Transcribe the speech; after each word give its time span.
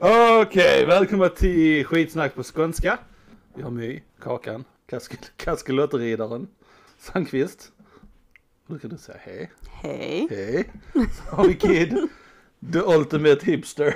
Okej, 0.00 0.86
välkomna 0.86 1.28
till 1.28 1.84
skitsnack 1.86 2.34
på 2.34 2.42
skånska. 2.42 2.98
Vi 3.54 3.62
har 3.62 3.70
My, 3.70 4.02
Kakan, 4.22 4.64
Kask- 4.90 5.30
Kaskelotteriddaren, 5.36 6.48
Sandqvist. 6.98 7.72
Nu 8.66 8.78
kan 8.78 8.90
du 8.90 8.98
säga 8.98 9.18
hej. 9.20 9.50
Hej. 9.70 10.26
Hej. 10.30 10.70
Så 10.92 11.36
har 11.36 11.48
vi 11.48 11.54
Kid, 11.54 12.08
the 12.72 12.78
ultimate 12.78 13.46
hipster. 13.46 13.94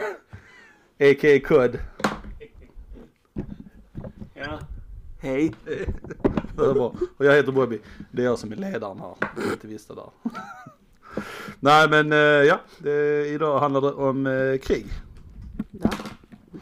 A.k.a. 1.00 1.40
Kod. 1.48 1.78
Ja. 4.34 4.58
Hej. 5.20 5.52
Det 6.56 6.64
är 6.64 6.74
bra. 6.74 6.94
Och 7.16 7.24
jag 7.24 7.34
heter 7.36 7.52
Bobby. 7.52 7.78
Det 8.12 8.22
är 8.22 8.26
jag 8.26 8.38
som 8.38 8.52
är 8.52 8.56
ledaren 8.56 8.98
här. 9.00 9.14
Jag 9.44 9.52
inte 9.52 9.66
visste 9.66 9.94
där. 9.94 10.10
Nej 11.60 11.88
men 11.90 12.12
eh, 12.12 12.18
ja, 12.18 12.60
det, 12.78 13.26
idag 13.28 13.58
handlar 13.60 13.80
det 13.80 13.92
om 13.92 14.26
eh, 14.26 14.58
krig. 14.58 14.86
Ja. 15.70 15.90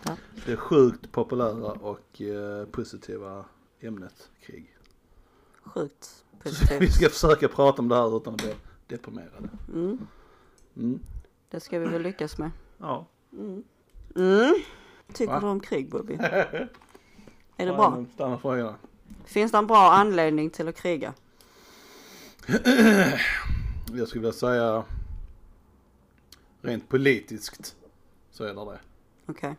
Ja. 0.05 0.17
Det 0.47 0.57
sjukt 0.57 1.13
populära 1.13 1.73
och 1.73 2.21
eh, 2.21 2.65
positiva 2.67 3.45
ämnet 3.81 4.31
krig. 4.41 4.77
Sjukt 5.63 6.25
Vi 6.43 6.51
positivt. 6.51 6.93
ska 6.95 7.09
försöka 7.09 7.49
prata 7.49 7.83
om 7.83 7.89
det 7.89 7.95
här 7.97 8.17
utan 8.17 8.35
att 8.35 8.43
bli 8.43 8.55
deprimerade. 8.87 9.49
Mm. 9.75 10.07
Mm. 10.77 11.01
Det 11.51 11.61
ska 11.61 11.79
vi 11.79 11.87
väl 11.87 12.03
lyckas 12.03 12.39
med. 12.39 12.51
Ja. 12.79 13.07
Mm. 13.33 13.65
Mm. 14.17 14.55
Tycker 15.13 15.33
Va? 15.33 15.41
du 15.41 15.47
om 15.47 15.61
krig 15.61 15.91
Bobby? 15.91 16.15
Är 17.57 17.67
det 17.67 17.73
bra? 17.73 18.05
Stanna 18.15 18.39
frågorna. 18.39 18.75
Finns 19.25 19.53
det 19.53 19.59
en 19.59 19.67
bra 19.67 19.93
anledning 19.93 20.51
till 20.51 20.69
att 20.69 20.77
kriga? 20.77 21.15
Jag 23.93 24.09
skulle 24.09 24.21
vilja 24.21 24.33
säga 24.33 24.85
rent 26.63 26.89
politiskt 26.89 27.77
så 28.31 28.45
är 28.45 28.55
det 28.55 28.65
det. 28.65 28.81
Okej. 29.29 29.57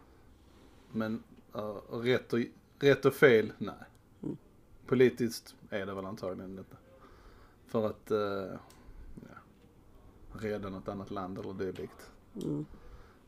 Men 0.92 1.24
uh, 1.56 1.62
rätt, 1.92 2.34
och, 2.34 2.40
rätt 2.80 3.06
och 3.06 3.14
fel, 3.14 3.54
nej. 3.58 3.76
Mm. 4.24 4.38
Politiskt 4.86 5.56
är 5.70 5.86
det 5.86 5.94
väl 5.94 6.06
antagligen 6.06 6.58
inte. 6.58 6.78
För 7.68 7.86
att 7.88 8.12
uh, 8.12 8.60
ja, 9.16 9.38
rädda 10.34 10.70
något 10.70 10.88
annat 10.88 11.12
land 11.12 11.38
eller 11.38 11.54
dylikt. 11.54 12.12
Mm. 12.36 12.66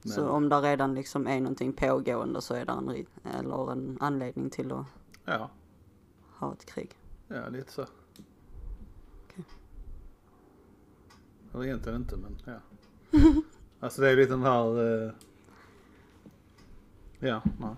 Men, 0.03 0.11
Så 0.13 0.29
om 0.29 0.49
det 0.49 0.61
redan 0.61 0.95
liksom 0.95 1.27
är 1.27 1.39
någonting 1.41 1.73
pågående 1.73 2.41
så 2.41 2.53
är 2.53 2.65
det 2.65 2.71
en, 2.71 3.05
eller 3.39 3.71
en 3.71 3.97
anledning 3.99 4.49
till 4.49 4.71
att 4.71 4.85
Ja, 5.25 5.49
ha 6.37 6.53
ett 6.53 6.65
krig. 6.65 6.97
ja 7.27 7.49
lite 7.49 7.71
så. 7.71 7.85
Okej. 9.25 9.45
Eller 11.53 11.65
egentligen 11.65 12.01
inte 12.01 12.17
men 12.17 12.37
ja. 12.45 12.59
alltså 13.79 14.01
det 14.01 14.09
är 14.09 14.15
lite 14.15 14.31
den 14.31 14.43
här, 14.43 15.03
eh, 15.05 15.11
ja, 17.21 17.41
nej. 17.59 17.75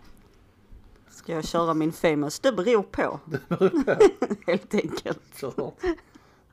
Ska 1.10 1.34
jag 1.34 1.46
köra 1.46 1.74
min 1.74 1.92
famous? 1.92 2.40
Det 2.40 2.52
beror 2.52 2.84
på. 2.84 3.20
Helt 4.48 4.74
enkelt. 4.74 5.42
Hårt. 5.42 5.80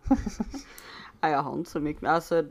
Nej, 1.20 1.32
jag 1.32 1.42
har 1.42 1.54
inte 1.54 1.70
så 1.70 1.80
mycket, 1.80 2.08
alltså. 2.08 2.44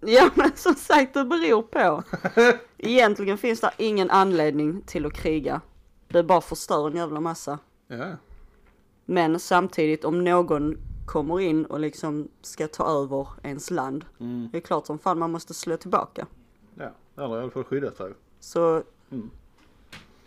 Ja 0.00 0.30
men 0.34 0.50
som 0.56 0.74
sagt 0.74 1.14
det 1.14 1.24
beror 1.24 1.62
på. 1.62 2.02
Egentligen 2.78 3.38
finns 3.38 3.60
det 3.60 3.70
ingen 3.78 4.10
anledning 4.10 4.82
till 4.86 5.06
att 5.06 5.12
kriga. 5.12 5.60
Det 6.08 6.22
bara 6.22 6.40
förstör 6.40 6.86
en 6.86 6.96
jävla 6.96 7.20
massa. 7.20 7.58
Ja, 7.86 8.16
Men 9.04 9.40
samtidigt 9.40 10.04
om 10.04 10.24
någon 10.24 10.76
kommer 11.06 11.40
in 11.40 11.64
och 11.66 11.80
liksom 11.80 12.28
ska 12.42 12.68
ta 12.68 12.86
över 13.02 13.28
ens 13.42 13.70
land. 13.70 14.04
mm. 14.20 14.48
Det 14.52 14.58
är 14.58 14.60
klart 14.62 14.86
som 14.86 14.98
fan 14.98 15.18
man 15.18 15.30
måste 15.30 15.54
slå 15.54 15.76
tillbaka. 15.76 16.26
ja. 16.74 16.90
Eller 17.16 17.38
i 17.38 17.42
alla 17.42 17.50
fall 17.50 17.64
skydda 17.64 17.90
sig. 17.92 18.12
Så. 18.44 18.82
Mm. 19.10 19.30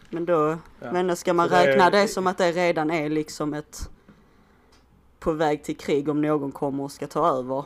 Men 0.09 0.25
då, 0.25 0.57
Ja. 0.79 0.91
men 0.91 1.15
ska 1.15 1.33
man 1.33 1.49
Så 1.49 1.55
det 1.55 1.61
är- 1.61 1.67
räkna 1.67 1.89
det 1.89 2.07
som 2.07 2.27
att 2.27 2.37
det 2.37 2.51
redan 2.51 2.91
är 2.91 3.09
liksom 3.09 3.53
ett 3.53 3.89
på 5.19 5.31
väg 5.31 5.63
till 5.63 5.77
krig 5.77 6.09
om 6.09 6.21
någon 6.21 6.51
kommer 6.51 6.83
och 6.83 6.91
ska 6.91 7.07
ta 7.07 7.27
över? 7.37 7.65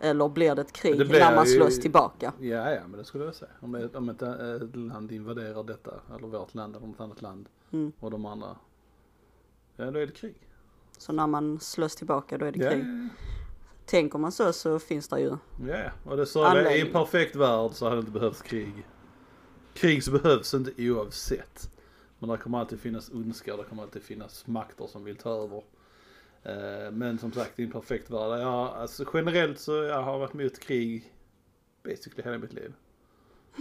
Eller 0.00 0.28
blir 0.28 0.54
det 0.54 0.60
ett 0.62 0.72
krig 0.72 0.98
Det 0.98 1.04
blir 1.04 1.20
när 1.20 1.34
man 1.34 1.46
ju- 1.46 1.52
slåss 1.56 1.80
tillbaka? 1.80 2.32
Ja, 2.40 2.70
ja, 2.74 2.80
men 2.88 2.98
det 2.98 3.04
skulle 3.04 3.24
jag 3.24 3.34
säga. 3.34 3.50
Om 3.60 3.88
om 3.94 4.08
ett, 4.08 4.22
eh, 4.22 4.30
ett 4.30 4.76
land 4.76 5.12
invaderar 5.12 5.64
detta, 5.64 5.90
eller 6.16 6.28
vårt 6.28 6.54
land 6.54 6.76
eller 6.76 6.86
något 6.86 7.00
annat 7.00 7.22
land, 7.22 7.48
Mm. 7.72 7.92
och 8.00 8.10
de 8.10 8.26
andra, 8.26 8.56
ja 9.76 9.90
då 9.90 9.98
är 9.98 10.06
det 10.06 10.12
krig. 10.12 10.34
Så 10.98 11.12
när 11.12 11.26
man 11.26 11.60
slåss 11.60 11.96
tillbaka 11.96 12.38
då 12.38 12.46
är 12.46 12.52
det 12.52 12.64
Ja, 12.64 12.70
krig. 12.70 12.84
Tänker 13.86 14.18
man 14.18 14.32
så 14.32 14.52
så 14.52 14.78
finns 14.78 15.08
det 15.08 15.20
ju. 15.20 15.28
ja, 15.28 15.38
ja. 15.66 15.90
Och 16.10 16.16
det 16.16 16.26
sa 16.26 16.54
det, 16.54 16.76
i 16.76 16.80
en 16.80 16.92
perfekt 16.92 17.36
värld 17.36 17.70
så 17.72 17.84
hade 17.84 17.96
det 17.96 18.00
inte 18.00 18.12
behövts 18.12 18.42
krig. 18.42 18.86
Krig 19.78 20.04
så 20.04 20.10
behövs 20.10 20.54
inte 20.54 20.72
oavsett. 20.90 21.70
Men 22.18 22.30
det 22.30 22.36
kommer 22.36 22.58
alltid 22.58 22.80
finnas 22.80 23.10
ondska, 23.10 23.56
det 23.56 23.64
kommer 23.64 23.82
alltid 23.82 24.02
finnas 24.02 24.46
makter 24.46 24.86
som 24.86 25.04
vill 25.04 25.16
ta 25.16 25.30
över. 25.44 25.62
Eh, 26.42 26.90
Men 26.92 27.18
som 27.18 27.32
sagt, 27.32 27.58
i 27.58 27.64
en 27.64 27.70
perfekt 27.72 28.10
värld, 28.10 28.40
ja, 28.40 28.70
alltså 28.74 29.04
generellt 29.14 29.58
så 29.58 29.72
jag 29.74 30.02
har 30.02 30.18
varit 30.18 30.34
mot 30.34 30.58
krig 30.58 31.12
basically 31.82 32.22
hela 32.22 32.38
mitt 32.38 32.52
liv. 32.52 32.72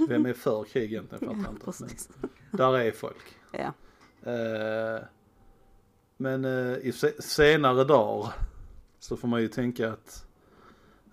Vem 0.10 0.26
är 0.26 0.34
för 0.34 0.64
krig 0.64 0.84
egentligen? 0.94 1.20
Fattar 1.28 1.44
jag 1.44 1.54
inte. 1.54 2.14
Men 2.52 2.58
där 2.58 2.78
är 2.78 2.92
folk. 2.92 3.36
Ja. 3.52 3.74
Eh, 4.32 5.02
Men 6.18 6.46
eh, 6.46 6.78
i 6.78 6.92
se- 6.92 7.22
senare 7.22 7.84
dagar 7.84 8.34
så 9.00 9.18
får 9.18 9.28
man 9.28 9.42
ju 9.42 9.48
tänka 9.48 9.92
att 9.92 10.26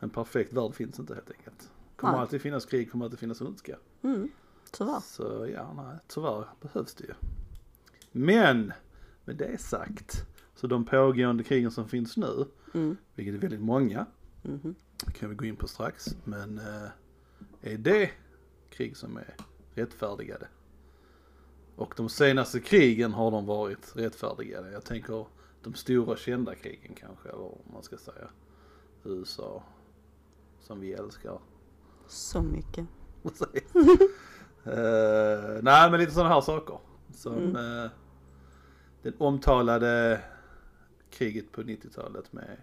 en 0.00 0.10
perfekt 0.10 0.52
värld 0.52 0.74
finns 0.74 0.98
inte 0.98 1.14
helt 1.14 1.30
enkelt. 1.30 1.70
Kommer 1.96 2.12
Nej. 2.12 2.20
alltid 2.20 2.42
finnas 2.42 2.66
krig, 2.66 2.90
kommer 2.90 3.04
alltid 3.04 3.18
finnas 3.18 3.40
ondska. 3.40 3.76
Mm. 4.02 4.28
Tyvärr. 4.76 5.00
Så 5.00 5.48
ja, 5.54 5.72
nej, 5.72 5.98
tyvärr 6.08 6.46
behövs 6.60 6.94
det 6.94 7.04
ju. 7.04 7.14
Men 8.12 8.72
med 9.24 9.36
det 9.36 9.60
sagt, 9.60 10.26
så 10.54 10.66
de 10.66 10.84
pågående 10.84 11.44
krigen 11.44 11.70
som 11.70 11.88
finns 11.88 12.16
nu, 12.16 12.46
Mm. 12.74 12.96
vilket 13.14 13.34
är 13.34 13.38
väldigt 13.38 13.60
många, 13.60 14.06
Mhm. 14.42 14.74
kan 15.18 15.28
vi 15.30 15.34
gå 15.36 15.44
in 15.44 15.56
på 15.56 15.68
strax, 15.68 16.16
men 16.24 16.58
eh, 16.58 16.88
är 17.60 17.78
det 17.78 18.10
krig 18.70 18.96
som 18.96 19.16
är 19.16 19.36
rättfärdigade? 19.74 20.48
Och 21.76 21.94
de 21.96 22.08
senaste 22.08 22.60
krigen 22.60 23.12
har 23.12 23.30
de 23.30 23.46
varit 23.46 23.92
rättfärdigade. 23.96 24.72
Jag 24.72 24.84
tänker 24.84 25.26
de 25.62 25.74
stora 25.74 26.16
kända 26.16 26.54
krigen 26.54 26.94
kanske, 26.94 27.28
eller 27.28 27.38
vad 27.38 27.58
man 27.72 27.82
ska 27.82 27.96
säga. 27.96 28.28
USA, 29.04 29.62
som 30.60 30.80
vi 30.80 30.92
älskar. 30.92 31.38
Så 32.08 32.42
mycket. 32.42 32.86
Eh, 34.64 35.62
nej 35.62 35.90
men 35.90 36.00
lite 36.00 36.12
sådana 36.12 36.34
här 36.34 36.40
saker. 36.40 36.78
Som 37.14 37.34
Mm. 37.34 37.56
eh, 37.84 37.90
det 39.02 39.20
omtalade 39.20 40.20
kriget 41.10 41.52
på 41.52 41.62
90-talet 41.62 42.32
med 42.32 42.56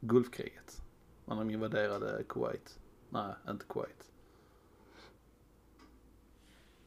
Gulfkriget. 0.00 0.82
När 1.24 1.36
de 1.36 1.50
invaderade 1.50 2.22
Kuwait. 2.28 2.78
Nej, 3.10 3.34
inte 3.48 3.64
Kuwait. 3.68 4.10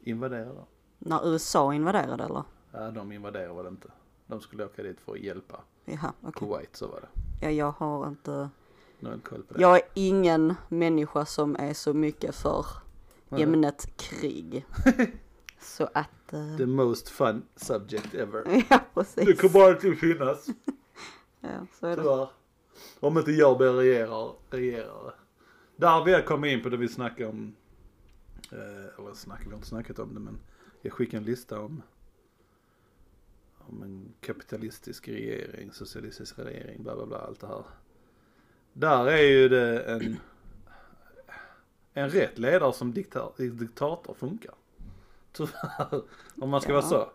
Invaderade? 0.04 0.62
När 0.98 1.28
USA 1.34 1.74
invaderade 1.74 2.24
eller? 2.24 2.44
Ja, 2.72 2.92
de 2.92 3.12
invaderade 3.12 3.54
väl 3.54 3.68
inte. 3.68 3.88
De 4.28 4.42
skulle 4.42 4.66
åka 4.66 4.84
dit 4.84 5.00
för 5.02 5.12
att 5.12 5.20
hjälpa 5.20 5.62
Jaha, 5.86 6.14
okej. 6.22 6.34
Kuwait, 6.40 6.76
så 6.76 6.88
var 6.88 7.02
det. 7.02 7.08
Ja, 7.46 7.52
jag 7.52 7.72
har 7.72 8.08
inte. 8.08 8.50
Jag 9.00 9.24
koll 9.24 9.44
på 9.44 9.54
det. 9.54 9.62
Jag 9.62 9.76
är 9.76 9.82
ingen 9.94 10.54
människa 10.70 11.26
som 11.26 11.56
är 11.56 11.74
så 11.74 11.94
mycket 11.94 12.36
för. 12.36 12.66
Ämnet 13.32 13.98
krig. 13.98 14.66
Så 15.60 15.90
att. 15.94 16.34
eh, 16.34 16.58
The 16.58 16.66
most 16.66 17.10
fun 17.10 17.44
subject 17.56 18.14
ever. 18.14 18.44
Ja, 18.70 18.80
Det 18.80 18.94
precis. 18.94 19.42
kommer 19.42 19.60
alltid 19.66 20.00
finnas. 20.00 20.48
Ja, 21.42 21.66
så 21.80 21.86
är 21.88 21.96
det. 21.96 22.02
Tyvärr. 22.04 22.30
Om 23.00 23.18
inte 23.18 23.32
jag 23.32 23.58
blir 23.58 23.74
regerar, 23.74 24.34
regerare. 24.50 25.14
Där 25.76 26.04
vill 26.06 26.14
jag 26.14 26.26
komma 26.26 26.48
in 26.48 26.64
på 26.64 26.70
det 26.70 26.78
vi 26.78 26.88
snackade 26.88 27.30
om. 27.30 27.56
Eh, 28.52 29.00
eller 29.00 29.14
snackade, 29.14 29.46
vi 29.46 29.52
har 29.52 29.58
inte 29.58 29.68
snackat 29.68 30.00
om 30.00 30.14
det 30.14 30.20
men 30.20 30.40
jag 30.82 30.94
skickade 30.94 31.18
en 31.18 31.24
lista 31.24 31.60
om 31.60 31.82
om 33.68 33.84
en 33.84 34.14
kapitalistisk 34.22 35.08
regering, 35.08 35.72
socialistisk 35.72 36.40
regering, 36.40 36.84
bla 36.84 36.96
bla 36.96 37.06
bla, 37.06 37.18
allt 37.18 37.40
det 37.40 37.48
här. 37.48 37.64
Där 38.74 39.06
är 39.08 39.22
ju 39.24 39.50
det 39.50 39.80
en, 39.84 40.20
en 42.00 42.10
rätt 42.10 42.38
ledare 42.40 42.74
som 42.74 42.94
diktar, 42.94 43.32
diktator 43.38 44.14
funkar. 44.14 44.54
Tyvärr, 45.32 46.02
om 46.42 46.50
man 46.50 46.62
ska 46.62 46.74
vara 46.74 46.84
Ja. 46.84 46.90
så. 46.90 47.10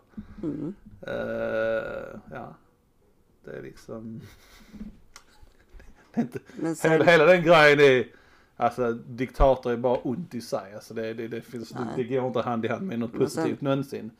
Mm. 0.47 0.73
Eh, 1.01 2.19
ja, 2.31 2.55
det 3.45 3.51
är 3.51 3.61
liksom. 3.61 4.21
Det 6.13 6.21
är 6.21 6.21
inte, 6.21 6.39
Men 6.59 6.75
sen, 6.75 6.91
hela, 6.91 7.05
hela 7.05 7.25
den 7.25 7.43
grejen 7.43 7.79
är, 7.79 8.07
alltså 8.55 8.93
diktator 8.93 9.71
är 9.71 9.77
bara 9.77 9.97
ont 9.97 10.33
i 10.35 10.41
sig. 10.41 10.73
Alltså 10.75 10.93
det, 10.93 11.13
det, 11.13 11.27
det, 11.27 11.41
finns, 11.41 11.69
det, 11.69 11.87
det 11.95 12.03
går 12.03 12.27
inte 12.27 12.41
hand 12.41 12.65
i 12.65 12.67
hand 12.67 12.87
med 12.87 12.99
något 12.99 13.13
Men 13.13 13.29
sen- 13.29 13.43
positivt 13.43 13.61
någonsin. 13.61 14.11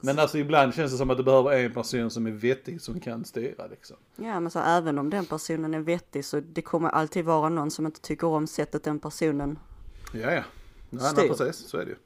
Men 0.00 0.18
alltså 0.18 0.38
ibland 0.38 0.74
känns 0.74 0.92
det 0.92 0.98
som 0.98 1.10
att 1.10 1.16
det 1.16 1.22
behöver 1.22 1.52
en 1.52 1.72
person 1.72 2.10
som 2.10 2.26
är 2.26 2.30
vettig 2.30 2.80
som 2.80 3.00
kan 3.00 3.24
styra 3.24 3.66
liksom. 3.66 3.96
ja, 4.16 4.40
men 4.40 4.50
så 4.50 4.58
även 4.58 4.98
om 4.98 5.10
den 5.10 5.24
personen 5.26 5.74
är 5.74 5.80
vettig 5.80 6.24
så 6.24 6.40
det 6.40 6.62
kommer 6.62 6.88
alltid 6.88 7.24
vara 7.24 7.48
någon 7.48 7.70
som 7.70 7.86
inte 7.86 8.00
tycker 8.00 8.26
om 8.26 8.46
sättet 8.46 8.82
den 8.84 8.98
personen. 8.98 9.58
Ja, 10.14 10.32
ja. 10.32 10.42
Nej, 10.90 11.12
nej, 11.16 11.28
precis, 11.28 11.56
så 11.68 11.76
är 11.78 11.84
det 11.84 11.90
ju. 11.90 11.96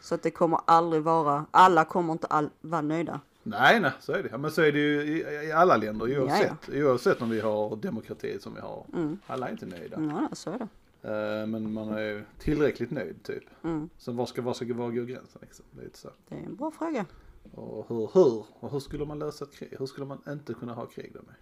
Så 0.00 0.14
att 0.14 0.22
det 0.22 0.30
kommer 0.30 0.60
aldrig 0.64 1.02
vara, 1.02 1.46
alla 1.50 1.84
kommer 1.84 2.12
inte 2.12 2.26
all, 2.26 2.50
vara 2.60 2.82
nöjda. 2.82 3.20
Nej, 3.42 3.80
nej, 3.80 3.92
så 4.00 4.12
är 4.12 4.22
det. 4.22 4.28
Ja, 4.32 4.38
Men 4.38 4.50
så 4.50 4.62
är 4.62 4.72
det 4.72 4.78
ju 4.78 5.02
i, 5.02 5.46
i 5.48 5.52
alla 5.52 5.76
länder 5.76 6.20
oavsett. 6.20 6.68
Oavsett 6.68 7.22
om 7.22 7.30
vi 7.30 7.40
har 7.40 7.76
demokrati 7.76 8.38
som 8.40 8.54
vi 8.54 8.60
har. 8.60 8.86
Mm. 8.94 9.18
Alla 9.26 9.48
är 9.48 9.52
inte 9.52 9.66
nöjda. 9.66 10.00
Ja, 10.00 10.28
så 10.32 10.50
är 10.50 10.58
det. 10.58 10.68
Eh, 11.02 11.46
men 11.46 11.72
man 11.72 11.88
är 11.88 12.00
ju 12.00 12.24
tillräckligt 12.38 12.90
nöjd 12.90 13.22
typ. 13.22 13.44
Mm. 13.62 13.88
Så 13.98 14.12
var 14.12 14.26
ska, 14.26 14.42
var 14.42 14.54
ska, 14.54 14.74
var 14.74 14.90
går 14.90 15.04
gränsen 15.04 15.38
liksom? 15.40 15.64
Det 15.70 15.82
är 15.82 15.90
så. 15.94 16.10
Det 16.28 16.34
är 16.34 16.42
en 16.46 16.56
bra 16.56 16.70
fråga. 16.70 17.06
Och 17.54 17.88
hur, 17.88 18.10
hur, 18.14 18.44
och 18.60 18.70
hur 18.72 18.80
skulle 18.80 19.04
man 19.04 19.18
lösa 19.18 19.44
ett 19.44 19.54
krig? 19.54 19.74
Hur 19.78 19.86
skulle 19.86 20.06
man 20.06 20.22
inte 20.28 20.54
kunna 20.54 20.74
ha 20.74 20.86
krig 20.86 21.12
då 21.14 21.20
med? 21.26 21.34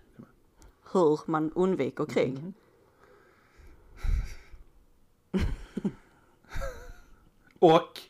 Hur 0.92 1.30
man 1.30 1.52
undviker 1.54 2.04
krig. 2.04 2.32
Mhm. 2.32 2.52
Och, 7.60 8.00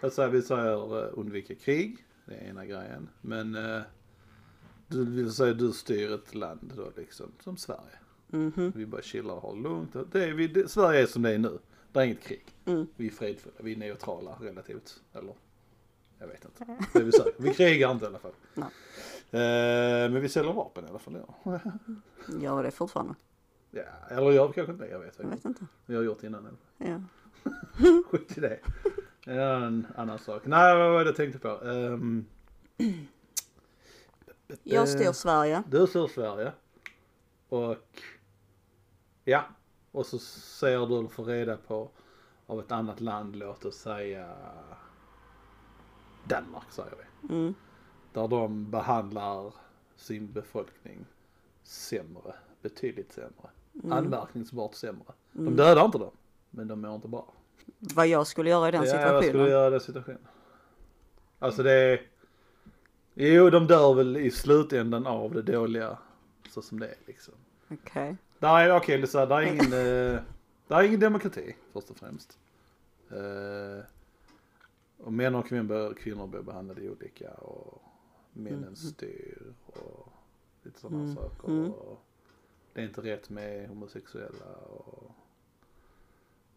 jag 0.00 0.12
säger, 0.12 0.28
vi 0.28 0.42
säger 0.42 1.04
uh, 1.04 1.18
undvika 1.18 1.54
krig, 1.54 2.06
det 2.24 2.34
är 2.34 2.48
ena 2.48 2.66
grejen. 2.66 3.08
Men 3.20 3.56
uh, 3.56 3.82
du 4.88 5.04
vill 5.04 5.32
säga 5.32 5.54
du 5.54 5.72
styr 5.72 6.12
ett 6.12 6.34
land 6.34 6.72
då 6.76 6.92
liksom, 6.96 7.32
som 7.40 7.56
Sverige. 7.56 7.98
Mhm. 8.28 8.72
Vi 8.76 8.86
bara 8.86 9.02
chillar 9.02 9.34
och 9.34 9.42
har 9.42 9.56
det 9.56 9.62
lugnt. 9.62 10.12
Det 10.12 10.24
är, 10.24 10.32
vi, 10.32 10.48
det, 10.48 10.68
Sverige 10.68 11.02
är 11.02 11.06
som 11.06 11.22
det 11.22 11.30
är 11.30 11.38
nu. 11.38 11.58
Det 11.92 12.00
är 12.00 12.04
inget 12.04 12.22
krig. 12.22 12.44
Mm. 12.64 12.86
Vi 12.96 13.06
är 13.06 13.10
fredfulla, 13.10 13.56
vi 13.60 13.72
är 13.72 13.76
neutrala 13.76 14.36
relativt. 14.40 15.02
Eller, 15.12 15.34
jag 16.18 16.26
vet 16.26 16.44
inte. 16.44 16.78
Det 16.92 17.04
vi 17.04 17.12
säger. 17.12 17.32
Vi 17.36 17.54
krigar 17.54 17.90
inte 17.90 18.04
i 18.04 18.08
alla 18.08 18.18
fall. 18.18 18.32
Eh, 19.30 20.10
men 20.10 20.20
vi 20.20 20.28
säljer 20.28 20.52
vapen 20.52 20.84
i 20.84 20.88
alla 20.88 20.98
fall. 20.98 21.18
Ja. 21.44 21.60
Gör 22.40 22.62
det 22.62 22.70
fortfarande? 22.70 23.14
ja 23.70 23.82
eller 24.10 24.30
vi 24.30 24.36
kanske 24.36 24.72
inte 24.72 24.84
det, 24.84 24.90
jag 24.90 25.00
vet 25.00 25.18
Jag 25.18 25.28
vet 25.28 25.44
inte. 25.44 25.66
Vi 25.86 25.96
har 25.96 26.02
gjort 26.02 26.22
innan. 26.22 26.46
Eller? 26.46 26.92
Ja. 26.92 27.00
Skit 28.10 28.38
i 28.38 28.40
det. 28.40 28.60
En 29.26 29.86
annan 29.96 30.18
sak. 30.18 30.42
Nej, 30.44 30.76
vad 30.76 30.92
var 30.92 31.04
det 31.04 31.06
jag 31.06 31.16
tänkte 31.16 31.38
på? 31.38 31.48
Um, 31.48 32.26
Jag 34.62 34.88
styr 34.88 35.12
Sverige. 35.12 35.62
Du 35.70 35.86
styr 35.86 36.06
Sverige. 36.06 36.52
Och 37.48 38.02
ja, 39.24 39.44
och 39.92 40.06
så 40.06 40.18
ser 40.18 40.86
du 40.86 41.08
för 41.08 41.24
reda 41.24 41.56
på 41.56 41.90
av 42.46 42.60
ett 42.60 42.72
annat 42.72 43.00
land, 43.00 43.36
låt 43.36 43.64
oss 43.64 43.76
säga 43.76 44.36
Danmark 46.24 46.70
säger 46.70 46.94
vi. 46.96 47.34
Mm. 47.34 47.54
Där 48.12 48.28
de 48.28 48.70
behandlar 48.70 49.54
sin 49.96 50.32
befolkning 50.32 51.06
sämre, 51.62 52.34
betydligt 52.62 53.12
sämre. 53.12 53.50
Mm. 53.74 53.92
Anmärkningsbart 53.92 54.74
sämre. 54.74 55.12
De 55.32 55.56
dödar 55.56 55.84
inte 55.84 55.98
dem, 55.98 56.10
men 56.56 56.68
de 56.68 56.80
mår 56.80 56.94
inte 56.94 57.08
bra. 57.08 57.32
Vad 57.78 58.06
jag 58.06 58.26
skulle 58.26 58.50
göra 58.50 58.68
i 58.68 58.70
den 58.70 58.84
Ja, 58.84 58.90
vad 58.92 59.00
situationen. 59.00 59.22
skulle 59.22 59.42
du 59.44 59.50
göra 59.50 59.66
i 59.66 59.70
den 59.70 59.80
situationen? 59.80 60.26
Alltså 61.38 61.62
det 61.62 61.72
är... 61.72 62.06
Jo, 63.14 63.50
de 63.50 63.66
dör 63.66 63.94
väl 63.94 64.16
i 64.16 64.30
slutändan 64.30 65.06
av 65.06 65.34
det 65.34 65.42
dåliga 65.42 65.98
så 66.50 66.62
som 66.62 66.80
det 66.80 66.86
är 66.88 66.96
liksom. 67.06 67.34
Okej. 67.70 68.16
Där 68.38 68.58
är, 68.60 68.76
okej, 68.76 69.02
okay, 69.04 69.26
där 69.26 69.36
är 69.36 69.42
ingen, 69.42 69.72
eh, 69.72 70.20
där 70.68 70.76
är 70.76 70.82
ingen 70.82 71.00
demokrati 71.00 71.56
först 71.72 71.90
och 71.90 71.96
främst. 71.96 72.38
Eh, 73.10 73.84
och 74.98 75.12
män 75.12 75.34
och 75.34 75.46
kvinnor, 75.48 75.94
kvinnor 75.94 76.26
blir 76.26 76.40
behandlade 76.42 76.90
olika 76.90 77.30
och 77.34 77.82
männen 78.32 78.62
Mm. 78.62 78.76
styr 78.76 79.52
och 79.66 80.08
lite 80.62 80.80
sådana 80.80 81.02
Mm. 81.02 81.14
saker. 81.14 81.48
Mm. 81.48 81.70
Och 81.72 82.02
det 82.72 82.80
är 82.80 82.84
inte 82.84 83.00
rätt 83.00 83.30
med 83.30 83.68
homosexuella 83.68 84.46
och 84.68 85.10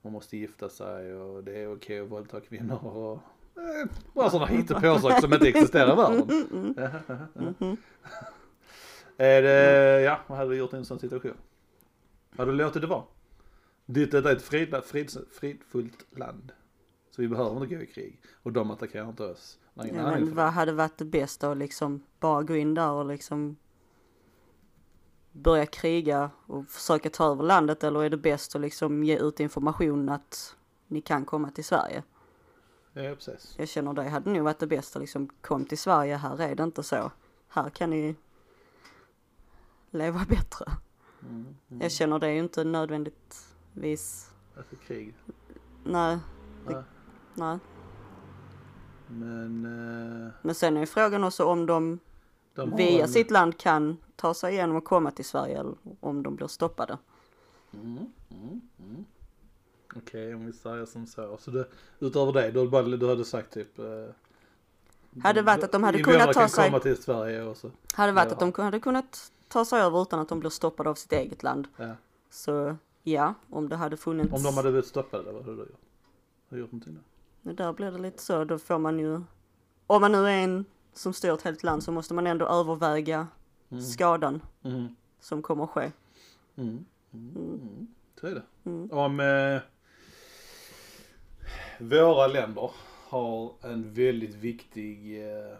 man 0.01 0.13
måste 0.13 0.37
gifta 0.37 0.69
sig 0.69 1.13
och 1.15 1.43
det 1.43 1.59
är 1.59 1.73
okej 1.73 1.99
att 1.99 2.09
våldta 2.09 2.41
kvinnor 2.41 2.85
och 2.85 3.13
eh, 3.61 3.89
bara 4.13 4.29
sådana 4.29 4.47
hittepåsaker 4.47 5.21
som 5.21 5.33
inte 5.33 5.47
existerar 5.47 5.93
i 5.93 5.95
världen. 5.95 6.47
Mhm. 7.59 7.77
Är 9.17 9.41
det, 9.41 10.01
ja, 10.01 10.19
vad 10.27 10.37
hade 10.37 10.49
du 10.49 10.57
gjort 10.57 10.73
i 10.73 10.75
en 10.75 10.85
sån 10.85 10.99
situation? 10.99 11.37
Hade 12.37 12.51
du 12.51 12.57
låtit 12.57 12.81
det 12.81 12.87
vara? 12.87 13.03
Ditt 13.85 14.13
är 14.13 14.27
ett 14.27 14.41
frid, 14.41 14.75
frid, 14.85 15.11
fridfullt 15.31 16.17
land. 16.17 16.51
Så 17.11 17.21
vi 17.21 17.27
behöver 17.27 17.63
inte 17.63 17.75
gå 17.75 17.81
i 17.81 17.85
krig. 17.85 18.21
Och 18.43 18.51
de 18.53 18.71
attackerar 18.71 19.09
inte 19.09 19.23
oss. 19.23 19.59
Ja, 19.73 19.83
men 19.83 20.35
vad 20.35 20.53
hade 20.53 20.71
varit 20.71 20.97
det 20.97 21.05
bästa 21.05 21.51
att 21.51 21.57
liksom 21.57 22.03
bara 22.19 22.43
gå 22.43 22.55
in 22.55 22.73
där 22.73 22.91
och 22.91 23.05
liksom 23.05 23.57
börja 25.39 25.65
kriga 25.65 26.31
och 26.45 26.67
försöka 26.67 27.09
ta 27.09 27.31
över 27.31 27.43
landet 27.43 27.83
eller 27.83 28.03
är 28.03 28.09
det 28.09 28.17
bäst 28.17 28.55
att 28.55 28.61
liksom 28.61 29.03
ge 29.03 29.17
ut 29.17 29.39
information 29.39 30.09
att 30.09 30.55
ni 30.87 31.01
kan 31.01 31.25
komma 31.25 31.51
till 31.51 31.65
Sverige? 31.65 32.03
Ja, 32.93 33.15
precis. 33.15 33.55
Jag 33.57 33.67
känner 33.69 33.93
det 33.93 34.09
hade 34.09 34.29
nog 34.29 34.43
varit 34.43 34.59
det 34.59 34.67
bästa 34.67 34.99
liksom 34.99 35.29
kom 35.41 35.65
till 35.65 35.77
Sverige, 35.77 36.15
här 36.15 36.41
är 36.41 36.55
det 36.55 36.63
inte 36.63 36.83
så. 36.83 37.11
Här 37.47 37.69
kan 37.69 37.89
ni 37.89 38.15
leva 39.91 40.25
bättre. 40.29 40.65
Mm, 41.23 41.55
mm. 41.69 41.81
Jag 41.81 41.91
känner 41.91 42.19
det 42.19 42.27
är 42.27 42.31
ju 42.31 42.39
inte 42.39 42.63
nödvändigtvis, 42.63 44.31
Alltså 44.57 44.75
krig. 44.75 45.15
nej, 45.83 46.17
Ja. 46.69 46.83
nej. 47.33 47.59
Men 49.07 49.65
eh, 50.25 50.31
Men 50.41 50.55
sen 50.55 50.75
är 50.77 50.81
ju 50.81 50.85
frågan 50.85 51.23
också 51.23 51.45
om 51.45 51.65
de 51.65 51.99
de 52.59 52.75
via 52.77 53.03
en- 53.03 53.09
sitt 53.09 53.31
land 53.31 53.57
kan 53.57 53.97
ta 54.15 54.33
sig 54.33 54.53
igenom 54.53 54.75
och 54.75 54.83
komma 54.83 55.11
till 55.11 55.25
Sverige 55.25 55.63
om 55.99 56.23
de 56.23 56.35
blir 56.35 56.47
stoppade. 56.47 56.97
Mm, 57.73 57.97
mm, 58.29 58.61
mm. 58.79 59.05
Okej, 59.95 60.35
om 60.35 60.45
vi 60.45 60.53
säger 60.53 60.85
som 60.85 61.07
så. 61.07 61.37
Så 61.37 61.51
det, 61.51 61.67
utöver 61.99 62.33
det, 62.33 62.51
du 62.51 62.59
hade, 62.59 62.69
bara, 62.71 62.83
du 62.83 63.09
hade 63.09 63.25
sagt 63.25 63.53
typ... 63.53 63.79
Eh, 63.79 63.85
Hade 65.23 65.41
varit 65.41 65.63
att 65.63 65.71
de 65.71 65.83
hade 65.83 66.03
kunnat 66.03 66.33
ta 66.33 66.47
sig- 66.47 66.65
komma 66.69 66.79
till 66.79 66.97
Sverige 67.03 67.43
och 67.43 67.57
så. 67.57 67.71
Hade 67.93 68.11
varit 68.11 68.27
Ja. 68.27 68.33
att 68.47 68.55
de 68.55 68.63
hade 68.63 68.79
kunnat 68.79 69.31
ta 69.47 69.65
sig 69.65 69.81
över 69.81 70.01
utan 70.01 70.19
att 70.19 70.29
de 70.29 70.39
blir 70.39 70.49
stoppade 70.49 70.89
av 70.89 70.95
sitt 70.95 71.11
eget 71.11 71.43
land. 71.43 71.67
Ja. 71.77 71.95
Så 72.29 72.75
ja, 73.03 73.33
om 73.49 73.69
det 73.69 73.75
hade 73.75 73.97
funnits. 73.97 74.33
Om 74.33 74.43
de 74.43 74.53
hade 74.55 74.71
blivit 74.71 74.87
stoppade, 74.87 75.31
vad 75.31 75.43
hade 75.45 75.55
du 75.55 75.61
gjort? 75.61 75.69
Har 76.49 76.57
du 76.57 76.59
gjort 76.59 76.71
någonting? 76.71 76.99
Men 77.41 77.55
där 77.55 77.73
blir 77.73 77.91
det 77.91 77.97
lite 77.97 78.23
så, 78.23 78.43
då 78.43 78.57
får 78.59 78.77
man 78.79 78.99
ju. 78.99 79.21
Om 79.87 80.01
man 80.01 80.11
nu 80.11 80.17
är 80.27 80.43
en 80.43 80.65
som 80.93 81.13
styr 81.13 81.31
ett 81.33 81.41
helt 81.41 81.63
land 81.63 81.83
så 81.83 81.91
måste 81.91 82.13
man 82.13 82.27
ändå 82.27 82.45
överväga 82.47 83.27
Mm. 83.71 83.83
skadan 83.83 84.41
Mm. 84.63 84.95
som 85.19 85.41
kommer 85.41 85.63
att 85.63 85.69
ske. 85.69 85.91
Mm. 86.55 86.85
Mm. 87.13 87.35
Mm. 87.35 87.87
Så 88.19 88.27
är 88.27 88.35
det. 88.35 88.43
Mm. 88.65 88.91
Om 88.91 89.19
eh, 89.19 89.61
våra 91.79 92.27
länder 92.27 92.71
har 93.09 93.53
en 93.61 93.93
väldigt 93.93 94.35
viktig, 94.35 95.23
eh, 95.29 95.57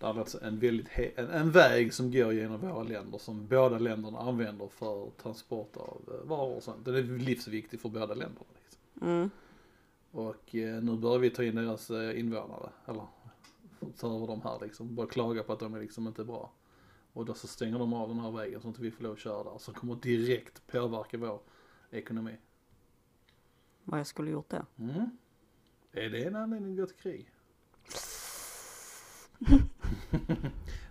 alltså 0.00 0.44
en, 0.44 0.58
väldigt 0.58 0.88
en, 1.16 1.30
en 1.30 1.50
väg 1.50 1.94
som 1.94 2.12
går 2.12 2.32
genom 2.32 2.60
våra 2.60 2.82
länder 2.82 3.18
som 3.18 3.46
båda 3.46 3.78
länderna 3.78 4.18
använder 4.18 4.68
för 4.68 5.10
transport 5.22 5.76
av 5.76 6.00
eh, 6.08 6.28
varor 6.28 6.56
och 6.56 6.62
sånt. 6.62 6.84
Den 6.84 6.94
är 6.94 7.02
livsviktig 7.02 7.80
för 7.80 7.88
båda 7.88 8.14
länderna. 8.14 8.46
Liksom. 8.64 9.08
Mm. 9.08 9.30
Och 10.10 10.54
eh, 10.54 10.82
nu 10.82 10.96
börjar 10.96 11.18
vi 11.18 11.30
ta 11.30 11.44
in 11.44 11.54
deras 11.54 11.90
eh, 11.90 12.20
invånare, 12.20 12.70
eller 12.86 13.02
ta 13.92 14.16
över 14.16 14.26
dem 14.26 14.40
här 14.44 14.58
liksom. 14.62 14.94
Bara 14.94 15.06
klaga 15.06 15.42
på 15.42 15.52
att 15.52 15.60
de 15.60 15.74
är 15.74 15.80
liksom 15.80 16.06
inte 16.06 16.24
bra. 16.24 16.52
Och 17.12 17.24
då 17.24 17.34
så 17.34 17.46
stänger 17.46 17.78
de 17.78 17.92
av 17.92 18.08
den 18.08 18.18
här 18.18 18.30
vägen 18.30 18.60
så 18.60 18.68
att 18.68 18.78
vi 18.78 18.90
får 18.90 19.04
lov 19.04 19.12
att 19.12 19.18
köra 19.18 19.44
där. 19.44 19.58
Som 19.58 19.74
kommer 19.74 19.94
direkt 19.94 20.66
påverka 20.66 21.18
vår 21.18 21.40
ekonomi. 21.90 22.36
Vad 23.84 24.00
jag 24.00 24.06
skulle 24.06 24.30
gjort 24.30 24.48
det. 24.48 24.66
Mm. 24.78 25.10
Är 25.92 26.10
det 26.10 26.24
en 26.24 26.36
anledning 26.36 26.72
att 26.72 26.78
gå 26.78 26.86
till 26.86 26.96
krig? 26.96 27.30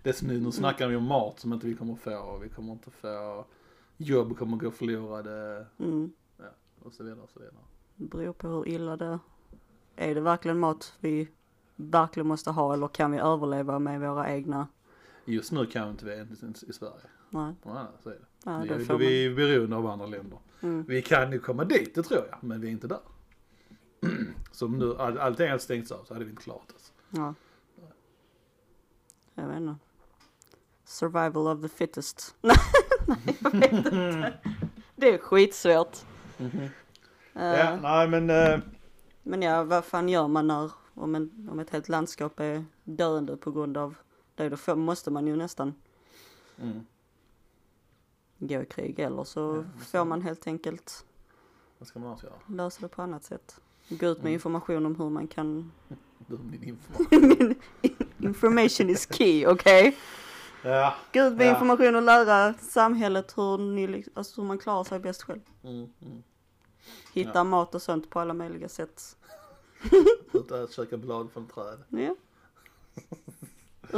det 0.03 0.13
som 0.13 0.27
nu, 0.27 0.39
nu 0.39 0.51
snackar 0.51 0.88
vi 0.88 0.95
om 0.95 1.03
mat 1.03 1.39
som 1.39 1.53
inte 1.53 1.67
vi 1.67 1.75
kommer 1.75 1.95
få. 1.95 2.38
Vi 2.38 2.50
kommer 2.50 2.73
inte 2.73 2.91
få, 2.91 3.45
jobb 3.97 4.38
kommer 4.38 4.57
gå 4.57 4.71
förlorade 4.71 5.65
Mm. 5.79 6.13
och 6.79 6.93
så 6.93 7.03
vidare 7.03 7.21
och 7.21 7.29
så 7.29 7.39
vidare. 7.39 7.55
Det 7.95 8.05
beror 8.05 8.33
på 8.33 8.47
hur 8.47 8.67
illa 8.67 8.97
det 8.97 9.05
är. 9.05 9.19
Är 9.95 10.15
det 10.15 10.21
verkligen 10.21 10.59
mat 10.59 10.93
vi 11.00 11.27
verkligen 11.75 12.27
måste 12.27 12.51
ha 12.51 12.73
eller 12.73 12.87
kan 12.87 13.11
vi 13.11 13.17
överleva 13.17 13.79
med 13.79 13.99
våra 14.01 14.29
egna? 14.31 14.67
Just 15.25 15.51
nu 15.51 15.65
kan 15.65 15.83
vi 15.85 15.91
inte 15.91 16.05
vi 16.05 16.11
ens 16.11 16.63
i 16.63 16.73
Sverige. 16.73 16.93
Nej, 17.29 17.53
Nej, 17.65 17.85
så 18.03 18.09
är 18.09 18.13
det. 18.13 18.61
vi, 18.61 18.67
då 18.67 18.73
är, 18.75 18.79
får 18.85 18.97
vi 18.97 19.25
är 19.25 19.35
beroende 19.35 19.75
av 19.75 19.87
andra 19.87 20.05
länder. 20.05 20.39
Mm. 20.61 20.83
Vi 20.87 21.01
kan 21.01 21.31
ju 21.31 21.39
komma 21.39 21.63
dit, 21.63 21.95
det 21.95 22.03
tror 22.03 22.27
jag, 22.31 22.43
men 22.43 22.61
vi 22.61 22.67
är 22.67 22.71
inte 22.71 22.87
där. 22.87 22.99
Så 24.51 24.65
om 24.65 24.77
nu 24.77 24.95
all, 24.97 25.17
allting 25.17 25.47
hade 25.47 25.59
stängts 25.59 25.91
av 25.91 26.03
så 26.03 26.13
hade 26.13 26.25
vi 26.25 26.31
inte 26.31 26.43
klarat 26.43 26.71
oss. 26.71 26.93
Ja. 27.09 27.33
Jag 29.35 29.47
vet 29.47 29.57
inte. 29.57 29.75
Survival 30.85 31.47
of 31.47 31.61
the 31.61 31.69
fittest. 31.69 32.35
Nej, 32.41 32.55
jag 33.43 33.51
vet 33.51 33.71
inte. 33.71 34.33
Det 34.95 35.13
är 35.13 35.17
skitsvårt. 35.17 35.97
Eh, 36.37 36.61
Ja, 37.35 37.77
nej 37.81 38.07
men, 38.07 38.29
eh, 38.29 38.59
Men 39.23 39.41
ja, 39.41 39.63
vad 39.63 39.85
fan 39.85 40.09
gör 40.09 40.27
man 40.27 40.47
när, 40.47 40.71
om, 40.93 41.15
en, 41.15 41.47
om 41.51 41.59
ett 41.59 41.69
helt 41.69 41.89
landskap 41.89 42.39
är 42.39 42.65
döende 42.83 43.38
på 43.38 43.51
grund 43.51 43.77
av 43.77 43.95
det, 44.35 44.50
då 44.65 44.75
måste 44.75 45.12
man 45.12 45.27
ju 45.27 45.35
nästan 45.35 45.73
mm, 46.62 46.85
gå 48.38 48.62
i 48.62 48.65
krig 48.65 49.00
eller 49.00 49.23
så 49.23 49.65
Ja, 49.79 49.83
får 49.85 50.05
man 50.05 50.21
helt 50.21 50.47
enkelt 50.47 51.05
vad 51.77 51.88
ska 51.88 52.00
man 52.00 52.09
annars 52.09 52.23
göra? 52.23 52.33
lösa 52.47 52.81
det 52.81 52.88
på 52.88 53.01
annat 53.01 53.23
sätt. 53.23 53.59
Gå 53.89 54.07
ut 54.07 54.17
med 54.17 54.21
Mm. 54.25 54.33
information 54.33 54.85
om 54.85 54.95
hur 54.95 55.09
man 55.09 55.27
kan, 55.27 55.71
Du, 56.27 56.38
min 56.38 56.63
information. 56.63 57.55
information 58.19 58.89
is 58.89 59.07
key, 59.13 59.47
okej? 59.47 59.97
Ja. 60.63 60.95
Gå 61.13 61.19
ut 61.19 61.33
med 61.33 61.47
Ja. 61.47 61.51
information 61.51 61.95
och 61.95 62.01
lära 62.01 62.53
samhället 62.53 63.38
hur, 63.38 63.57
ni, 63.57 64.05
alltså 64.13 64.41
hur 64.41 64.47
man 64.47 64.57
klarar 64.57 64.83
sig 64.83 65.00
bäst 65.00 65.23
själv. 65.23 65.39
Mm, 65.63 65.89
mm. 66.01 66.23
Hitta 67.13 67.31
Ja. 67.33 67.43
mat 67.43 67.75
och 67.75 67.81
sånt 67.81 68.09
på 68.09 68.19
alla 68.19 68.33
möjliga 68.33 68.69
sätt. 68.69 69.17
Ut 70.33 70.51
och 70.51 70.69
käka 70.69 70.97
blad 70.97 71.31
från 71.31 71.47
träd. 71.47 71.83
Ja. 71.89 72.15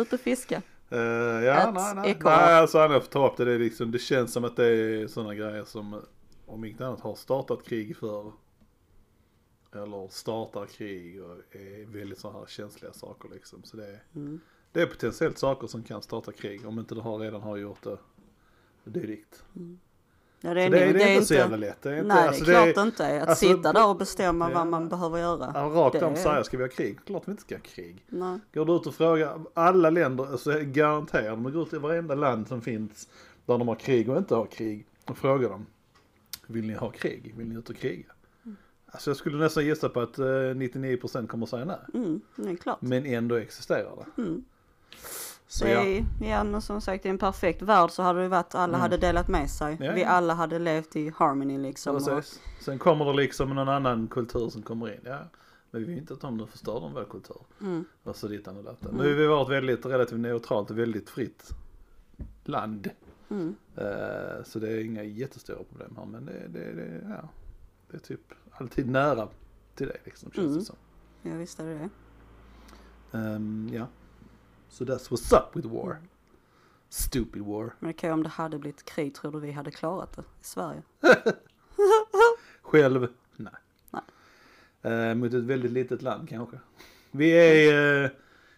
Ut 0.02 0.14
och 0.14 0.20
fiska. 0.20 0.62
Uh, 0.92 1.00
ja, 1.00 1.70
Ät 1.70 1.74
nej, 1.74 1.96
nej. 1.96 2.20
Nej, 2.24 2.54
alltså 2.60 2.80
Anna 2.80 3.00
får 3.00 3.08
ta 3.08 3.28
upp 3.32 3.38
det. 3.38 3.46
Det, 3.46 3.52
är 3.52 3.60
liksom, 3.60 3.92
det 3.92 4.00
känns 4.00 4.34
som 4.34 4.44
att 4.44 4.56
det 4.56 4.66
är 4.66 5.08
sådana 5.08 5.36
grejer 5.36 5.64
som, 5.64 6.02
om 6.46 6.66
inget 6.66 6.82
annat, 6.82 7.00
har 7.00 7.16
startat 7.16 7.64
krig 7.64 7.98
för 7.98 8.32
Eller 9.74 10.08
startar 10.08 10.66
krig 10.66 11.24
och 11.24 11.38
är 11.56 11.86
väldigt 11.86 12.20
så 12.20 12.32
här 12.32 12.46
känsliga 12.48 12.94
saker 12.94 13.30
liksom. 13.30 13.64
Så 13.64 13.78
det 13.78 13.86
är, 13.88 14.04
Mm. 14.16 14.40
det 14.72 14.82
är 14.82 14.86
potentiellt 14.86 15.38
saker 15.38 15.68
som 15.68 15.84
kan 15.84 16.02
starta 16.02 16.32
krig 16.32 16.66
om 16.68 16.80
inte 16.80 16.96
det 16.96 17.02
har, 17.02 17.20
redan 17.20 17.42
har 17.42 17.58
gjort 17.58 17.84
det 17.84 17.98
dylikt. 18.84 19.44
Ja, 20.46 20.54
det 20.54 20.62
är, 20.64 20.70
det, 20.70 20.80
är- 20.80 20.94
det 20.94 21.04
är 21.04 21.14
inte 21.14 21.26
så 21.26 21.34
jävla 21.34 21.58
lätt. 21.58 21.82
Det 21.82 21.90
är 21.90 21.96
inte, 21.98 22.08
Nej, 22.08 22.28
alltså, 22.28 22.46
det 22.46 22.52
är 22.52 22.74
klart 22.74 22.76
det 22.76 22.82
är, 22.82 22.86
inte. 22.86 23.22
Att 23.22 23.30
alltså, 23.30 23.46
sitta 23.48 23.74
där 23.74 23.88
och 23.90 23.96
bestämma 23.98 24.50
vad 24.50 24.68
man 24.68 24.90
behöver 24.90 25.20
göra. 25.20 25.52
ja, 25.56 25.62
rakt 25.62 26.02
om 26.04 26.16
säga, 26.16 26.44
ska 26.44 26.58
vi 26.58 26.64
ha 26.64 26.70
krig? 26.70 27.00
Klart 27.06 27.24
vi 27.28 27.32
inte 27.32 27.44
ska 27.44 27.56
ha 27.56 27.62
krig. 27.62 28.06
Nej. 28.08 28.40
Går 28.54 28.66
du 28.66 28.76
ut 28.76 28.88
och 28.88 28.96
frågar 28.96 29.40
alla 29.54 29.90
länder, 29.90 30.26
alltså 30.32 30.52
garanterar, 30.64 31.32
om 31.32 31.44
du 31.44 31.52
går 31.52 31.62
ut 31.68 31.74
i 31.74 31.78
varenda 31.78 32.16
land 32.16 32.48
som 32.48 32.62
finns 32.62 33.10
där 33.46 33.58
de 33.58 33.68
har 33.68 33.76
krig 33.76 34.10
och 34.10 34.18
inte 34.18 34.36
har 34.36 34.46
krig 34.46 34.86
och 35.06 35.18
frågar 35.18 35.50
dem, 35.50 35.66
vill 36.48 36.68
ni 36.68 36.74
ha 36.74 36.90
krig? 36.90 37.34
Vill 37.38 37.48
ni 37.48 37.56
ut 37.56 37.70
och 37.70 37.76
kriga? 37.76 38.06
Alltså 38.92 39.10
jag 39.10 39.18
skulle 39.18 39.38
nästan 39.38 39.66
gissa 39.66 39.90
på 39.90 40.00
att 40.02 40.20
eh, 40.20 40.24
99% 40.24 41.28
kommer 41.28 41.46
säga 41.46 41.66
nej. 41.66 41.78
Mm, 41.94 42.22
är 42.38 42.56
klart. 42.56 42.82
Men 42.82 43.06
ändå 43.06 43.36
existerar 43.36 44.06
det. 44.16 44.22
Mm. 44.22 44.44
Så 45.48 45.66
Det 45.66 45.72
ja, 45.72 45.82
är, 45.84 46.06
ja, 46.22 46.44
men 46.44 46.62
som 46.62 46.82
sagt 46.82 47.06
i 47.06 47.10
en 47.10 47.18
perfekt 47.18 47.62
värld 47.62 47.92
så 47.92 48.04
hade 48.04 48.22
det 48.22 48.28
varit 48.28 48.56
alla 48.56 48.64
Mm. 48.78 48.82
hade 48.82 48.98
delat 48.98 49.28
med 49.28 49.50
sig. 49.50 49.78
Ja, 49.80 49.92
Vi 49.92 50.02
ja. 50.02 50.08
alla 50.08 50.34
hade 50.34 50.60
levt 50.60 50.96
i 50.96 51.10
harmony 51.16 51.58
liksom. 51.58 51.96
Och. 51.96 52.24
Sen 52.60 52.80
kommer 52.80 53.06
det 53.06 53.14
liksom 53.14 53.56
någon 53.56 53.70
annan 53.70 54.08
kultur 54.08 54.50
som 54.50 54.62
kommer 54.62 54.94
in. 54.94 55.00
Ja, 55.04 55.20
men 55.72 55.82
vi 55.82 55.88
vill 55.88 55.98
inte 55.98 56.14
att 56.14 56.22
de 56.22 56.48
förstör 56.48 56.80
de 56.80 56.94
vår 56.94 57.04
kultur. 57.04 57.38
mm, 57.62 57.86
Och 58.04 58.16
så 58.16 58.28
dittan 58.28 58.58
och 58.58 58.64
dattan. 58.64 58.92
Mm. 58.92 59.02
Nu 59.06 59.10
har 59.14 59.18
vi 59.20 59.28
varit 59.28 59.50
väldigt, 59.50 59.86
relativt 59.86 60.20
neutralt 60.20 60.70
och 60.72 60.78
väldigt 60.80 61.10
fritt 61.10 61.50
land. 62.44 62.90
mm, 63.30 63.56
Eh, 63.76 64.44
Så 64.46 64.60
det 64.60 64.70
är 64.72 64.84
inga 64.84 65.04
jättestora 65.04 65.58
problem 65.70 65.96
här 65.98 66.06
men 66.06 66.26
det, 66.26 66.48
det, 66.48 66.74
det, 66.74 67.02
ja, 67.10 67.30
det 67.92 67.98
är 67.98 68.02
typ 68.02 68.34
alltid 68.52 68.90
nära 68.90 69.28
till 69.76 69.88
det 69.88 69.98
liksom 70.04 70.32
känns 70.32 70.46
Mm. 70.48 70.60
det 70.60 70.66
som. 70.66 70.76
ja 71.22 71.34
visst 71.38 71.60
är 71.60 71.66
det 71.66 71.74
det. 71.80 71.90
Ehm, 73.18 73.70
ja. 73.74 73.88
So 74.76 74.86
that's 74.86 75.10
what's 75.12 75.32
up 75.38 75.56
with 75.56 75.68
war. 75.68 75.98
Stupid 76.90 77.42
war. 77.42 77.76
Men 77.80 77.90
okej 77.92 78.12
om 78.12 78.24
det 78.24 78.30
hade 78.30 78.60
blivit 78.60 78.86
krig 78.86 79.16
tror 79.16 79.32
du 79.32 79.40
vi 79.40 79.52
hade 79.52 79.72
klarat 79.72 80.16
det 80.16 80.22
i 80.22 80.26
Sverige? 80.42 80.82
Själv? 82.62 83.08
Nej. 83.36 83.54
Nej. 83.92 84.04
Eh, 84.94 85.16
mot 85.16 85.34
ett 85.34 85.44
väldigt 85.44 85.72
litet 85.72 86.02
land 86.02 86.30
kanske. 86.30 86.60
Vi 87.12 87.30
är 87.32 88.04
eh, 88.04 88.10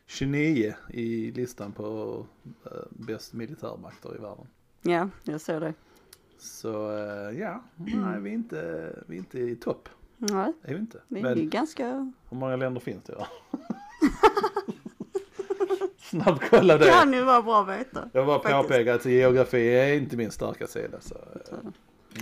29 0.05 0.75
i 0.89 1.31
listan 1.31 1.71
på 1.71 2.25
eh, 2.65 2.71
bäst 2.89 3.33
militärmakter 3.33 4.15
i 4.15 4.21
världen. 4.21 4.47
Ja, 4.81 5.09
jag 5.23 5.41
ser 5.41 5.59
det. 5.59 5.73
Så 6.37 6.97
eh, 6.97 7.39
ja, 7.39 7.63
nej 7.75 8.21
vi 8.21 8.29
är 8.29 8.33
inte, 8.33 8.93
vi 9.07 9.15
är 9.15 9.19
inte 9.19 9.39
i 9.39 9.55
topp. 9.55 9.89
Nej, 10.17 10.53
Är 10.61 10.73
vi 10.73 10.79
inte. 10.79 11.01
vi 11.07 11.19
är 11.19 11.23
Men 11.23 11.49
ganska, 11.49 12.13
hur 12.29 12.37
många 12.37 12.55
länder 12.55 12.81
finns 12.81 13.03
det 13.03 13.13
då? 13.13 13.27
Snabbkolla 16.09 16.77
det. 16.77 16.85
kan 16.91 17.13
ju 17.13 17.23
vara 17.23 17.41
bra 17.41 17.61
att 17.61 17.67
veta. 17.79 18.09
Jag 18.13 18.25
bara 18.25 18.39
påpekar 18.39 18.95
att 18.95 19.05
geografi 19.05 19.67
är 19.75 19.93
inte 19.93 20.17
min 20.17 20.31
starka 20.31 20.67
sida 20.67 20.97
så. 21.01 21.15
eh, 21.15 21.57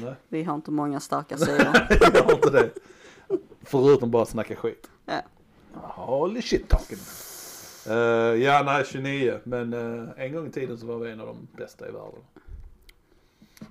Nej, 0.02 0.14
Vi 0.28 0.44
har 0.44 0.56
inte 0.56 0.72
många 0.72 1.00
starka 1.00 1.38
sidor. 1.38 1.68
jag 2.14 2.24
har 2.24 2.34
inte 2.34 2.50
det. 2.50 2.70
Förutom 3.64 4.12
bara 4.12 4.26
snacka 4.26 4.56
skit. 4.56 4.90
Ja. 5.06 5.22
Holy 5.82 6.42
shit 6.42 6.70
talking. 6.70 6.98
Uh, 7.90 7.96
ja, 8.44 8.64
nej 8.66 8.86
29. 8.86 9.40
Men 9.44 9.74
eh, 9.74 10.10
en 10.26 10.34
gång 10.34 10.48
i 10.48 10.52
tiden 10.52 10.78
så 10.78 10.86
var 10.86 10.98
vi 10.98 11.12
en 11.12 11.20
av 11.22 11.28
de 11.28 11.48
bästa 11.58 11.88
i 11.90 11.92
världen. 11.92 12.20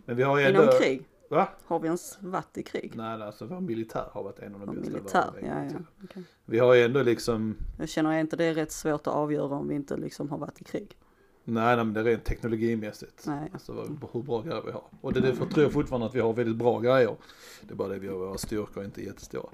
Men 0.05 0.17
vi 0.17 0.23
har 0.23 0.39
ju 0.39 0.45
ändå... 0.45 0.63
Inom 0.63 0.75
krig, 0.81 1.03
Va? 1.35 1.49
har 1.65 1.81
vi 1.81 1.87
ens 1.87 2.19
varit 2.21 2.59
i 2.59 2.63
krig? 2.63 2.93
Nej, 2.97 3.23
alltså 3.23 3.47
vår 3.47 3.61
militär 3.61 4.05
har 4.13 4.23
varit 4.23 4.39
en 4.39 4.55
av 4.55 4.61
de 4.61 4.69
Ja, 4.75 4.81
bästa 4.81 4.93
militär, 4.93 5.33
ja 5.43 5.65
ja. 5.79 5.85
okej. 6.05 6.23
Vi 6.45 6.59
har 6.59 6.75
ju 6.75 6.83
ändå 6.83 7.03
liksom... 7.03 7.57
Jag 7.79 7.89
känner 7.89 8.21
inte 8.21 8.37
det 8.37 8.45
är 8.45 8.55
rätt 8.55 8.73
svårt 8.73 9.07
att 9.07 9.15
avgöra 9.15 9.55
om 9.57 9.69
vi 9.69 9.75
inte 9.75 9.97
liksom 9.97 10.31
har 10.31 10.39
varit 10.39 10.61
i 10.61 10.65
krig. 10.65 10.97
Nej, 11.45 11.77
nej 11.77 11.85
men 11.85 11.93
det 11.95 12.01
är 12.01 12.05
rent 12.05 12.25
teknologimässigt. 12.25 13.25
Nej. 13.27 13.51
Alltså 13.53 13.73
vad- 13.73 14.09
hur 14.13 14.23
bra 14.23 14.41
grejer 14.43 14.63
vi 14.67 14.73
har. 14.73 14.83
Och 15.01 15.13
det 15.13 15.19
är 15.19 15.23
därför 15.23 15.47
tror 15.47 15.63
jag 15.63 15.73
fortfarande 15.73 16.07
att 16.07 16.15
vi 16.15 16.21
har 16.21 16.33
väldigt 16.33 16.57
bra 16.57 16.81
grejer. 16.81 17.17
Det 17.63 17.73
är 17.73 17.77
bara 17.77 17.89
det 17.89 17.99
vi 17.99 18.09
har 18.09 18.17
våra 18.17 18.39
styrkor 18.39 18.85
inte 18.85 19.03
jättestora. 19.05 19.49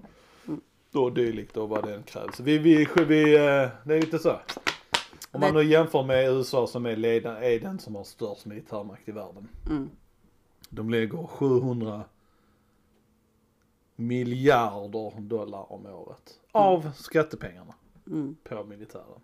Mm. 0.49 0.60
Då 0.90 1.10
dylikt 1.10 1.56
och 1.56 1.68
vad 1.68 1.84
den 1.87 2.02
krävs. 2.02 2.40
Vi, 2.40 2.58
vi, 2.58 2.88
vi, 3.08 3.34
eh, 3.34 3.68
det 3.84 3.94
är 3.94 4.00
lite 4.00 4.18
så. 4.18 4.37
Om 5.32 5.40
man 5.40 5.54
nu 5.54 5.62
jämför 5.64 6.02
med 6.02 6.28
USA 6.28 6.66
som 6.66 6.87
är, 6.87 6.96
leda, 6.96 7.44
är 7.44 7.60
den 7.60 7.78
som 7.78 7.94
har 7.94 8.04
störst 8.04 8.46
militärmakt 8.46 9.08
i 9.08 9.12
världen. 9.12 9.49
Mm. 9.70 9.90
De 10.70 10.90
lägger 10.90 11.26
700 11.26 12.04
miljarder 13.96 15.20
dollar 15.20 15.72
om 15.72 15.86
året. 15.86 16.40
Av 16.52 16.92
skattepengarna 16.94 17.74
Mm. 18.06 18.36
på 18.44 18.64
militären. 18.64 19.20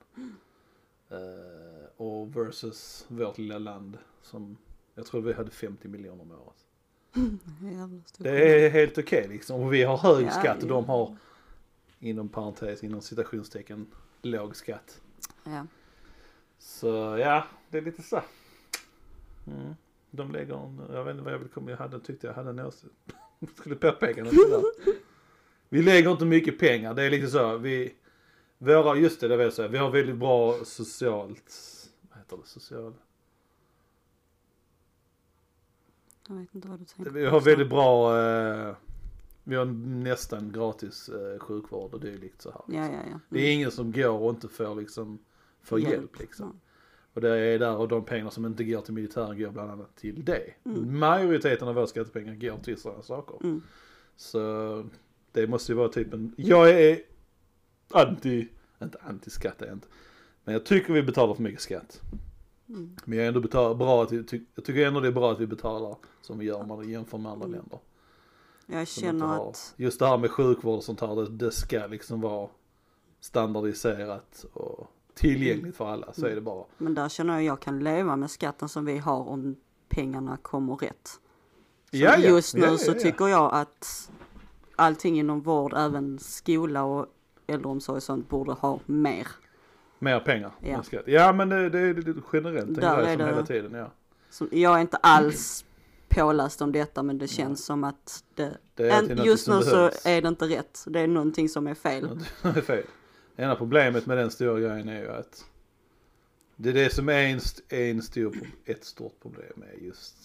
Eh, 1.08 1.86
och 1.96 2.36
versus 2.36 3.06
vårt 3.08 3.38
lilla 3.38 3.58
land 3.58 3.98
som, 4.22 4.56
jag 4.94 5.06
tror 5.06 5.20
vi 5.20 5.32
hade 5.32 5.50
50 5.50 5.88
miljoner 5.88 6.22
om 6.22 6.30
året. 6.32 6.64
Det 8.18 8.64
är 8.64 8.70
helt 8.70 8.98
okej 8.98 9.28
liksom. 9.28 9.60
Och 9.62 9.72
vi 9.74 9.82
har 9.82 9.96
hög 9.96 10.24
Ja, 10.26 10.30
skatt 10.30 10.62
och 10.62 10.68
de 10.68 10.84
har, 10.84 11.16
inom 11.98 12.28
parentes, 12.28 12.84
inom 12.84 13.00
citationstecken, 13.00 13.86
låg 14.22 14.56
skatt. 14.56 15.00
Ja. 15.44 15.66
Så 16.58 16.86
ja, 17.20 17.44
det 17.70 17.78
är 17.78 17.82
lite 17.82 18.02
så. 18.02 18.22
Mm. 19.46 19.74
De 20.16 20.32
lägger 20.32 20.54
en, 20.54 20.80
jag 20.92 21.04
vet 21.04 21.12
inte 21.12 21.25
vad 21.25 21.32
jag 21.32 21.38
vill 21.38 21.49
komma, 21.49 21.70
jag 21.70 21.78
hade, 21.78 22.00
tyckte 22.00 22.26
jag 22.26 22.35
hade 22.35 22.50
en 22.50 22.58
åsikt. 22.61 22.94
Skulle 23.56 23.75
påpeka 23.76 24.25
något 24.25 24.35
sådär. 24.35 24.62
Vi 25.68 25.82
lägger 25.82 26.11
inte 26.11 26.25
mycket 26.25 26.58
pengar, 26.58 26.94
det 26.94 27.02
är 27.02 27.11
lite 27.11 27.28
så, 27.28 27.56
vi, 27.56 27.94
våra, 28.58 28.96
just 28.96 29.20
det, 29.20 29.28
det 29.28 29.37
vill 29.37 29.44
jag 29.44 29.52
säga, 29.52 29.68
vi 29.68 29.78
har 29.78 29.90
väldigt 29.90 30.16
bra 30.16 30.64
socialt, 30.64 31.54
vad 32.11 32.18
heter 32.18 32.37
det, 32.37 32.46
social, 32.46 32.92
Jag 36.28 36.37
vet 36.37 36.54
inte 36.54 36.68
vad 36.68 36.78
du 36.78 36.85
tänkte 36.85 37.14
vi 37.14 37.26
har 37.26 37.40
väldigt 37.40 37.68
bra, 37.68 38.20
eh, 38.20 38.76
vi 39.44 39.56
har 39.56 39.64
nästan 39.64 40.52
gratis 40.52 41.08
eh, 41.08 41.38
sjukvård 41.38 41.94
och 41.94 42.00
dylikt 42.00 42.42
så 42.42 42.50
här. 42.50 42.61
Ja, 42.66 42.92
ja, 42.92 43.00
ja. 43.11 43.20
Det 43.28 43.40
är 43.40 43.52
ingen 43.52 43.70
som 43.70 43.92
går 43.92 44.20
och 44.20 44.30
inte 44.30 44.49
får 44.49 44.75
liksom, 44.75 45.18
får 45.62 45.80
Hjälp. 45.80 45.92
hjälp, 45.92 46.18
liksom. 46.18 46.61
Och 47.16 47.23
det 47.23 47.38
är 47.38 47.58
där 47.58 47.76
och 47.76 47.88
de 47.88 48.04
pengar 48.04 48.30
som 48.30 48.46
inte 48.46 48.64
går 48.64 48.80
till 48.80 48.94
militären 48.94 49.38
går 49.38 49.50
bland 49.50 49.70
annat 49.70 49.96
till 49.96 50.25
det. 50.25 50.42
Mm. 50.64 50.99
Majoriteten 50.99 51.68
av 51.68 51.75
våra 51.75 51.87
skattepengar 51.87 52.35
går 52.35 52.58
till 52.58 52.76
sådana 52.80 53.02
saker. 53.02 53.37
Mm. 53.46 53.62
Så 54.16 54.85
det 55.32 55.46
måste 55.46 55.73
ju 55.73 55.76
vara 55.78 55.88
typ 55.88 56.12
en, 56.14 56.35
jag 56.37 56.70
är 56.70 56.99
anti, 57.90 58.49
inte 58.82 58.99
anti-skatt 58.99 59.62
är 59.62 59.73
inte. 59.73 59.88
Men 60.44 60.52
jag 60.52 60.64
tycker 60.66 60.92
vi 60.92 61.02
betalar 61.02 61.35
för 61.35 61.42
mycket 61.42 61.61
skatt. 61.61 62.00
Mm. 62.68 62.96
Men 63.04 63.18
jag 63.18 63.26
ändå 63.28 63.40
betal, 63.40 63.76
bra 63.76 64.02
att 64.02 64.12
vi, 64.12 64.25
ty, 64.25 64.40
jag 64.54 64.64
tycker 64.64 64.87
ändå 64.87 65.00
det 65.00 65.08
är 65.08 65.12
bra 65.12 65.32
att 65.32 65.40
vi 65.40 65.46
betalar 65.46 65.96
som 66.20 66.38
vi 66.38 66.44
gör 66.46 66.61
om 66.61 66.68
man 66.68 66.88
jämför 66.88 67.18
med 67.18 67.32
andra 67.32 67.46
Mm. 67.46 67.58
länder. 67.58 67.78
Jag 68.66 68.88
känner 68.88 69.26
har- 69.26 69.50
att, 69.50 69.75
Just 69.76 69.99
det 69.99 70.06
här 70.06 70.18
med 70.18 70.30
sjukvård 70.30 70.76
och 70.76 70.85
sånt 70.85 71.00
här, 71.00 71.16
det, 71.16 71.28
det 71.30 71.50
ska 71.50 71.87
liksom 71.87 72.20
vara 72.20 72.49
standardiserat 73.20 74.46
och 74.52 74.87
tillgängligt 75.16 75.76
för 75.76 75.88
alla. 75.88 76.12
Så 76.12 76.26
är 76.26 76.35
det 76.35 76.40
bara. 76.40 76.64
men 76.78 76.94
där 76.94 77.08
känner 77.08 77.35
jag 77.35 77.42
jag 77.44 77.61
kan 77.61 77.80
leva 77.85 78.16
med 78.16 78.30
skatten 78.30 78.68
som 78.68 78.85
vi 78.85 78.99
har 78.99 79.28
om 79.28 79.56
pengarna 79.88 80.37
kommer 80.37 80.76
rätt. 80.76 81.06
Så 81.08 81.18
Ja, 81.96 82.16
ja. 82.18 82.28
just 82.28 82.54
nu 82.54 82.61
Ja, 82.61 82.66
ja, 82.70 82.78
så 82.78 82.92
tycker 82.92 83.28
jag 83.28 83.54
att 83.54 84.11
allting 84.76 85.18
inom 85.18 85.40
vård, 85.40 85.73
även 85.76 86.18
skola 86.18 86.82
och 86.85 87.06
äldreomsorg 87.46 87.96
och 87.96 88.02
sånt 88.02 88.28
borde 88.28 88.52
ha 88.52 88.80
mer. 88.87 89.26
Mer 89.99 90.20
pengar. 90.20 90.52
Ja. 90.61 90.82
Ja 91.06 91.32
men 91.32 91.49
det, 91.49 91.70
det, 91.70 91.92
det, 91.92 92.12
det 92.12 92.20
generellt 92.32 92.68
en 92.68 92.75
Där 92.75 92.96
grej 93.02 93.06
är 93.12 93.16
som 93.16 93.26
det- 93.26 93.32
hela 93.32 93.46
tiden 93.46 93.73
ja. 93.75 93.90
Så 94.30 94.46
jag 94.50 94.76
är 94.76 94.80
inte 94.80 94.96
alls 94.96 95.64
påläst 96.08 96.61
om 96.62 96.73
detta 96.73 97.02
men 97.02 97.18
det 97.18 97.28
känns 97.28 97.64
som 97.64 97.85
att 97.85 98.25
det, 98.35 98.56
en, 98.76 99.25
just 99.25 99.44
som 99.44 99.56
nu 99.58 99.62
så 99.62 99.70
behövs. 99.76 100.06
är 100.06 100.23
det 100.23 100.28
inte 100.28 100.44
rätt. 100.44 100.85
Det 100.87 101.00
är 101.00 101.06
någonting 101.08 101.49
som 101.49 101.66
är 101.66 101.75
fel. 101.75 102.20
Det 102.42 102.49
är 102.49 102.61
fel. 102.61 102.85
Det 103.37 103.43
ena 103.43 103.57
problemet 103.57 104.07
med 104.07 104.19
den 104.19 104.31
stora 104.31 104.61
grejen 104.61 104.88
är 104.88 105.00
ju 105.00 105.09
att 105.11 105.45
det 106.57 106.69
är 106.69 106.73
det 106.75 106.93
som 106.95 107.09
är 107.09 107.23
en, 107.23 107.40
en 107.69 108.02
stor, 108.02 108.37
ett 108.64 108.85
stort 108.85 109.21
problem 109.23 109.62
är 109.75 109.85
just 109.85 110.16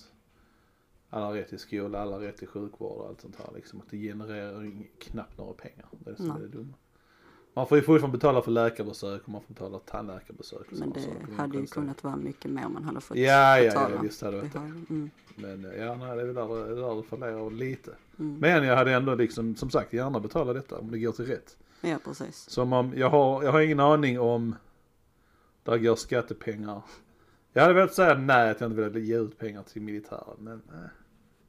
Alla 1.09 1.33
rätt 1.35 1.49
till 1.49 1.59
skola, 1.59 1.99
alla 1.99 2.19
rätt 2.19 2.37
till 2.37 2.47
sjukvård 2.47 2.97
och 2.97 3.07
allt 3.07 3.21
sånt 3.21 3.35
här 3.35 3.49
liksom. 3.55 3.81
Att 3.81 3.89
det 3.89 3.97
genererar 3.97 4.71
knappt 4.99 5.37
några 5.37 5.53
pengar. 5.53 5.85
Det 5.91 6.09
är 6.09 6.11
det 6.11 6.17
som 6.17 6.27
Nej. 6.27 6.37
är 6.37 6.41
det 6.41 6.47
dumma. 6.47 6.73
Man 7.53 7.67
får 7.67 7.77
ju 7.77 7.83
fortfarande 7.83 8.17
betala 8.17 8.41
för 8.41 8.51
läkarbesök 8.51 9.21
och 9.23 9.29
man 9.29 9.41
får 9.41 9.53
betala 9.53 9.79
tandläkarbesök. 9.79 10.59
och 10.71 10.79
Men 10.79 10.89
det 10.93 11.01
saker. 11.01 11.33
hade 11.37 11.57
ju 11.57 11.65
kunnat 11.67 12.03
vara 12.03 12.15
mycket 12.15 12.51
mer 12.51 12.65
om 12.65 12.73
man 12.73 12.83
hade 12.83 13.01
fått 13.01 13.17
Ja, 13.17 13.23
ja, 13.57 13.57
ja, 13.59 13.65
betala. 13.69 14.01
visst 14.01 14.21
hade 14.21 14.37
det 14.41 14.47
Det 14.53 14.59
varit 14.59 14.87
det. 14.87 14.93
mm, 14.93 15.09
Men 15.35 15.65
eh, 15.65 15.75
ja, 15.85 15.95
nej, 15.95 16.15
det 16.15 16.21
är 16.21 16.25
väl 16.25 16.35
det, 16.35 16.75
där 16.81 16.95
det 16.95 17.03
fallerar 17.03 17.51
lite. 17.51 17.91
mm. 18.19 18.37
Men 18.39 18.63
jag 18.63 18.75
hade 18.75 18.93
ändå 18.93 19.15
liksom, 19.15 19.55
som 19.55 19.69
sagt, 19.69 19.93
gärna 19.93 20.19
betala 20.19 20.53
detta 20.53 20.77
om 20.77 20.91
det 20.91 20.99
går 20.99 21.11
till 21.11 21.25
rätt. 21.25 21.57
Ja, 21.81 21.97
precis. 22.03 22.49
Som 22.49 22.73
om, 22.73 22.93
jag 22.95 23.09
har, 23.09 23.43
jag 23.43 23.51
har 23.51 23.61
ingen 23.61 23.79
aning 23.79 24.19
om 24.19 24.55
där 25.63 25.77
går 25.77 25.95
skattepengar. 25.95 26.81
Jag 27.53 27.61
hade 27.61 27.73
velat 27.73 27.93
säga 27.93 28.17
nej 28.17 28.49
att 28.49 28.61
jag 28.61 28.71
inte 28.71 28.89
vill 28.89 29.05
ge 29.05 29.17
ut 29.17 29.37
pengar 29.37 29.63
till 29.63 29.81
militären 29.81 30.35
men 30.39 30.61
eh, 30.73 30.89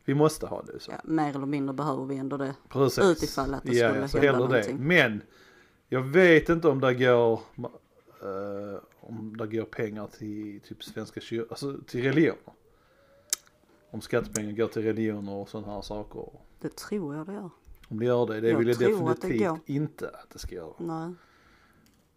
vi 0.04 0.14
måste 0.14 0.46
ha 0.46 0.62
det 0.62 0.80
så. 0.80 0.90
Ja, 0.90 1.00
mer 1.04 1.36
eller 1.36 1.46
mindre 1.46 1.74
behöver 1.74 2.04
vi 2.04 2.16
ändå 2.16 2.36
det. 2.36 2.54
Precis. 2.68 3.04
Utifall 3.04 3.54
att 3.54 3.62
det 3.62 3.72
ja, 3.72 3.88
skulle 3.90 4.08
så 4.08 4.18
hända 4.18 4.32
hellre 4.32 4.48
det. 4.48 4.48
någonting. 4.48 4.86
Men 4.86 5.22
jag 5.88 6.02
vet 6.02 6.48
inte 6.48 6.68
om 6.68 6.80
det 6.80 6.94
går 6.94 7.40
eh, 8.22 8.80
om 9.00 9.36
det 9.36 9.46
går 9.46 9.64
pengar 9.64 10.06
till 10.06 10.60
typ 10.60 10.84
svenska 10.84 11.20
kyrkan, 11.20 11.46
alltså 11.50 11.78
till 11.86 12.02
religioner. 12.02 12.52
Om 13.90 14.00
skattepengar 14.00 14.52
går 14.52 14.66
till 14.66 14.82
religioner 14.82 15.32
och 15.32 15.48
sådana 15.48 15.72
här 15.72 15.82
saker. 15.82 16.28
Det 16.60 16.76
tror 16.76 17.16
jag 17.16 17.26
det 17.26 17.32
gör. 17.32 17.50
Om 17.92 17.98
det 17.98 18.04
gör 18.04 18.26
det, 18.26 18.40
det 18.40 18.48
Jag 18.48 18.58
vill 18.58 18.66
jag 18.68 18.74
att 18.74 18.78
definitivt 19.20 19.48
går. 19.48 19.58
inte 19.66 20.08
att 20.08 20.30
det 20.30 20.38
ska 20.38 20.54
göra. 20.54 20.72
Nej. 20.78 21.14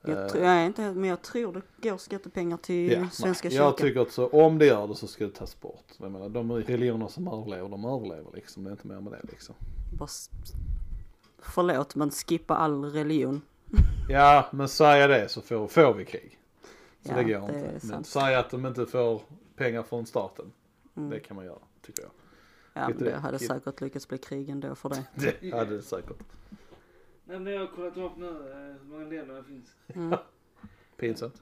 Jag, 0.02 0.24
Eh, 0.24 0.28
tror, 0.28 0.44
jag 0.44 0.66
inte 0.66 0.94
men 0.94 1.10
jag 1.10 1.22
tror 1.22 1.54
det 1.82 1.90
går 1.90 1.98
skattepengar 1.98 2.58
till 2.58 2.92
Ja, 2.92 3.10
Svenska 3.10 3.48
nej. 3.48 3.58
Jag 3.58 3.74
kyrkan. 3.74 3.88
tycker 3.88 4.02
att 4.02 4.12
så, 4.12 4.28
om 4.28 4.58
det 4.58 4.66
gör 4.66 4.88
det 4.88 4.96
så 4.96 5.08
ska 5.08 5.26
det 5.26 5.32
tas 5.32 5.60
bort. 5.62 5.86
Jag 5.98 6.12
menar, 6.12 6.30
de 6.30 6.52
religioner 6.52 7.08
som 7.08 7.28
överlever, 7.28 7.70
de 7.70 7.86
överlever 7.86 8.32
liksom. 8.34 8.64
Det 8.64 8.70
är 8.70 8.72
inte 8.72 8.88
mer 8.88 9.00
med 9.02 9.12
det 9.14 9.20
liksom. 9.32 9.56
Bara, 10.00 10.08
förlåt, 11.40 11.96
men 11.96 12.12
skippa 12.12 12.56
all 12.56 12.86
religion. 12.86 13.42
Ja, 14.10 14.46
men 14.52 14.68
säga 14.70 15.08
det 15.08 15.30
så 15.30 15.42
får, 15.42 15.68
får 15.68 15.94
vi 15.94 16.06
krig. 16.06 16.40
Så 17.06 17.12
Ja, 17.12 17.16
det 17.18 17.24
går 17.24 17.48
det 17.48 17.74
inte. 17.74 17.88
Men 17.88 18.04
säga 18.04 18.40
att 18.40 18.50
de 18.50 18.66
inte 18.66 18.86
får 18.86 19.22
pengar 19.56 19.84
från 19.84 20.06
staten. 20.06 20.52
Mm. 20.98 21.10
Det 21.10 21.20
kan 21.20 21.36
man 21.36 21.46
göra, 21.46 21.60
tycker 21.86 22.02
jag. 22.04 22.12
Ja, 22.78 22.90
men 22.90 22.98
det 22.98 23.16
hade 23.16 23.40
säkert 23.40 23.82
lyckats 23.82 24.08
bli 24.08 24.18
krig 24.18 24.50
ändå 24.50 24.76
för 24.76 24.90
det. 24.90 25.04
Det 25.42 25.52
hade 25.58 25.76
det 25.76 25.82
säkert. 25.82 26.18
Nej 27.26 27.40
men 27.40 27.54
jag 27.54 27.60
har 27.60 27.68
kollat 27.68 27.98
upp 27.98 28.18
nu 28.18 28.26
eh, 28.28 28.82
hur 28.82 28.90
många 28.92 29.06
länder 29.06 29.36
det 29.36 29.44
finns. 29.44 29.76
Mm. 29.88 30.20
Pinsamt. 30.98 31.42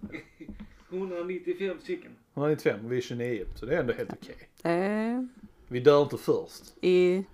195 0.89 1.79
stycken. 1.79 2.11
195 2.33 2.85
och 2.85 2.91
vi 2.91 2.97
är 2.97 3.01
29 3.01 3.45
så 3.55 3.65
det 3.65 3.75
är 3.75 3.79
ändå 3.79 3.93
helt 3.93 4.11
okej. 4.13 4.49
Eh, 4.73 5.23
Vi 5.67 5.79
dör 5.79 6.01
inte 6.01 6.17
först. 6.17 6.73
I 6.81 7.25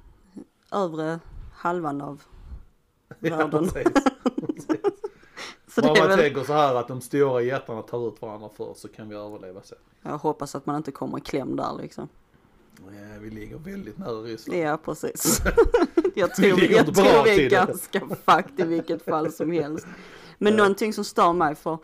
övre 0.71 1.19
halvan 1.53 2.01
av 2.01 2.23
Ja, 3.19 3.37
världen. 3.37 3.67
precis. 3.69 3.93
Så 5.67 5.81
det 5.81 5.89
Om 5.89 5.95
är 5.95 5.99
man 5.99 6.07
väl, 6.09 6.17
tänker 6.19 6.43
så 6.43 6.53
här 6.53 6.75
att 6.75 6.87
de 6.87 7.01
stora 7.01 7.41
jättarna 7.41 7.81
tar 7.81 8.07
ut 8.07 8.21
varandra 8.21 8.49
först 8.57 8.79
så 8.79 8.87
kan 8.87 9.09
vi 9.09 9.15
överleva 9.15 9.61
sen. 9.61 9.77
jag 10.01 10.17
hoppas 10.17 10.55
att 10.55 10.65
man 10.65 10.75
inte 10.75 10.91
kommer 10.91 11.17
i 11.17 11.21
kläm 11.21 11.55
där 11.55 11.77
liksom. 11.81 12.07
Ja, 12.85 13.19
vi 13.19 13.29
ligger 13.29 13.57
väldigt 13.57 13.97
nära 13.97 14.11
Ryssland. 14.21 14.59
Ja, 14.59 14.77
precis. 14.77 15.41
jag 16.15 16.27
Vi 16.27 16.33
tror, 16.49 16.57
ligger 16.59 16.75
jag 16.75 16.95
tror 16.95 17.23
vi 17.23 17.45
är 17.45 17.49
ganska 17.49 17.99
fucked 17.99 18.59
i 18.59 18.63
vilket 18.63 19.05
fall 19.05 19.31
som 19.31 19.51
helst. 19.51 19.87
Men 20.37 20.53
Ja. 20.53 20.57
någonting 20.57 20.93
som 20.93 21.03
stör 21.03 21.33
mig 21.33 21.55
för 21.55 21.77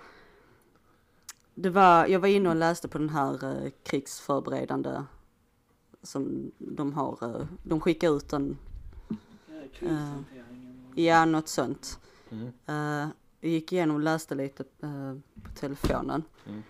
det 1.56 1.70
var, 1.70 2.06
jag 2.08 2.20
var 2.20 2.28
inne 2.28 2.50
och 2.50 2.56
läste 2.56 2.88
på 2.88 2.98
den 2.98 3.10
här 3.10 3.44
eh, 3.66 3.72
krigsförberedande 3.84 5.04
som 6.04 6.52
de 6.58 6.94
har, 6.94 7.18
eh, 7.22 7.46
de 7.64 7.82
skickar 7.82 8.18
ut 8.18 8.34
en, 8.34 8.58
Ja, 9.10 9.16
krishanteringen. 9.74 10.86
och- 10.92 11.00
ja 11.00 11.26
något 11.26 11.48
sånt. 11.48 12.00
Mm. 12.32 12.48
Eh, 12.66 13.08
jag 13.40 13.52
gick 13.52 13.72
igenom 13.74 13.96
och 13.96 14.02
läste 14.02 14.36
lite 14.36 14.64
eh, 14.84 15.14
på 15.44 15.50
telefonen. 15.60 16.24
Mm. 16.48 16.64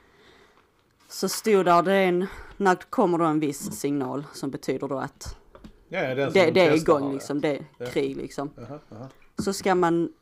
Så 1.08 1.30
stod 1.30 1.66
där, 1.66 1.84
det 1.84 1.94
en, 1.94 2.28
när 2.58 2.76
det 2.76 2.84
kommer 2.90 3.18
då 3.18 3.26
en 3.26 3.40
viss 3.40 3.80
signal 3.80 4.26
som 4.34 4.52
betyder 4.52 4.88
då 4.88 4.98
att 5.00 5.38
Ja, 5.90 6.16
det, 6.16 6.26
de 6.26 6.52
det 6.52 6.60
är 6.68 6.74
igång 6.76 7.14
liksom, 7.14 7.42
det 7.42 7.48
är 7.58 7.66
Ja. 7.78 7.86
krig 7.86 8.18
liksom. 8.18 8.50
Ja. 8.56 8.62
Jaha, 8.70 8.80
jaha. 8.90 9.10
Så 9.38 9.54
ska 9.54 9.76
man 9.76 10.14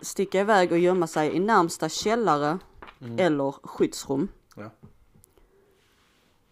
sticka 0.00 0.40
iväg 0.40 0.72
och 0.72 0.78
gömma 0.78 1.06
sig 1.06 1.32
i 1.36 1.40
närmsta 1.40 1.88
källare 1.88 2.58
Mm. 3.00 3.18
eller 3.18 3.52
skyddsrum. 3.62 4.28
Ja. 4.56 4.70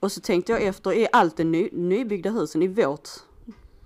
Och 0.00 0.12
så 0.12 0.20
tänkte 0.20 0.52
jag 0.52 0.62
efter, 0.62 0.92
är 0.92 1.08
allt 1.12 1.36
de 1.36 1.44
ny, 1.44 1.68
nybyggda 1.72 2.30
husen 2.30 2.62
i 2.62 2.68
vårt, 2.68 3.08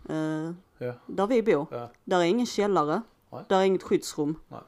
eh, 0.08 0.50
Ja. 0.78 0.92
där 1.06 1.26
vi 1.26 1.42
bor, 1.42 1.66
Ja. 1.70 1.90
där 2.04 2.18
är 2.18 2.24
ingen 2.24 2.46
källare, 2.46 3.02
Nej. 3.32 3.44
där 3.48 3.56
är 3.60 3.62
inget 3.64 3.82
skyddsrum. 3.82 4.36
Nej. 4.48 4.60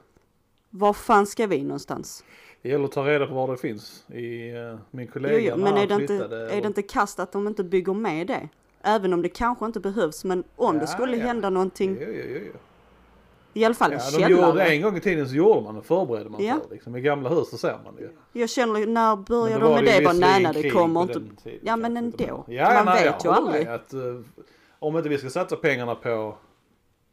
Var 0.69 0.93
fan 0.93 1.25
ska 1.27 1.47
vi 1.47 1.63
någonstans? 1.63 2.23
Det 2.63 2.69
gäller 2.69 2.85
att 2.85 2.91
ta 2.91 3.05
reda 3.07 3.27
på 3.27 3.33
var 3.33 3.51
det 3.51 3.57
finns. 3.57 4.05
I, 4.09 4.51
uh, 4.53 4.77
min 4.91 5.07
kollega 5.07 5.39
Jo, 5.39 5.53
jo, 5.57 5.63
men 5.63 5.77
är 5.77 5.87
det, 5.87 5.95
inte, 5.95 6.13
är 6.51 6.61
det 6.61 6.67
inte 6.67 6.81
kast 6.81 7.19
att 7.19 7.31
de 7.31 7.47
inte 7.47 7.63
bygger 7.63 7.93
med 7.93 8.27
det? 8.27 8.49
Även 8.81 9.13
om 9.13 9.21
det 9.21 9.29
kanske 9.29 9.65
inte 9.65 9.79
behövs, 9.79 10.23
men 10.23 10.43
om 10.55 10.75
Ja, 10.75 10.81
det 10.81 10.87
skulle 10.87 11.17
ja. 11.17 11.23
hända 11.25 11.49
någonting, 11.49 11.97
Jo, 12.01 12.07
jo, 12.09 12.23
jo, 12.45 12.51
i 13.55 13.65
alla 13.65 13.75
fall 13.75 13.91
Ja, 13.91 13.99
de 14.11 14.21
gjorde, 14.21 14.35
källare. 14.35 14.67
en 14.69 14.81
gång 14.81 14.97
i 14.97 14.99
tiden 14.99 15.29
så 15.29 15.35
gjorde 15.35 15.61
man 15.61 15.75
det, 15.75 15.81
förberedde 15.81 16.29
man 16.29 16.43
Ja. 16.43 16.59
för 16.67 16.73
liksom. 16.75 16.95
I 16.95 17.01
gamla 17.01 17.29
hus 17.29 17.49
så 17.49 17.57
ser 17.57 17.79
man 17.85 17.95
det 17.95 18.01
ju. 18.01 18.09
Jag 18.41 18.49
känner, 18.49 18.87
när 18.87 19.15
då 19.15 19.47
de 19.47 19.59
med 19.59 19.83
det? 19.83 20.03
Bara 20.03 20.13
nej, 20.13 20.43
nej, 20.43 20.53
det 20.63 20.69
kommer 20.69 21.01
inte. 21.01 21.13
den 21.13 21.35
tiden, 21.35 21.59
Ja, 21.63 21.75
men 21.75 21.97
ändå. 21.97 22.45
Ja, 22.47 22.73
Man 22.73 22.85
nej, 22.85 23.03
vet 23.03 23.25
ju 23.25 23.29
aldrig. 23.29 23.67
Att, 23.67 23.93
eh, 23.93 23.99
om 24.79 24.97
inte 24.97 25.09
vi 25.09 25.17
ska 25.17 25.29
satsa 25.29 25.55
pengarna 25.55 25.95
på 25.95 26.35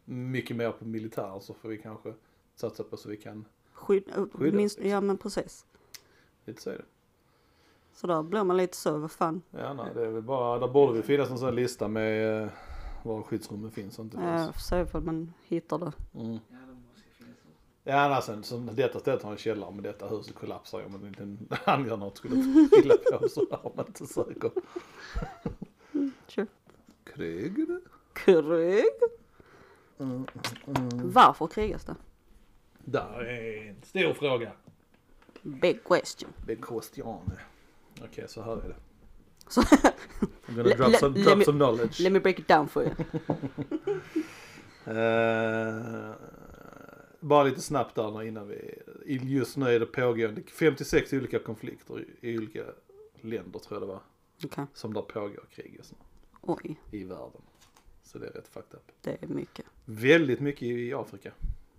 mycket 0.05 0.57
mer 0.57 0.71
på 0.71 0.85
militär 0.85 1.39
så 1.41 1.55
får 1.55 1.69
vi 1.69 1.79
kanske 1.79 2.13
satsa 2.57 2.83
på 2.85 2.97
så 2.97 3.09
vi 3.09 3.17
kan, 3.17 3.45
Skydd, 3.81 4.05
Skyddas, 4.33 4.55
minst, 4.55 4.77
liksom. 4.79 4.91
ja 4.91 5.01
men 5.01 5.19
precis. 5.19 5.67
lite 6.45 6.63
så 6.63 6.71
är 6.71 6.75
det. 6.77 6.85
Så 7.95 8.07
där 8.07 8.23
blir 8.23 8.45
man 8.45 8.57
lite 8.57 8.77
så, 8.77 8.99
vad 8.99 9.11
fan. 9.11 9.43
Ja, 9.51 9.73
nej, 9.75 9.87
det 9.95 10.03
är 10.07 10.11
väl 10.11 10.23
bara, 10.23 10.59
där 10.59 10.69
borde 10.69 10.97
det 10.97 11.03
finnas 11.03 11.31
en 11.31 11.39
sån 11.39 11.55
lista 11.55 11.89
med 11.89 12.43
eh, 12.43 12.49
var 13.03 13.23
skyddsrummen 13.23 13.71
finns 13.71 13.99
och 13.99 14.05
inte 14.05 14.17
Ja, 14.17 14.37
finns. 14.39 14.53
får 14.53 14.61
se 14.61 14.81
ifall 14.81 15.03
man 15.03 15.33
hittar 15.43 15.79
det. 15.79 15.93
Mm. 16.15 16.33
Ja. 16.33 16.57
Ja, 17.85 18.09
nej, 18.09 18.23
sen, 18.23 18.43
så 18.45 18.57
detta 18.57 18.99
stället 19.01 19.23
har 19.23 19.31
en 19.33 19.37
källare 19.39 19.71
men 19.71 19.83
detta 19.83 20.09
huset 20.09 20.35
kollapsar 20.35 20.79
ju 20.81 20.85
om 20.87 20.95
en 20.95 21.01
liten 21.11 21.49
handgranat 21.51 22.17
skulle 22.17 22.35
trilla 22.69 22.95
på 23.13 23.29
så 23.29 23.41
är 23.41 23.77
man 23.77 23.87
inte 23.87 24.07
säker. 24.07 24.51
Tjo. 26.27 26.47
Krig? 27.05 27.67
Krig? 28.13 28.85
Mm. 29.99 30.27
Varför 31.05 31.47
krigas 31.47 31.85
det? 31.85 31.97
Där 32.85 33.25
är 33.25 33.69
en 33.69 33.83
stor 33.83 34.15
fråga. 34.15 34.53
Big 35.43 35.85
question. 35.85 36.33
Big 36.47 36.65
question. 36.65 37.31
Okej, 38.05 38.25
så 38.29 38.43
här 38.43 38.53
är 38.53 38.69
det. 38.69 38.75
Så, 39.49 39.61
I'm 39.61 39.93
gonna 40.57 40.75
drop 40.75 40.95
some, 40.97 41.17
let 41.19 41.27
drop 41.27 41.39
me- 41.39 41.45
some 41.45 41.59
knowledge. 41.59 42.01
let 42.01 42.13
me 42.13 42.21
break 42.21 42.39
it 42.39 42.49
down 42.49 42.69
for 42.69 42.83
you. 42.83 42.95
Eh, 44.87 46.11
bara 47.21 47.45
lite 47.45 47.61
snabbt 47.61 47.95
där 47.95 48.11
nu 48.11 48.29
innan 48.29 48.49
vi, 48.49 48.79
just 49.07 49.57
nu 49.57 49.67
är 49.67 49.81
det 49.81 49.87
pågående 49.87 50.43
56 50.43 51.13
olika 51.13 51.39
konflikter 51.39 52.05
i, 52.21 52.39
olika 52.39 52.65
länder 53.21 53.59
tror 53.59 53.81
jag 53.81 53.83
det 53.83 53.87
var. 53.93 54.01
Okej, 54.45 54.67
Som 54.75 54.95
där 54.95 55.03
pågår 55.03 55.45
krig 55.51 55.75
just 55.77 55.93
nu 55.93 55.99
oj, 56.41 56.81
i 56.91 57.05
världen. 57.05 57.43
Så 58.03 58.19
det 58.19 58.27
är 58.27 58.31
rätt 58.33 58.49
fucked 58.49 58.75
up. 58.75 58.93
det 59.01 59.23
är 59.23 59.27
mycket. 59.27 59.67
Väldigt 59.85 60.41
mycket 60.41 60.63
i 60.63 60.95
Afrika. 60.95 61.33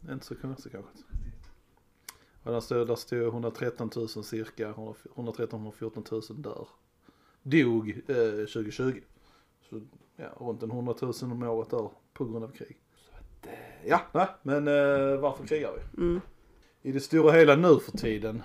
Inte 0.10 0.26
så 0.26 0.36
konstigt 0.36 0.72
kanske. 0.72 0.92
Och 2.44 2.52
där 2.52 2.60
stod, 2.60 2.88
där 2.88 2.96
stod 2.96 3.22
113 3.28 3.90
000 3.96 4.08
cirka, 4.10 4.74
113-114 4.74 6.32
000 6.34 6.42
dör. 6.42 6.68
Dog 7.44 7.90
eh, 7.90 8.16
2020. 8.46 9.02
Så 9.70 9.82
ja, 10.16 10.30
runt 10.40 10.64
en 10.64 10.72
100 10.72 10.96
000 11.02 11.14
om 11.22 11.44
året 11.44 11.70
dör 11.70 11.92
på 12.14 12.26
grund 12.26 12.44
av 12.44 12.52
krig. 12.52 12.78
Så 12.96 13.12
att, 13.18 13.46
eh, 13.48 13.88
ja, 13.88 14.02
nej, 14.14 14.28
men 14.44 14.68
eh, 14.68 15.20
varför 15.20 15.48
krigar 15.48 15.74
vi? 15.78 16.02
Mm. 16.02 16.22
I 16.82 16.92
det 16.92 17.00
stora 17.00 17.32
hela 17.32 17.56
nu 17.56 17.80
för 17.80 17.98
tiden 17.98 18.44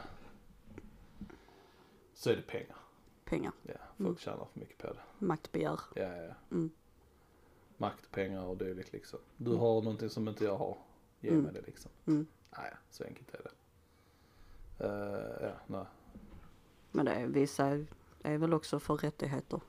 så 2.14 2.30
är 2.30 2.36
det 2.36 2.42
pengar. 2.42 2.76
Pengar, 3.24 3.52
Ja, 3.62 3.72
folk 3.96 4.00
Mm. 4.08 4.16
tjänar 4.16 4.46
för 4.52 4.60
mycket 4.60 4.78
på 4.78 4.86
det. 4.86 5.26
maktbegär. 5.26 5.80
Ja, 5.94 6.02
ja. 6.16 6.34
Mm. 6.50 6.70
Makt, 7.76 8.10
pengar 8.10 8.44
och 8.44 8.56
dylikt 8.56 8.92
liksom. 8.92 9.18
Du 9.36 9.50
har 9.54 9.82
någonting 9.82 10.10
som 10.10 10.28
inte 10.28 10.44
jag 10.44 10.56
har. 10.56 10.76
Ge 11.26 11.32
Mm. 11.32 11.42
mig 11.44 11.52
det 11.52 11.62
liksom. 11.66 11.90
Mm. 12.06 12.26
Nej, 12.58 12.72
så 12.90 13.04
enkelt 13.04 13.34
är 13.34 13.40
det. 13.42 13.50
Eh, 14.84 15.48
ja, 15.48 15.54
nej. 15.66 15.84
Men 16.92 17.04
det 17.04 17.12
är, 17.12 17.26
vissa 17.26 17.66
är, 18.22 18.38
väl 18.38 18.54
också 18.54 18.78
för 18.80 18.96
rättigheter. 18.96 19.60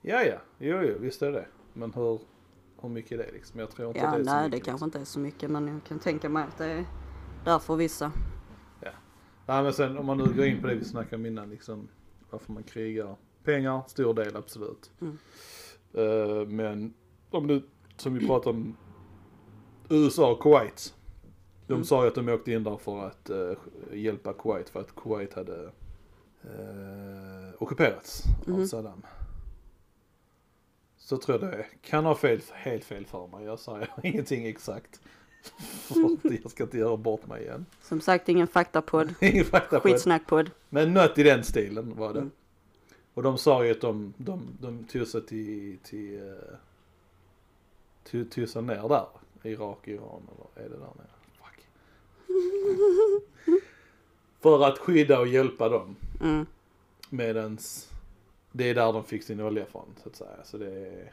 Ja, 0.00 0.22
ja, 0.22 0.38
jo, 0.58 0.80
jo, 0.82 0.94
visst 0.98 1.22
är 1.22 1.32
det. 1.32 1.46
Men 1.72 1.92
hur, 1.94 2.20
hur 2.80 2.88
mycket 2.88 3.12
är 3.12 3.18
det 3.26 3.32
liksom? 3.32 3.60
Jag 3.60 3.70
tror 3.70 3.88
inte 3.88 4.00
Ja, 4.00 4.10
det 4.10 4.16
är 4.16 4.24
så 4.24 4.30
nej 4.34 4.42
det 4.42 4.56
mycket. 4.56 4.64
kanske 4.66 4.84
inte 4.84 4.98
är 5.00 5.04
så 5.04 5.18
mycket 5.20 5.50
men 5.50 5.68
jag 5.68 5.84
kan 5.84 5.98
tänka 5.98 6.28
mig 6.28 6.44
att 6.44 6.58
det 6.58 6.66
är 6.66 6.84
där 7.44 7.58
för 7.58 7.76
vissa. 7.76 8.12
Nej, 9.48 9.62
men 9.62 9.72
sen 9.72 9.98
om 9.98 10.06
man 10.06 10.18
nu 10.18 10.24
går 10.24 10.44
in 10.44 10.60
på 10.60 10.66
det 10.66 10.74
vi 10.74 10.84
snackade 10.84 11.16
om 11.16 11.26
innan 11.26 11.50
liksom. 11.50 11.88
Varför 12.30 12.52
man 12.52 12.62
krigar. 12.62 13.16
Pengar, 13.44 13.82
stor 13.86 14.14
del 14.14 14.36
absolut. 14.36 14.90
Mm. 15.00 15.18
Eh, 15.92 16.46
men 16.48 16.94
om 17.30 17.46
du, 17.46 17.62
som 17.96 18.14
vi 18.14 18.26
pratade 18.26 18.56
om, 18.56 18.76
USA 19.88 20.30
och 20.32 20.40
Kuwait. 20.42 20.94
De 21.66 21.72
Mm. 21.74 21.84
sa 21.84 22.02
ju 22.02 22.08
att 22.08 22.14
de 22.14 22.28
åkte 22.28 22.52
in 22.52 22.64
där 22.64 22.76
för 22.76 23.06
att 23.06 23.30
eh, 23.30 23.52
hjälpa 23.92 24.32
Kuwait 24.32 24.68
för 24.68 24.80
att 24.80 24.94
Kuwait 24.96 25.34
hade 25.34 25.70
uh, 26.44 27.54
ockuperats 27.58 28.22
av 28.46 28.48
Mhm. 28.48 28.66
Saddam. 28.66 29.02
Så 30.98 31.16
tror 31.16 31.40
jag 31.40 31.50
det 31.50 31.56
är. 31.56 31.66
Kan 31.82 32.04
ha 32.04 32.14
fel, 32.14 32.40
helt 32.52 32.84
fel 32.84 33.06
för 33.06 33.26
mig. 33.26 33.44
Jag 33.44 33.58
säger 33.58 33.88
ingenting 34.02 34.46
exakt. 34.46 35.00
För 35.62 36.18
jag 36.42 36.50
ska 36.50 36.62
inte 36.64 36.78
göra 36.78 36.96
bort 36.96 37.26
mig 37.26 37.42
igen. 37.42 37.66
Som 37.82 38.00
sagt, 38.00 38.28
ingen 38.28 38.46
faktapodd. 38.46 39.14
Ingen 39.20 39.44
fakta 39.44 39.80
på 39.80 39.88
det. 39.88 39.94
Skitsnackpodd. 39.94 40.50
Men 40.68 40.94
något 40.94 41.18
i 41.18 41.22
den 41.22 41.44
stilen 41.44 41.96
var 41.96 42.12
det. 42.12 42.18
Mm. 42.20 42.30
Och 43.14 43.22
de 43.22 43.38
sa 43.38 43.64
ju 43.64 43.70
att 43.70 43.80
de, 43.80 44.14
de, 44.16 44.40
de 44.60 44.84
tog 44.84 45.06
sig 45.06 45.26
till, 45.26 45.78
till, 45.84 46.28
eh, 46.28 46.34
tog, 48.10 48.30
tog 48.30 48.48
sig 48.48 48.62
ner 48.62 48.88
där. 48.88 49.06
Irak, 49.42 49.88
Iran 49.88 50.22
eller 50.54 50.66
är 50.66 50.68
det 50.70 50.76
där 50.76 50.78
nere? 50.96 51.06
Fuck. 51.38 51.66
För 54.40 54.64
att 54.64 54.78
skydda 54.78 55.20
och 55.20 55.26
hjälpa 55.26 55.68
dem. 55.68 55.96
Mm. 56.20 56.46
Medans 57.10 57.90
det 58.52 58.70
är 58.70 58.74
där 58.74 58.92
de 58.92 59.04
fick 59.04 59.22
sin 59.22 59.40
olja 59.40 59.66
från 59.66 59.94
så 60.02 60.08
att 60.08 60.16
säga. 60.16 60.44
Så 60.44 60.58
det 60.58 60.70
är 60.70 61.12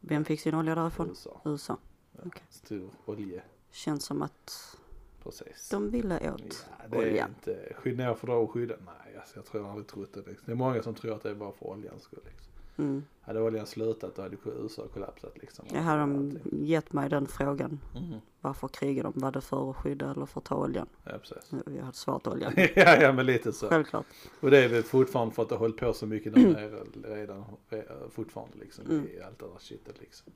Vem 0.00 0.24
fick 0.24 0.40
sin 0.40 0.54
olja 0.54 0.74
därifrån? 0.74 1.08
USA. 1.08 1.40
USA. 1.44 1.78
Okej. 2.26 2.42
Stor 2.50 2.90
olje. 3.04 3.42
Känns 3.70 4.04
som 4.04 4.22
att 4.22 4.76
Precis. 5.22 5.68
de 5.70 5.90
ville 5.90 6.32
åt 6.32 6.66
Ja, 6.78 6.84
det 6.90 6.96
är 6.96 7.10
olja. 7.10 7.28
inte, 7.28 7.72
skydda 7.76 8.14
för 8.14 8.44
att 8.44 8.50
skydda, 8.50 8.74
nej 8.86 9.16
alltså, 9.20 9.36
jag 9.36 9.44
tror 9.46 9.62
jag 9.62 9.70
aldrig 9.70 9.86
trott 9.88 10.12
det 10.14 10.20
liksom. 10.20 10.42
Det 10.46 10.52
är 10.52 10.56
många 10.56 10.82
som 10.82 10.94
tror 10.94 11.14
att 11.14 11.22
det 11.22 11.30
är 11.30 11.34
bara 11.34 11.52
för 11.52 11.66
oljans 11.66 12.02
skull 12.02 12.20
liksom. 12.24 12.52
Mm. 12.76 13.04
Hade 13.20 13.40
oljan 13.42 13.66
slutat 13.66 14.16
då 14.16 14.22
hade 14.22 14.36
USA 14.44 14.88
kollapsat 14.94 15.38
liksom. 15.38 15.64
Jag 15.72 15.82
hade 15.82 16.00
de 16.00 16.38
gett 16.52 16.92
mig 16.92 17.08
den 17.08 17.26
frågan. 17.26 17.80
Mhm. 17.94 18.20
Varför 18.40 18.68
krigar 18.68 19.02
de? 19.02 19.12
Var 19.16 19.32
det 19.32 19.40
för 19.40 19.70
att 19.70 19.76
skydda 19.76 20.10
eller 20.10 20.26
för 20.26 20.40
att 20.40 20.44
ta 20.44 20.54
oljan? 20.56 20.86
Ja 21.04 21.12
precis. 21.18 21.52
Jag 21.76 21.82
hade 21.84 21.96
svarat 21.96 22.26
oljan. 22.26 22.52
ja, 22.56 22.96
ja 23.02 23.12
men 23.12 23.26
lite 23.26 23.52
så. 23.52 23.68
Självklart. 23.68 24.06
Och 24.40 24.50
det 24.50 24.64
är 24.64 24.68
väl 24.68 24.82
fortfarande 24.82 25.34
för 25.34 25.42
att 25.42 25.48
det 25.48 25.54
har 25.54 25.60
hållit 25.60 25.76
på 25.76 25.92
så 25.92 26.06
mycket 26.06 26.34
där 26.34 26.40
nere 26.42 26.84
redan, 27.16 27.44
re- 27.70 28.10
fortfarande 28.10 28.58
liksom 28.58 28.84
Mm. 28.86 29.06
i 29.08 29.20
allt 29.20 29.38
där 29.38 29.48
shitet 29.60 30.00
liksom. 30.00 30.32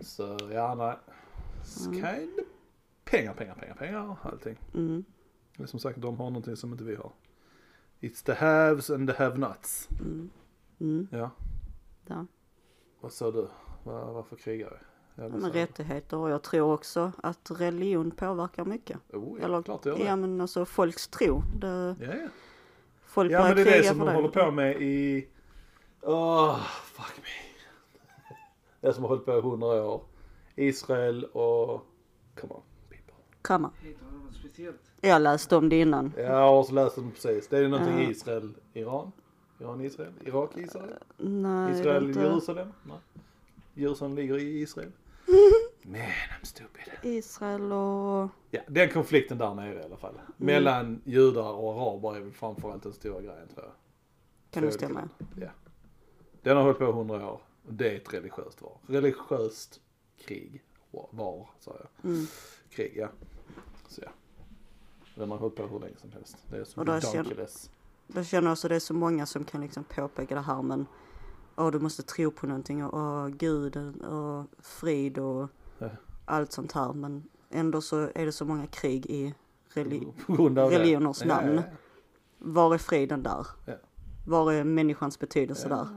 Så 0.00 0.38
ja, 0.52 0.74
nej. 0.74 0.96
Mm. 1.86 1.92
Kind 1.94 2.38
of 2.38 2.44
pengar, 3.04 3.34
pengar, 3.34 3.54
pengar, 3.54 3.74
pengar, 3.74 4.16
allting. 4.22 4.56
Mm. 4.74 5.04
Som 5.66 5.80
sagt, 5.80 6.00
de 6.00 6.16
har 6.16 6.30
någonting 6.30 6.56
som 6.56 6.72
inte 6.72 6.84
vi 6.84 6.94
har. 6.94 7.12
It's 8.00 8.24
the 8.24 8.32
haves 8.34 8.90
and 8.90 9.08
the 9.08 9.14
have-nots. 9.24 9.88
Mm. 10.00 10.30
Mm. 10.80 11.08
Ja, 11.10 11.30
Ja. 12.06 12.26
vad 13.00 13.12
sa 13.12 13.30
du? 13.30 13.48
Var, 13.84 14.12
varför 14.12 14.36
krigar 14.36 14.70
vi? 14.70 14.76
Ja, 15.22 15.28
Men 15.28 15.52
rättigheter 15.52 16.16
och 16.16 16.30
jag 16.30 16.42
tror 16.42 16.72
också 16.72 17.12
att 17.22 17.50
religion 17.50 18.10
påverkar 18.10 18.64
mycket. 18.64 18.98
Oh, 19.12 19.38
ja, 19.40 19.44
Eller, 19.44 19.62
klart 19.62 19.82
det 19.82 19.88
gör 19.90 19.96
det. 19.98 20.04
ja 20.04 20.16
men 20.16 20.40
alltså 20.40 20.64
folks 20.64 21.08
tro. 21.08 21.42
Det, 21.60 21.96
Ja, 22.00 22.06
ja. 22.06 22.28
folk 23.04 23.32
ja 23.32 23.42
men 23.42 23.56
det 23.56 23.62
är 23.62 23.78
det 23.82 23.84
som 23.88 23.98
de 23.98 24.06
det. 24.06 24.12
håller 24.14 24.28
på 24.28 24.50
med 24.50 24.82
i... 24.82 25.28
Åh, 26.02 26.58
fuck 26.84 27.16
me. 27.16 27.28
Det 28.80 28.92
som 28.92 29.04
har 29.04 29.08
hållit 29.08 29.24
på 29.24 29.38
i 29.38 29.40
hundra 29.40 29.84
år. 29.86 30.02
Israel 30.56 31.24
och... 31.24 31.86
Come 32.40 32.54
on, 32.54 32.62
people. 32.88 33.14
Come 33.42 33.68
on. 33.68 33.72
Jag 35.00 35.22
läste 35.22 35.56
om 35.56 35.68
det 35.68 35.80
innan. 35.80 36.12
Jag 36.16 36.32
har 36.34 36.58
också 36.58 36.72
läst 36.74 36.96
det 36.96 37.02
precis. 37.14 37.48
Det 37.48 37.58
är 37.58 37.68
någonting 37.68 38.02
Ja. 38.02 38.10
Israel, 38.10 38.54
Iran. 38.72 39.12
Iran, 39.60 39.80
Israel, 39.80 40.12
Irak, 40.24 40.56
Israel. 40.56 40.94
Nej, 41.16 41.72
det 41.72 41.78
är 41.78 41.80
Israel, 41.80 42.08
inte 42.08 42.20
Jerusalem. 42.20 42.72
Nej. 42.84 42.98
Jerusalem 43.74 44.16
ligger 44.16 44.38
i 44.38 44.60
Israel. 44.60 44.92
Man, 45.82 46.00
I'm 46.00 46.44
stupid. 46.44 46.84
Israel 47.02 47.72
och... 47.72 48.28
Ja, 48.50 48.60
den 48.66 48.90
konflikten 48.90 49.38
där 49.38 49.54
nere 49.54 49.80
i 49.80 49.84
alla 49.84 49.96
fall. 49.96 50.14
Mellan 50.36 51.02
judar 51.04 51.52
och 51.52 51.72
araber 51.72 52.16
är 52.16 52.20
väl 52.20 52.32
framförallt 52.32 52.82
den 52.82 52.92
stora 52.92 53.20
grejen 53.20 53.48
tror 53.48 53.66
jag. 53.66 53.74
Kan 54.50 54.62
det 54.62 54.70
Två 54.70 54.78
stämma? 54.78 55.08
Ja. 55.40 55.48
Den 56.42 56.56
har 56.56 56.64
hållit 56.64 56.78
på 56.78 56.88
i 56.88 56.92
hundra 56.92 57.30
år. 57.30 57.40
Det 57.68 57.90
är 57.90 57.96
ett 57.96 58.14
religiöst 58.14 58.62
var. 58.62 58.78
Religiöst 58.86 59.80
krig. 60.18 60.62
Var, 60.90 61.48
sa 61.58 61.76
jag. 61.80 62.10
Mm. 62.10 62.26
Krig, 62.70 62.92
ja. 62.96 63.08
Så 63.88 64.00
ja. 64.04 64.10
Den 65.14 65.30
har 65.30 65.38
hållit 65.38 65.56
på 65.56 65.66
hur 65.66 65.80
länge 65.80 65.96
som 65.96 66.12
helst. 66.12 66.36
Det 66.50 66.56
är 66.56 66.64
som 66.64 66.84
Dunkeless. 66.84 67.70
Jag 68.14 68.26
känner 68.26 68.52
också 68.52 68.68
det 68.68 68.74
är 68.76 68.80
så 68.80 68.94
många 68.94 69.26
som 69.26 69.44
kan 69.44 69.60
liksom 69.60 69.84
påpeka 69.84 70.34
det 70.34 70.40
här 70.40 70.62
men 70.62 70.86
Åh 71.56 71.70
du 71.70 71.78
måste 71.78 72.02
tro 72.02 72.30
på 72.30 72.46
någonting 72.46 72.84
och 72.84 72.98
åh, 72.98 73.28
Gud 73.28 73.76
och 74.04 74.46
frid 74.58 75.18
och 75.18 75.48
Ja. 75.78 75.90
allt 76.24 76.52
sånt 76.52 76.72
här 76.72 76.92
men 76.92 77.22
ändå 77.50 77.80
så 77.80 77.96
är 78.14 78.26
det 78.26 78.32
så 78.32 78.44
många 78.44 78.66
krig 78.66 79.06
i 79.06 79.34
reli- 79.74 80.12
religioners 80.70 81.24
namn. 81.24 81.54
Ja, 81.54 81.62
Var 82.38 82.74
är 82.74 82.78
friden 82.78 83.22
där? 83.22 83.46
Var 84.26 84.52
är 84.52 84.64
människans 84.64 85.18
betydelse 85.18 85.68
där? 85.68 85.88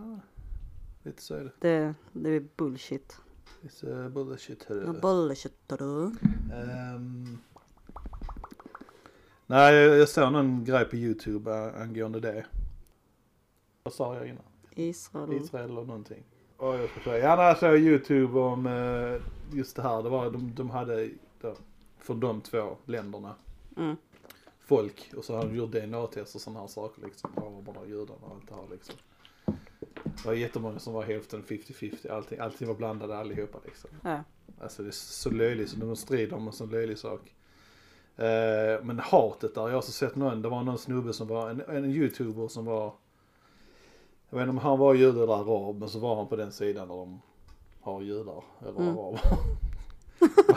Lite 1.04 1.22
så 1.22 1.36
är 1.36 1.44
det. 1.44 1.52
Det, 1.60 1.94
det 2.12 2.30
är 2.30 2.48
bullshit. 2.58 3.18
It's 3.62 4.06
a 4.08 4.10
bullshit. 4.10 4.64
hörru. 4.64 5.00
Bullshit 5.02 5.54
du. 5.68 6.12
Ehm. 6.54 7.38
Nej, 9.52 9.76
jag 9.76 10.10
såg 10.10 10.32
någon 10.34 10.64
grej 10.66 10.86
på 10.86 10.96
YouTube 10.96 11.52
äh, 11.52 11.82
angående 11.82 12.20
det. 12.20 12.46
Vad 13.84 13.94
sa 13.94 14.16
jag 14.16 14.28
innan? 14.28 14.44
Israel. 14.76 15.34
Israel 15.34 15.78
och 15.78 15.88
någonting. 15.88 16.24
Och 16.58 16.76
jag 16.76 16.90
ska 16.90 17.00
säga, 17.00 17.18
ja 17.30 17.36
när 17.36 17.44
jag 17.44 17.58
såg 17.58 17.78
YouTube 17.78 18.40
om 18.40 18.68
eh, 18.68 19.22
just 19.58 19.76
det 19.76 19.82
här, 19.82 20.04
det 20.04 20.10
var 20.10 20.32
de, 20.32 20.56
de 20.56 20.70
hade 20.70 21.10
då, 21.42 21.56
för 22.00 22.14
de 22.14 22.42
två 22.42 22.78
länderna 22.86 23.36
Mm. 23.78 23.96
folk 24.60 25.12
och 25.18 25.26
så 25.26 25.36
hade 25.36 25.50
de 25.50 25.56
gjort 25.58 25.72
DNA-test 25.72 26.36
och 26.36 26.42
sådana 26.42 26.60
här 26.60 26.68
saker 26.68 27.02
liksom. 27.02 27.32
Araberna 27.38 27.80
och 27.80 27.90
judarna 27.90 28.20
och 28.22 28.32
allt 28.36 28.48
det 28.48 28.56
här 28.56 28.68
liksom. 28.72 28.96
Det 30.04 30.26
var 30.26 30.34
jättemånga 30.34 30.80
som 30.80 30.94
var 30.94 31.04
hälften 31.04 31.44
50-50, 31.44 32.12
allting, 32.12 32.40
allting 32.40 32.68
var 32.68 32.76
blandade 32.76 33.18
allihopa 33.18 33.58
liksom. 33.66 33.90
Ja. 34.04 34.24
Alltså 34.62 34.84
det 34.84 34.90
är 34.90 34.92
så 34.92 35.30
löjligt, 35.30 35.70
så 35.70 35.78
de 35.78 35.96
strider 35.96 36.36
om 36.36 36.48
en 36.48 36.54
sån 36.54 36.70
löjlig 36.70 36.98
sak. 36.98 37.36
Eh, 38.18 38.84
men 38.84 39.00
hatet 39.00 39.56
där, 39.56 39.62
jag 39.62 39.70
har 39.70 39.76
också 39.78 39.92
sett 39.92 40.16
någon, 40.16 40.42
det 40.42 40.50
var 40.50 40.64
någon 40.64 40.78
snubbe 40.78 41.14
som 41.14 41.28
var, 41.28 41.50
en, 41.50 41.62
en 41.62 41.86
youtuber 41.86 42.48
som 42.48 42.66
var, 42.66 42.94
jag 44.30 44.38
vet 44.38 44.42
inte 44.44 44.50
om 44.50 44.58
han 44.58 44.80
var 44.80 44.94
jude 44.94 45.24
eller 45.24 45.34
arab, 45.34 45.80
men 45.80 45.90
så 45.90 46.00
var 46.00 46.16
han 46.16 46.28
på 46.28 46.36
den 46.36 46.52
sidan 46.52 46.88
där 46.88 46.96
de 46.96 47.22
har 47.82 48.02
judar, 48.02 48.44
eller 48.62 48.80
Mm. 48.80 48.98
araber. 48.98 49.22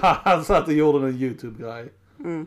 han 0.24 0.44
satt 0.44 0.66
och 0.66 0.72
gjorde 0.72 1.06
en 1.08 1.14
youtube-grej 1.14 1.92
Mm. 2.18 2.46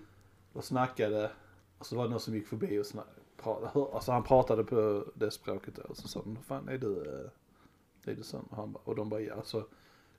och 0.53 0.63
snackade, 0.63 1.31
och 1.77 1.85
så 1.85 1.95
var 1.95 2.03
det 2.03 2.09
någon 2.09 2.19
som 2.19 2.33
gick 2.33 2.47
förbi 2.47 2.79
och 2.79 2.85
snackade, 2.85 3.69
alltså 3.93 4.11
han 4.11 4.23
pratade 4.23 4.63
på 4.63 5.05
det 5.13 5.31
språket 5.31 5.75
då, 5.75 5.81
och 5.81 5.97
så 5.97 6.07
sa 6.07 6.19
de, 6.21 6.35
"Vad 6.35 6.43
fan 6.45 6.69
är 6.69 6.77
du, 6.77 6.97
eh, 8.05 8.11
är 8.11 8.15
du 8.15 8.23
sån? 8.23 8.47
Och, 8.49 8.57
han, 8.57 8.75
och 8.83 8.95
de 8.95 9.09
bara, 9.09 9.21
ja, 9.21 9.35
så 9.43 9.63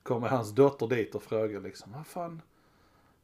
kommer 0.02 0.28
hans 0.28 0.50
dotter 0.54 0.86
dit 0.86 1.14
och 1.14 1.22
frågar 1.22 1.60
liksom, 1.60 1.92
vad 1.92 2.06
fan, 2.06 2.42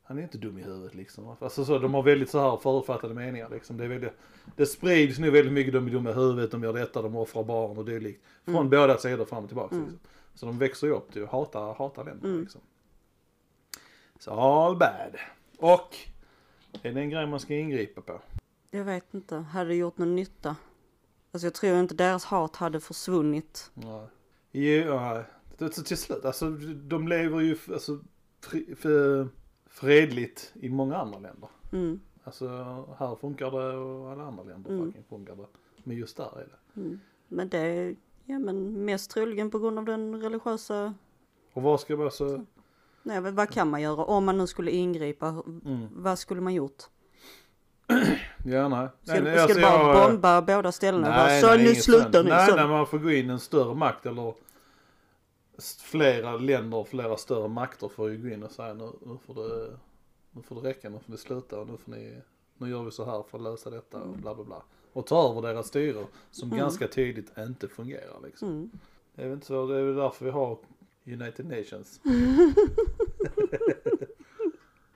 han 0.05 0.19
är 0.19 0.23
inte 0.23 0.39
dum 0.39 0.59
i 0.59 0.63
huvudet 0.63 0.95
liksom. 0.95 1.37
Alltså 1.41 1.65
så, 1.65 1.79
de 1.79 1.95
har 1.95 2.03
väldigt 2.03 2.31
så 2.31 2.39
här 2.51 2.57
förutfattade 2.57 3.15
meningar 3.15 3.49
liksom. 3.51 3.77
Det, 3.77 3.85
är 3.85 3.89
väldigt, 3.89 4.13
det 4.57 4.67
sprids 4.67 5.19
nu 5.19 5.31
väldigt 5.31 5.53
mycket, 5.53 5.73
de 5.73 5.87
är 5.87 5.91
dumma 5.91 6.11
i 6.11 6.13
huvudet, 6.13 6.51
de 6.51 6.63
gör 6.63 6.73
detta, 6.73 7.03
de 7.03 7.17
offrar 7.17 7.45
barn 7.45 7.79
och 7.79 7.85
dylikt. 7.85 8.23
Från 8.45 8.55
Mm. 8.57 8.71
båda 8.71 8.99
sidor 8.99 9.25
fram 9.25 9.43
och 9.45 9.49
tillbaka. 9.51 9.75
Mm. 9.75 9.87
Liksom. 9.87 10.09
Så 10.35 10.47
de 10.47 10.59
växer 10.59 10.87
ju 10.87 10.93
upp 10.93 11.13
till 11.13 11.23
att 11.25 11.29
hata, 11.31 11.59
hata 11.59 12.03
länderna 12.03 12.29
Mm. 12.29 12.41
liksom. 12.43 12.61
Så 14.19 14.31
all 14.31 14.77
bad. 14.77 15.17
Och, 15.59 15.97
är 16.83 16.93
det 16.93 17.01
en 17.01 17.11
grej 17.11 17.27
man 17.27 17.41
ska 17.41 17.55
ingripa 17.55 18.01
på? 18.01 18.21
Jag 18.71 18.85
vet 18.85 19.15
inte, 19.15 19.37
hade 19.37 19.69
det 19.71 19.75
gjort 19.75 19.99
någon 19.99 20.15
nytta? 20.17 20.57
Alltså 21.33 21.47
jag 21.47 21.55
tror 21.55 21.81
inte 21.81 21.95
deras 21.95 22.25
hat 22.25 22.57
hade 22.57 22.81
försvunnit. 22.81 23.71
Nej. 23.75 24.07
Jo, 24.53 24.85
ja, 24.95 25.23
det- 25.59 25.69
till 25.71 25.97
slut, 25.97 26.25
alltså 26.25 26.51
de 26.75 27.09
lever 27.09 27.41
ju 27.41 27.57
alltså, 27.73 27.99
fri, 28.41 28.75
för, 28.79 29.29
fredligt 29.75 30.53
i 30.55 30.69
många 30.69 30.97
andra 30.97 31.19
länder. 31.19 31.49
Mm. 31.73 32.01
Alltså 32.25 32.49
här 32.99 33.17
funkar 33.21 33.51
det 33.51 33.77
och 33.77 34.11
alla 34.13 34.25
andra 34.25 34.43
länder 34.45 34.71
Mm. 34.71 34.93
funkar 35.09 35.37
det. 35.37 35.47
Men 35.85 35.97
just 35.97 36.17
där 36.17 36.39
är 36.39 36.47
det. 36.75 36.81
Mm. 36.81 37.01
Men 37.29 37.49
det 37.49 37.59
är, 37.59 37.97
ja 38.25 38.39
men 38.39 38.85
mest 38.85 39.11
troligen 39.11 39.51
på 39.51 39.59
grund 39.59 39.79
av 39.79 39.85
den 39.85 40.23
religiösa, 40.23 40.95
Och 41.53 41.63
vad 41.63 41.81
ska 41.81 41.97
vara 41.97 42.11
så, 42.11 42.45
nej 43.03 43.21
men 43.21 43.35
vad 43.35 43.51
kan 43.51 43.71
man 43.71 43.83
göra 43.83 44.05
om 44.05 44.25
man 44.25 44.39
nu 44.39 44.47
skulle 44.47 44.71
ingripa? 44.71 45.27
mm. 45.65 45.87
Vad 45.93 46.19
skulle 46.19 46.41
man 46.41 46.55
gjort? 46.55 46.83
ja 48.45 48.69
nej. 48.69 48.89
Ska, 49.03 49.21
nej, 49.21 49.33
ska 49.33 49.43
alltså, 49.43 49.59
det 49.59 49.63
bara 49.67 49.99
jag- 49.99 50.11
bomba 50.11 50.43
båda 50.43 50.73
ställena? 50.73 51.09
Nej, 51.09 51.41
bara, 51.43 51.51
så 51.51 51.57
nej, 51.57 51.65
nu 51.69 51.75
slutar 51.75 52.25
ni! 52.25 52.31
Nej, 52.31 52.49
så. 52.51 52.57
när 52.57 52.69
man 52.69 52.87
får 52.87 52.99
gå 52.99 53.11
in 53.11 53.31
en 53.31 53.41
större 53.41 53.75
makt 53.75 54.07
eller 54.07 54.35
flera 55.83 56.37
länder, 56.37 56.85
flera 56.85 57.17
större 57.17 57.49
makter 57.49 57.89
får 57.89 58.11
ju 58.11 58.23
gå 58.23 58.29
in 58.29 58.43
och 58.43 58.51
säga 58.51 58.75
nu, 58.75 58.93
nu 59.07 59.19
får 59.27 59.35
det, 59.35 59.77
nu 60.31 60.43
får 60.43 60.63
det 60.63 60.69
räcka, 60.69 60.89
nu 60.89 60.99
får 60.99 61.13
ni 61.13 61.19
sluta 61.19 61.61
och 61.61 61.67
nu 61.67 61.77
får 61.77 61.91
ni, 61.93 62.21
nu 62.59 62.71
gör 62.71 62.83
vi 62.85 62.91
så 62.91 63.05
här 63.05 63.23
för 63.23 63.39
att 63.39 63.45
lösa 63.45 63.71
detta 63.71 64.03
och 64.03 64.17
bla 64.17 64.35
bla 64.35 64.45
bla. 64.45 64.63
Och 64.93 65.07
ta 65.07 65.31
över 65.31 65.43
deras 65.43 65.67
styre 65.67 66.07
som 66.31 66.49
Mm. 66.49 66.59
ganska 66.59 66.89
tydligt 66.89 67.39
inte 67.39 67.69
fungerar 67.69 68.21
liksom. 68.25 68.49
Mm. 68.49 68.71
Det 69.15 69.23
är 69.23 69.27
väl 69.27 69.35
inte 69.35 69.47
så, 69.47 69.67
det 69.67 69.79
är 69.79 69.83
väl 69.85 69.95
därför 69.97 70.25
vi 70.25 70.31
har 70.31 70.59
United 71.07 71.47
Nations. 71.47 72.01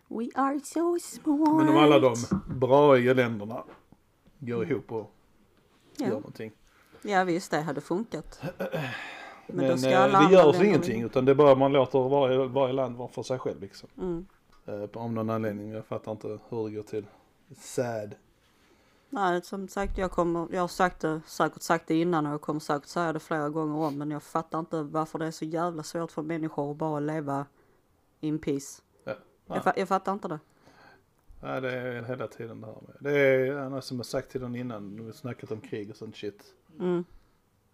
We 0.09 0.29
are 0.35 0.61
so 0.61 0.99
small. 0.99 1.55
Men 1.57 1.69
om 1.69 1.77
alla 1.77 1.99
de 1.99 2.15
braiga 2.61 3.15
länderna 3.15 3.65
går 4.39 4.71
ihop 4.71 4.93
och 4.93 5.15
gör 5.97 6.07
Ja. 6.07 6.13
någonting. 6.13 6.53
ja 7.03 7.25
visst, 7.25 7.51
det 7.51 7.61
hade 7.61 7.81
funkat. 7.81 8.41
Men, 9.49 9.57
Men, 9.67 9.71
eh, 9.71 9.81
det 9.81 9.95
andra 9.99 10.31
görs 10.31 10.61
ingenting 10.63 11.03
utan 11.03 11.25
det 11.25 11.33
är 11.33 11.35
bara 11.37 11.55
man 11.55 11.73
låter 11.73 12.09
varje, 12.09 12.47
varje 12.47 12.73
land 12.73 12.97
vara 12.97 13.09
för 13.09 13.23
sig 13.23 13.39
själv 13.39 13.61
liksom. 13.61 13.89
Mm. 13.99 14.27
Eh, 14.67 14.89
Av 15.03 15.13
någon 15.13 15.31
anledning, 15.31 15.71
jag 15.71 15.87
fattar 15.87 16.13
inte 16.13 16.29
hur 16.49 16.69
det 16.69 16.75
går 16.77 16.83
till. 16.83 17.07
Sad. 17.57 18.15
Nej, 19.11 19.43
som 19.43 19.69
sagt, 19.69 19.99
jag 19.99 20.11
kommer, 20.11 20.49
jag 20.53 20.61
har 20.61 20.69
sagt 20.69 21.01
det, 21.01 21.21
säkert 21.27 21.63
sagt 21.63 21.87
det 21.87 22.01
innan 22.01 22.27
och 22.27 22.33
jag 22.33 22.41
kommer 22.41 22.61
säkert 22.61 22.89
säga 22.89 23.13
det 23.13 23.21
flera 23.21 23.49
gånger 23.49 23.77
om, 23.87 23.99
men 23.99 24.11
jag 24.11 24.23
fattar 24.23 24.59
inte 24.59 24.83
varför 24.83 25.19
det 25.19 25.27
är 25.27 25.31
så 25.31 25.45
jävla 25.45 25.83
svårt 25.83 26.13
för 26.13 26.23
människor 26.23 26.71
att 26.71 26.77
bara 26.77 27.01
leva 27.01 27.47
in 28.21 28.39
peace. 28.39 28.83
Ja. 29.05 29.15
Jag, 29.47 29.57
fa- 29.63 29.73
jag 29.77 29.89
fattar 29.89 30.13
inte 30.13 30.29
det. 30.29 30.39
Ja, 31.43 31.61
det 31.61 31.73
är 31.73 32.03
hela 32.03 32.27
tiden 32.27 32.61
det 32.61 32.67
här 32.67 32.75
med. 32.87 32.97
Det 33.01 33.19
är, 33.21 33.81
som 33.81 33.97
jag 33.97 34.07
sagt 34.07 34.31
till 34.31 34.41
den 34.41 34.55
innan, 34.57 35.07
vi 35.07 35.13
snackat 35.13 35.51
om 35.53 35.61
krig 35.61 35.91
och 35.91 35.97
sånt 35.97 36.17
shit. 36.17 36.43
Mm. 36.81 37.05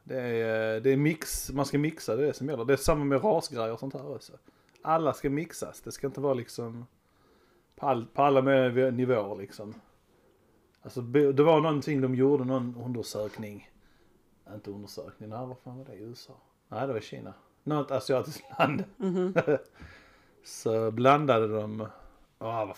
Det 0.04 0.20
är, 0.20 0.80
det 0.80 0.90
är 0.90 0.96
mix, 0.96 1.50
man 1.52 1.66
ska 1.66 1.78
mixa, 1.78 2.16
det 2.16 2.22
är 2.22 2.26
det 2.26 2.34
som 2.34 2.48
gäller. 2.48 2.64
Det 2.64 2.72
är 2.72 2.76
samma 2.76 3.04
med 3.04 3.24
rasgrejer 3.24 3.72
och 3.72 3.78
sånt 3.80 3.94
här 3.94 4.14
också. 4.14 4.32
Alla 4.82 5.12
ska 5.12 5.30
mixas, 5.30 5.80
det 5.80 5.92
ska 5.92 6.06
inte 6.06 6.20
vara 6.20 6.34
liksom 6.34 6.86
på, 7.76 7.86
all, 7.86 8.06
på 8.06 8.22
alla 8.22 8.42
med- 8.42 8.94
nivåer 8.94 9.36
liksom. 9.36 9.74
Alltså 10.82 11.00
det 11.00 11.42
var 11.42 11.60
någonting 11.60 12.00
de 12.00 12.14
gjorde, 12.14 12.44
någon 12.44 12.76
undersökning. 12.84 13.70
Inte 14.54 14.70
undersökning, 14.70 15.28
nej 15.30 15.46
vad 15.46 15.58
fan 15.58 15.78
var 15.78 15.84
det 15.84 15.96
USA? 15.96 16.32
Nej 16.68 16.86
det 16.86 16.92
var 16.92 17.00
Kina. 17.00 17.34
Något 17.62 17.90
asiatiskt 17.90 18.44
land. 18.58 18.84
Mhm. 18.96 19.34
Så 20.44 20.90
blandade 20.90 21.48
de, 21.48 21.86
ah, 22.38 22.74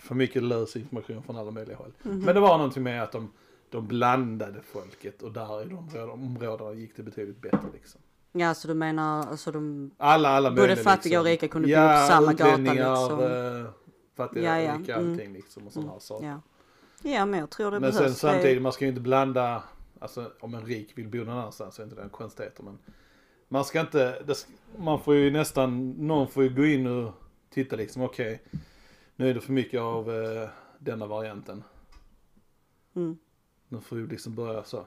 för 0.00 0.14
mycket 0.14 0.42
lös 0.42 0.76
information 0.76 1.22
från 1.22 1.36
alla 1.36 1.50
möjliga 1.50 1.76
håll. 1.76 1.92
Men 2.02 2.34
det 2.34 2.40
var 2.40 2.58
någonting 2.58 2.82
med 2.82 3.02
att 3.02 3.12
de, 3.12 3.32
de 3.70 3.86
blandade 3.86 4.62
folket 4.62 5.22
och 5.22 5.32
där 5.32 5.62
i 5.66 5.68
de 5.68 6.10
områdena, 6.10 6.72
gick 6.72 6.96
det 6.96 7.02
betydligt 7.02 7.40
bättre 7.42 7.68
liksom. 7.72 8.00
Ja, 8.32 8.54
så 8.54 8.68
du 8.68 8.74
menar, 8.74 9.26
alltså 9.26 9.52
de, 9.52 9.90
Alla, 9.96 10.28
alla 10.28 10.50
Både 10.50 10.60
möjliga 10.62 10.76
fattiga 10.84 11.18
och 11.20 11.24
liksom. 11.24 11.46
rika 11.46 11.52
kunde 11.52 11.68
bo 11.68 11.72
ja, 11.74 12.00
på 12.06 12.12
samma 12.12 12.32
gata, 12.32 12.56
liksom. 12.56 13.20
eh, 13.64 13.70
fattiga, 14.16 14.58
Ja, 14.58 14.72
ja, 14.72 14.78
rika, 14.78 14.96
mm. 14.96 15.10
allting 15.10 15.32
liksom 15.32 15.66
och 15.66 15.72
sådana 15.72 15.92
här 15.92 15.98
saker. 15.98 16.26
ja. 16.26 16.40
Ja, 17.02 17.26
men 17.26 17.40
jag 17.40 17.50
tror 17.50 17.70
det 17.70 17.80
Men 17.80 17.92
sen 17.92 17.98
behövs. 18.02 18.14
Det- 18.14 18.20
samtidigt, 18.20 18.62
man 18.62 18.72
ska 18.72 18.84
ju 18.84 18.88
inte 18.88 19.00
blanda, 19.00 19.62
alltså 19.98 20.32
om 20.40 20.54
en 20.54 20.62
rik 20.66 20.92
vill 20.98 21.08
bo 21.08 21.18
någon 21.18 21.28
annanstans 21.28 21.74
så 21.74 21.82
är 21.82 21.84
inte 21.84 21.96
det 21.96 22.02
en 22.02 22.08
konstigheter 22.10 22.62
men 22.62 22.78
man 23.48 23.64
ska 23.64 23.80
inte, 23.80 24.22
det, 24.22 24.46
man 24.78 25.00
får 25.00 25.14
ju 25.14 25.30
nästan, 25.30 25.90
någon 25.90 26.28
får 26.28 26.42
ju 26.42 26.54
gå 26.54 26.64
in 26.66 26.86
och 26.86 27.12
titta 27.50 27.76
liksom, 27.76 28.02
okej, 28.02 28.42
nu 29.16 29.30
är 29.30 29.34
det 29.34 29.40
för 29.40 29.52
mycket 29.52 29.80
av 29.80 30.10
eh, 30.10 30.48
denna 30.78 31.06
varianten. 31.06 31.64
Mm. 32.96 33.18
Nu 33.68 33.80
får 33.80 33.96
vi 33.96 34.06
liksom 34.06 34.34
börja 34.34 34.64
så, 34.64 34.84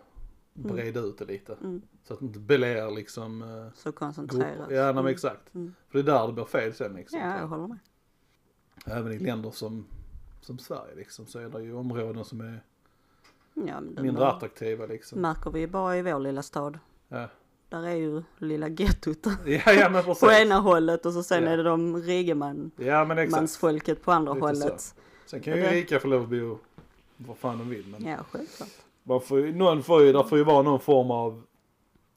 breda 0.53 0.99
ut 0.99 1.17
det 1.17 1.25
lite. 1.25 1.53
Mm. 1.53 1.81
Så 2.03 2.13
att 2.13 2.19
det 2.19 2.25
inte 2.25 2.39
blir 2.39 2.91
liksom 2.95 3.41
eh, 3.41 3.67
Så 3.73 3.91
koncentrerat. 3.91 4.57
grupper. 4.57 4.75
Ja, 4.75 4.83
nej, 4.83 4.93
men 4.93 4.97
Mm. 4.97 5.11
exakt. 5.13 5.55
Mm. 5.55 5.73
För 5.89 5.99
det 6.03 6.11
är 6.11 6.15
där 6.19 6.27
det 6.27 6.33
blir 6.33 6.45
fel 6.45 6.73
sen 6.73 6.93
liksom. 6.93 7.19
Ja, 7.19 7.37
jag 7.39 7.47
håller 7.47 7.67
med. 7.67 7.79
Även 8.85 9.11
i 9.11 9.19
länder 9.19 9.51
som, 9.51 9.85
som 10.41 10.59
Sverige 10.59 10.95
liksom 10.95 11.25
så 11.25 11.39
är 11.39 11.49
det 11.49 11.61
ju 11.63 11.73
områden 11.75 12.25
som 12.25 12.41
är 12.41 12.63
Ja, 13.53 13.79
mindre 13.81 14.25
mär- 14.25 14.35
attraktiva 14.35 14.85
liksom. 14.85 15.21
märker 15.21 15.51
vi 15.51 15.67
bara 15.67 15.97
i 15.97 16.01
vår 16.01 16.19
lilla 16.19 16.41
stad. 16.43 16.79
Ja, 17.07 17.27
Där 17.69 17.83
är 17.87 17.95
ju 17.95 18.23
lilla 18.37 18.67
gettot 18.67 19.17
ja, 19.45 19.71
ja 19.73 19.89
men 19.89 20.03
på 20.03 20.31
ena 20.31 20.55
hållet 20.59 21.05
och 21.05 21.13
så 21.13 21.23
sen 21.23 21.43
Ja. 21.43 21.49
är 21.49 21.57
det 21.57 21.63
de 21.63 21.97
rigeman, 22.01 22.71
Ja 22.77 23.05
mansfolket 23.31 24.01
på 24.03 24.11
andra 24.11 24.33
Lite 24.33 24.45
hållet. 24.45 24.95
Sen 25.25 25.39
kan 25.41 25.55
ju 25.55 25.61
Det- 25.61 25.71
rika 25.71 25.99
få 25.99 26.07
lov 26.07 26.23
att 26.23 26.29
bo 26.29 26.57
vad 27.27 27.37
fan 27.37 27.57
de 27.57 27.69
vill 27.69 27.85
men 27.87 28.05
Ja, 28.05 28.17
självklart. 28.31 28.69
man 29.03 29.21
får 29.21 29.37
någon 29.53 29.83
får 29.83 30.03
ju, 30.03 30.13
där 30.13 30.23
får 30.23 30.37
ju 30.37 30.43
vara 30.43 30.61
någon 30.61 30.79
form 30.79 31.11
av 31.11 31.43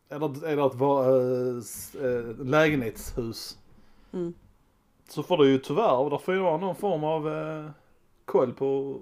eller, 0.08 0.44
eller 0.46 0.66
att 0.66 0.74
vara 0.74 1.16
äh, 1.50 1.58
s- 1.58 1.94
äh, 1.94 2.44
lägenhetshus. 2.46 3.58
Mm. 4.12 4.34
Så 5.08 5.22
får 5.22 5.36
du 5.38 5.50
ju 5.50 5.58
tyvärr, 5.58 6.10
där 6.10 6.18
får 6.18 6.34
ju 6.34 6.40
vara 6.40 6.56
någon 6.56 6.76
form 6.76 7.04
av 7.04 7.28
äh, 7.28 7.70
koll 8.24 8.52
på 8.52 9.00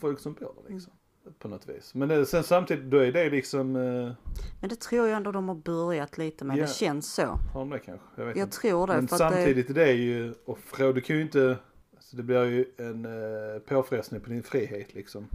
folk 0.00 0.20
som 0.20 0.32
bor 0.32 0.52
där 0.66 0.74
liksom. 0.74 0.92
På 1.38 1.48
något 1.48 1.68
vis. 1.68 1.94
Men 1.94 2.08
det, 2.08 2.26
sen 2.26 2.44
samtidigt, 2.44 2.84
då 2.90 2.98
är 2.98 3.12
det 3.12 3.30
liksom, 3.30 3.76
äh, 3.76 4.12
Men 4.60 4.68
det 4.70 4.76
tror 4.80 5.08
jag 5.08 5.16
ändå 5.16 5.32
de 5.32 5.48
har 5.48 5.54
börjat 5.54 6.18
lite 6.18 6.44
med. 6.44 6.56
Ja. 6.58 6.62
Det 6.62 6.68
känns 6.72 7.14
så. 7.14 7.22
har 7.22 7.60
de 7.60 7.70
det 7.70 7.78
kanske? 7.78 8.06
Jag 8.16 8.26
vet 8.26 8.36
Jag 8.36 8.46
inte. 8.46 8.56
tror 8.56 8.86
det. 8.86 8.92
Men 8.94 9.08
för 9.08 9.14
att 9.16 9.30
det, 9.32 9.36
samtidigt 9.36 9.70
är 9.70 9.74
det 9.74 9.92
ju, 9.92 10.34
och 10.44 10.58
frå, 10.58 10.92
du 10.92 11.00
kan 11.00 11.16
ju 11.16 11.22
inte, 11.22 11.56
alltså 12.10 12.16
det 12.16 12.22
blir 12.22 12.44
ju 12.44 12.64
en 12.76 13.04
äh, 13.04 13.60
påfrestning 13.60 14.20
på 14.20 14.30
din 14.30 14.42
frihet 14.42 14.94
liksom. 14.94 15.28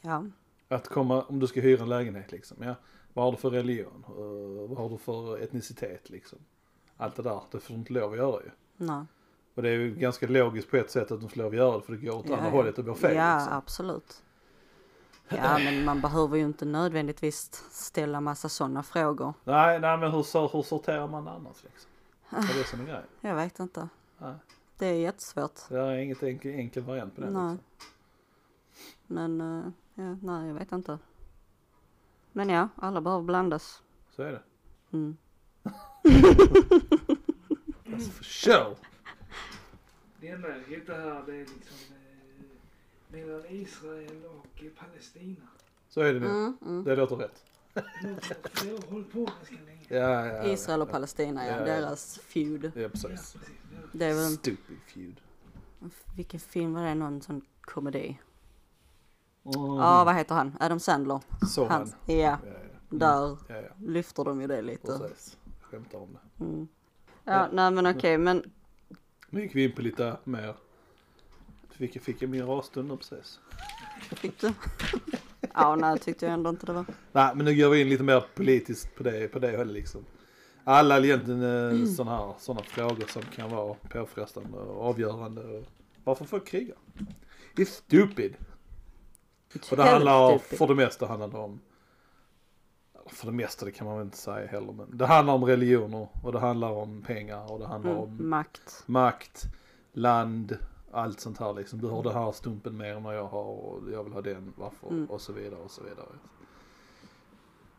ja. 0.00 0.24
Att 0.68 0.88
komma, 0.88 1.22
om 1.22 1.38
du 1.38 1.46
ska 1.46 1.60
hyra 1.60 1.82
en 1.82 1.88
lägenhet 1.88 2.32
liksom, 2.32 2.56
ja. 2.60 2.74
Vad 3.12 3.24
har 3.24 3.32
du 3.32 3.38
för 3.38 3.50
religion? 3.50 4.04
Uh, 4.18 4.68
vad 4.68 4.78
har 4.78 4.88
du 4.88 4.98
för 4.98 5.38
etnicitet 5.38 6.10
liksom? 6.10 6.38
Allt 6.96 7.16
det 7.16 7.22
där, 7.22 7.40
det 7.50 7.60
får 7.60 7.74
du 7.74 7.80
inte 7.80 7.92
lov 7.92 8.12
att 8.12 8.18
göra 8.18 8.42
ju. 8.42 8.50
Nej. 8.76 9.04
Och 9.54 9.62
det 9.62 9.68
är 9.68 9.72
ju 9.72 9.94
ganska 9.94 10.26
logiskt 10.26 10.70
på 10.70 10.76
ett 10.76 10.90
sätt 10.90 11.10
att 11.10 11.20
de 11.20 11.28
får 11.28 11.38
lov 11.38 11.48
att 11.48 11.56
göra 11.56 11.76
det 11.76 11.82
för 11.82 11.92
det 11.92 11.98
går 11.98 12.16
åt 12.16 12.26
Ja, 12.28 12.36
andra 12.36 12.46
ja. 12.46 12.52
hållet 12.52 12.78
och 12.78 12.84
blir 12.84 12.94
fel 12.94 13.16
Ja, 13.16 13.38
liksom. 13.38 13.52
absolut. 13.52 14.22
Ja, 15.28 15.58
men 15.58 15.84
man 15.84 16.00
behöver 16.00 16.36
ju 16.36 16.44
inte 16.44 16.64
nödvändigtvis 16.64 17.50
ställa 17.70 18.20
massa 18.20 18.48
sådana 18.48 18.82
frågor. 18.82 19.34
Nej, 19.44 19.80
nej 19.80 19.98
men 19.98 20.10
hur, 20.10 20.52
hur 20.52 20.62
sorterar 20.62 21.08
man 21.08 21.28
annars 21.28 21.64
liksom? 21.64 21.90
Det 22.30 22.36
är 22.36 22.58
det 22.58 22.64
som 22.64 22.80
är 22.80 22.84
grejen. 22.84 23.02
Jag 23.20 23.34
vet 23.34 23.60
inte. 23.60 23.88
Nej. 24.18 24.34
Det 24.78 24.86
är 24.86 24.94
jättesvårt. 24.94 25.60
Det 25.68 25.78
är 25.78 25.96
inget 25.96 26.22
enkel, 26.22 26.52
enkel 26.52 26.82
variant 26.82 27.14
på 27.14 27.20
det 27.20 27.30
Nej. 27.30 27.52
liksom. 27.52 27.64
Men, 29.06 29.40
eh, 29.40 29.70
ja, 29.94 30.16
nej, 30.22 30.48
jag 30.48 30.54
vet 30.54 30.72
inte. 30.72 30.98
Men 32.32 32.48
ja, 32.48 32.68
alla 32.76 33.00
behöver 33.00 33.24
blandas. 33.24 33.82
Så 34.16 34.22
är 34.22 34.32
det. 34.32 34.42
Mm. 34.92 35.16
Alltså 37.92 38.10
för 38.10 38.24
show! 38.24 38.76
Det 40.20 40.28
enda 40.28 40.48
jag 40.48 40.76
hittar 40.76 41.00
här 41.00 41.22
det 41.26 41.34
är 41.34 41.38
liksom 41.38 41.76
eh, 41.90 41.96
mellan 43.08 43.46
Israel 43.48 44.24
och 44.24 44.64
eh, 44.64 44.70
Palestina. 44.70 45.46
Så 45.88 46.00
är 46.00 46.14
det 46.14 46.20
nu. 46.20 46.26
Mm, 46.26 46.56
mm. 46.66 46.84
Det 46.84 46.96
låter 46.96 47.16
rätt. 47.16 47.44
Hållit 48.88 49.12
på 49.12 49.18
ganska 49.18 49.54
länge. 49.66 49.84
Ja, 49.88 50.26
ja. 50.26 50.44
Israel 50.44 50.82
och 50.82 50.90
Palestina, 50.90 51.46
ja, 51.46 51.52
Ja, 51.52 51.58
ja. 51.58 51.64
deras 51.64 52.18
feud. 52.18 52.72
Ja, 52.74 52.80
Ja, 52.80 52.88
precis. 52.88 53.36
Det 53.92 54.04
är 54.04 54.14
väl, 54.14 54.32
Stupid 54.36 54.76
feud. 54.86 55.20
vilken 56.16 56.40
film 56.40 56.74
var 56.74 56.82
det? 56.84 56.94
Någon 56.94 57.22
sån 57.22 57.42
komedi? 57.60 58.18
Mm. 59.44 59.60
Ja, 59.76 60.04
vad 60.04 60.14
heter 60.14 60.34
han? 60.34 60.56
Adam 60.60 60.80
Sandler. 60.80 61.20
Så 61.48 61.66
han. 61.68 61.92
Ja, 62.06 62.14
Ja, 62.14 62.38
ja. 62.44 62.56
där 62.88 63.36
Ja, 63.48 63.56
ja. 63.56 63.68
lyfter 63.86 64.24
de 64.24 64.40
ju 64.40 64.46
det 64.46 64.62
lite. 64.62 64.98
Precis. 64.98 65.36
Jag 65.60 65.70
skämtar 65.70 65.98
om 65.98 66.08
det. 66.38 66.44
Mm. 66.44 66.68
Ja, 67.24 67.48
nej 67.52 67.70
men 67.70 67.86
okej, 67.86 68.18
men 68.18 68.50
Nu 69.30 69.40
gick 69.42 69.54
vi 69.54 69.64
in 69.64 69.72
på 69.72 69.82
lite 69.82 70.16
mer. 70.24 70.54
Fick, 71.70 72.02
fick 72.02 72.22
jag 72.22 72.30
min 72.30 72.46
rasstund 72.46 72.88
nu 72.88 72.96
precis. 72.96 73.40
fick 74.00 74.40
du? 74.40 74.52
Ja, 75.54 75.76
nej 75.76 75.98
tyckte 75.98 76.26
jag 76.26 76.32
ändå 76.34 76.50
inte 76.50 76.66
det 76.66 76.72
var. 76.72 76.84
Nej 77.12 77.34
men 77.34 77.44
nu 77.44 77.56
går 77.56 77.70
vi 77.70 77.80
in 77.80 77.88
lite 77.88 78.02
mer 78.02 78.24
politiskt 78.34 78.94
på 78.96 79.02
det, 79.02 79.28
på 79.32 79.38
det 79.38 79.56
hållet 79.56 79.74
liksom. 79.74 80.04
Alla 80.68 80.98
egentligen 80.98 81.42
eh, 81.42 81.86
sådana 81.86 82.16
här 82.16 82.34
såna 82.38 82.62
frågor 82.62 83.06
som 83.06 83.22
kan 83.22 83.50
vara 83.50 83.74
påfrestande 83.74 84.58
och 84.58 84.84
avgörande. 84.88 85.64
Varför 86.04 86.24
folk 86.24 86.46
krigar? 86.46 86.76
Det 87.56 87.62
är 87.62 87.66
stupid. 87.66 88.34
Och 89.70 89.76
det 89.76 89.82
handlar, 89.82 90.38
stupid. 90.38 90.58
för 90.58 90.66
det 90.66 90.74
mesta 90.74 91.06
handlar 91.06 91.28
det 91.28 91.36
om, 91.38 91.60
för 93.06 93.26
det 93.26 93.32
mesta 93.32 93.64
det 93.64 93.72
kan 93.72 93.86
man 93.86 93.96
väl 93.96 94.04
inte 94.04 94.16
säga 94.16 94.46
heller 94.46 94.72
men 94.72 94.96
det 94.98 95.06
handlar 95.06 95.34
om 95.34 95.44
religioner 95.44 96.08
och 96.22 96.32
det 96.32 96.38
handlar 96.38 96.70
om 96.70 97.02
pengar 97.02 97.52
och 97.52 97.58
det 97.58 97.66
handlar 97.66 97.94
om 97.94 98.08
Mm, 98.08 98.28
makt. 98.28 98.82
makt, 98.86 99.44
land, 99.92 100.58
allt 100.92 101.20
sånt 101.20 101.38
här 101.38 101.52
liksom. 101.54 101.80
Du 101.80 101.86
har 101.86 102.02
den 102.02 102.12
här 102.12 102.32
stumpen 102.32 102.76
mer 102.76 102.94
än 102.96 103.02
vad 103.02 103.16
jag 103.16 103.26
har 103.28 103.44
och 103.44 103.90
jag 103.92 104.04
vill 104.04 104.12
ha 104.12 104.20
den, 104.22 104.52
varför 104.56 104.88
Mm. 104.88 105.06
och 105.06 105.20
så 105.20 105.32
vidare 105.32 105.60
och 105.60 105.70
så 105.70 105.82
vidare. 105.82 106.08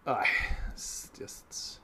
Nej, 0.04 0.26
it's 0.76 1.22
just... 1.22 1.82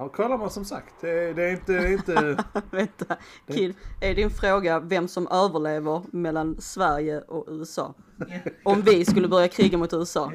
Ja, 0.00 0.08
kollar 0.08 0.38
man 0.38 0.50
som 0.50 0.64
sagt, 0.64 0.94
det, 1.00 1.32
det 1.32 1.44
är 1.44 1.50
inte, 1.52 1.72
det 1.72 1.78
är 1.88 1.92
inte, 1.92 2.44
Vänta, 2.70 3.16
Det- 3.46 3.52
Kid, 3.52 3.74
är 4.00 4.14
din 4.14 4.30
fråga 4.30 4.80
vem 4.80 5.08
som 5.08 5.28
överlever 5.28 6.02
mellan 6.12 6.60
Sverige 6.60 7.20
och 7.20 7.44
USA? 7.48 7.94
Om 8.64 8.82
vi 8.82 9.04
skulle 9.04 9.28
börja 9.28 9.48
kriga 9.48 9.78
mot 9.78 9.92
USA, 9.92 10.32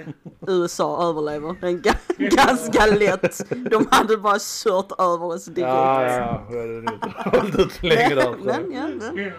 USA 0.47 1.09
överlever. 1.09 1.49
Ga- 1.49 1.95
ganska 2.17 2.85
lätt. 2.85 3.49
De 3.69 3.87
hade 3.91 4.17
bara 4.17 4.37
kört 4.39 4.91
över 4.99 5.23
oss 5.25 5.45
direkt. 5.45 5.59
ja, 5.69 6.03
ja, 6.03 6.45
ja, 6.49 6.55
det 6.55 6.63
är 6.63 6.77
inte 6.79 7.13
hållit 7.39 7.59
ut 7.59 7.83
länge 7.83 8.15
där. 8.15 8.35
Men, 8.43 8.71
ja, 8.71 8.87
men, 9.13 9.31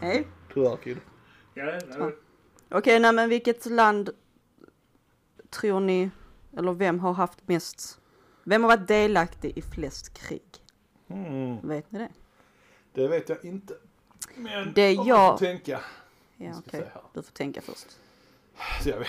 hej. 0.00 0.28
Tyvärr 0.54 0.76
kid. 0.76 0.96
Okej, 2.70 3.00
nej 3.00 3.12
men 3.12 3.28
vilket 3.28 3.66
land 3.66 4.10
tror 5.50 5.80
ni, 5.80 6.10
eller 6.56 6.72
vem 6.72 7.00
har 7.00 7.12
haft 7.12 7.48
mest 7.48 8.00
Vem 8.48 8.62
har 8.62 8.68
varit 8.76 8.88
delaktig 8.88 9.52
i 9.58 9.62
flest 9.62 10.12
krig? 10.14 10.42
Mm, 11.08 11.68
Vet 11.68 11.92
ni 11.92 11.98
det? 11.98 12.08
det 12.92 13.08
vet 13.08 13.28
jag 13.28 13.44
inte. 13.44 13.74
Men 14.36 14.72
Det 14.74 14.98
om 14.98 15.06
jag- 15.06 15.38
får 15.38 15.46
tänka. 15.46 15.80
Ja, 16.36 16.52
okej. 16.66 16.80
här. 16.94 17.02
Du 17.14 17.22
får 17.22 17.32
tänka 17.32 17.60
först. 17.60 17.86
Så 18.82 18.88
jag, 18.88 19.06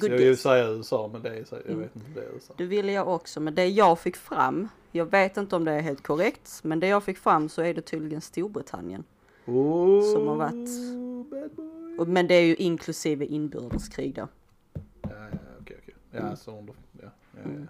så 0.00 0.06
jag 0.06 0.16
vill 0.18 0.36
säga 0.36 0.68
USA 0.68 1.08
men 1.12 1.22
det 1.22 1.28
är, 1.28 1.44
jag 1.50 1.66
Mm. 1.66 1.80
vet 1.80 1.96
inte 1.96 2.06
om 2.08 2.14
det 2.14 2.20
är 2.20 2.32
USA. 2.34 2.54
Det 2.56 2.64
ville 2.64 2.92
jag 2.92 3.08
också, 3.08 3.40
men 3.40 3.54
det 3.54 3.66
jag 3.66 3.98
fick 3.98 4.16
fram, 4.16 4.68
jag 4.92 5.06
vet 5.06 5.36
inte 5.36 5.56
om 5.56 5.64
det 5.64 5.72
är 5.72 5.80
helt 5.80 6.02
korrekt, 6.02 6.60
men 6.62 6.80
det 6.80 6.86
jag 6.86 7.04
fick 7.04 7.18
fram 7.18 7.48
så 7.48 7.62
är 7.62 7.74
det 7.74 7.80
tydligen 7.82 8.20
Storbritannien. 8.20 9.04
Oh, 9.46 10.12
Som 10.14 10.26
har 10.26 10.36
varit-. 10.36 12.00
Och, 12.00 12.08
men 12.08 12.26
det 12.26 12.34
är 12.34 12.42
ju 12.44 12.54
inklusive 12.56 13.24
inbördeskrig 13.26 14.14
då. 14.14 14.28
Ja, 14.72 14.80
ja, 15.10 15.26
okej, 15.60 15.76
okej. 15.82 15.94
Ja, 16.10 16.18
Mm. 16.18 16.36
så 16.36 16.58
under, 16.58 16.74
ja, 17.02 17.08
ja, 17.36 17.40
Mm. 17.44 17.68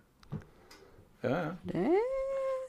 Ja. 1.20 1.28
Ja, 1.31 1.38
ja. 1.42 1.50
Det, 1.62 1.98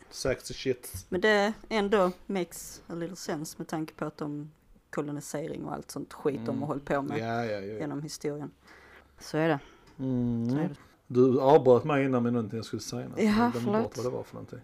Sexy 0.10 0.54
shit. 0.54 1.06
men 1.10 1.22
det 1.22 1.54
ändå 1.70 2.12
makes 2.26 2.82
a 2.88 2.94
little 2.96 3.16
sense 3.16 3.56
med 3.58 3.68
tanke 3.68 3.94
på 3.94 4.06
att 4.06 4.18
de 4.18 4.52
kolonisering 4.90 5.66
och 5.66 5.74
allt 5.74 5.92
sånt 5.92 6.14
skit 6.14 6.36
de 6.46 6.50
Mm. 6.50 6.60
har 6.62 6.68
hållit 6.68 6.86
på 6.86 7.02
med 7.02 7.20
Ja, 7.20 7.46
ja, 7.46 7.60
ja. 7.60 7.80
genom 7.80 8.02
historien. 8.02 8.52
Så 9.20 9.38
är 9.38 9.48
det. 9.48 9.60
Så 9.98 10.04
är 10.04 10.08
Mm. 10.08 10.48
det. 10.58 10.70
Du 11.08 11.40
avbröt 11.42 11.84
mig 11.84 12.06
innan 12.06 12.24
med 12.24 12.34
någonting 12.34 12.58
jag 12.58 12.66
skulle 12.66 12.82
säga. 12.82 13.08
Ja, 13.16 13.24
Jag 13.24 13.36
glömde 13.36 13.60
förlåt. 13.60 13.84
bort 13.84 13.98
vad 13.98 14.06
det 14.06 14.10
var 14.10 14.24
för 14.24 14.34
någonting. 14.34 14.60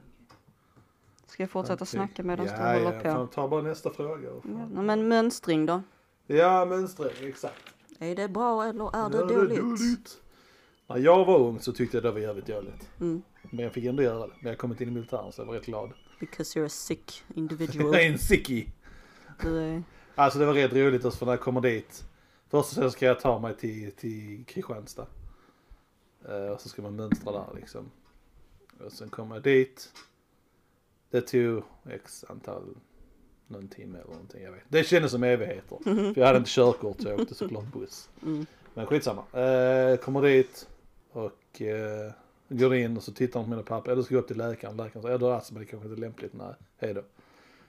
Ska 1.28 1.44
jag 1.44 1.50
fortsätta 1.50 1.74
Någonting. 1.74 1.88
snacka 2.00 2.24
medan 2.24 2.46
ja, 2.46 2.52
du 2.74 2.84
håller 2.84 2.96
ja, 2.96 3.02
på? 3.04 3.10
fan, 3.10 3.28
Ta 3.28 3.48
bara 3.48 3.62
nästa 3.62 3.90
fråga. 3.90 4.30
Ja, 4.44 4.82
men 4.82 5.08
mönstring 5.08 5.66
då? 5.66 5.82
Ja, 6.28 6.66
mönstring, 6.66 7.10
exakt. 7.30 7.62
Är 8.00 8.16
det 8.16 8.28
bra 8.28 8.64
eller 8.66 8.96
är 8.98 9.10
det 9.10 9.18
Ja, 9.18 9.24
dåligt? 9.40 10.18
När 10.88 10.98
jag 10.98 11.26
var 11.26 11.40
ung 11.40 11.60
så 11.60 11.72
tyckte 11.74 11.98
jag 11.98 12.04
det 12.04 12.12
var 12.12 12.20
jävligt 12.20 12.46
dåligt. 12.48 12.90
Mm. 13.00 13.22
Men 13.52 13.64
jag 13.64 13.74
fick 13.74 13.86
ändå 13.86 14.04
göra 14.04 14.20
det. 14.20 14.28
Men 14.28 14.38
jag 14.42 14.52
har 14.52 14.56
kommit 14.56 14.82
in 14.82 14.88
i 14.88 14.92
militären 14.92 15.32
så 15.32 15.42
jag 15.42 15.46
var 15.46 15.54
rätt 15.54 15.66
glad. 15.66 15.92
Because 16.20 16.60
you're 16.60 16.66
a 16.66 16.70
sick 16.70 17.24
Jag 17.28 17.38
individual. 17.38 17.96
är 17.96 18.00
en 18.00 18.20
sickie. 18.20 18.68
Är... 19.40 19.84
Alltså 20.16 20.40
det 20.40 20.46
var 20.46 20.54
rätt 20.54 20.74
roligt 20.74 21.16
för 21.16 21.26
när 21.26 21.34
jag 21.34 21.42
kommer 21.42 21.62
dit. 21.62 22.04
Först 22.50 22.70
så 22.70 22.90
ska 22.92 23.06
jag 23.06 23.20
ta 23.20 23.40
mig 23.40 23.56
till, 23.58 23.92
till 23.92 24.44
Kristianstad. 24.48 25.08
Eh, 26.30 26.48
och 26.52 26.62
så 26.62 26.70
ska 26.70 26.82
man 26.82 26.96
mönstra 26.96 27.32
där 27.32 27.48
liksom. 27.56 27.92
Och 28.86 28.92
sen 28.92 29.10
kommer 29.10 29.36
jag 29.36 29.44
dit. 29.44 29.94
Det 31.12 31.22
tog 31.22 31.64
x 31.90 32.26
antal, 32.30 32.64
någon 33.48 33.68
timme 33.68 33.98
eller 34.00 34.12
någonting, 34.12 34.44
jag 34.44 34.52
vet. 34.52 34.64
Det 34.68 34.84
kändes 34.84 35.12
som 35.12 35.24
evigheter. 35.24 35.78
För 35.84 36.20
jag 36.20 36.26
hade 36.26 36.38
inte 36.38 36.50
körkort 36.50 37.02
så 37.02 37.08
jag 37.08 37.20
åkte 37.20 37.36
såklart 37.36 37.66
buss. 37.74 38.10
Mm. 38.24 38.46
Men 38.74 38.86
skitsamma. 38.86 39.24
Eh, 39.34 39.98
kommer 39.98 40.22
dit 40.22 40.68
och 41.12 41.62
eh, 41.62 42.12
går 42.50 42.76
in 42.76 42.98
och 42.98 43.04
så 43.04 43.12
tittar 43.12 43.40
de 43.40 43.44
på 43.44 43.50
mina 43.50 43.64
papper. 43.64 43.92
Eller 43.92 44.02
så 44.02 44.10
går 44.10 44.16
jag 44.18 44.22
upp 44.22 44.28
till 44.28 44.38
läkaren. 44.38 44.78
Läkaren 44.78 45.02
säger, 45.02 45.14
ja 45.14 45.18
du 45.18 45.26
har 45.26 45.32
astma, 45.32 45.60
det 45.60 45.66
kanske 45.66 45.88
inte 45.90 46.00
är 46.00 46.02
lämpligt. 46.02 46.34
Nej, 46.34 46.54
hej 46.78 46.94
då. 46.94 47.02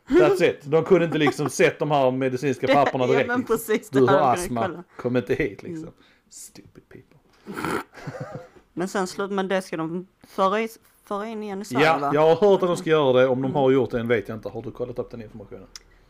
That's 0.09 0.43
it. 0.45 0.61
De 0.65 0.85
kunde 0.85 1.05
inte 1.05 1.19
liksom 1.19 1.51
sett 1.51 1.79
de 1.79 1.91
här 1.91 2.11
medicinska 2.11 2.67
papperna 2.75 3.07
direkt. 3.07 3.29
ja 3.29 3.41
precis. 3.47 3.91
Du 3.91 4.07
har 4.07 4.33
astma, 4.35 4.85
kom 4.97 5.17
inte 5.17 5.35
hit 5.35 5.62
liksom. 5.62 5.83
Mm. 5.83 5.95
Stupid 6.29 6.89
people. 6.89 7.19
Men 8.73 8.89
sen 8.89 9.07
slut, 9.07 9.31
men 9.31 9.49
det 9.49 9.62
ska 9.62 9.77
de 9.77 10.07
föra, 10.27 10.61
i, 10.61 10.69
föra 11.05 11.27
in 11.27 11.43
igen 11.43 11.62
i 11.62 11.65
Sverige 11.65 11.87
Ja, 11.87 11.99
va? 11.99 12.11
jag 12.15 12.21
har 12.35 12.51
hört 12.51 12.62
att 12.62 12.69
de 12.69 12.77
ska 12.77 12.91
göra 12.91 13.21
det. 13.21 13.29
Om 13.29 13.43
de 13.43 13.55
har 13.55 13.71
gjort 13.71 13.91
det 13.91 14.01
än 14.01 14.09
vet 14.09 14.29
jag 14.29 14.37
inte. 14.39 14.49
Har 14.49 14.62
du 14.62 14.71
kollat 14.71 14.99
upp 14.99 15.11
den 15.11 15.23
informationen? 15.23 15.67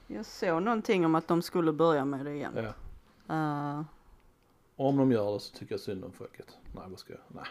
Jag 0.06 0.26
såg 0.26 0.62
någonting 0.62 1.04
om 1.06 1.14
att 1.14 1.28
de 1.28 1.42
skulle 1.42 1.72
börja 1.72 2.04
med 2.04 2.24
det 2.24 2.34
igen. 2.34 2.52
Ja. 3.26 3.74
Uh, 3.78 3.82
Om 4.76 4.96
de 4.96 5.12
gör 5.12 5.32
det 5.34 5.40
så 5.40 5.56
tycker 5.56 5.72
jag 5.72 5.80
synd 5.80 6.04
om 6.04 6.12
folket. 6.12 6.46
Nej, 6.74 6.84
vad 6.88 6.98
ska 6.98 7.12
jag? 7.12 7.20
Nej. 7.28 7.44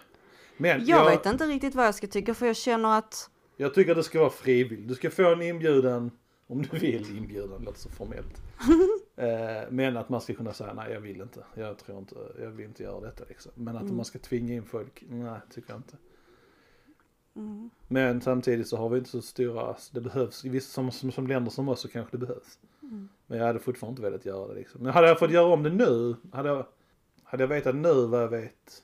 Men 0.57 0.85
jag 0.85 0.99
jag, 0.99 1.09
vet 1.09 1.25
inte 1.25 1.45
riktigt 1.47 1.75
vad 1.75 1.85
jag 1.87 1.95
ska 1.95 2.07
tycka 2.07 2.33
för 2.33 2.45
jag 2.45 2.55
känner 2.55 2.97
att 2.97 3.29
jag 3.57 3.73
tycker 3.73 3.91
att 3.91 3.97
det 3.97 4.03
ska 4.03 4.19
vara 4.19 4.29
frivilligt. 4.29 4.87
Du 4.87 4.95
ska 4.95 5.09
få 5.09 5.31
en 5.33 5.41
inbjudan 5.41 6.11
om 6.47 6.61
du 6.61 6.77
vill 6.79 7.17
inbjudan, 7.17 7.63
låter 7.63 7.79
så 7.79 7.89
formellt. 7.89 8.41
eh, 9.15 9.69
men 9.69 9.97
att 9.97 10.09
man 10.09 10.21
ska 10.21 10.33
kunna 10.33 10.53
säga 10.53 10.73
nej 10.73 10.91
jag 10.93 11.01
vill 11.01 11.21
inte. 11.21 11.43
Jag 11.55 11.77
tror 11.77 11.97
inte, 11.99 12.15
jag 12.39 12.49
vill 12.49 12.65
inte 12.65 12.83
göra 12.83 12.99
detta 13.01 13.23
liksom. 13.29 13.51
Men 13.55 13.75
att 13.75 13.81
Mm. 13.83 13.95
man 13.95 14.05
ska 14.05 14.19
tvinga 14.19 14.53
in 14.53 14.63
folk, 14.65 15.03
nej 15.09 15.39
tycker 15.53 15.69
jag 15.71 15.79
inte. 15.79 15.97
mm, 17.35 17.69
Men 17.87 18.21
samtidigt 18.21 18.67
så 18.67 18.77
har 18.77 18.89
vi 18.89 18.97
inte 18.97 19.09
så 19.09 19.21
stora, 19.21 19.75
det 19.91 20.01
behövs, 20.01 20.45
i 20.45 20.49
vissa 20.49 20.71
som, 20.73 20.91
som, 20.91 21.11
som 21.11 21.27
länder 21.27 21.51
som 21.51 21.69
oss 21.69 21.79
så 21.79 21.87
kanske 21.87 22.17
det 22.17 22.25
behövs. 22.25 22.59
mm. 22.81 23.09
Men 23.27 23.37
jag 23.37 23.45
hade 23.45 23.59
fortfarande 23.59 23.91
inte 23.93 24.01
velat 24.09 24.25
göra 24.25 24.47
det 24.47 24.53
liksom. 24.53 24.83
Men 24.83 24.93
hade 24.93 25.07
jag 25.07 25.19
fått 25.19 25.31
göra 25.31 25.53
om 25.53 25.63
det 25.63 25.69
nu, 25.69 26.15
hade 26.31 26.49
jag, 26.49 26.65
hade 27.23 27.43
jag 27.43 27.47
vetat 27.47 27.75
nu 27.75 28.05
vad 28.07 28.21
jag 28.21 28.27
vet. 28.29 28.83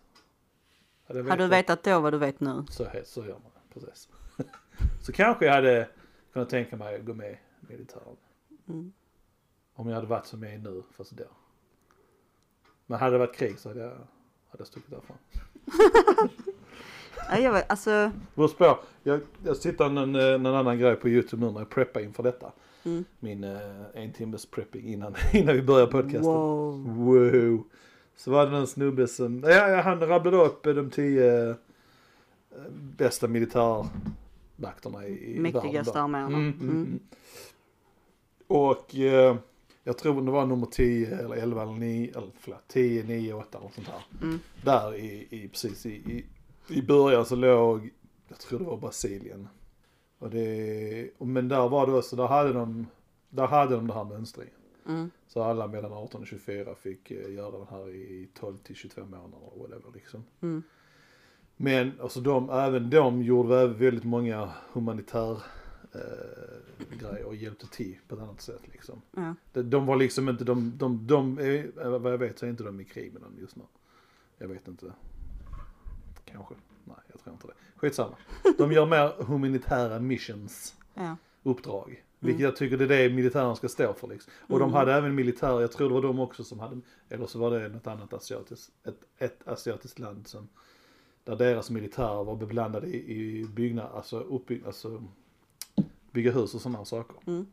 Hade, 1.17 1.29
har 1.29 1.37
du 1.37 1.47
vetat 1.47 1.83
då 1.83 1.99
vad 1.99 2.13
du 2.13 2.17
vet 2.17 2.39
nu? 2.39 2.65
Så, 2.69 2.87
så 3.03 3.25
gör 3.25 3.33
man 3.33 3.51
precis. 3.73 4.09
så 5.01 5.11
kanske 5.11 5.45
jag 5.45 5.53
hade 5.53 5.87
kunnat 6.33 6.49
tänka 6.49 6.77
mig 6.77 6.95
att 6.95 7.05
gå 7.05 7.13
med 7.13 7.31
i 7.31 7.37
militären. 7.67 8.15
Mm. 8.69 8.93
Om 9.73 9.87
jag 9.87 9.95
hade 9.95 10.07
varit 10.07 10.25
som 10.25 10.43
jag 10.43 10.53
är 10.53 10.57
nu, 10.57 10.83
fast 10.97 11.11
då. 11.11 11.23
Men 12.85 12.99
hade 12.99 13.11
det 13.11 13.17
varit 13.17 13.35
krig 13.35 13.59
så 13.59 13.69
hade 13.69 13.81
jag, 13.81 13.89
hade 13.89 14.57
jag 14.57 14.67
stuckit 14.67 14.89
därifrån. 14.89 15.17
Ja, 17.29 17.37
jag 17.37 17.53
vet, 17.53 17.71
alltså, 17.71 18.11
Beror 18.35 18.47
på. 18.47 18.79
Jag, 19.03 19.19
jag 19.45 19.57
sitter 19.57 19.85
en, 19.85 20.15
en 20.15 20.45
annan 20.45 20.79
grej 20.79 20.95
på 20.95 21.09
YouTube 21.09 21.45
nu 21.45 21.51
när 21.51 21.59
jag 21.59 21.69
preppar 21.69 22.01
inför 22.01 22.23
detta. 22.23 22.51
mm. 22.83 23.05
Min 23.19 23.43
eh, 23.43 23.59
en 23.93 24.13
timmes 24.13 24.45
prepping 24.45 24.87
innan, 24.87 25.15
innan 25.33 25.55
vi 25.55 25.61
börjar 25.61 25.87
podcasten. 25.87 26.21
wow. 26.23 26.95
Wow. 26.95 27.63
Så 28.23 28.31
var 28.31 28.45
det 28.45 28.51
någon 28.51 28.67
snubbe 28.67 29.07
som, 29.07 29.43
ja, 29.43 29.81
han 29.81 29.99
rabblade 29.99 30.37
upp 30.37 30.63
de 30.63 30.89
tio 30.89 31.49
eh, 31.49 31.55
bästa 32.97 33.27
militärmakterna 33.27 35.07
i, 35.07 35.35
i 35.35 35.39
Mäktigaste 35.39 36.01
arméerna. 36.01 36.37
Mm, 36.37 36.53
mm, 36.53 36.69
Mm. 36.69 36.75
mm. 36.75 36.99
Och 38.47 38.95
eh, 38.95 39.35
jag 39.83 39.97
tror 39.97 40.21
det 40.21 40.31
var 40.31 40.45
nummer 40.45 40.65
10 40.65 41.17
eller 41.19 41.35
11 41.35 41.61
eller 41.61 41.73
9, 41.73 42.11
eller 42.17 42.31
förlåt, 42.39 42.67
10, 42.67 43.03
9, 43.03 43.33
8 43.33 43.57
eller 43.57 43.69
sånt 43.69 43.87
här. 43.87 44.03
Mm. 44.21 44.39
Där 44.63 44.95
i, 44.95 45.27
i 45.29 45.47
precis 45.47 45.85
i, 45.85 45.89
i, 45.89 46.25
i 46.69 46.81
början 46.81 47.25
så 47.25 47.35
låg, 47.35 47.89
jag 48.27 48.37
tror 48.39 48.59
det 48.59 48.65
var 48.65 48.77
Brasilien. 48.77 49.47
Och 50.19 50.29
det, 50.29 51.09
men 51.17 51.47
där 51.47 51.69
var 51.69 51.87
det 51.87 51.93
också, 51.93 52.15
där 52.15 52.27
hade 52.27 52.53
de, 52.53 52.87
där 53.29 53.47
hade 53.47 53.75
de 53.75 53.87
det 53.87 53.93
här 53.93 54.03
mönstringen. 54.03 54.53
Mm. 54.87 55.11
Så 55.27 55.43
alla 55.43 55.67
mellan 55.67 55.93
18 55.93 56.21
och 56.21 56.27
24 56.27 56.75
fick 56.75 57.11
eh, 57.11 57.33
göra 57.33 57.57
den 57.57 57.67
här 57.67 57.89
i 57.89 58.29
12 58.33 58.57
till 58.57 58.75
22 58.75 59.01
månader 59.05 59.37
och 59.43 59.59
whatever 59.59 59.91
liksom. 59.93 60.23
Mm. 60.41 60.63
Men 61.57 61.91
alltså 62.01 62.21
de, 62.21 62.49
även 62.49 62.89
de 62.89 63.21
gjorde 63.21 63.49
väl 63.49 63.73
väldigt 63.73 64.03
många 64.03 64.49
humanitär 64.73 65.31
eh, 65.93 66.97
grejer 66.99 67.25
och 67.25 67.35
hjälpte 67.35 67.67
till 67.67 67.97
på 68.07 68.15
ett 68.15 68.21
annat 68.21 68.41
sätt 68.41 68.61
liksom. 68.71 69.01
Ja. 69.11 69.35
De, 69.53 69.61
de 69.69 69.85
var 69.85 69.95
liksom 69.95 70.29
inte, 70.29 70.43
de, 70.43 70.77
de, 70.77 71.07
de 71.07 71.37
är, 71.39 71.71
eh, 71.81 71.99
vad 71.99 72.13
jag 72.13 72.17
vet 72.17 72.39
så 72.39 72.45
är 72.45 72.49
inte 72.49 72.63
de 72.63 72.79
i 72.81 72.85
krig 72.85 73.13
med 73.13 73.21
dem 73.21 73.35
just 73.39 73.55
nu. 73.55 73.63
Jag 74.37 74.47
vet 74.47 74.67
inte. 74.67 74.93
Kanske. 76.25 76.55
Nej, 76.83 76.95
jag 77.11 77.19
tror 77.23 77.33
inte 77.33 77.47
det. 77.47 77.53
Skitsamma. 77.75 78.15
De 78.57 78.71
gör 78.71 78.85
mer 78.85 79.23
humanitära 79.23 79.99
missions 79.99 80.75
Ja. 80.93 81.15
uppdrag. 81.43 82.03
Vilket 82.23 82.43
jag 82.43 82.55
tycker 82.55 82.77
det 82.77 82.83
är 82.83 83.09
det 83.09 83.15
militären 83.15 83.55
ska 83.55 83.69
stå 83.69 83.93
för 83.93 84.07
liksom. 84.07 84.33
Och 84.39 84.59
de 84.59 84.63
Mm. 84.69 84.73
hade 84.73 84.93
även 84.93 85.15
militär, 85.15 85.61
jag 85.61 85.71
tror 85.71 85.87
det 85.89 85.93
var 85.95 86.01
de 86.01 86.19
också 86.19 86.43
som 86.43 86.59
hade, 86.59 86.81
eller 87.09 87.25
så 87.27 87.39
var 87.39 87.59
det 87.59 87.69
något 87.69 87.87
annat 87.87 88.13
asiatiskt, 88.13 88.71
ett, 88.83 88.99
ett 89.17 89.47
asiatiskt 89.47 89.99
land 89.99 90.27
som, 90.27 90.49
där 91.23 91.35
deras 91.35 91.69
militär 91.69 92.23
var 92.23 92.35
beblandade 92.35 92.87
i, 92.87 93.17
i 93.39 93.45
byggnad, 93.45 93.91
alltså 93.95 94.19
uppbyggnad, 94.19 94.67
alltså 94.67 95.03
bygga 96.11 96.31
hus 96.31 96.55
och 96.55 96.61
sådana 96.61 96.85
saker. 96.85 97.15
Mm. 97.27 97.45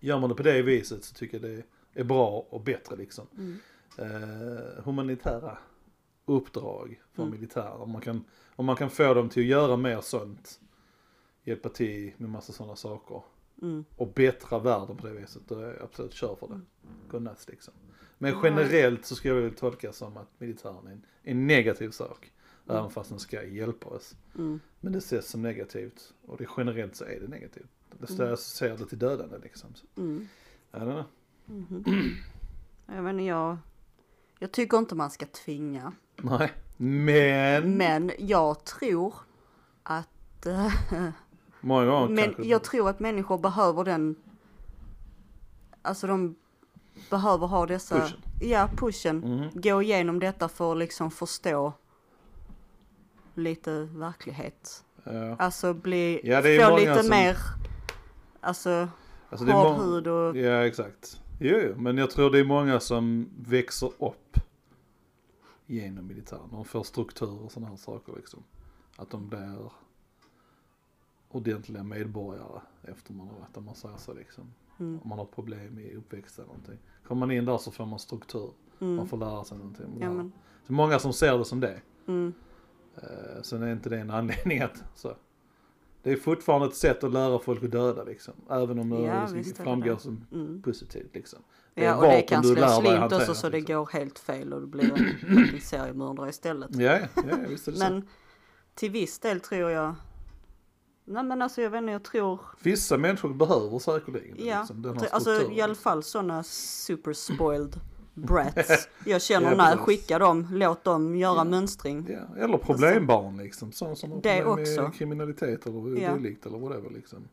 Gör 0.00 0.18
man 0.20 0.28
det 0.28 0.34
på 0.36 0.42
det 0.42 0.62
viset 0.62 1.04
så 1.04 1.14
tycker 1.14 1.40
jag 1.40 1.50
det 1.50 1.62
är 2.00 2.04
bra 2.04 2.46
och 2.50 2.60
bättre 2.60 2.96
liksom. 2.96 3.26
Mm. 3.36 3.56
Eh, 3.98 4.84
humanitära 4.84 5.58
uppdrag 6.26 7.00
för 7.12 7.22
Mm. 7.22 7.34
militärer. 7.34 7.80
Om 7.82 7.90
man, 7.90 8.00
kan, 8.02 8.24
om 8.56 8.66
man 8.66 8.76
kan 8.76 8.90
få 8.90 9.14
dem 9.14 9.28
till 9.28 9.42
att 9.42 9.48
göra 9.48 9.76
mer 9.76 10.00
sånt, 10.00 10.60
hjälpa 11.44 11.68
till 11.68 12.12
med 12.16 12.30
massa 12.30 12.52
sådana 12.52 12.76
saker 12.76 13.22
Mm. 13.62 13.84
och 13.96 14.08
bättra 14.12 14.58
världen 14.58 14.96
på 14.96 15.06
det 15.06 15.12
viset, 15.12 15.42
då 15.48 15.58
är 15.58 15.66
jag 15.66 15.82
absolut 15.82 16.12
kör 16.12 16.34
för 16.34 16.48
det. 16.48 16.60
Godnatt 17.10 17.46
liksom. 17.48 17.74
Men 18.18 18.34
generellt 18.42 19.04
så 19.06 19.14
ska 19.16 19.28
jag 19.28 19.34
väl 19.34 19.54
tolka 19.54 19.92
som 19.92 20.16
att 20.16 20.28
militären 20.38 20.86
är 20.86 20.90
en, 20.92 21.04
en 21.22 21.46
negativ 21.46 21.90
sak. 21.90 22.32
Mm. 22.66 22.76
Även 22.78 22.90
fast 22.90 23.10
den 23.10 23.18
ska 23.18 23.44
hjälpa 23.44 23.88
oss. 23.88 24.16
Mm. 24.38 24.60
Men 24.80 24.92
det 24.92 24.98
ses 24.98 25.28
som 25.28 25.42
negativt. 25.42 26.12
Och 26.26 26.36
det 26.36 26.46
generellt 26.56 26.96
så 26.96 27.04
är 27.04 27.20
det 27.20 27.28
negativt. 27.28 27.68
Det 27.90 27.96
Mm. 27.96 28.14
står 28.14 28.26
jag 28.26 28.38
ser 28.38 28.76
det 28.78 28.86
till 28.86 28.98
dödande 28.98 29.38
liksom. 29.42 29.74
Så, 29.74 29.86
Mm. 29.96 30.28
I 30.72 30.76
don't 30.76 30.92
know. 30.92 31.04
Mhm. 31.46 31.84
Jag 32.86 33.02
vet 33.02 33.10
inte, 33.10 33.24
jag, 33.24 33.56
jag 34.38 34.52
tycker 34.52 34.78
inte 34.78 34.94
man 34.94 35.10
ska 35.10 35.26
tvinga. 35.26 35.92
Nej. 36.16 36.52
Men. 36.76 37.76
Men 37.76 38.10
jag 38.18 38.64
tror 38.64 39.14
att, 39.82 40.46
eh, 40.46 40.72
Många 41.64 41.86
gånger 41.86 42.08
men 42.08 42.34
jag 42.48 42.62
tror 42.64 42.88
att 42.90 43.00
människor 43.00 43.38
behöver 43.38 43.84
den, 43.84 44.16
alltså 45.82 46.06
de 46.06 46.34
behöver 47.10 47.46
ha 47.46 47.66
dessa, 47.66 48.00
Pushen. 48.00 48.18
ja 48.40 48.68
pushen, 48.76 49.16
Mhm. 49.18 49.50
gå 49.60 49.82
igenom 49.82 50.20
detta 50.20 50.48
för 50.48 50.72
att 50.72 50.78
liksom 50.78 51.10
förstå 51.10 51.72
lite 53.34 53.88
verklighet. 53.92 54.84
Ja. 55.04 55.36
Alltså 55.38 55.74
bli, 55.74 56.20
Ja, 56.24 56.42
få 56.42 56.76
lite 56.76 57.02
som- 57.02 57.10
mer, 57.10 57.36
alltså 58.40 58.88
Alltså 59.30 59.46
hård 59.46 59.76
hud 59.80 60.06
och, 60.06 60.36
Ja 60.36 60.66
exakt. 60.66 61.20
Jo, 61.40 61.58
jo, 61.68 61.74
men 61.80 61.98
jag 61.98 62.10
tror 62.10 62.30
det 62.30 62.38
är 62.38 62.44
många 62.44 62.80
som 62.80 63.28
växer 63.38 63.86
upp 63.98 64.38
genom 65.66 66.06
militären. 66.06 66.48
De 66.50 66.64
får 66.64 66.82
struktur 66.84 67.42
och 67.44 67.52
sådana 67.52 67.68
här 67.70 67.76
saker 67.76 68.12
liksom. 68.16 68.42
Att 68.96 69.10
de 69.10 69.28
blir 69.28 69.72
ordentliga 71.34 71.82
medborgare 71.82 72.60
efter 72.82 73.12
man 73.12 73.28
har 73.28 73.34
varit 73.34 73.54
där 73.54 73.60
man 73.60 73.74
säger 73.74 73.96
så 73.96 74.14
liksom. 74.14 74.44
mm, 74.80 75.00
Om 75.02 75.08
man 75.08 75.18
har 75.18 75.26
problem 75.26 75.78
i 75.78 75.94
uppväxt 75.94 76.38
eller 76.38 76.46
någonting. 76.48 76.78
Kommer 77.06 77.20
man 77.20 77.30
in 77.30 77.44
där 77.44 77.58
så 77.58 77.70
får 77.70 77.86
man 77.86 77.98
struktur. 77.98 78.50
Man 78.78 78.92
mm, 78.94 79.06
får 79.08 79.16
lära 79.16 79.44
sig 79.44 79.58
någonting. 79.58 79.86
ja, 80.00 80.12
men, 80.12 80.32
Så 80.66 80.72
många 80.72 80.98
som 80.98 81.12
ser 81.12 81.38
det 81.38 81.44
som 81.44 81.60
det. 81.60 81.80
mm, 82.06 82.32
Eh, 82.96 83.42
sen 83.42 83.62
är 83.62 83.72
inte 83.72 83.88
det 83.88 83.98
en 83.98 84.10
anledning 84.10 84.60
att 84.60 84.84
så. 84.94 85.16
Det 86.02 86.12
är 86.12 86.16
fortfarande 86.16 86.66
ett 86.66 86.74
sätt 86.76 87.04
att 87.04 87.12
lära 87.12 87.38
folk 87.38 87.64
att 87.64 87.70
döda 87.70 88.04
liksom. 88.04 88.34
Även 88.50 88.78
om 88.78 88.90
det 88.90 89.00
Ja, 89.00 89.28
det 89.32 89.38
det 89.42 89.56
framgår 89.56 89.90
det. 89.94 89.98
som 89.98 90.26
mm. 90.32 90.62
positivt 90.62 91.14
liksom. 91.14 91.38
Det 91.74 91.84
Ja 91.84 91.96
och 91.96 92.02
det 92.02 92.22
kan 92.22 92.42
du 92.42 92.54
slå 92.54 92.68
slint 92.68 93.12
också 93.12 93.34
så 93.34 93.48
det 93.48 93.56
liksom. 93.56 93.76
går 93.76 93.88
helt 93.92 94.18
fel 94.18 94.52
och 94.52 94.60
det 94.60 94.66
blir 94.66 94.92
en 95.54 95.60
seriemördare 95.60 96.30
istället. 96.30 96.76
Ja, 96.76 96.98
ja, 96.98 97.22
ja 97.28 97.36
visst 97.48 97.68
är 97.68 97.72
det 97.72 97.78
så. 97.78 97.84
Men 97.84 98.08
till 98.74 98.90
viss 98.90 99.18
del 99.18 99.40
tror 99.40 99.70
jag, 99.70 99.94
nej 101.04 101.24
men 101.24 101.42
alltså 101.42 101.62
jag 101.62 101.70
vet 101.70 101.78
inte, 101.78 101.92
jag 101.92 102.02
tror, 102.04 102.40
Vissa 102.62 102.96
människor 102.98 103.34
behöver 103.34 103.78
säkerligen 103.78 104.36
det, 104.36 104.44
ja, 104.44 104.58
liksom, 104.58 104.82
den 104.82 104.98
här 104.98 105.08
alltså 105.12 105.20
strukturen. 105.34 105.52
i 105.58 105.60
alla 105.60 105.74
fall 105.74 106.02
sådana 106.02 106.42
super 106.42 107.12
spoiled 107.12 107.80
brats. 108.14 108.88
Jag 109.04 109.22
känner 109.22 109.50
Ja, 109.56 109.64
precis. 109.64 109.80
skicka 109.80 110.18
dem, 110.18 110.48
låt 110.50 110.84
dem 110.84 111.16
göra 111.16 111.36
Ja. 111.36 111.44
mönstring. 111.44 112.06
Ja, 112.10 112.42
eller 112.44 112.58
problembarn 112.58 113.36
liksom. 113.36 113.72
Sådana 113.72 113.96
som 113.96 114.10
har 114.10 114.16
problem 114.20 114.48
också. 114.48 114.82
med 114.82 114.94
kriminalitet 114.94 115.66
eller 115.66 116.00
Ja. 116.02 116.14
dylikt 116.14 116.46
eller 116.46 116.58
whatever 116.58 116.90
liksom. 116.90 117.28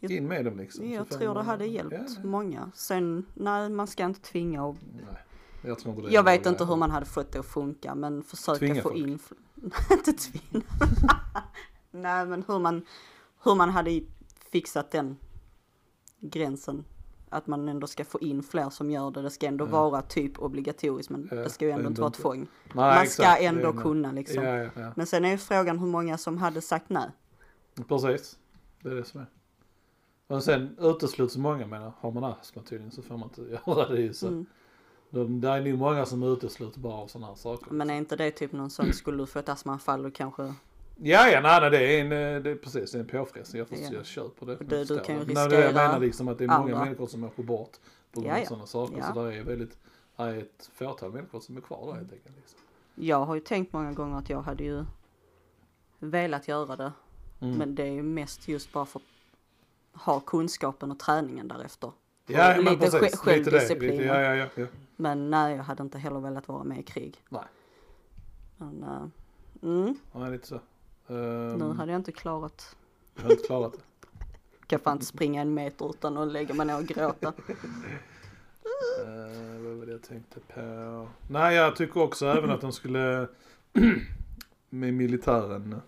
Jag- 0.00 0.12
In 0.12 0.26
med 0.28 0.44
dem 0.44 0.56
liksom. 0.58 0.90
Jag 0.90 1.08
tror 1.08 1.34
det 1.34 1.42
hade 1.42 1.66
hjälpt 1.66 2.24
många. 2.24 2.70
Sen, 2.74 3.26
nej 3.34 3.68
man 3.70 3.86
ska 3.86 4.04
inte 4.04 4.20
tvinga 4.20 4.64
och 4.64 4.76
Nej, 4.92 5.24
jag. 5.62 6.12
Jag 6.12 6.22
vet 6.22 6.46
inte 6.46 6.64
hur 6.64 6.76
man 6.76 6.90
hade 6.90 7.06
fått 7.06 7.32
det 7.32 7.38
att 7.38 7.46
funka 7.46 7.94
men 7.94 8.22
försöka 8.22 8.58
Tvinga 8.58 8.82
få 8.82 8.88
folk. 8.88 8.98
in, 9.00 9.18
inte 9.90 10.12
tvinga. 10.12 10.64
Nej 11.90 12.26
men 12.26 12.44
hur 12.48 12.58
man, 12.58 12.82
hur 13.42 13.54
man 13.54 13.70
hade 13.70 14.00
fixat 14.52 14.90
den 14.90 15.16
gränsen. 16.20 16.84
Att 17.28 17.46
man 17.46 17.68
ändå 17.68 17.86
ska 17.86 18.04
få 18.04 18.20
in 18.20 18.42
fler 18.42 18.70
som 18.70 18.90
gör 18.90 19.10
det. 19.10 19.22
Det 19.22 19.30
ska 19.30 19.46
ändå 19.46 19.64
Ja. 19.70 19.90
vara 19.90 20.02
typ 20.02 20.38
obligatoriskt 20.38 21.10
men 21.10 21.28
Ja, 21.30 21.36
det 21.36 21.50
ska 21.50 21.64
ju 21.64 21.70
ändå 21.70 21.88
inte 21.88 22.00
vara 22.00 22.10
tvång. 22.10 22.38
Nej, 22.38 22.48
man 22.74 23.06
ska 23.06 23.22
exakt, 23.22 23.42
ändå 23.42 23.72
kunna 23.72 24.12
liksom. 24.12 24.44
Ja. 24.44 24.92
Men 24.96 25.06
sen 25.06 25.24
är 25.24 25.30
ju 25.30 25.38
frågan 25.38 25.78
hur 25.78 25.86
många 25.86 26.18
som 26.18 26.38
hade 26.38 26.60
sagt 26.60 26.88
nej. 26.88 27.10
Precis. 27.88 28.38
Det 28.82 28.88
är 28.90 28.94
det 28.94 29.04
som 29.04 29.20
är. 29.20 29.26
Och 30.26 30.42
sen 30.42 30.76
utesluts 30.80 31.36
många 31.36 31.66
menar, 31.66 31.92
har 32.00 32.10
man 32.10 32.24
astma 32.24 32.62
tydligen 32.62 32.90
så 32.92 33.02
får 33.02 33.16
man 33.16 33.28
inte 33.28 33.42
göra 33.66 33.88
det 33.88 34.00
ju 34.00 34.12
så. 34.14 34.28
Mm. 34.28 34.46
De, 35.10 35.40
det 35.40 35.48
är 35.48 35.60
nog 35.60 35.78
många 35.78 36.06
som 36.06 36.22
utesluts 36.22 36.76
bara 36.76 36.94
av 36.94 37.06
sådana 37.06 37.26
här 37.26 37.34
saker. 37.34 37.70
Men 37.70 37.90
är 37.90 37.94
inte 37.94 38.16
det 38.16 38.30
typ 38.30 38.52
någon 38.52 38.70
sån, 38.70 38.92
skulle 38.92 39.18
du 39.22 39.26
få 39.26 39.38
ett 39.38 39.48
astmaanfall 39.48 40.06
och 40.06 40.14
kanske, 40.14 40.54
Ja, 40.96 41.28
ja, 41.28 41.40
nej, 41.40 41.60
nej, 41.60 41.70
det 41.70 41.78
är 41.78 42.00
en, 42.00 42.12
eh, 42.36 42.42
det 42.42 42.50
är 42.50 42.54
precis, 42.54 42.92
det 42.92 42.98
är 42.98 43.00
en 43.00 43.06
påfrestning. 43.08 43.58
Jag, 43.58 43.68
förstår, 43.68 43.86
Ja. 43.92 43.96
jag 43.98 44.06
köper 44.06 44.46
det. 44.46 44.56
Du- 44.56 44.84
du 44.84 45.00
kan 45.00 45.18
ju 45.18 45.24
det. 45.24 45.34
Nej, 45.34 45.42
jag 45.42 45.52
riskera 45.52 45.72
menar 45.72 45.98
liksom 46.00 46.28
att 46.28 46.38
det 46.38 46.44
är 46.44 46.48
många 46.48 46.60
andra. 46.60 46.84
människor 46.84 47.06
som 47.06 47.24
åker 47.24 47.42
bort 47.42 47.72
på 48.12 48.20
grund 48.20 48.30
Ja, 48.32 48.36
av 48.36 48.40
ja. 48.42 48.46
sådana 48.48 48.66
saker. 48.66 48.96
Ja. 48.98 49.14
Så 49.14 49.24
det 49.24 49.34
är 49.36 49.42
väldigt, 49.44 49.78
det 50.16 50.22
är 50.22 50.38
ett 50.38 50.70
fåtal 50.72 51.12
människor 51.12 51.40
som 51.40 51.56
är 51.56 51.60
kvar 51.60 51.86
där 51.86 51.94
helt 51.94 52.12
enkelt. 52.12 52.36
Liksom. 52.36 52.58
jag 52.94 53.24
har 53.24 53.34
ju 53.34 53.40
tänkt 53.40 53.72
många 53.72 53.92
gånger 53.92 54.18
att 54.18 54.30
jag 54.30 54.42
hade 54.42 54.64
ju 54.64 54.84
velat 55.98 56.48
göra 56.48 56.76
det. 56.76 56.92
Mm. 57.40 57.56
Men 57.58 57.74
det 57.74 57.82
är 57.82 57.92
ju 57.92 58.02
mest 58.02 58.48
just 58.48 58.72
bara 58.72 58.86
för 58.86 59.00
att 59.00 60.00
ha 60.02 60.20
kunskapen 60.20 60.90
och 60.90 60.98
träningen 60.98 61.48
därefter. 61.48 61.92
ja, 62.26 62.48
lite 62.56 62.62
men 62.70 62.78
precis. 62.78 62.94
sj- 62.94 63.02
lite 63.02 63.10
det. 63.10 63.50
självdisciplin. 63.50 63.90
Lite, 63.90 64.04
ja, 64.04 64.20
ja, 64.20 64.34
ja, 64.34 64.46
ja. 64.54 64.66
Men 64.96 65.30
nej, 65.30 65.56
jag 65.56 65.62
hade 65.64 65.82
inte 65.82 65.98
heller 65.98 66.20
velat 66.20 66.48
vara 66.48 66.64
med 66.64 66.78
i 66.78 66.82
krig. 66.82 67.16
Nej. 67.28 67.42
Men, 68.56 68.82
eh, 68.82 69.02
mm, 69.62 69.94
ja, 70.12 70.28
lite 70.28 70.46
så. 70.46 70.60
Nu 71.10 71.64
Um, 71.64 71.78
hade 71.78 71.92
jag 71.92 71.98
inte 71.98 72.12
klarat, 72.12 72.76
jag 73.14 73.22
har 73.22 73.30
inte 73.30 73.46
klarat 73.46 73.72
det. 73.72 73.78
kan 74.66 74.80
fan 74.80 74.92
inte 74.92 75.06
springa 75.06 75.40
en 75.40 75.54
meter 75.54 75.90
utan 75.90 76.16
att 76.16 76.32
lägga 76.32 76.54
mig 76.54 76.66
ner 76.66 76.78
och 76.78 76.84
gråta. 76.86 77.28
Uh, 77.28 77.34
vad 79.62 79.76
var 79.76 79.86
det 79.86 79.92
jag 79.92 80.02
tänkte 80.02 80.40
på? 80.40 81.08
Nej, 81.28 81.56
jag 81.56 81.76
tycker 81.76 82.02
också 82.02 82.26
även 82.26 82.50
att 82.50 82.60
de 82.60 82.72
skulle 82.72 83.28
med 84.70 84.94
militären, 84.94 85.80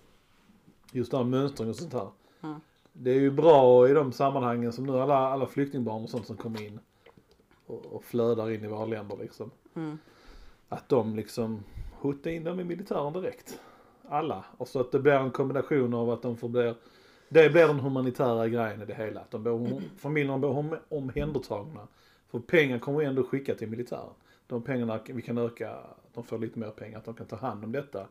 just 0.92 1.10
det 1.10 1.16
här 1.16 1.24
mönstring 1.24 1.68
och 1.68 1.76
sånt 1.76 1.92
här. 1.92 2.08
Mm. 2.42 2.60
Det 2.92 3.10
är 3.10 3.20
ju 3.20 3.30
bra 3.30 3.88
i 3.88 3.92
de 3.92 4.12
sammanhangen 4.12 4.72
som 4.72 4.86
nu 4.86 4.92
alla, 4.92 5.16
alla 5.16 5.46
flyktingbarn 5.46 6.02
och 6.02 6.10
sånt 6.10 6.26
som 6.26 6.36
kommer 6.36 6.62
in 6.62 6.80
och, 7.66 7.86
och 7.86 8.04
flödar 8.04 8.50
in 8.50 8.64
i 8.64 8.68
våra 8.68 8.86
länder 8.86 9.16
liksom. 9.16 9.50
Mm. 9.74 9.98
Att 10.68 10.88
de 10.88 11.16
liksom 11.16 11.64
hotar 11.92 12.30
in 12.30 12.44
dem 12.44 12.60
i 12.60 12.64
militären 12.64 13.12
direkt. 13.12 13.60
Alla. 14.12 14.44
Och 14.56 14.68
så 14.68 14.80
att 14.80 14.92
det 14.92 14.98
blir 14.98 15.12
en 15.12 15.30
kombination 15.30 15.94
av 15.94 16.10
att 16.10 16.22
de 16.22 16.36
får 16.36 16.48
bli, 16.48 16.74
det 17.28 17.50
blir 17.50 17.66
den 17.66 17.80
humanitära 17.80 18.48
grejen 18.48 18.82
i 18.82 18.84
det 18.84 18.94
hela. 18.94 19.20
Att 19.20 19.30
de 19.30 19.42
blir, 19.42 19.82
familjerna 19.98 20.38
blir 20.38 20.78
omhändertagna. 20.88 21.88
För 22.30 22.38
pengar 22.38 22.78
kommer 22.78 22.98
vi 22.98 23.04
ändå 23.04 23.22
skicka 23.22 23.54
till 23.54 23.68
militären. 23.68 24.14
De 24.46 24.62
pengarna, 24.62 25.00
vi 25.06 25.22
kan 25.22 25.38
öka, 25.38 25.78
de 26.14 26.24
får 26.24 26.38
lite 26.38 26.58
mer 26.58 26.70
pengar, 26.70 26.98
att 26.98 27.04
de 27.04 27.14
kan 27.14 27.26
ta 27.26 27.36
hand 27.36 27.64
om 27.64 27.72
detta. 27.72 28.06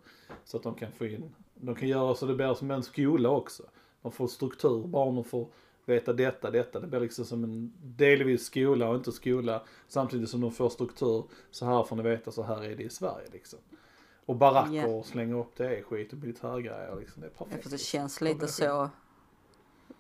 Så 0.46 0.58
att 0.58 0.64
de 0.64 0.76
kan 0.76 0.92
få 0.92 1.06
in, 1.06 1.36
de 1.56 1.76
kan 1.76 1.88
göra 1.88 2.16
så 2.16 2.26
det 2.26 2.36
blir 2.36 2.54
som 2.54 2.72
en 2.72 2.84
skola 2.84 3.30
också. 3.30 3.64
De 4.02 4.12
får 4.12 4.28
struktur, 4.28 4.88
barnen 4.88 5.24
får 5.24 5.48
veta 5.86 6.14
detta, 6.14 6.52
detta. 6.52 6.80
Det 6.80 6.88
blir 6.88 7.00
liksom 7.00 7.26
som 7.26 7.44
en 7.44 7.74
delvis 7.82 8.46
skola 8.46 8.90
och 8.90 8.96
inte 8.96 9.12
skola. 9.12 9.62
Samtidigt 9.88 10.30
som 10.30 10.42
de 10.42 10.52
får 10.52 10.70
struktur. 10.70 11.24
Så 11.52 11.66
här 11.66 11.84
får 11.84 11.96
ni 11.96 12.04
veta, 12.04 12.32
så 12.32 12.44
här 12.44 12.64
är 12.64 12.76
det 12.76 12.84
i 12.84 12.90
Sverige 12.90 13.28
liksom. 13.32 13.60
Och 14.26 14.36
baracker 14.36 14.74
Ja. 14.74 14.88
och 14.88 15.06
slänga 15.06 15.36
upp 15.36 15.52
det 15.58 15.78
är 15.78 15.84
skit 15.84 16.14
och 16.14 16.20
militärgrejer 16.20 16.96
liksom. 17.00 17.22
Det 17.22 17.28
är 17.28 17.32
Ja, 17.38 17.46
perfekt. 17.46 17.64
för 17.64 17.70
det 17.72 17.78
känns 17.78 18.22
lite 18.22 18.48
så. 18.48 18.90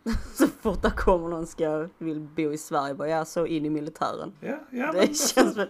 Så 0.34 0.48
fort 0.48 0.82
det 0.82 0.92
kommer 0.92 1.28
någon 1.28 1.48
ska 1.48 1.88
vill 1.98 2.20
bo 2.20 2.42
i 2.54 2.58
Sverige, 2.58 2.94
bara 2.94 3.08
ja 3.10 3.26
så 3.26 3.46
in 3.46 3.66
i 3.66 3.70
militären. 3.70 4.34
Ja, 4.40 4.60
ja, 4.72 4.92
Det 4.92 4.98
men, 4.98 5.14
känns 5.16 5.58
väl. 5.58 5.70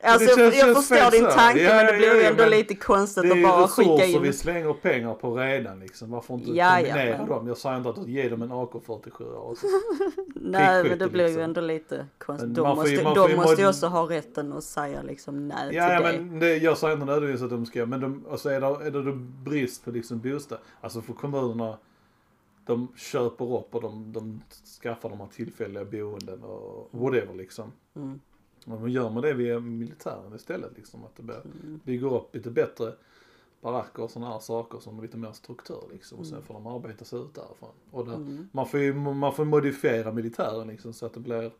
Alltså 0.00 0.36
känns- 0.36 0.38
jag, 0.56 0.74
känns 0.74 0.88
förstår 0.88 1.10
din 1.10 1.24
tanke 1.30 1.62
Ja, 1.62 1.74
men 1.74 1.86
det 1.86 1.92
ja, 1.92 1.98
blir 1.98 2.14
ju 2.14 2.22
ja, 2.22 2.30
ändå 2.30 2.46
lite 2.46 2.74
konstigt 2.74 3.22
det 3.22 3.30
att 3.32 3.36
är 3.38 3.42
bara 3.42 3.60
ju 3.60 3.66
skicka 3.68 4.04
in. 4.04 4.22
vi 4.22 4.32
slänger 4.32 4.72
pengar 4.72 5.14
på 5.14 5.34
redan 5.36 5.80
liksom. 5.80 6.10
Varför 6.10 6.34
inte 6.34 6.50
Ja, 6.50 6.80
ja, 6.80 6.86
kombinera 6.86 7.18
men- 7.18 7.28
dem? 7.28 7.48
Jag 7.48 7.56
säger 7.58 7.76
inte 7.76 7.88
att 7.90 8.08
ge 8.08 8.28
dem 8.28 8.42
en 8.42 8.52
AK47 8.52 9.20
och 9.24 9.58
så. 9.58 9.66
Nej 10.34 10.84
men 10.84 10.98
det 10.98 11.08
blir 11.08 11.22
ju 11.24 11.28
liksom. 11.28 11.42
ändå 11.42 11.60
lite 11.60 12.06
konstigt. 12.18 12.54
De 12.54 12.68
måste, 12.76 12.90
ju- 12.90 13.02
de 13.02 13.30
ju 13.30 13.36
måste 13.36 13.62
ju 13.62 13.68
också 13.68 13.86
ha 13.86 14.10
rätten 14.10 14.52
att 14.52 14.64
säga 14.64 15.02
liksom 15.02 15.48
nej 15.48 15.74
Ja, 15.74 15.92
ja 15.92 16.10
till 16.10 16.18
det. 16.18 16.24
men 16.24 16.38
det, 16.40 16.56
jag 16.56 16.78
säger 16.78 16.94
inte 16.94 17.06
nödvändigtvis 17.06 17.44
att 17.44 17.50
de 17.50 17.66
ska, 17.66 17.86
men 17.86 18.00
de, 18.00 18.24
alltså 18.30 18.48
är 18.48 18.60
det, 18.60 18.66
är 18.66 18.90
det 18.90 19.12
brist 19.44 19.84
på 19.84 19.90
liksom 19.90 20.18
bostad, 20.20 20.58
alltså 20.80 21.00
för 21.02 21.12
kommunerna, 21.12 21.78
de 22.66 22.88
köper 22.96 23.56
upp 23.58 23.74
och 23.74 23.82
de, 23.82 24.12
de 24.12 24.40
skaffar 24.82 25.08
de 25.08 25.20
här 25.20 25.28
tillfälliga 25.36 25.84
boenden 25.84 26.42
och 26.44 26.88
whatever 26.90 27.34
liksom. 27.34 27.72
Mm. 27.96 28.20
Och 28.72 28.80
då 28.80 28.88
gör 28.88 29.10
man 29.10 29.22
det 29.22 29.34
via 29.34 29.60
militären 29.60 30.34
istället 30.36 30.70
liksom, 30.76 31.04
att 31.04 31.16
det 31.16 31.22
blir, 31.22 31.36
Mm. 31.44 31.80
bygger 31.84 32.14
upp 32.14 32.34
lite 32.34 32.50
bättre 32.50 32.92
baracker 33.60 34.02
och 34.02 34.10
sådana 34.10 34.32
här 34.32 34.38
saker 34.40 34.78
som 34.78 35.02
lite 35.02 35.16
mer 35.16 35.32
struktur 35.32 35.82
liksom 35.92 36.18
och 36.18 36.26
sen 36.26 36.34
Mm. 36.34 36.46
får 36.46 36.54
de 36.54 36.66
arbeta 36.66 37.04
sig 37.04 37.18
ut 37.18 37.34
därifrån. 37.34 37.70
Och 37.90 38.06
där, 38.06 38.14
Mm. 38.14 38.48
man 38.52 38.66
får 38.66 38.80
ju, 38.80 38.94
man 38.94 39.34
får 39.34 39.44
modifiera 39.44 40.12
militären 40.12 40.68
liksom 40.68 40.92
så 40.92 41.06
att 41.06 41.14
det 41.14 41.20
blir 41.20 41.50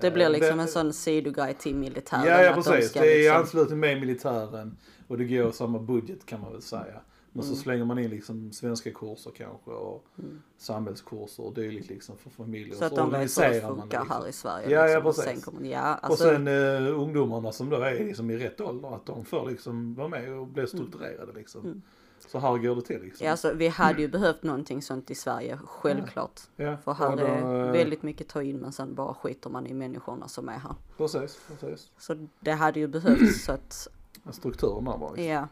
Det 0.00 0.10
blir 0.10 0.24
eh, 0.26 0.30
liksom 0.30 0.60
en 0.60 0.68
sån 0.68 0.92
sidogrej 0.92 1.54
till 1.54 1.74
militären. 1.76 2.24
Ja, 2.26 2.42
ja 2.42 2.54
de 2.56 2.62
precis. 2.62 2.90
ska 2.90 3.00
Det 3.00 3.12
är 3.12 3.18
liksom- 3.18 3.36
anslutning 3.36 3.80
med 3.80 4.00
militären 4.00 4.76
och 5.08 5.18
det 5.18 5.24
går 5.24 5.50
samma 5.50 5.78
budget 5.78 6.26
kan 6.26 6.40
man 6.40 6.52
väl 6.52 6.62
säga. 6.62 7.00
Men 7.36 7.44
så 7.44 7.50
Mm. 7.52 7.62
slänger 7.62 7.84
man 7.84 7.98
in 7.98 8.10
liksom 8.10 8.52
svenska 8.52 8.90
kurser 8.90 9.30
kanske 9.36 9.70
och 9.70 10.04
Mm. 10.18 10.42
samhällskurser 10.58 11.42
och 11.42 11.54
dylikt 11.54 11.88
liksom 11.88 12.16
för 12.16 12.30
familjer. 12.30 12.74
Så 12.74 12.84
att 12.84 12.94
de 12.96 13.10
vet 13.10 13.20
hur 13.38 13.42
det 13.52 13.60
funkar 13.60 14.00
liksom. 14.00 14.08
här 14.22 14.28
i 14.28 14.32
Sverige. 14.32 14.70
Ja, 14.70 14.80
ja, 14.80 14.84
liksom. 14.86 15.06
och 15.06 15.14
precis. 15.16 15.24
sen 15.24 15.40
kommer, 15.40 15.68
ja, 15.70 15.94
Och 15.94 16.04
alltså, 16.04 16.24
sen 16.24 16.48
eh, 16.48 17.00
ungdomarna 17.00 17.52
som 17.52 17.70
då 17.70 17.76
är 17.76 18.04
liksom 18.04 18.30
i 18.30 18.36
rätt 18.36 18.60
ålder, 18.60 18.94
att 18.94 19.06
de 19.06 19.24
får 19.24 19.50
liksom 19.50 19.94
vara 19.94 20.08
med 20.08 20.32
och 20.32 20.46
bli 20.46 20.66
strukturerade 20.66 21.32
liksom. 21.32 21.60
Mm. 21.64 21.82
Så 22.28 22.38
här 22.38 22.58
går 22.58 22.74
det 22.76 22.82
till 22.82 23.02
liksom. 23.02 23.24
ja, 23.26 23.30
alltså, 23.30 23.52
vi 23.54 23.68
hade 23.68 24.02
ju 24.02 24.08
behövt 24.08 24.42
någonting 24.42 24.82
sånt 24.82 25.10
i 25.10 25.14
Sverige, 25.14 25.58
självklart. 25.64 26.40
Ja, 26.56 26.76
För 26.76 26.92
här 26.94 27.10
och 27.10 27.16
då, 27.16 27.24
är 27.26 27.66
eh, 27.66 27.72
väldigt 27.72 28.02
mycket 28.02 28.28
ta 28.28 28.42
in 28.42 28.56
men 28.56 28.72
sen 28.72 28.94
bara 28.94 29.14
skiter 29.14 29.50
man 29.50 29.66
i 29.66 29.74
människorna 29.74 30.28
som 30.28 30.48
är 30.48 30.58
här. 30.58 30.74
Precis, 30.96 31.40
precis. 31.48 31.90
Så 31.98 32.26
det 32.40 32.52
hade 32.52 32.80
ju 32.80 32.86
behövts 32.86 33.44
så 33.44 33.52
att, 33.52 33.88
Strukturen 34.30 34.84
där 34.84 34.98
bara. 34.98 35.10
Liksom. 35.12 35.24
ja, 35.24 35.48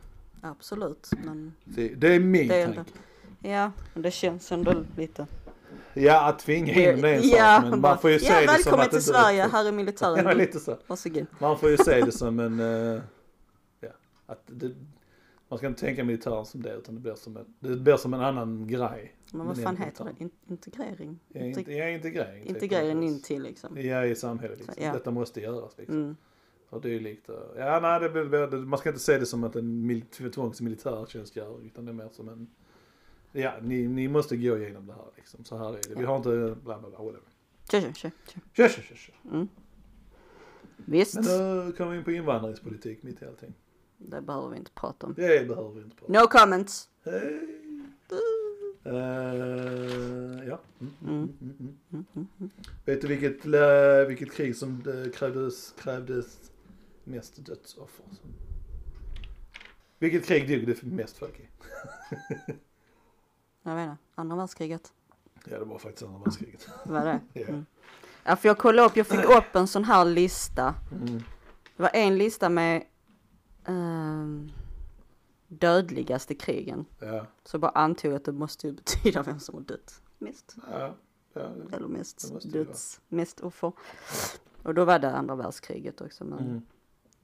absolut. 0.50 1.10
Men 1.24 1.54
Det, 1.64 1.88
det 1.88 2.14
är 2.14 2.20
min 2.20 2.48
Det 2.48 2.54
är 2.54 2.64
tanke. 2.64 2.80
ändå- 2.80 2.90
ja, 3.54 3.72
men 3.94 4.02
det 4.02 4.10
känns 4.10 4.52
ändå 4.52 4.84
lite. 4.96 5.26
Ja, 5.94 6.28
att 6.28 6.38
tvinga 6.38 6.72
in 6.72 7.00
det 7.02 7.08
är 7.08 7.14
en 7.18 7.28
ja, 7.28 7.56
sak, 7.60 7.70
men 7.70 7.80
bara, 7.80 7.92
man 7.92 7.98
får 7.98 8.10
ju 8.10 8.18
se 8.18 8.26
ja, 8.26 8.40
det 8.40 8.46
som 8.46 8.52
välkommen 8.54 8.80
att 8.80 8.90
till 8.90 8.96
det 8.98 9.02
Sverige, 9.02 9.42
här 9.42 9.60
är 9.60 9.64
Ja, 9.66 9.72
militären. 9.72 10.38
lite 10.38 10.60
så. 10.60 10.76
Varsågod. 10.86 11.26
Man 11.38 11.58
får 11.58 11.70
ju 11.70 11.76
se 11.76 12.00
det 12.00 12.12
som 12.12 12.40
en, 12.40 12.60
eh, 12.60 13.00
ja, 13.80 13.88
att 14.26 14.42
det, 14.46 14.70
Man 15.48 15.58
ska 15.58 15.66
inte 15.66 15.80
tänka 15.80 16.04
militären 16.04 16.46
som 16.46 16.62
det 16.62 16.72
utan 16.74 16.94
det 16.94 17.00
blir 17.00 17.14
som 17.14 17.36
en, 17.36 17.44
det 17.60 17.76
blir 17.76 17.96
som 17.96 18.14
en 18.14 18.20
annan 18.20 18.66
grej. 18.66 19.14
Men 19.32 19.46
vad 19.46 19.56
Men 19.56 19.64
fan 19.64 19.76
heter 19.76 20.04
det? 20.04 20.10
inte 20.10 20.22
In- 20.24 20.30
integrering? 20.48 21.18
Ja, 21.28 21.40
inte, 21.44 21.72
ja, 21.72 21.88
integrering. 21.88 22.42
typ, 22.42 22.50
Integrering 22.50 23.02
in 23.02 23.22
till 23.22 23.42
liksom. 23.42 23.80
Ja, 23.80 24.04
i 24.04 24.14
samhället 24.16 24.58
liksom. 24.58 24.84
Ja. 24.84 24.92
Detta 24.92 25.10
måste 25.10 25.40
göras 25.40 25.72
liksom. 25.78 25.96
Mm. 25.96 26.16
Och 26.70 26.80
det 26.80 26.90
är 26.94 27.00
likt, 27.00 27.28
eh, 27.28 27.34
ja 27.56 27.80
nej 27.80 28.00
det 28.00 28.46
det- 28.46 28.56
man 28.56 28.78
ska 28.78 28.88
inte 28.88 29.00
se 29.02 29.18
det 29.18 29.26
som 29.26 29.44
att 29.44 29.56
en 29.56 29.86
mil- 29.86 30.30
tvångsmilitärtjänstgöring 30.34 31.66
utan 31.66 31.84
det 31.84 31.90
är 31.90 31.94
mer 31.94 32.08
som 32.12 32.28
en, 32.28 32.46
ja 33.32 33.52
ni, 33.62 33.88
ni 33.88 34.08
måste 34.08 34.36
gå 34.36 34.58
igenom 34.58 34.86
det 34.86 34.92
här 34.92 35.06
liksom. 35.16 35.44
Så 35.44 35.56
här 35.56 35.68
är 35.68 35.80
det. 35.88 35.94
Vi 35.98 36.04
har 36.04 36.16
inte 36.16 36.56
bla 36.64 36.78
bla 36.78 36.88
bla 36.88 36.98
whatever. 36.98 37.20
Kör, 37.70 37.80
kör, 37.80 37.92
kör. 37.92 38.10
kör. 38.52 38.68
Kör, 38.68 38.82
kör. 38.96 39.14
Mm. 39.32 39.48
Visst, 40.76 41.14
Men 41.14 41.24
då 41.24 41.72
kommer 41.76 41.90
vi 41.92 41.98
in 41.98 42.04
på 42.04 42.10
invandringspolitik 42.12 43.02
mitt 43.02 43.22
i 43.22 43.26
allting. 43.26 43.54
det 43.98 44.20
behöver 44.20 44.48
vi 44.48 44.56
inte 44.56 44.70
prata 44.70 45.06
om. 45.06 45.14
Det 45.16 45.48
behöver 45.48 45.70
vi 45.70 45.80
inte 45.82 45.96
prata 45.96 46.12
om. 46.12 46.12
No 46.22 46.26
comments. 46.28 46.88
Hej. 47.04 47.48
Eh, 48.86 48.92
ja. 50.48 50.60
Mm, 50.80 50.92
mm, 51.06 51.32
mm, 51.40 51.56
mm. 51.92 52.04
Mm, 52.14 52.26
mm. 52.40 52.50
Vet 52.84 53.00
du 53.00 53.06
vilket, 53.08 53.44
lä- 53.44 54.04
vilket 54.04 54.32
krig 54.32 54.56
som 54.56 54.82
eh, 54.86 55.10
krävdes, 55.12 55.74
krävdes 55.78 56.52
mest 57.06 57.46
dödsoffer? 57.46 58.04
Vilket 59.98 60.24
krig 60.26 60.48
dog 60.48 60.66
det 60.66 60.82
mest 60.82 61.16
folk 61.16 61.40
i? 61.40 61.48
Jag 63.62 63.74
vet 63.74 63.90
inte, 63.90 63.96
andra 64.14 64.36
världskriget. 64.36 64.92
Ja 65.46 65.58
det 65.58 65.64
var 65.64 65.78
faktiskt 65.78 66.02
andra 66.06 66.18
världskriget. 66.18 66.68
Vad 66.84 67.02
är 67.02 67.04
det? 67.04 67.20
Ja. 67.40 67.46
Mm. 67.48 67.66
Ja, 68.24 68.36
för 68.36 68.48
jag 68.48 68.58
kollade 68.58 68.88
upp, 68.88 68.96
jag 68.96 69.06
fick 69.06 69.24
upp 69.24 69.54
en 69.56 69.66
sån 69.68 69.84
här 69.84 70.04
lista. 70.04 70.74
Mm. 70.92 71.18
Det 71.76 71.82
var 71.82 71.90
en 71.94 72.18
lista 72.18 72.48
med 72.48 72.84
ehm, 73.64 74.50
dödligaste 75.48 76.34
krigen. 76.34 76.84
Ja. 76.98 77.26
Så 77.44 77.54
jag 77.54 77.60
bara 77.60 77.70
antog 77.70 78.14
att 78.14 78.24
det 78.24 78.32
måste 78.32 78.66
ju 78.66 78.72
betyda 78.72 79.22
vem 79.22 79.40
som 79.40 79.54
har 79.54 79.62
dött 79.62 80.02
mest. 80.18 80.56
Ja. 80.70 80.94
ja. 81.32 81.52
Eller 81.72 81.88
mest 81.88 82.52
döds, 82.52 83.00
mest 83.08 83.40
offer. 83.40 83.72
Och 84.62 84.74
då 84.74 84.84
var 84.84 84.98
det 84.98 85.10
andra 85.16 85.34
världskriget 85.34 86.00
också. 86.00 86.24
Men 86.24 86.38
Mm. 86.38 86.62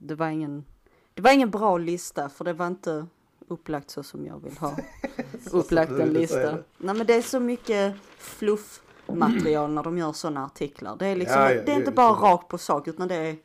Det 0.01 0.15
var 0.15 0.27
ingen, 0.29 0.65
det 1.13 1.21
var 1.21 1.31
ingen 1.31 1.49
bra 1.49 1.77
lista 1.77 2.29
för 2.29 2.45
det 2.45 2.53
var 2.53 2.67
inte 2.67 3.05
upplagt 3.47 3.89
så 3.89 4.03
som 4.03 4.25
jag 4.25 4.39
vill 4.43 4.57
ha 4.57 4.77
upplagt 5.51 5.91
en 5.91 6.09
lista. 6.13 6.39
det. 6.51 6.63
Nej 6.77 6.95
men 6.95 7.07
det 7.07 7.13
är 7.13 7.21
så 7.21 7.39
mycket 7.39 7.95
fluffmaterial 8.17 9.71
när 9.71 9.83
de 9.83 9.97
gör 9.97 10.11
sådana 10.11 10.45
artiklar. 10.45 10.95
Det 10.99 11.05
är 11.07 11.15
liksom, 11.15 11.39
Ja, 11.41 11.49
ja, 11.53 11.55
det 11.55 11.61
är 11.61 11.65
det 11.65 11.71
inte 11.73 11.91
bara 11.91 12.15
så. 12.15 12.21
rakt 12.25 12.47
på 12.47 12.57
sak 12.57 12.87
utan 12.87 13.07
det 13.07 13.15
är 13.15 13.35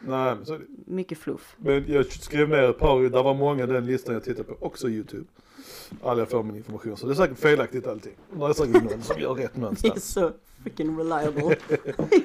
Nej 0.00 0.34
men 0.36 0.46
så 0.46 0.52
det. 0.58 0.64
mycket 0.86 1.18
fluff. 1.18 1.56
Men 1.58 1.84
jag 1.92 2.06
skrev 2.12 2.48
ner 2.48 2.62
ett 2.70 2.78
par, 2.78 3.00
där 3.02 3.22
var 3.22 3.34
många 3.34 3.66
den 3.66 3.86
listan 3.86 4.14
jag 4.14 4.24
tittade 4.24 4.44
på, 4.44 4.66
också 4.66 4.88
YouTube. 4.88 5.24
Alla 6.02 6.18
jag 6.20 6.30
får 6.30 6.42
min 6.42 6.56
information, 6.56 6.96
så 6.96 7.06
det 7.06 7.12
är 7.12 7.14
säkert 7.14 7.38
felaktigt 7.38 7.86
allting. 7.86 8.12
Det 8.32 8.44
är 8.44 8.52
säkert 8.52 8.82
någon 8.84 9.02
som 9.02 9.20
gör 9.20 9.34
rätt 9.34 9.50
Det 9.54 9.58
är 9.58 9.60
någonstans. 9.60 10.04
så 10.12 10.32
freaking 10.62 10.98
reliable. 10.98 11.42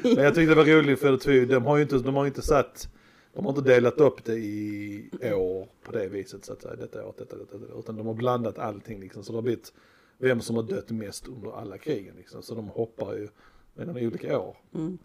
Men 0.03 0.23
jag 0.23 0.35
tyckte 0.35 0.49
det 0.51 0.55
var 0.55 0.65
roligt 0.65 0.99
för 0.99 1.31
det 1.31 1.45
de 1.45 1.65
har 1.65 1.77
ju 1.77 1.83
inte, 1.83 1.97
de 1.97 2.15
har 2.15 2.25
inte 2.25 2.41
satt, 2.41 2.87
de 3.33 3.45
har 3.45 3.51
inte 3.51 3.61
delat 3.61 3.97
upp 3.97 4.23
det 4.23 4.35
i 4.35 5.09
år 5.35 5.67
på 5.83 5.91
det 5.91 6.07
viset 6.07 6.45
så 6.45 6.53
att 6.53 6.61
säga, 6.61 6.75
detta 6.75 7.05
år, 7.05 7.13
detta, 7.17 7.37
detta, 7.37 7.57
detta, 7.57 7.79
utan 7.79 7.95
de 7.95 8.07
har 8.07 8.13
blandat 8.13 8.59
allting 8.59 8.99
liksom. 8.99 9.23
Så 9.23 9.31
det 9.31 9.37
har 9.37 9.41
blivit 9.41 9.73
vem 10.17 10.41
som 10.41 10.55
har 10.55 10.63
dött 10.63 10.89
mest 10.89 11.27
under 11.27 11.51
alla 11.51 11.77
krigen 11.77 12.15
liksom. 12.15 12.43
Så 12.43 12.55
de 12.55 12.67
hoppar 12.67 13.13
ju 13.13 13.27
mellan 13.73 13.97
olika 13.97 14.39
år. 14.39 14.57
Mm. 14.73 14.97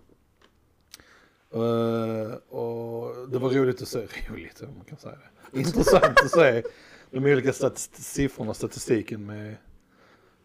Eh, 1.51 2.33
och 2.33 3.29
det 3.29 3.39
var 3.39 3.51
roligt 3.51 3.83
att 3.83 3.89
se, 3.89 4.07
roligt 4.31 4.63
om 4.63 4.75
man 4.77 4.85
kan 4.85 4.99
säga 4.99 5.19
det. 5.53 5.59
Intressant 5.59 6.21
att 6.21 6.31
se 6.31 6.63
de 7.11 7.25
olika 7.25 7.53
statist- 7.53 8.03
siffrorna, 8.03 8.55
statistiken 8.55 9.27
med 9.27 9.57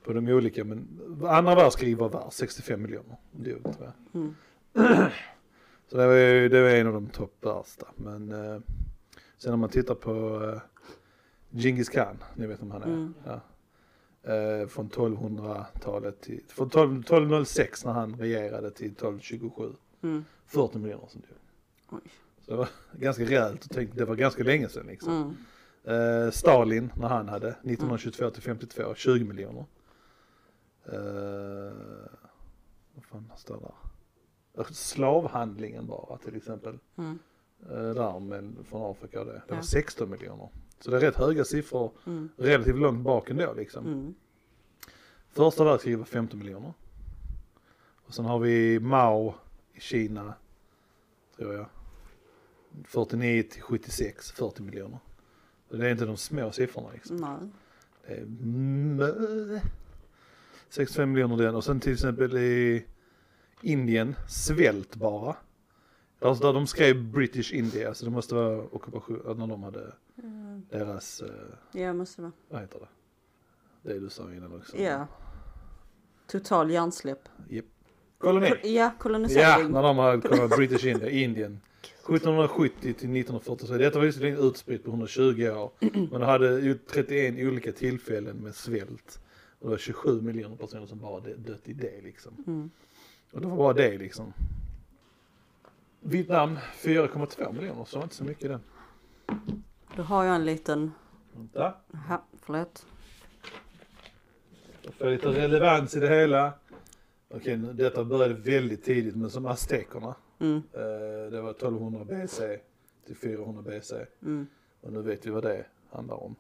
på 0.04 0.14
de 0.14 0.28
olika, 0.28 0.64
men 0.64 0.88
andra 1.28 1.56
världskriget 1.56 2.00
var 2.00 2.10
värst, 2.10 2.38
65 2.38 2.82
miljoner 2.82 3.18
dog 3.32 3.64
tror 3.64 3.76
jag. 4.12 4.22
Mm. 4.22 4.36
Så 5.94 6.00
det 6.00 6.08
var 6.08 6.16
ju 6.16 6.50
det 6.50 6.62
var 6.62 6.70
en 6.70 6.88
av 6.88 6.94
de 6.94 7.10
topp 7.10 7.36
värsta. 7.42 7.88
Men 7.96 8.32
eh, 8.32 8.62
sen 9.38 9.54
om 9.54 9.60
man 9.60 9.70
tittar 9.70 9.96
på 9.96 10.44
eh, 10.44 10.62
Genghis 11.60 11.90
Khan, 11.90 12.18
ni 12.36 12.48
vet 12.48 12.62
om 12.62 12.72
han 12.72 12.84
är. 12.84 12.88
Mm. 12.88 13.14
Ja. 13.26 13.42
Eh, 14.34 14.68
från 14.68 14.90
1200-talet 14.90 16.22
till, 16.22 16.42
från 16.48 16.70
12, 16.70 17.00
1206 17.00 17.86
när 17.86 17.92
han 17.92 18.16
regerade 18.16 18.72
till 18.72 18.92
1227. 18.92 19.74
Mm. 20.02 20.26
40 20.46 20.78
miljoner 20.78 21.08
som 21.08 21.22
dog. 21.22 21.38
Oj. 21.90 22.12
Så 22.42 22.52
det 22.52 22.58
var 22.58 22.70
ganska 22.92 23.24
rejält 23.24 23.66
och 23.66 23.72
tänkte, 23.72 23.98
det 23.98 24.06
var 24.06 24.16
ganska 24.16 24.44
länge 24.44 24.70
sedan 24.70 24.88
liksom. 24.88 25.36
Mm. 25.86 26.26
Eh, 26.26 26.32
Stalin 26.32 26.92
när 26.96 27.08
han 27.08 27.30
hade 27.30 27.48
1922 27.48 28.30
till 28.30 28.44
52, 28.44 28.96
20 28.96 29.26
miljoner. 29.26 29.66
Eh, 30.86 31.74
vad 32.94 33.06
fan 33.06 33.32
står 33.36 33.60
där? 33.60 33.93
Slavhandlingen 34.72 35.88
bara 35.88 36.18
till 36.18 36.36
exempel. 36.36 36.80
Mm. 36.98 37.20
Eh, 37.70 37.94
där 37.94 38.20
med, 38.20 38.56
från 38.70 38.92
Afrika 38.92 39.24
det. 39.24 39.32
Det 39.34 39.42
var 39.50 39.58
Ja. 39.58 39.64
16 39.64 40.10
miljoner. 40.10 40.50
Så 40.80 40.92
det 40.92 40.98
är 40.98 41.02
rätt 41.02 41.16
höga 41.16 41.46
siffror 41.46 41.92
Mm. 42.08 42.30
relativt 42.38 42.76
långt 42.76 43.04
bak 43.04 43.30
ändå 43.30 43.54
liksom. 43.54 43.86
Mm. 43.88 44.14
Första 45.32 45.64
världskriget 45.64 46.00
var 46.00 46.06
15 46.06 46.40
miljoner. 46.40 46.74
Och 48.06 48.14
sen 48.14 48.26
har 48.26 48.40
vi 48.40 48.80
Mao 48.80 49.34
i 49.74 49.80
Kina, 49.80 50.34
tror 51.38 51.54
jag. 51.54 51.66
49 52.86 53.44
till 53.44 53.62
76, 53.62 54.32
40 54.32 54.62
miljoner. 54.64 55.00
Så 55.70 55.76
det 55.78 55.88
är 55.88 55.92
inte 55.92 56.06
de 56.06 56.18
små 56.18 56.52
siffrorna 56.52 56.90
liksom. 56.94 57.18
Nej. 57.18 57.38
Det 58.08 58.14
är 58.14 58.26
mö- 58.26 59.60
65 60.70 61.12
miljoner 61.12 61.38
den 61.38 61.56
och 61.56 61.64
sen 61.64 61.80
till 61.80 61.94
exempel 61.94 62.38
i 62.38 62.86
Indien, 63.64 64.16
svält 64.30 64.96
bara. 64.96 65.36
Alltså 66.20 66.44
där 66.44 66.54
de 66.54 66.68
skrev 66.68 67.04
British 67.04 67.54
India, 67.54 67.94
så 67.94 68.06
det 68.06 68.12
måste 68.12 68.36
vara 68.36 68.62
ockupation, 68.64 69.22
när 69.38 69.48
de 69.48 69.64
hade 69.64 69.94
Mm. 70.24 70.62
deras, 70.70 71.22
eh, 71.22 71.82
Ja, 71.82 71.94
måste 71.94 72.22
det 72.22 72.24
vara. 72.24 72.32
vad 72.50 72.62
heter 72.62 72.80
det? 72.80 72.88
Det 73.94 74.00
du 74.00 74.10
sa 74.10 74.34
innan 74.34 74.56
också. 74.56 74.78
Ja. 74.78 75.08
Total 76.28 76.72
hjärnsläpp. 76.72 77.30
Koloni. 78.18 78.50
Ko- 78.50 78.56
Ja, 78.64 78.70
Ja, 78.70 78.92
kolonisering. 79.00 79.72
när 79.72 79.84
de 79.84 80.22
kollat 80.22 80.58
British 80.58 80.86
India, 80.86 81.10
Indien. 81.10 81.60
1770 82.08 82.80
till 82.94 83.10
1943. 83.10 83.78
Detta 83.78 84.00
var 84.00 84.06
visserligen 84.06 84.38
utspritt 84.40 84.84
på 84.84 84.90
120 84.90 85.48
år. 85.50 85.72
Men 86.12 86.20
det 86.20 86.26
hade 86.26 86.60
ju 86.60 86.74
31 86.78 87.48
olika 87.48 87.72
tillfällen 87.72 88.38
med 88.38 88.56
svält. 88.56 89.20
Och 89.60 89.66
det 89.66 89.72
var 89.72 89.78
27 89.78 90.22
miljoner 90.22 90.56
personer 90.56 90.86
som 90.86 91.00
bara 91.00 91.20
dö- 91.20 91.36
dött 91.38 91.62
i 91.70 91.74
det 91.74 92.02
liksom. 92.04 92.44
Mm. 92.48 92.70
Och 93.34 93.42
det 93.42 93.48
var 93.48 93.58
bara 93.58 93.74
det 93.74 93.98
liksom. 93.98 94.34
Vietnam 96.00 96.58
4,2 96.82 97.54
miljoner, 97.54 97.86
så 97.86 97.98
var 97.98 98.04
inte 98.04 98.16
så 98.16 98.24
mycket 98.24 98.50
den. 98.50 98.62
Då 99.96 100.04
har 100.04 100.24
jag 100.24 100.36
en 100.36 100.46
liten, 100.46 100.92
Vänta, 101.34 101.74
ja, 102.10 102.24
förlåt. 102.42 102.86
får 104.98 105.10
lite 105.10 105.28
relevans 105.28 105.96
i 105.96 106.00
det 106.00 106.10
hela. 106.10 106.54
Okej, 107.30 107.58
detta 107.58 108.04
började 108.04 108.34
väldigt 108.34 108.84
tidigt 108.84 109.16
men 109.16 109.30
som 109.30 109.46
aztekerna. 109.46 110.16
Mm. 110.40 110.58
Eh, 110.74 111.32
det 111.32 111.42
var 111.42 111.52
1200 111.52 112.06
BC 112.06 112.60
till 113.06 113.16
400 113.16 113.62
BC. 113.62 114.06
Mm. 114.22 114.48
Och 114.82 114.94
nu 114.94 115.02
vet 115.02 115.26
vi 115.26 115.30
vad 115.30 115.44
det 115.44 115.66
handlar 115.92 116.24
om. 116.24 116.36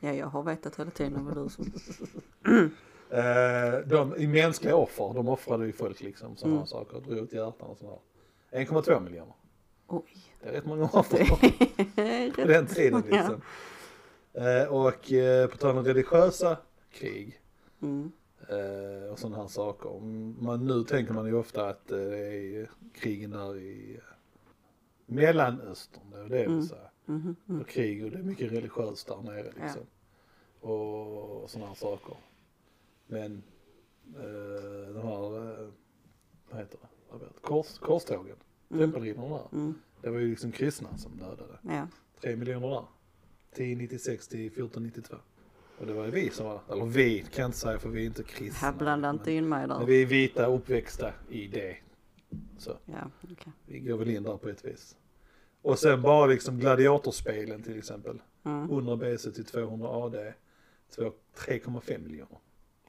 Ja, 0.00 0.12
jag 0.12 0.26
har 0.26 0.42
vetat 0.42 0.78
hela 0.78 0.90
tiden 0.90 1.24
vad 1.24 1.44
du 1.44 1.48
som... 1.48 1.72
Eh, 3.14 3.78
de, 3.86 4.16
I 4.16 4.26
mänskliga 4.26 4.76
offer, 4.76 5.12
de 5.14 5.28
offrade 5.28 5.66
ju 5.66 5.72
folk 5.72 6.00
liksom 6.00 6.36
sådana 6.36 6.56
Mm. 6.56 6.66
saker, 6.66 7.00
drog 7.00 7.18
ut 7.18 7.32
hjärtan 7.32 7.68
och 7.70 7.78
sådär. 7.78 7.98
1,2 8.50 9.00
miljoner. 9.00 9.34
Oj. 9.86 10.02
Det 10.42 10.48
är 10.48 10.52
rätt 10.52 10.64
många 10.66 10.84
offer 10.92 11.24
på 12.42 12.48
den 12.48 12.66
tiden 12.66 13.02
liksom. 13.10 13.40
Eh, 14.32 14.64
och 14.72 15.12
eh, 15.12 15.46
på 15.48 15.56
tal 15.56 15.78
om 15.78 15.84
religiösa 15.84 16.56
krig 16.92 17.40
Mm. 17.82 18.12
eh, 18.48 19.12
och 19.12 19.18
sådana 19.18 19.36
här 19.36 19.48
saker. 19.48 20.00
Man, 20.40 20.66
nu 20.66 20.84
tänker 20.84 21.12
man 21.14 21.26
ju 21.26 21.34
ofta 21.34 21.68
att 21.68 21.90
eh, 21.90 21.98
det 21.98 22.18
är 22.60 22.70
krigen 22.94 23.30
där 23.30 23.56
i 23.56 23.94
eh, 23.96 24.02
Mellanöstern, 25.06 26.10
det 26.10 26.18
är 26.18 26.28
det 26.28 26.44
Mm. 26.44 26.56
vill 26.58 26.68
säga. 26.68 26.90
Mhm. 27.06 27.36
Mm. 27.48 27.60
och 27.60 27.68
krig 27.68 28.04
och 28.04 28.10
det 28.10 28.18
är 28.18 28.22
mycket 28.22 28.52
religiöst 28.52 29.06
där 29.08 29.16
nere 29.22 29.52
liksom. 29.62 29.82
Och, 30.60 31.42
och 31.42 31.50
sådana 31.50 31.68
här 31.68 31.74
saker. 31.74 32.16
Men 33.06 33.42
eh, 34.16 34.94
de 34.94 35.02
här, 35.02 35.60
eh, 35.62 35.68
vad 36.50 36.60
heter 36.60 36.78
det, 37.12 37.18
vet, 37.24 37.42
Kors, 37.42 37.78
korstågen, 37.78 38.36
Mm. 38.70 38.80
tempelriddarna 38.82 39.28
där. 39.28 39.48
Mm. 39.58 39.74
Det 40.02 40.10
var 40.10 40.18
ju 40.18 40.30
liksom 40.30 40.52
kristna 40.52 40.96
som 40.98 41.16
dödade. 41.16 41.58
Ja. 41.62 41.88
Tre 42.20 42.36
miljoner 42.36 42.68
där. 42.68 42.84
1096 43.52 44.28
till 44.28 44.46
1492. 44.46 45.16
Och 45.78 45.86
det 45.86 45.92
var 45.92 46.04
ju 46.04 46.10
vi 46.10 46.30
som 46.30 46.46
var, 46.46 46.60
eller 46.72 46.84
vi 46.84 47.20
kan 47.20 47.42
jag 47.42 47.48
inte 47.48 47.58
säga 47.58 47.78
för 47.78 47.88
vi 47.88 48.02
är 48.02 48.06
inte 48.06 48.22
kristna. 48.22 48.68
Här 48.68 48.78
blanda 48.78 49.10
inte 49.10 49.24
men, 49.24 49.34
in 49.34 49.48
mig 49.48 49.66
men 49.66 49.78
där. 49.78 49.86
vi 49.86 50.02
är 50.02 50.06
vita 50.06 50.46
uppväxta 50.46 51.12
i 51.30 51.46
det. 51.48 51.76
Så 52.58 52.76
Ja, 52.86 53.10
okej. 53.32 53.52
vi 53.66 53.78
går 53.80 53.96
väl 53.98 54.10
in 54.10 54.22
där 54.22 54.36
på 54.36 54.48
ett 54.48 54.64
vis. 54.64 54.96
Och 55.62 55.78
sen 55.78 56.02
bara 56.02 56.26
liksom 56.26 56.58
gladiatorspelen 56.58 57.62
till 57.62 57.78
exempel. 57.78 58.22
Mm. 58.44 58.70
100 58.70 58.96
BC 58.96 59.30
till 59.32 59.44
200 59.44 59.88
AD. 59.88 60.32
två- 60.96 61.12
3,5 61.34 61.98
miljoner. 61.98 62.38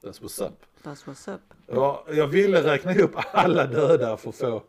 That's 0.02 0.22
what's 0.22 0.46
up. 0.46 0.62
That's 0.82 1.04
what's 1.06 1.34
up. 1.34 1.40
Ja, 1.66 2.04
jag 2.10 2.26
ville 2.26 2.62
räkna 2.62 2.94
ihop 2.94 3.10
alla 3.32 3.66
döda 3.66 4.16
för 4.16 4.28
att 4.28 4.36
få. 4.36 4.62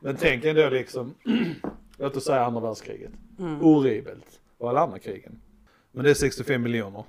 Men 0.00 0.16
tänk 0.16 0.44
ändå 0.44 0.68
liksom. 0.68 1.14
Låt 1.98 2.16
oss 2.16 2.24
säga 2.24 2.44
andra 2.44 2.60
världskriget. 2.60 3.12
Mm. 3.38 3.56
Horribelt. 3.56 4.40
Och 4.58 4.68
alla 4.68 4.80
andra 4.80 4.98
krigen. 4.98 5.40
Men 5.92 6.04
det 6.04 6.10
är 6.10 6.14
65 6.14 6.62
miljoner. 6.62 7.04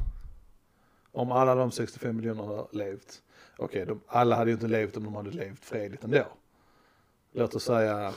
Om 1.12 1.32
alla 1.32 1.56
de 1.56 1.72
65 1.72 2.16
miljonerna 2.16 2.68
levt. 2.72 3.22
Okej, 3.58 3.86
de, 3.86 4.02
alla 4.08 4.36
hade 4.36 4.50
ju 4.50 4.54
inte 4.54 4.68
levt 4.68 4.98
om 4.98 5.04
de 5.04 5.16
hade 5.16 5.32
levt 5.32 5.66
fredligt 5.66 6.04
ändå. 6.04 6.26
Låt 7.32 7.56
oss 7.56 7.64
säga 7.64 8.14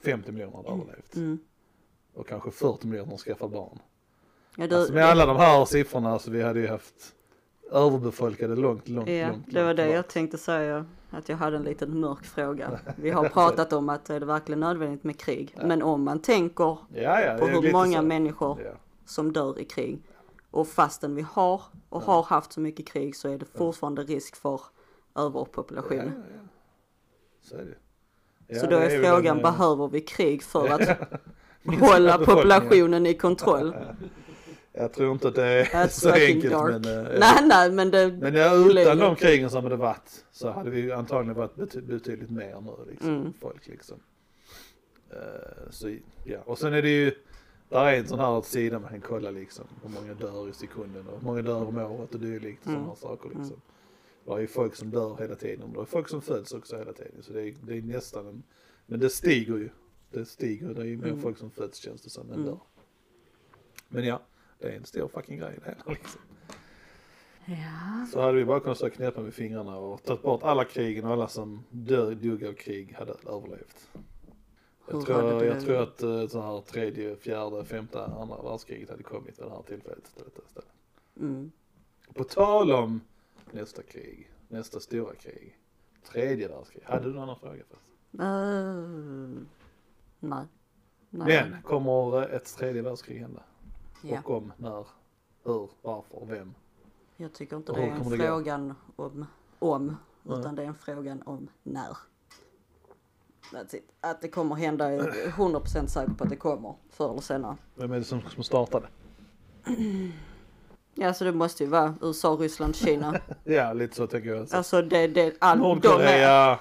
50 0.00 0.32
miljoner 0.32 0.56
hade 0.56 0.68
överlevt. 0.68 1.16
Mm. 1.16 1.38
Och 2.14 2.28
kanske 2.28 2.50
40 2.50 2.86
miljoner 2.86 3.16
skaffat 3.16 3.50
barn. 3.50 3.78
Ja, 4.56 4.66
du, 4.66 4.76
Alltså 4.76 4.92
med 4.92 5.04
alla 5.04 5.26
de 5.26 5.36
här 5.36 5.64
siffrorna 5.64 6.18
så 6.18 6.30
vi 6.30 6.42
hade 6.42 6.60
ju 6.60 6.66
haft 6.68 7.14
överbefolkade 7.70 8.56
långt, 8.56 8.88
långt, 8.88 9.08
ja, 9.08 9.28
långt. 9.28 9.44
det 9.46 9.60
var 9.62 9.64
långt 9.68 9.76
det 9.76 9.88
jag 9.88 10.04
bort. 10.04 10.08
tänkte 10.12 10.38
säga. 10.38 10.86
Att 11.10 11.28
jag 11.28 11.36
hade 11.36 11.56
en 11.56 11.62
liten 11.62 12.00
mörk 12.00 12.24
fråga. 12.24 12.80
Vi 12.96 13.10
har 13.10 13.28
pratat 13.28 13.72
om 13.72 13.88
att 13.88 14.10
är 14.10 14.20
det 14.20 14.26
verkligen 14.26 14.60
nödvändigt 14.60 15.04
med 15.04 15.18
krig? 15.18 15.54
Men 15.64 15.82
om 15.82 16.02
man 16.04 16.18
tänker 16.22 16.76
Ja, 16.94 17.20
ja, 17.20 17.36
på 17.38 17.46
är 17.46 17.50
hur 17.62 17.72
många 17.72 17.98
så. 17.98 18.02
människor 18.04 18.60
Ja. 18.64 18.70
som 19.04 19.32
dör 19.32 19.58
i 19.60 19.64
krig. 19.64 20.02
Och 20.50 20.68
fastän 20.68 21.14
vi 21.14 21.22
har 21.32 21.62
och 21.88 22.02
har 22.02 22.22
haft 22.22 22.52
så 22.52 22.60
mycket 22.60 22.86
krig 22.86 23.16
så 23.16 23.28
är 23.28 23.38
det 23.38 23.44
fortfarande 23.44 24.02
risk 24.02 24.36
för 24.36 24.60
överpopulation. 25.16 25.96
Ja, 25.98 26.04
ja, 26.04 26.10
ja. 26.34 26.48
Så 27.42 27.56
är 27.56 27.64
det. 27.64 27.74
Ja, 28.54 28.60
så 28.60 28.66
då 28.66 28.76
är 28.76 28.88
väl 28.88 29.04
frågan, 29.04 29.38
en, 29.38 29.44
eh, 29.44 29.50
behöver 29.52 29.88
vi 29.88 30.00
krig 30.00 30.42
för 30.42 30.68
att 30.68 30.98
hålla 31.80 32.18
populationen 32.18 33.06
i 33.06 33.14
kontroll? 33.14 33.74
Jag 34.72 34.92
tror 34.92 35.12
inte 35.12 35.28
att 35.28 35.34
det 35.34 35.44
är 35.44 35.64
That's 35.64 35.88
så 35.88 36.10
enkelt 36.12 36.52
dark. 36.52 36.70
men, 36.84 37.06
eh, 37.06 37.18
Nej, 37.20 37.46
nej, 37.46 37.70
men 37.72 37.90
det... 37.90 38.12
men 38.20 38.34
ja, 38.34 38.54
utan 38.54 38.98
de 38.98 39.16
krigen 39.16 39.50
som 39.50 39.64
hade 39.64 39.76
varit 39.76 40.24
så 40.32 40.50
hade 40.50 40.70
vi 40.70 40.92
antagligen 40.92 41.36
varit 41.36 41.54
bety- 41.54 41.82
betydligt 41.86 42.30
mer 42.30 42.60
nu 42.60 42.90
liksom, 42.90 43.10
Mm. 43.16 43.32
folk 43.40 43.66
liksom. 43.68 43.98
Eh, 45.10 45.70
så 45.70 45.96
ja, 46.24 46.38
och 46.44 46.58
sen 46.58 46.74
är 46.74 46.82
det 46.82 46.88
ju, 46.90 47.12
där 47.68 47.84
är 47.86 47.98
en 47.98 48.06
sån 48.08 48.18
här 48.18 48.40
sida 48.42 48.78
man 48.78 48.90
kan 48.90 49.00
kolla 49.00 49.30
liksom 49.30 49.64
hur 49.82 49.90
många 49.90 50.14
dör 50.14 50.48
i 50.48 50.52
sekunden 50.52 51.06
och 51.08 51.18
hur 51.18 51.26
många 51.26 51.42
dör 51.42 51.62
om 51.68 51.78
året 51.78 52.14
och 52.14 52.20
dylikt 52.20 52.66
Mm. 52.66 52.76
sådana 52.76 52.88
här 52.88 52.96
saker 52.96 53.28
liksom. 53.28 53.60
Det 54.24 54.32
är 54.32 54.38
ju 54.38 54.46
folk 54.46 54.74
som 54.74 54.90
dör 54.90 55.16
hela 55.20 55.34
tiden 55.34 55.62
och 55.64 55.72
det 55.74 55.80
är 55.80 55.84
folk 55.84 56.08
som 56.08 56.22
föds 56.22 56.52
också 56.52 56.76
hela 56.78 56.92
tiden 56.92 57.22
så 57.22 57.32
det 57.32 57.42
är, 57.42 57.54
det 57.62 57.76
är 57.78 57.82
nästan 57.82 58.26
en, 58.26 58.42
men 58.86 59.00
det 59.00 59.10
stiger 59.10 59.56
ju. 59.56 59.68
Det 60.10 60.24
stiger, 60.24 60.68
det 60.74 60.80
är 60.80 60.84
ju 60.86 60.96
mer 60.96 61.06
Mm. 61.08 61.20
folk 61.22 61.38
som 61.38 61.50
föds 61.50 61.78
känns 61.78 62.02
det 62.02 62.10
som 62.10 62.26
än 62.28 62.34
Mm. 62.34 62.46
dör. 62.46 62.58
Men 63.88 64.04
ja, 64.04 64.20
det 64.60 64.68
är 64.68 64.76
en 64.76 64.84
stor 64.84 65.08
fucking 65.08 65.38
grej 65.38 65.58
det 65.64 65.70
hela 65.70 65.82
liksom. 65.86 66.20
Ja. 67.44 68.06
Så 68.12 68.20
hade 68.20 68.32
vi 68.32 68.44
bara 68.44 68.60
kunnat 68.60 68.76
stå 68.76 68.90
knäppa 68.90 69.20
med 69.20 69.34
fingrarna 69.34 69.76
och 69.76 70.02
tagit 70.02 70.22
bort 70.22 70.42
alla 70.42 70.64
krigen 70.64 71.04
och 71.04 71.12
alla 71.12 71.28
som 71.28 71.64
dör, 71.70 72.14
dog 72.14 72.44
av 72.44 72.52
krig 72.52 72.94
hade 72.98 73.12
överlevt. 73.12 73.90
Jag 74.90 75.06
tror, 75.06 75.44
jag 75.44 75.60
tror 75.60 75.76
att 75.82 76.02
eh, 76.02 76.26
så 76.26 76.40
här 76.40 76.60
tredje, 76.60 77.16
fjärde, 77.16 77.64
femte, 77.64 78.04
andra 78.04 78.42
världskriget 78.42 78.90
hade 78.90 79.02
kommit 79.02 79.38
vid 79.38 79.46
det 79.46 79.50
här 79.50 79.62
tillfället 79.62 80.06
istället. 80.06 80.38
istället. 80.46 80.68
Mm. 81.16 81.50
På 82.14 82.24
tal 82.24 82.72
om 82.72 83.00
nästa 83.50 83.82
krig, 83.82 84.30
nästa 84.48 84.80
stora 84.80 85.14
krig, 85.14 85.58
tredje 86.12 86.48
världskrig. 86.48 86.82
Hade 86.84 87.04
du 87.04 87.12
någon 87.12 87.22
annan 87.22 87.36
fråga? 87.36 87.54
Uh, 87.54 89.42
nej. 90.20 90.46
nej. 91.10 91.50
Men 91.50 91.62
kommer 91.62 92.28
ett 92.28 92.56
tredje 92.56 92.82
världskrig 92.82 93.20
hända? 93.20 93.42
Ja. 94.02 94.18
Och 94.24 94.36
om, 94.36 94.52
när, 94.56 94.86
hur, 95.44 95.70
varför, 95.82 96.26
vem? 96.26 96.54
Jag 97.16 97.32
tycker 97.32 97.56
inte 97.56 97.72
det 97.72 97.82
är 97.82 97.90
en 97.90 98.04
frågan 98.04 98.74
om, 98.96 99.26
om 99.58 99.96
utan 100.24 100.54
det 100.54 100.62
är 100.62 100.66
en 100.66 100.74
frågan 100.74 101.22
om 101.22 101.48
när. 101.62 101.96
Att 104.00 104.20
det 104.20 104.28
kommer 104.28 104.54
hända 104.54 104.86
är 104.88 104.92
jag 104.92 105.06
100% 105.14 105.86
säker 105.86 106.12
på 106.12 106.24
att 106.24 106.30
det 106.30 106.36
kommer 106.36 106.74
förr 106.90 107.10
eller 107.10 107.20
senare. 107.20 107.56
Vem 107.74 107.92
är 107.92 107.98
det 107.98 108.04
som, 108.04 108.20
som 108.20 108.44
startade? 108.44 108.86
Ja 110.94 111.14
så 111.14 111.24
det 111.24 111.32
måste 111.32 111.64
ju 111.64 111.70
vara 111.70 111.94
USA, 112.02 112.28
Ryssland, 112.28 112.76
Kina. 112.76 113.20
Ja, 113.44 113.72
lite 113.72 113.96
så 113.96 114.06
tänker 114.06 114.28
jag. 114.28 114.46
Alltså 114.54 114.82
det, 114.82 115.06
det, 115.06 115.36
all, 115.38 115.58
de 115.58 115.64
är, 115.64 115.68
Nordkorea, 115.68 116.58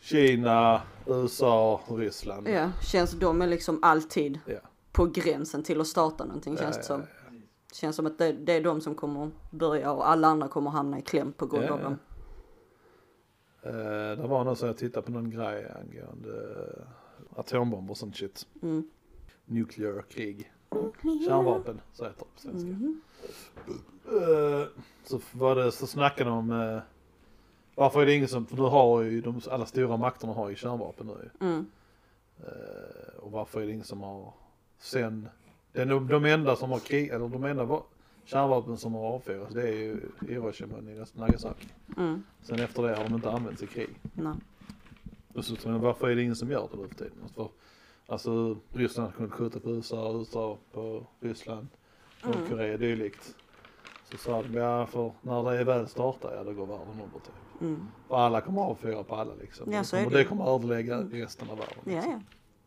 Kina, 0.00 0.82
USA, 1.06 1.80
Ryssland. 1.88 2.48
ja, 2.48 2.70
känns 2.82 3.10
de 3.12 3.42
är 3.42 3.46
liksom 3.46 3.78
alltid 3.82 4.38
Ja. 4.46 4.58
På 4.92 5.06
gränsen 5.06 5.62
till 5.62 5.80
att 5.80 5.86
starta 5.86 6.24
någonting 6.24 6.56
känns 6.56 6.76
det 6.76 6.82
som. 6.82 7.00
ja, 7.00 7.06
Känns 7.72 7.96
som 7.96 8.06
att 8.06 8.18
det, 8.18 8.32
det 8.32 8.52
är 8.52 8.60
de 8.60 8.80
som 8.80 8.94
kommer 8.94 9.30
börja 9.50 9.92
och 9.92 10.08
alla 10.08 10.28
andra 10.28 10.48
kommer 10.48 10.70
hamna 10.70 10.98
i 10.98 11.02
kläm 11.02 11.32
på 11.32 11.46
grund 11.46 11.64
Ja, 11.64 11.72
av 11.72 11.80
dem. 11.82 11.98
Eh, 13.62 14.22
det 14.22 14.26
var 14.28 14.44
någon 14.44 14.56
som 14.56 14.66
jag 14.66 14.76
tittade 14.76 15.06
på 15.06 15.12
någon 15.12 15.30
grej 15.30 15.72
angående 15.80 16.30
uh, 16.30 17.38
atombomber 17.38 17.90
och 17.90 17.98
sånt 17.98 18.16
shit. 18.16 18.46
Mm. 18.62 18.90
Nuclear 19.44 20.02
krig. 20.02 20.52
Kärnvapen, 21.26 21.80
så 21.92 22.04
heter 22.04 22.18
det 22.18 22.24
på 22.34 22.40
svenska. 22.40 22.68
Eh, 24.04 24.66
så 25.04 25.20
var 25.32 25.56
det, 25.56 25.72
så 25.72 25.86
snackade 25.86 26.30
de 26.30 26.38
om 26.38 26.50
uh, 26.50 26.80
varför 27.74 28.02
är 28.02 28.06
det 28.06 28.14
ingen 28.14 28.28
som, 28.28 28.46
för 28.46 28.56
nu 28.56 28.62
har 28.62 29.02
ju 29.02 29.20
de, 29.20 29.40
alla 29.50 29.66
stora 29.66 29.96
makterna 29.96 30.32
har 30.32 30.48
ju 30.48 30.56
kärnvapen 30.56 31.06
nu. 31.06 31.30
Mm. 31.40 31.66
Eh, 32.38 33.18
och 33.18 33.30
varför 33.30 33.60
är 33.60 33.66
det 33.66 33.72
ingen 33.72 33.84
som 33.84 34.00
har 34.00 34.32
sen, 34.80 35.28
den, 35.72 36.06
de, 36.08 36.24
enda 36.24 36.56
som 36.56 36.70
har 36.70 36.78
krig, 36.78 37.08
eller 37.08 37.28
de 37.28 37.44
enda 37.44 37.64
va- 37.64 37.82
kärnvapen 38.24 38.76
som 38.76 38.94
har 38.94 39.00
avfyrats 39.02 39.54
det 39.54 39.68
är 39.68 39.72
ju 39.76 40.00
Hiroshima 40.28 40.76
och 40.76 40.84
Nagasaki. 41.16 41.66
Mm. 41.96 42.22
Sen 42.42 42.60
efter 42.60 42.82
det 42.82 42.96
har 42.96 43.04
de 43.04 43.14
inte 43.14 43.30
använts 43.30 43.62
i 43.62 43.66
krig. 43.66 43.90
Nej. 44.14 44.32
Och 45.34 45.44
så, 45.44 45.68
men 45.68 45.80
varför 45.80 46.08
är 46.08 46.16
det 46.16 46.22
ingen 46.22 46.36
som 46.36 46.50
gör 46.50 46.68
det 46.72 46.76
nu 46.82 46.88
för 46.88 46.94
tiden? 46.94 47.18
För, 47.34 47.48
alltså 48.06 48.56
Ryssland 48.72 49.14
kunde 49.14 49.30
skjuta 49.30 49.60
på 49.60 49.70
USA, 49.70 50.12
USA 50.18 50.58
på 50.72 51.06
Ryssland, 51.20 51.66
Mm. 52.24 52.38
Nordkorea 52.40 52.76
dylikt. 52.76 53.34
Så 54.10 54.16
sa 54.18 54.42
de, 54.42 54.54
ja 54.54 54.86
för 54.86 55.12
när 55.22 55.42
det 55.44 55.58
är 55.58 55.64
väl 55.64 55.88
startar, 55.88 56.34
ja 56.36 56.44
då 56.44 56.52
går 56.52 56.66
världen 56.66 56.88
under 56.92 57.04
typ. 57.18 57.60
Mm. 57.60 57.86
Och 58.08 58.20
alla 58.20 58.40
kommer 58.40 58.62
avfyra 58.62 59.02
på 59.02 59.14
alla 59.16 59.34
liksom. 59.40 59.72
Ja, 59.72 59.78
det, 59.78 59.84
så 59.84 59.96
är 59.96 60.00
kommer, 60.04 60.10
det 60.10 60.16
det 60.18 60.22
ju. 60.22 60.28
kommer 60.28 60.54
ödelägga 60.54 60.98
resten 61.00 61.50
av 61.50 61.58
världen. 61.58 61.74
Ja, 61.84 61.92
Liksom. 61.92 62.12
ja. 62.12 62.20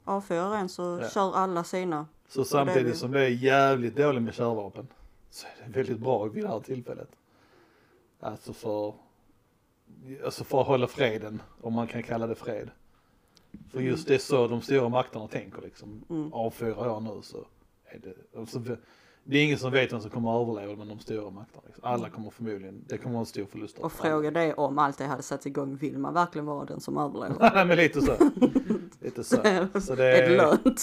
Avfyrar 0.03 0.55
en 0.55 0.69
så 0.69 0.99
Ja. 1.01 1.09
kör 1.09 1.33
alla 1.35 1.63
sina. 1.63 2.07
Så 2.27 2.45
samtidigt 2.45 2.91
det. 2.91 2.97
som 2.97 3.11
det 3.11 3.21
är 3.21 3.29
jävligt 3.29 3.95
dåligt 3.95 4.23
med 4.23 4.33
kärnvapen 4.33 4.87
så 5.29 5.47
är 5.47 5.65
det 5.67 5.77
väldigt 5.77 5.99
bra 5.99 6.23
vid 6.25 6.43
det 6.43 6.47
här 6.49 6.59
tillfället. 6.59 7.09
Alltså 8.19 8.53
för, 8.53 8.93
alltså 10.25 10.43
för 10.43 10.61
att 10.61 10.67
hålla 10.67 10.87
freden, 10.87 11.41
om 11.61 11.73
man 11.73 11.87
kan 11.87 12.03
kalla 12.03 12.27
det 12.27 12.35
fred. 12.35 12.69
För 13.71 13.79
just 13.81 14.07
det 14.07 14.15
är 14.15 14.19
så 14.19 14.47
de 14.47 14.61
stora 14.61 14.89
makterna 14.89 15.27
tänker 15.27 15.61
liksom. 15.61 16.03
Mm. 16.09 16.33
Avfyrar 16.33 16.85
jag 16.85 17.03
nu 17.03 17.21
så 17.21 17.45
är 17.85 17.99
det, 17.99 18.39
alltså, 18.39 18.59
det 19.23 19.37
är 19.37 19.43
ingen 19.43 19.57
som 19.57 19.71
vet 19.71 19.93
vem 19.93 20.01
som 20.01 20.09
kommer 20.09 20.35
att 20.35 20.41
överleva 20.41 20.75
med 20.75 20.87
de 20.87 20.99
stora 20.99 21.29
makterna. 21.29 21.63
Liksom. 21.65 21.83
Alla 21.83 22.09
kommer 22.09 22.29
förmodligen, 22.29 22.83
det 22.87 22.97
kommer 22.97 23.13
vara 23.13 23.19
en 23.19 23.25
stor 23.25 23.45
förlust. 23.45 23.79
Och 23.79 23.91
frågan 23.91 24.35
är 24.35 24.59
om 24.59 24.79
allt 24.79 24.97
det 24.97 25.05
hade 25.05 25.23
satts 25.23 25.47
igång, 25.47 25.75
vill 25.75 25.97
man 25.97 26.13
verkligen 26.13 26.45
vara 26.45 26.65
den 26.65 26.79
som 26.79 26.97
överlever? 26.97 27.35
Nej 27.55 27.65
men 27.65 27.77
lite 27.77 28.01
så. 28.01 28.31
lite 28.99 29.23
så. 29.23 29.35
Så 29.81 29.95
det 29.95 30.05
är 30.05 30.29
det 30.29 30.35
är, 30.35 30.37
lönt? 30.37 30.79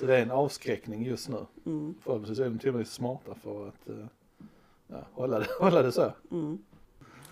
så 0.00 0.06
det 0.06 0.16
är 0.16 0.22
en 0.22 0.30
avskräckning 0.30 1.04
just 1.04 1.28
nu. 1.28 1.46
Mm. 1.66 1.94
Förhoppningsvis 2.02 2.38
är 2.38 2.44
de 2.44 2.58
tillräckligt 2.58 2.88
smarta 2.88 3.34
för 3.42 3.68
att 3.68 3.88
eh, 3.88 4.06
ja, 4.86 5.06
hålla, 5.12 5.38
det, 5.38 5.46
hålla 5.60 5.82
det 5.82 5.92
så. 5.92 6.12
Mm. 6.30 6.58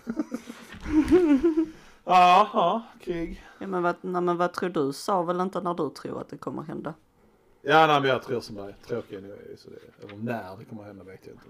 Ja, 2.03 2.49
ja, 2.53 2.81
krig. 3.01 3.43
Ja, 3.59 3.67
men, 3.67 3.83
vad, 3.83 3.95
nej, 4.01 4.21
men 4.21 4.37
vad 4.37 4.53
tror 4.53 4.69
du? 4.69 4.93
Sa 4.93 5.21
väl 5.21 5.41
inte 5.41 5.61
när 5.61 5.73
du 5.73 5.89
tror 5.89 6.21
att 6.21 6.29
det 6.29 6.37
kommer 6.37 6.61
hända? 6.61 6.93
Ja, 7.61 7.87
nej, 7.87 8.01
men 8.01 8.09
jag 8.09 8.23
tror 8.23 8.41
som 8.41 8.55
dig. 8.55 8.75
Tråkiga 8.87 9.19
nu 9.21 9.33
är 9.53 9.55
så 9.57 9.69
det, 9.69 10.03
eller 10.03 10.17
när 10.17 10.57
det 10.57 10.65
kommer 10.65 10.83
hända 10.83 11.03
vet 11.03 11.25
jag 11.25 11.35
inte. 11.35 11.45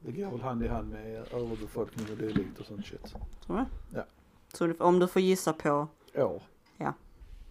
Det 0.00 0.12
går 0.12 0.30
väl 0.30 0.40
hand 0.40 0.62
i 0.64 0.68
hand 0.68 0.88
med 0.92 1.16
överbefolkning 1.32 2.06
och 2.10 2.16
dylikt 2.16 2.58
och 2.60 2.66
sånt 2.66 2.86
shit. 2.86 3.14
Tror 3.46 3.56
du? 3.58 3.64
Ja. 3.98 4.04
Så 4.52 4.66
du- 4.66 4.76
om 4.78 4.98
du 4.98 5.08
får 5.08 5.22
gissa 5.22 5.52
på 5.52 5.88
År. 6.14 6.42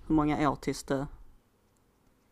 hur 0.07 0.15
många 0.15 0.49
år 0.51 0.55
tills 0.55 0.83
det 0.83 1.07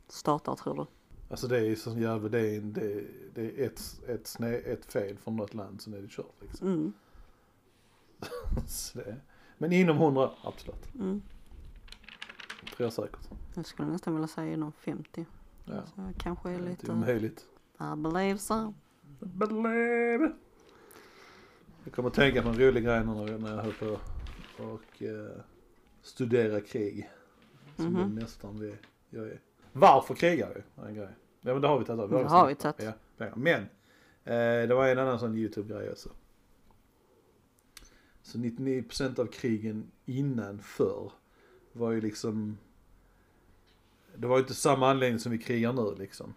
startar 0.07 0.55
tror 0.55 0.76
du? 0.76 0.86
Alltså 1.30 1.47
det 1.47 1.68
är 1.68 1.76
så 1.76 1.97
jävla, 1.97 2.30
det 2.30 2.39
är, 2.39 2.57
en- 2.57 2.74
det, 2.74 3.03
det 3.34 3.41
är 3.62 3.66
ett, 3.66 4.01
ett, 4.07 4.28
sned, 4.28 4.53
ett 4.66 4.86
fel 4.93 5.18
från 5.18 5.36
något 5.36 5.53
land 5.53 5.82
sen 5.82 5.93
är 5.93 6.01
det 6.01 6.07
kört 6.07 6.36
liksom. 6.41 6.68
Mm. 6.68 6.93
det, 8.93 9.18
men 9.57 9.72
inom 9.72 9.97
hundra, 9.97 10.32
absolut. 10.43 10.95
Mm. 10.95 11.22
Tror 12.76 12.86
jag 12.86 12.93
säkert. 12.93 13.30
Jag 13.55 13.66
skulle 13.66 13.88
nästan 13.91 14.14
vilja 14.14 14.28
säga 14.28 14.53
inom 14.53 14.72
50. 14.72 15.26
Ja. 15.72 15.84
Så 15.86 16.13
kanske 16.19 16.49
är 16.49 16.53
Det 16.59 16.65
är 16.65 16.69
lite... 16.69 16.91
omöjligt. 16.91 17.45
I 17.80 17.95
believe 17.97 18.38
so. 18.38 18.74
Believe. 19.19 20.32
Jag 21.84 21.93
kommer 21.93 22.09
att 22.09 22.15
tänka 22.15 22.41
på 22.41 22.49
en 22.49 22.59
rolig 22.59 22.84
grej 22.84 23.05
när 23.05 23.55
jag 23.55 23.63
höll 23.63 23.74
på 23.74 23.97
och 24.63 25.01
eh, 25.03 25.41
studera 26.01 26.61
krig. 26.61 27.09
Som 27.76 27.86
Mhm. 27.86 27.95
den 28.01 28.15
nästan 28.15 28.59
vi, 28.59 28.76
jag 29.09 29.26
är. 29.28 29.39
Varför 29.74 30.13
krigar 30.15 30.53
vi? 30.55 30.88
En 30.88 30.95
grej. 30.95 31.09
Ja 31.41 31.53
men 31.53 31.61
det 31.61 31.67
har 31.67 31.80
vi 31.80 31.86
tagit 31.86 32.03
upp. 32.03 32.09
Det 32.11 32.24
har 32.28 32.47
vi 32.47 32.55
tagit. 32.55 32.95
Ja. 33.17 33.28
Men, 33.36 33.61
eh, 34.24 34.67
det 34.67 34.74
var 34.76 34.88
en 34.88 34.99
annan 34.99 35.19
sån 35.19 35.36
YouTube-grej 35.38 35.91
också. 35.91 36.09
Så 38.22 38.38
99% 38.38 39.19
av 39.19 39.26
krigen 39.26 39.91
innan 40.05 40.59
förr 40.59 41.11
var 41.74 41.91
ju 41.91 42.01
liksom 42.01 42.57
Det 44.16 44.28
var 44.28 44.38
ju 44.38 44.41
inte 44.41 44.53
samma 44.53 44.89
anledning 44.89 45.20
som 45.20 45.32
vi 45.32 45.38
krigar 45.38 45.74
nu 45.74 45.95
liksom. 45.99 46.34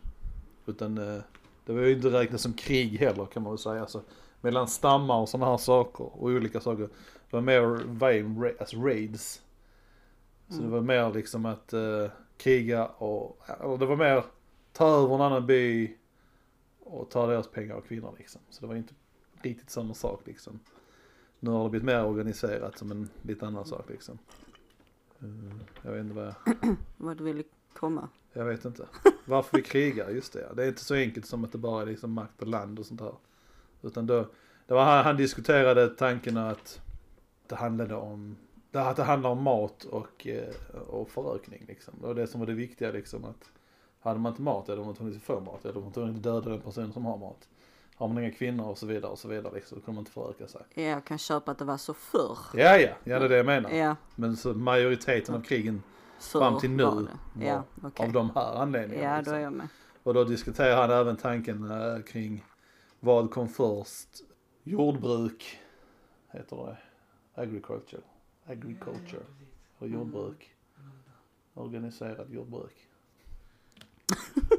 Utan 0.66 0.99
eh, 0.99 1.22
det 1.64 1.72
var 1.72 1.81
ju 1.81 1.93
inte 1.93 2.09
räknat 2.09 2.41
som 2.41 2.53
krig 2.53 2.99
heller 2.99 3.27
kan 3.27 3.43
man 3.43 3.53
väl 3.53 3.59
säga. 3.59 3.81
Alltså, 3.81 4.03
mellan 4.41 4.68
stammar 4.68 5.20
och 5.20 5.29
sådana 5.29 5.51
här 5.51 5.59
saker 5.59 6.05
och 6.05 6.22
olika 6.22 6.61
saker. 6.61 6.83
Det 7.31 7.37
var 7.37 7.41
mer 7.41 7.61
var 7.87 8.55
alltså 8.61 8.77
raids. 8.77 9.43
Så 10.49 10.61
det 10.61 10.68
var 10.68 10.81
mer 10.81 11.12
liksom 11.12 11.47
att 11.47 11.72
eh, 11.72 12.07
kriga 12.37 12.87
och, 12.87 13.39
och 13.61 13.79
det 13.79 13.87
var 13.87 13.97
mer 13.97 14.25
ta 14.72 14.89
över 14.89 15.14
en 15.14 15.20
annan 15.20 15.47
by 15.47 15.97
och 16.81 17.11
ta 17.11 17.27
deras 17.27 17.49
pengar 17.49 17.75
och 17.75 17.87
kvinnor 17.87 18.14
liksom. 18.18 18.41
Så 18.51 18.61
det 18.61 18.66
var 18.66 18.75
inte 18.75 18.95
riktigt 19.43 19.70
samma 19.70 19.95
sak 19.95 20.20
liksom. 20.25 20.61
Nu 21.41 21.51
har 21.51 21.64
det 21.64 21.70
blivit 21.70 21.87
mer 21.87 22.05
organiserat 22.05 22.79
som 22.79 22.91
en 22.91 23.09
lite 23.22 23.47
annan 23.47 23.64
sak 23.64 23.91
liksom. 23.91 24.18
Eh, 25.18 25.57
jag 25.83 25.93
vet 25.93 26.01
inte 26.01 26.14
vad 26.14 26.27
jag, 26.27 26.35
Vad 26.97 27.16
du 27.16 27.25
ville 27.25 27.43
komma. 27.75 28.09
jag 28.33 28.45
vet 28.45 28.64
inte. 28.64 28.87
Varför 29.25 29.57
vi 29.57 29.62
krigar, 29.62 30.11
just 30.11 30.33
det. 30.33 30.49
Det 30.57 30.64
är 30.64 30.68
inte 30.68 30.85
så 30.85 30.95
enkelt 30.95 31.27
som 31.27 31.45
att 31.45 31.53
det 31.53 31.59
bara 31.59 31.83
är 31.83 31.87
liksom 31.87 32.12
makt 32.12 32.43
och 32.43 32.49
land 32.49 32.79
och 32.79 32.87
sånt 32.87 33.01
här. 33.01 33.14
Utan 33.83 34.07
då, 34.07 34.29
det 34.66 34.75
var 34.75 34.85
han, 34.85 35.05
han 35.05 35.16
diskuterade 35.16 35.89
tanken 35.89 36.37
att 36.37 36.81
det 37.47 37.55
handlade 37.55 37.95
om, 37.95 38.37
det, 38.70 38.81
att 38.81 38.97
det 38.97 39.03
handlar 39.03 39.31
om 39.31 39.43
mat 39.43 39.85
och, 39.85 40.27
eh, 40.27 40.55
och 40.89 41.11
förökning 41.11 41.64
liksom. 41.68 41.95
Det 42.01 42.07
var 42.07 42.14
det 42.14 42.27
som 42.27 42.41
var 42.41 42.47
det 42.47 42.55
viktiga 42.55 42.91
liksom 42.91 43.25
att 43.25 43.51
hade 44.01 44.20
man 44.20 44.33
inte 44.33 44.43
mat 44.43 44.68
eller 44.68 44.85
man 44.85 44.95
tvungen 44.95 45.16
att 45.16 45.22
få 45.22 45.41
mat 45.41 45.64
eller 45.64 45.81
man 45.81 45.93
tvungen 45.93 46.16
att 46.16 46.22
döda 46.22 46.51
den 46.51 46.61
personen 46.61 46.93
som 46.93 47.05
har 47.05 47.18
mat. 47.18 47.49
Har 47.97 48.09
man 48.09 48.18
inga 48.18 48.31
kvinnor 48.31 48.64
och 48.68 48.79
så 48.79 48.87
vidare 48.87 49.12
och 49.12 49.18
så 49.18 49.29
vidare 49.29 49.55
liksom, 49.55 49.79
då 49.79 49.85
kommer 49.85 49.95
man 49.95 50.03
inte 50.03 50.12
föröka 50.12 50.49
sig. 50.49 50.61
Ja, 50.75 50.83
Jag 50.83 51.05
kan 51.05 51.18
köpa 51.18 51.51
att 51.51 51.59
det 51.59 51.64
var 51.64 51.77
så 51.77 51.95
förr. 51.95 52.39
Ja, 52.55 52.77
ja, 52.77 52.89
ja 53.05 53.18
det 53.18 53.25
är 53.25 53.29
det 53.29 53.37
jag 53.37 53.47
menar. 53.47 53.70
Ja, 53.70 53.97
Men 54.14 54.37
så 54.37 54.55
majoriteten 54.55 55.35
av 55.35 55.41
krigen 55.41 55.83
fram 56.27 56.61
till 56.61 56.70
nu 56.70 56.85
var. 56.85 57.09
Ja, 57.41 57.64
okej. 57.83 58.07
av 58.07 58.12
de 58.12 58.31
här 58.35 58.55
anledningarna. 58.55 59.09
Ja, 59.09 59.14
då 59.14 59.18
liksom. 59.18 59.35
är 59.35 59.41
jag 59.41 59.53
med. 59.53 59.68
Och 60.03 60.14
då 60.14 60.25
diskuterar 60.25 60.77
han 60.77 60.91
även 60.91 61.16
tanken 61.16 61.70
eh, 61.70 62.03
kring 62.03 62.45
vad 63.01 63.31
kom 63.31 63.49
först? 63.49 64.09
Jordbruk, 64.62 65.61
heter 66.31 66.57
det. 66.57 66.77
Agriculture. 67.43 68.03
Agriculture. 68.47 69.22
Och 69.79 69.89
jordbruk. 69.89 70.55
Organiserad 71.55 72.31
jordbruk. 72.31 72.89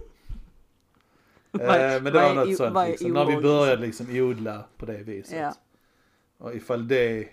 eh, 1.51 1.59
men 2.01 2.03
det 2.03 2.11
var 2.11 2.35
något 2.35 2.57
sånt 2.57 2.87
liksom. 2.87 3.11
När 3.11 3.25
vi 3.25 3.41
började 3.41 3.81
liksom 3.81 4.07
odla 4.09 4.65
på 4.77 4.85
det 4.85 5.03
viset. 5.03 5.37
Ja. 5.37 5.53
Och 6.37 6.55
ifall 6.55 6.87
det 6.87 7.29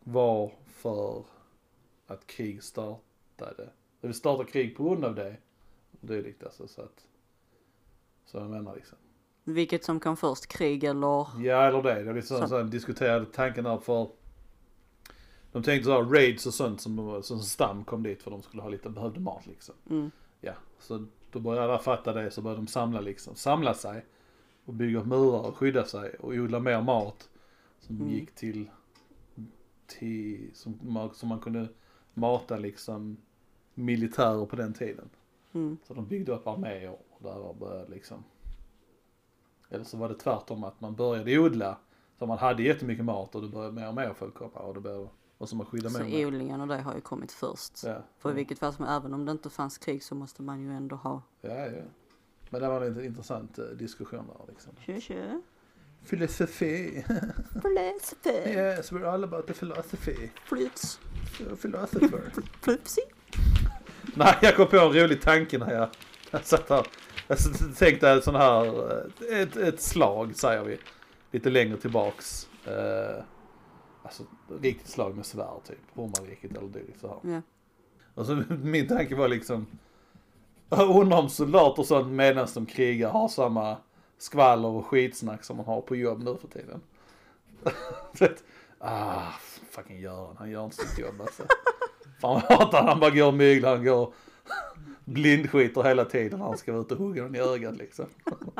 var 0.00 0.52
för 0.66 1.24
att 2.06 2.26
krig 2.26 2.62
startade. 2.62 3.07
Det 3.38 4.06
vill 4.06 4.14
starta 4.14 4.44
krig 4.44 4.76
på 4.76 4.84
grund 4.84 5.04
av 5.04 5.14
det. 5.14 5.36
Dylikt 6.00 6.44
alltså 6.44 6.68
så 6.68 6.82
att. 6.82 7.06
Så 8.24 8.38
jag 8.38 8.50
menar 8.50 8.74
liksom. 8.74 8.98
Vilket 9.44 9.84
som 9.84 10.00
kom 10.00 10.16
först, 10.16 10.46
krig 10.46 10.84
eller? 10.84 11.42
Ja 11.44 11.66
eller 11.68 11.82
det. 11.82 11.94
Det 11.94 12.04
var 12.04 12.14
liksom 12.14 12.36
Så. 12.36 12.42
så. 12.42 12.48
Så 12.48 12.62
diskuterade 12.62 13.24
tanken 13.26 13.64
där 13.64 13.78
för. 13.78 14.08
De 15.52 15.62
tänkte 15.62 15.84
så 15.84 15.92
här 15.92 16.10
raids 16.10 16.46
och 16.46 16.54
sånt 16.54 16.80
som, 16.80 17.22
som 17.22 17.38
stam 17.40 17.84
kom 17.84 18.02
dit 18.02 18.22
för 18.22 18.30
de 18.30 18.42
skulle 18.42 18.62
ha 18.62 18.68
lite, 18.68 18.90
behövde 18.90 19.20
mat 19.20 19.46
liksom. 19.46 19.74
Mm. 19.90 20.10
Ja, 20.40 20.52
så 20.78 21.06
då 21.32 21.40
började 21.40 21.66
alla 21.66 21.78
fatta 21.78 22.12
det 22.12 22.30
så 22.30 22.42
började 22.42 22.60
de 22.62 22.66
samla 22.66 23.00
liksom, 23.00 23.34
samla 23.34 23.74
sig. 23.74 24.04
Och 24.64 24.74
bygga 24.74 25.04
murar 25.04 25.40
och 25.48 25.56
skydda 25.56 25.84
sig 25.84 26.14
och 26.14 26.32
odla 26.32 26.60
mer 26.60 26.82
mat. 26.82 27.28
Som 27.80 27.96
Mm. 27.96 28.08
gick 28.10 28.34
till, 28.34 28.70
till 29.86 30.50
som, 30.54 30.78
man, 30.82 31.14
som 31.14 31.28
man 31.28 31.40
kunde 31.40 31.68
mata 32.14 32.56
liksom 32.56 33.16
militärer 33.78 34.46
på 34.46 34.56
den 34.56 34.72
tiden. 34.72 35.10
Mm. 35.52 35.78
Så 35.86 35.94
de 35.94 36.06
byggde 36.06 36.32
upp 36.32 36.46
arméer 36.46 36.96
och 37.10 37.22
där 37.22 37.54
började 37.54 37.90
liksom. 37.90 38.24
Eller 39.70 39.84
så 39.84 39.96
var 39.96 40.08
det 40.08 40.14
tvärtom 40.14 40.64
att 40.64 40.80
man 40.80 40.94
började 40.94 41.38
odla. 41.38 41.78
Så 42.18 42.26
man 42.26 42.38
hade 42.38 42.62
jättemycket 42.62 43.04
mat 43.04 43.34
och 43.34 43.42
då 43.42 43.48
började 43.48 43.74
mer 43.74 43.88
och 43.88 43.94
mer 43.94 44.14
folk 44.14 44.34
komma 44.34 44.58
och 44.58 44.74
det 44.74 44.80
började, 44.80 45.08
och 45.38 45.48
så 45.48 45.56
man 45.56 45.66
Så 45.66 46.26
odlingen 46.26 46.60
och 46.60 46.68
det 46.68 46.78
har 46.78 46.94
ju 46.94 47.00
kommit 47.00 47.32
först. 47.32 47.84
Ja. 47.84 48.02
För 48.18 48.30
i 48.30 48.34
vilket 48.34 48.58
fall 48.58 48.72
som 48.72 48.84
även 48.84 49.14
om 49.14 49.24
det 49.24 49.32
inte 49.32 49.50
fanns 49.50 49.78
krig 49.78 50.02
så 50.02 50.14
måste 50.14 50.42
man 50.42 50.60
ju 50.60 50.72
ändå 50.72 50.96
ha. 50.96 51.22
Ja, 51.40 51.66
ja. 51.66 51.82
Men 52.50 52.60
det 52.60 52.68
var 52.68 52.80
en 52.80 53.04
intressant 53.04 53.58
eh, 53.58 53.64
diskussion 53.64 54.26
där 54.26 54.52
liksom. 54.52 54.72
Tjö 54.86 55.00
tjö. 55.00 55.40
Philosophy. 56.08 57.02
Philosophy. 57.62 58.50
yes, 58.50 58.92
we're 58.92 59.06
all 59.06 59.24
about 59.24 59.46
the 59.46 59.54
philosophy. 59.54 60.30
Flyts. 60.44 61.00
Philosopher. 61.60 62.32
Flupsi. 62.60 63.00
Nej, 64.14 64.34
jag 64.42 64.56
kom 64.56 64.66
på 64.66 64.76
en 64.76 64.92
rolig 64.92 65.22
tanke 65.22 65.58
när 65.58 65.72
jag, 65.72 65.88
jag 66.30 66.44
satt 66.44 66.70
här. 66.70 66.86
Jag 67.28 67.38
tänkte 67.76 68.22
sån 68.22 68.34
här, 68.34 68.66
eh, 68.66 69.40
ett, 69.40 69.56
ett 69.56 69.80
slag 69.80 70.36
säger 70.36 70.64
vi. 70.64 70.78
Lite 71.30 71.50
längre 71.50 71.76
tillbaks. 71.76 72.48
Eh, 72.64 73.24
alltså 74.02 74.22
riktigt 74.60 74.88
slag 74.88 75.16
med 75.16 75.26
svärd 75.26 75.64
typ. 75.66 75.78
Romarriket 75.94 76.56
eller 76.56 76.68
dylikt 76.68 77.00
så 77.00 77.08
här. 77.08 77.32
Ja. 77.32 77.42
Och 78.14 78.26
så 78.26 78.34
min 78.48 78.88
tanke 78.88 79.14
var 79.14 79.28
liksom. 79.28 79.66
Jag 80.68 80.96
undrar 80.96 81.18
om 81.18 81.28
soldater 81.28 81.80
och 81.82 81.86
sånt 81.86 82.12
medan 82.12 82.48
de 82.54 82.66
krigar 82.66 83.10
har 83.10 83.28
samma 83.28 83.76
skvaller 84.18 84.68
och 84.68 84.86
skitsnack 84.86 85.44
som 85.44 85.56
man 85.56 85.66
har 85.66 85.80
på 85.80 85.96
jobb 85.96 86.22
nu 86.22 86.36
för 86.36 86.48
tiden. 86.48 86.80
Ah, 88.80 89.32
fucking 89.70 90.00
Göran, 90.00 90.36
han 90.38 90.50
gör 90.50 90.64
inte 90.64 90.76
sitt 90.76 90.98
jobb 90.98 91.20
alltså. 91.20 91.42
Fan 92.20 92.42
vad 92.48 92.58
hatar 92.58 92.78
han, 92.78 92.88
han 92.88 93.00
bara 93.00 93.10
går 93.10 93.26
och 93.26 93.34
myglar, 93.34 93.76
han 93.76 93.84
går 93.84 94.12
blindskiter 95.04 95.82
hela 95.82 96.04
tiden 96.04 96.38
när 96.38 96.46
han 96.46 96.58
ska 96.58 96.72
vara 96.72 96.82
ute 96.82 96.94
och 96.94 97.00
hugga 97.00 97.22
den 97.22 97.34
i 97.34 97.38
ögat 97.38 97.76
liksom. 97.76 98.06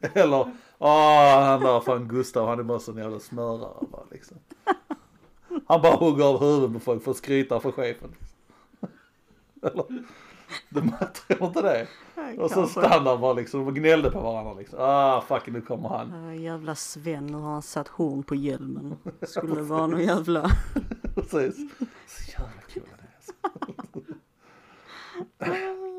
Eller, 0.00 0.52
ah 0.78 1.44
han 1.44 1.60
där 1.60 1.80
fan 1.80 2.08
Gustav, 2.08 2.48
han 2.48 2.58
är 2.58 2.62
bara 2.62 2.78
sån 2.78 2.96
jävla 2.96 3.20
smörare 3.20 3.86
bara 3.90 4.04
liksom. 4.10 4.36
Han 5.66 5.82
bara 5.82 5.96
hugger 5.96 6.24
av 6.24 6.40
huvudet 6.40 6.72
på 6.72 6.80
folk 6.80 7.04
för 7.04 7.10
att 7.10 7.16
skryta 7.16 7.60
för 7.60 7.72
chefen. 7.72 8.14
Eller, 9.62 9.84
de 10.68 10.92
jag 11.00 11.14
tror 11.14 11.44
inte 11.48 11.62
det. 11.62 11.86
Och 12.38 12.50
så 12.50 12.54
Kanske. 12.56 12.80
standard 12.80 13.20
bara 13.20 13.32
liksom, 13.32 13.64
de 13.64 13.74
gnällde 13.74 14.10
på 14.10 14.20
varandra 14.20 14.54
liksom. 14.54 14.78
Ah 14.82 15.20
fucking 15.20 15.54
nu 15.54 15.60
kommer 15.60 15.88
han. 15.88 16.12
Ah, 16.12 16.34
jävla 16.34 16.74
Sven, 16.74 17.26
nu 17.26 17.38
har 17.38 17.52
han 17.52 17.62
satt 17.62 17.88
horn 17.88 18.22
på 18.22 18.34
hjälmen. 18.34 18.96
Skulle 19.22 19.54
det 19.54 19.62
vara 19.62 19.86
någon 19.86 20.00
jävla... 20.04 20.50
Precis. 21.14 21.56
Så 22.06 22.30
jävla 22.32 22.62
kul 22.68 22.82
det 22.98 23.04
är 23.04 23.14
alltså. 23.16 23.32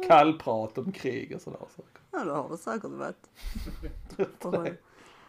Kallprat 0.07 0.77
om 0.77 0.91
krig 0.91 1.35
och 1.35 1.41
sådär 1.41 1.59
saker. 1.59 2.01
Ja, 2.11 2.23
det 2.23 2.31
har 2.31 2.49
det 2.49 2.57
säkert 2.57 2.91
varit. 2.91 3.29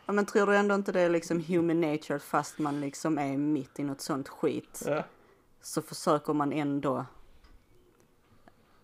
Ja, 0.06 0.12
men 0.12 0.26
tror 0.26 0.46
du 0.46 0.56
ändå 0.56 0.74
inte 0.74 0.92
det 0.92 1.00
är 1.00 1.10
liksom 1.10 1.44
human 1.48 1.80
nature 1.80 2.18
fast 2.18 2.58
man 2.58 2.80
liksom 2.80 3.18
är 3.18 3.36
mitt 3.36 3.78
i 3.80 3.84
något 3.84 4.00
sånt 4.00 4.28
skit? 4.28 4.82
Ja. 4.86 5.04
Så 5.62 5.82
försöker 5.82 6.32
man 6.32 6.52
ändå 6.52 7.04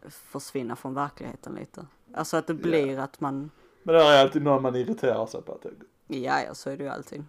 försvinna 0.08 0.76
från 0.76 0.94
verkligheten 0.94 1.54
lite. 1.54 1.86
Alltså 2.14 2.36
att 2.36 2.46
det 2.46 2.54
blir 2.54 2.98
att 2.98 3.20
man, 3.20 3.50
Men 3.82 3.94
det 3.94 4.02
är 4.02 4.22
alltid 4.22 4.42
någon 4.42 4.62
man 4.62 4.76
irriterar 4.76 5.26
sig 5.26 5.42
på. 5.42 5.52
Att 5.52 5.66
ja 6.06 6.42
ja 6.42 6.54
så 6.54 6.70
är 6.70 6.76
det 6.76 6.84
ju 6.84 6.90
alltid. 6.90 7.24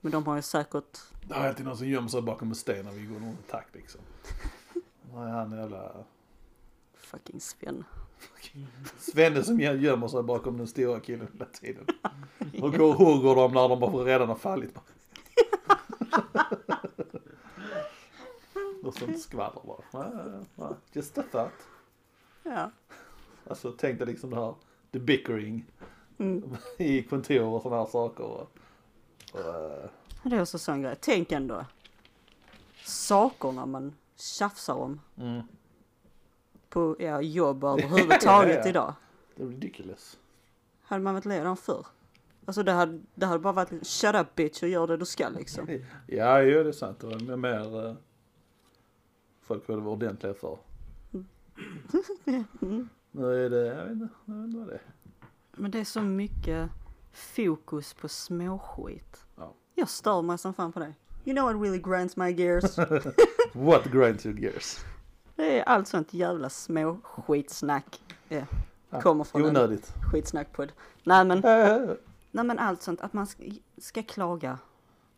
Men 0.00 0.12
de 0.12 0.26
har 0.26 0.36
ju 0.36 0.42
säkert, 0.42 0.98
det 1.28 1.34
är 1.34 1.48
alltid 1.48 1.66
någon 1.66 1.76
som 1.76 1.86
gömmer 1.88 2.08
sig 2.08 2.22
bakom 2.22 2.48
en 2.48 2.54
sten 2.54 2.84
när 2.84 2.92
vi 2.92 3.06
går 3.06 3.20
någon 3.20 3.36
takt 3.50 3.74
liksom. 3.74 4.00
Vad 5.12 5.28
är 5.28 5.32
han 5.32 5.52
jävla 5.52 5.92
fucking 6.96 7.40
Sven. 7.40 7.84
Svenne 8.98 9.42
som 9.42 9.60
gö- 9.60 9.78
gömmer 9.78 10.08
sig 10.08 10.22
bakom 10.22 10.58
den 10.58 10.66
stora 10.66 11.00
killen 11.00 11.28
hela 11.32 11.44
tiden. 11.44 11.86
Och 12.62 12.72
går 12.72 12.80
och 12.88 12.94
hugger 12.94 13.34
dem 13.34 13.52
när 13.52 13.68
de 13.68 13.80
bara 13.80 14.04
redan 14.04 14.28
har 14.28 14.36
fallit. 14.36 14.74
Och 18.84 18.94
sånt 18.94 19.20
skvaller 19.20 19.62
bara. 19.64 20.76
Just 20.92 21.18
a 21.18 21.24
thought. 21.32 21.52
Ja. 22.42 22.70
Alltså 23.48 23.72
tänk 23.72 23.98
dig 23.98 24.06
liksom 24.06 24.30
det 24.30 24.36
här, 24.36 24.54
the 24.92 24.98
bickering 24.98 25.66
Mm. 26.18 26.56
i 26.78 27.02
kontor 27.02 27.42
och 27.44 27.62
sådana 27.62 27.82
här 27.82 27.88
saker. 27.90 28.24
Och, 28.24 28.50
och, 29.32 29.40
eh, 29.40 29.88
Det 30.22 30.36
är 30.36 30.42
också 30.42 30.58
sån 30.58 30.82
grej. 30.82 30.96
Tänk 31.00 31.32
ändå. 31.32 31.64
Sakerna 32.84 33.66
man 33.66 33.94
tjafsar 34.16 34.74
om 34.74 35.00
mm, 35.16 35.42
på 36.68 36.96
ja, 36.98 37.20
jobb 37.20 37.64
överhuvudtaget 37.64 38.56
Ja, 38.56 38.62
ja. 38.62 38.68
idag. 38.68 38.94
det 39.36 39.42
är 39.42 39.46
ridiculous. 39.46 40.18
Hade 40.82 41.02
man 41.02 41.14
varit 41.14 41.24
ledan 41.24 41.56
förr? 41.56 41.86
Alltså 42.44 42.62
det 42.62 42.72
hade, 42.72 43.00
det 43.14 43.26
hade 43.26 43.38
bara 43.38 43.52
varit 43.52 43.86
shut 43.86 44.14
up 44.14 44.34
bitch 44.34 44.62
och 44.62 44.68
gör 44.68 44.86
det 44.86 44.96
du 44.96 45.04
ska 45.04 45.28
liksom. 45.28 45.68
Ja, 46.06 46.42
ju 46.42 46.62
det 46.62 46.70
är 46.70 46.72
sant. 46.72 47.00
Det 47.00 47.06
var 47.06 47.36
mer 47.36 47.86
eh, 47.86 47.94
folk 49.42 49.68
var 49.68 49.86
ordentliga 49.88 50.34
för. 50.34 50.58
Nu 53.10 53.44
är 53.46 53.50
det, 53.50 53.66
jag 53.66 53.84
vet 53.84 53.92
inte, 53.92 54.08
jag 54.24 54.34
vet 54.34 54.44
inte 54.44 54.58
vad 54.58 54.66
det 54.68 54.74
är. 54.74 54.80
Men 55.52 55.70
det 55.70 55.80
är 55.80 55.84
så 55.84 56.00
mycket 56.02 56.70
fokus 57.12 57.94
på 57.94 58.08
småskit. 58.08 59.24
Ja. 59.36 59.54
Jag 59.74 59.88
stör 59.88 60.22
mig 60.22 60.38
som 60.38 60.54
fan 60.54 60.72
på 60.72 60.80
det. 60.80 60.94
You 61.24 61.36
know 61.36 61.52
what 61.52 61.62
really 61.62 61.78
grinds 61.82 62.16
my 62.16 62.30
gears? 62.30 62.78
What 63.52 63.84
grinds 63.84 64.26
your 64.26 64.38
gears? 64.40 64.78
Det 65.36 65.58
är 65.60 65.64
allt 65.64 65.88
sånt 65.88 66.14
jävla 66.14 66.48
småskitsnack. 66.50 68.02
Ja, 68.28 68.44
Kommer 69.00 69.24
från 69.24 69.42
en 69.42 69.48
Onödigt. 69.48 69.92
skitsnackpodd. 70.12 70.72
Nej 71.04 71.24
men, 71.24 71.40
nej 72.30 72.44
men 72.44 72.58
allt 72.58 72.82
sånt, 72.82 73.00
att 73.00 73.12
man 73.12 73.26
ska, 73.26 73.42
ska 73.78 74.02
klaga 74.02 74.58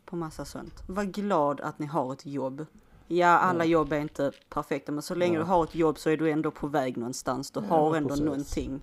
på 0.05 0.17
massa 0.17 0.45
sånt. 0.45 0.83
Var 0.87 1.05
glad 1.05 1.61
att 1.61 1.79
ni 1.79 1.87
har 1.87 2.13
ett 2.13 2.27
jobb. 2.27 2.67
Ja, 3.07 3.29
alla 3.29 3.65
Ja. 3.65 3.71
jobb 3.71 3.93
är 3.93 4.01
inte 4.01 4.33
perfekta, 4.49 4.93
men 4.93 5.03
så 5.03 5.15
länge 5.15 5.39
du 5.39 5.45
har 5.45 5.65
ett 5.65 5.75
jobb 5.75 5.99
så 5.99 6.11
är 6.11 6.17
du 6.17 6.31
ändå 6.31 6.51
på 6.51 6.67
väg 6.67 6.97
någonstans. 6.97 7.51
Du 7.51 7.61
har 7.61 7.97
ändå 7.97 8.09
precis. 8.09 8.25
någonting. 8.25 8.81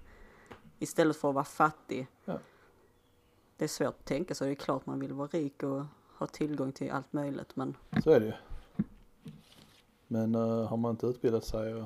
Istället 0.79 1.17
för 1.17 1.29
att 1.29 1.35
vara 1.35 1.45
fattig. 1.45 2.07
Det 3.57 3.63
är 3.65 3.67
svårt 3.67 3.87
att 3.87 4.05
tänka 4.05 4.35
så, 4.35 4.43
det 4.43 4.51
är 4.51 4.55
klart 4.55 4.85
man 4.85 4.99
vill 4.99 5.13
vara 5.13 5.27
rik 5.27 5.63
och 5.63 5.83
ha 6.17 6.27
tillgång 6.27 6.71
till 6.71 6.91
allt 6.91 7.13
möjligt, 7.13 7.55
men 7.55 7.77
Så 8.03 8.11
är 8.11 8.19
det 8.19 8.25
ju. 8.25 8.33
Men 10.07 10.35
eh, 10.35 10.67
har 10.67 10.77
man 10.77 10.91
inte 10.91 11.07
utbildat 11.07 11.45
sig 11.45 11.73
och 11.75 11.85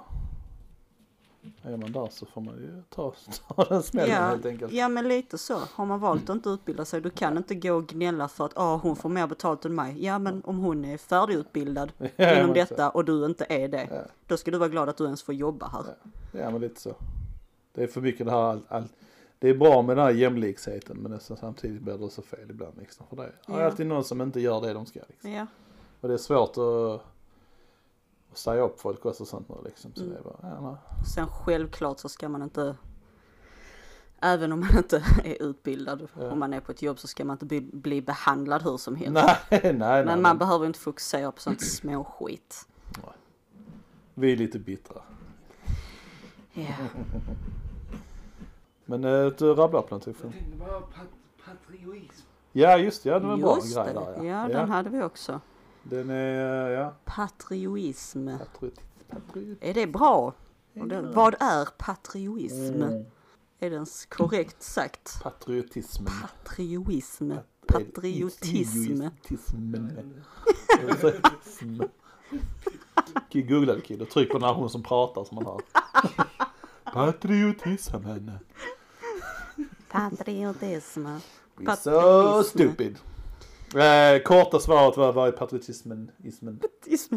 är 1.63 1.77
man 1.77 1.91
där 1.91 2.07
så 2.11 2.25
får 2.25 2.41
man 2.41 2.55
ju 2.55 2.81
ta, 2.89 3.13
ta 3.55 3.63
den 3.63 3.83
smällen 3.83 4.11
ja, 4.15 4.21
helt 4.21 4.45
enkelt. 4.45 4.73
ja, 4.73 4.89
men 4.89 5.07
lite 5.07 5.37
så. 5.37 5.59
Har 5.73 5.85
man 5.85 5.99
valt 5.99 6.23
att 6.29 6.35
inte 6.35 6.49
utbilda 6.49 6.85
sig, 6.85 7.01
du 7.01 7.09
kan 7.09 7.37
inte 7.37 7.55
gå 7.55 7.73
och 7.73 7.87
gnälla 7.87 8.27
för 8.27 8.45
att 8.45 8.57
ah, 8.57 8.75
hon 8.77 8.95
får 8.95 9.09
mer 9.09 9.27
betalt 9.27 9.65
än 9.65 9.75
mig. 9.75 10.05
Ja, 10.05 10.19
men 10.19 10.43
om 10.45 10.57
hon 10.57 10.85
är 10.85 10.97
färdigutbildad 10.97 11.91
Ja, 12.15 12.39
inom 12.39 12.53
detta 12.53 12.89
och 12.89 13.05
du 13.05 13.25
inte 13.25 13.45
är 13.49 13.67
det, 13.67 13.87
Ja. 13.91 14.01
då 14.27 14.37
ska 14.37 14.51
du 14.51 14.57
vara 14.57 14.69
glad 14.69 14.89
att 14.89 14.97
du 14.97 15.03
ens 15.05 15.23
får 15.23 15.35
jobba 15.35 15.67
här. 15.67 15.83
Så, 15.83 16.37
ja 16.37 16.49
men 16.51 16.61
lite 16.61 16.81
så. 16.81 16.95
Det 17.73 17.83
är 17.83 17.87
för 17.87 18.01
mycket 18.01 18.25
det 18.25 18.31
här 18.31 18.39
allt, 18.39 18.63
allt. 18.67 18.91
Det 19.39 19.49
är 19.49 19.53
bra 19.57 19.81
med 19.81 19.97
den 19.97 20.05
här 20.05 20.11
jämlikheten 20.13 20.97
men 20.97 21.19
så 21.19 21.35
samtidigt 21.35 21.81
blir 21.81 21.97
det 21.97 22.09
så 22.09 22.21
fel 22.21 22.49
ibland 22.49 22.77
liksom. 22.79 23.05
För 23.09 23.15
det 23.15 23.23
är 23.23 23.33
Ja. 23.47 23.65
alltid 23.65 23.87
någon 23.87 24.03
som 24.03 24.21
inte 24.21 24.39
gör 24.39 24.61
det 24.61 24.73
de 24.73 24.85
ska 24.85 24.99
liksom. 25.07 25.31
Ja, 25.31 25.47
Och 26.01 26.07
det 26.07 26.13
är 26.13 26.17
svårt 26.17 26.49
att, 26.57 27.01
säga 28.37 28.61
upp 28.61 28.79
folk 28.81 29.05
också 29.05 29.23
och 29.23 29.27
sånt 29.27 29.49
nu 29.49 29.55
liksom. 29.65 29.91
Så 29.95 30.01
Mm. 30.01 30.13
det 30.13 30.19
är 30.19 30.23
bara, 30.23 30.37
ja, 30.41 30.61
nej. 30.61 30.75
sen 31.13 31.27
självklart 31.27 31.99
så 31.99 32.09
ska 32.09 32.29
man 32.29 32.41
inte 32.41 32.75
Även 34.21 34.51
om 34.51 34.59
man 34.59 34.69
inte 34.77 35.03
är 35.23 35.41
utbildad, 35.43 36.07
Ja. 36.19 36.31
om 36.31 36.39
man 36.39 36.53
är 36.53 36.59
på 36.59 36.71
ett 36.71 36.81
jobb 36.81 36.99
så 36.99 37.07
ska 37.07 37.25
man 37.25 37.33
inte 37.33 37.45
bli, 37.45 37.61
bli 37.61 38.01
behandlad 38.01 38.63
hur 38.63 38.77
som 38.77 38.95
helst. 38.95 39.13
Nej, 39.13 39.37
nej, 39.63 39.73
nej. 39.73 40.05
Men 40.05 40.21
man 40.21 40.37
behöver 40.37 40.65
inte 40.65 40.79
fokusera 40.79 41.31
på 41.31 41.41
sånt 41.41 41.61
småskit. 41.61 42.67
Vi 44.13 44.31
är 44.31 44.37
lite 44.37 44.59
bittra. 44.59 45.01
Ja. 46.53 46.65
Men 48.85 49.03
eh, 49.03 49.25
du 49.25 49.53
rabblar 49.53 49.81
på 49.81 49.87
någonting. 49.89 50.15
Jag 50.23 50.31
tänkte 50.31 50.57
bara 50.57 50.81
pat 50.81 51.07
patriotism. 51.45 52.27
Ja 52.51 52.77
just 52.77 53.03
det, 53.03 53.09
ja 53.09 53.19
det 53.19 53.25
var 53.27 53.33
en 53.33 53.41
bra 53.41 53.55
grej 53.55 53.93
där 53.93 54.23
ja 54.23 54.47
den 54.47 54.69
hade 54.69 54.89
vi 54.89 55.03
också. 55.03 55.41
Den 55.89 56.09
är, 56.09 56.69
ja. 56.69 56.93
Patrioism. 57.05 58.29
Patriot, 58.37 58.79
patriot. 59.09 59.57
Är 59.61 59.73
det 59.73 59.87
bra? 59.87 60.33
Det, 60.73 61.01
vad 61.01 61.35
är 61.39 61.65
patrioism? 61.77 62.83
Mm. 62.83 63.05
Är 63.59 63.69
det 63.69 63.75
ens 63.75 64.05
korrekt 64.05 64.63
sagt? 64.63 65.23
Patriotism. 65.23 66.05
Idiotismen. 66.07 67.39
Patriotism. 67.67 69.01
Kid, 73.29 73.49
Googla 73.49 73.75
det 73.75 73.81
kid 73.81 74.01
och 74.01 74.09
tryck 74.09 74.31
på 74.31 74.37
den 74.37 74.47
här 74.47 74.53
hon 74.53 74.69
som 74.69 74.83
pratar 74.83 75.23
som 75.23 75.35
man 75.35 75.45
hör. 75.45 75.61
Patriotismen. 76.93 78.31
Patriotism. 79.89 81.07
We're 81.57 81.75
so 81.75 81.91
Patriotism. 81.91 82.57
stupid. 82.57 82.97
Eh, 83.73 84.21
korta 84.23 84.59
svaret 84.59 84.97
var 84.97 85.13
vad 85.13 85.27
är 85.27 85.31
patriotismen? 85.31 86.11
Ismen? 86.23 86.59
Patriotism. 86.59 87.15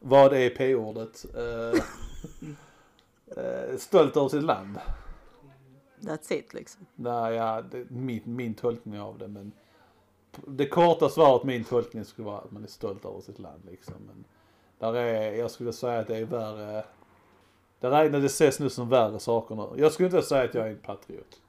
Vad 0.00 0.32
är 0.32 0.50
p-ordet? 0.50 1.26
Eh, 1.36 1.82
eh, 3.44 3.76
stolt 3.76 4.16
över 4.16 4.28
sitt 4.28 4.42
land. 4.42 4.78
That's 6.00 6.32
it 6.32 6.54
liksom. 6.54 6.86
Nej, 6.94 7.34
ja, 7.34 7.62
det, 7.62 7.90
min, 7.90 8.22
min 8.24 8.54
tolkning 8.54 9.00
av 9.00 9.18
det 9.18 9.28
men 9.28 9.52
det 10.46 10.68
korta 10.68 11.08
svaret, 11.08 11.44
min 11.44 11.64
tolkning 11.64 12.04
skulle 12.04 12.26
vara 12.26 12.38
att 12.38 12.50
man 12.50 12.64
är 12.64 12.68
stolt 12.68 13.04
över 13.04 13.20
sitt 13.20 13.38
land 13.38 13.62
liksom. 13.64 13.94
Men 14.06 14.24
där 14.78 14.94
är, 14.94 15.32
jag 15.32 15.50
skulle 15.50 15.72
säga 15.72 16.00
att 16.00 16.06
det 16.06 16.16
är 16.16 16.24
värre, 16.24 16.84
det, 17.80 17.86
är, 17.86 18.10
det 18.10 18.26
ses 18.26 18.60
nu 18.60 18.70
som 18.70 18.88
värre 18.88 19.18
saker 19.18 19.54
nu. 19.54 19.68
Jag 19.76 19.92
skulle 19.92 20.06
inte 20.06 20.22
säga 20.22 20.44
att 20.44 20.54
jag 20.54 20.66
är 20.66 20.70
en 20.70 20.78
patriot. 20.78 21.40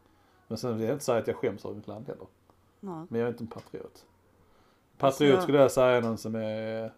Men 0.47 0.57
sen 0.57 0.77
vill 0.77 0.87
jag 0.87 0.95
inte 0.95 1.05
säga 1.05 1.17
att 1.17 1.27
jag 1.27 1.35
skäms 1.35 1.65
över 1.65 1.75
mitt 1.75 1.87
land 1.87 2.07
heller. 2.07 2.27
Nej. 2.79 3.05
Men 3.09 3.19
jag 3.19 3.27
är 3.27 3.31
inte 3.31 3.43
en 3.43 3.47
patriot. 3.47 4.05
Patriot 5.01 5.31
Alltså- 5.33 5.43
skulle 5.43 5.57
jag 5.57 5.71
säga 5.71 5.87
är 5.87 6.01
någon 6.01 6.17
som 6.17 6.35
är, 6.35 6.93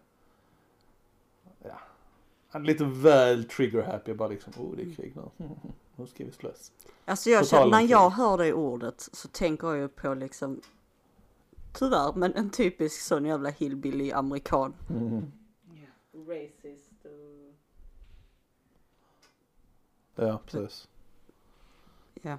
ja, 2.52 2.58
lite 2.58 2.84
väl 2.84 3.44
trigger 3.44 3.82
happy. 3.82 4.14
Bara 4.14 4.28
liksom, 4.28 4.52
oh 4.58 4.76
det 4.76 4.82
är 4.82 4.94
krig 4.94 5.16
nu. 5.16 5.48
Nu 5.96 6.06
ska 6.06 6.24
vi 6.24 6.32
slåss. 6.32 6.72
Alltså 7.04 7.30
jag 7.30 7.46
känner, 7.48 7.66
när 7.70 7.80
jag 7.80 8.10
hör 8.10 8.38
det 8.38 8.52
ordet 8.52 9.08
så 9.12 9.28
tänker 9.28 9.68
jag 9.68 9.76
ju 9.76 9.88
på 9.88 10.14
liksom 10.14 10.60
Tyvärr, 11.72 12.12
men 12.14 12.34
en 12.34 12.50
typisk 12.50 13.00
sån 13.00 13.24
jävla 13.24 13.50
hillbilly 13.50 14.12
amerikan. 14.12 14.74
Mm. 14.90 15.32
Ja. 15.64 16.34
Racist 16.34 16.94
Ja, 20.14 20.40
precis. 20.46 20.88
Ja. 22.22 22.38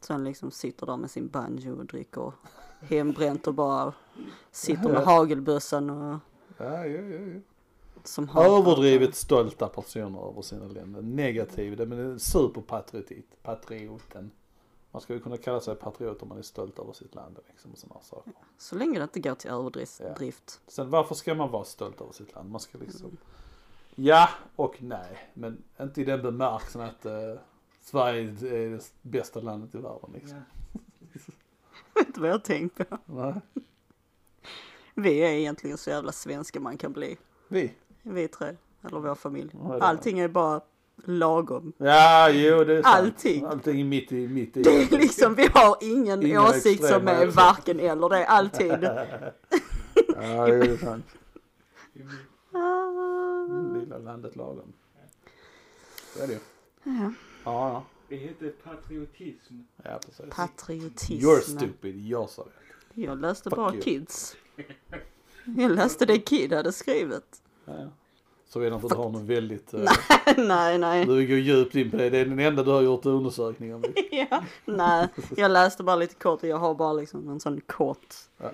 Som 0.00 0.24
liksom 0.24 0.50
sitter 0.50 0.86
där 0.86 0.96
med 0.96 1.10
sin 1.10 1.28
banjo 1.28 1.78
och 1.78 1.86
dricker 1.86 2.32
hembränt 2.80 3.46
och 3.46 3.54
bara 3.54 3.92
sitter 4.50 4.88
med 4.88 5.04
hagelbössan 5.04 5.90
och 5.90 6.18
Ja, 6.58 6.86
ja, 6.86 7.00
ja, 7.00 7.18
ja. 7.20 7.40
som 8.04 8.28
hatar- 8.28 8.58
Överdrivet 8.58 9.14
stolta 9.14 9.68
personer 9.68 10.28
över 10.30 10.42
sina 10.42 10.64
länder. 10.66 11.02
Negativ, 11.02 11.76
det 11.76 11.86
men 11.86 12.18
superpatriotit. 12.20 13.42
Patrioten. 13.42 14.30
Man 14.90 15.00
ska 15.02 15.12
ju 15.14 15.20
kunna 15.20 15.36
kalla 15.36 15.60
sig 15.60 15.74
patriot 15.74 16.22
om 16.22 16.28
man 16.28 16.38
är 16.38 16.42
stolt 16.42 16.78
över 16.78 16.92
sitt 16.92 17.14
land 17.14 17.38
liksom 17.48 17.72
och 17.72 17.78
sådana 17.78 18.00
saker. 18.00 18.32
Så 18.58 18.76
länge 18.76 18.98
det 18.98 19.02
inte 19.02 19.20
går 19.20 19.34
till 19.34 19.50
överdrift. 19.50 20.00
Ja. 20.00 20.70
Sen 20.72 20.90
varför 20.90 21.14
ska 21.14 21.34
man 21.34 21.50
vara 21.50 21.64
stolt 21.64 22.00
över 22.00 22.12
sitt 22.12 22.34
land? 22.34 22.50
Man 22.50 22.60
ska 22.60 22.78
liksom, 22.78 23.16
ja 23.94 24.28
och 24.56 24.82
nej. 24.82 25.30
Men 25.34 25.62
inte 25.80 26.00
i 26.00 26.04
den 26.04 26.22
bemärkelsen 26.22 26.80
att 26.80 27.06
eh, 27.06 27.12
Sverige 27.80 28.22
är 28.22 28.70
det 28.70 28.92
bästa 29.02 29.40
landet 29.40 29.74
i 29.74 29.78
världen 29.78 30.10
liksom. 30.14 30.38
Ja. 30.72 30.80
Vet 31.96 32.14
du 32.14 32.20
vad 32.20 32.30
jag 32.30 32.44
tänkt 32.44 32.88
på? 32.88 32.98
Nej. 33.06 33.34
Vi 34.94 35.18
är 35.18 35.30
egentligen 35.30 35.78
så 35.78 35.90
jävla 35.90 36.12
svenska 36.12 36.60
man 36.60 36.78
kan 36.78 36.92
bli. 36.92 37.16
Vi? 37.48 37.72
Vi 38.02 38.28
tre. 38.28 38.56
Eller 38.88 39.00
vår 39.00 39.14
familj. 39.14 39.50
Ja, 39.52 39.78
Allting 39.80 40.18
är 40.18 40.28
bara 40.28 40.60
lagom. 41.04 41.72
Ja, 41.78 42.30
jo 42.30 42.64
det 42.64 42.74
är 42.74 42.82
sant. 42.82 42.96
Allting. 42.96 43.44
Allting 43.44 43.80
är 43.80 43.84
mitt 43.84 44.12
i, 44.12 44.28
mitt 44.28 44.56
i. 44.56 44.62
Det 44.62 44.70
är 44.82 44.98
liksom, 44.98 45.34
vi 45.34 45.48
har 45.54 45.76
ingen 45.80 46.26
Inga 46.26 46.48
åsikt 46.48 46.84
som 46.84 47.08
är 47.08 47.26
varken 47.26 47.80
eller. 47.80 48.08
Det 48.08 48.16
är 48.16 48.26
alltid. 48.26 48.72
Ja, 50.18 50.48
jo, 50.48 50.60
det 50.62 50.70
är 50.70 50.76
sant. 50.76 51.06
Ah. 52.52 53.78
Lilla 53.78 53.98
landet 53.98 54.36
lagom. 54.36 54.72
Så 56.14 56.22
är 56.22 56.26
det 56.26 56.32
ju. 56.32 56.38
Ja, 56.84 57.12
ja. 57.44 57.84
Det 58.08 58.16
heter 58.16 58.52
patriotism. 58.64 59.54
Ja, 59.84 59.98
precis. 60.06 60.26
Patriotism. 60.30 61.26
You're 61.26 61.40
stupid, 61.40 62.06
jag 62.06 62.30
sa 62.30 62.44
det. 62.44 63.02
Jag 63.02 63.20
läste 63.20 63.50
Fuck 63.50 63.56
bara 63.56 63.72
you. 63.72 63.82
kids. 63.82 64.36
Jag 65.44 65.70
läste 65.70 66.06
det 66.06 66.18
Kid 66.18 66.52
hade 66.52 66.72
skrivit. 66.72 67.42
Ja, 67.64 67.72
ja. 67.80 67.88
Så 68.48 68.60
är 68.60 68.70
det 68.70 68.74
inte 68.74 68.86
att 68.86 68.92
du 68.92 68.98
har 68.98 69.10
något 69.10 69.22
väldigt, 69.22 69.74
uh, 69.74 69.80
nej, 70.36 70.78
nej. 70.78 71.06
du 71.06 71.26
går 71.26 71.38
djupt 71.38 71.74
in 71.74 71.90
på 71.90 71.96
det. 71.96 72.10
Det 72.10 72.18
är 72.18 72.24
den 72.26 72.38
enda 72.38 72.62
du 72.62 72.70
har 72.70 72.82
gjort 72.82 73.06
undersökning 73.06 73.74
om. 73.74 73.84
Ja, 74.10 74.44
nej, 74.64 75.08
jag 75.36 75.50
läste 75.50 75.82
bara 75.82 75.96
lite 75.96 76.14
kort 76.14 76.42
och 76.42 76.48
jag 76.48 76.56
har 76.56 76.74
bara 76.74 76.92
liksom 76.92 77.28
en 77.28 77.40
sån 77.40 77.60
kort. 77.60 78.14
Ja, 78.38 78.50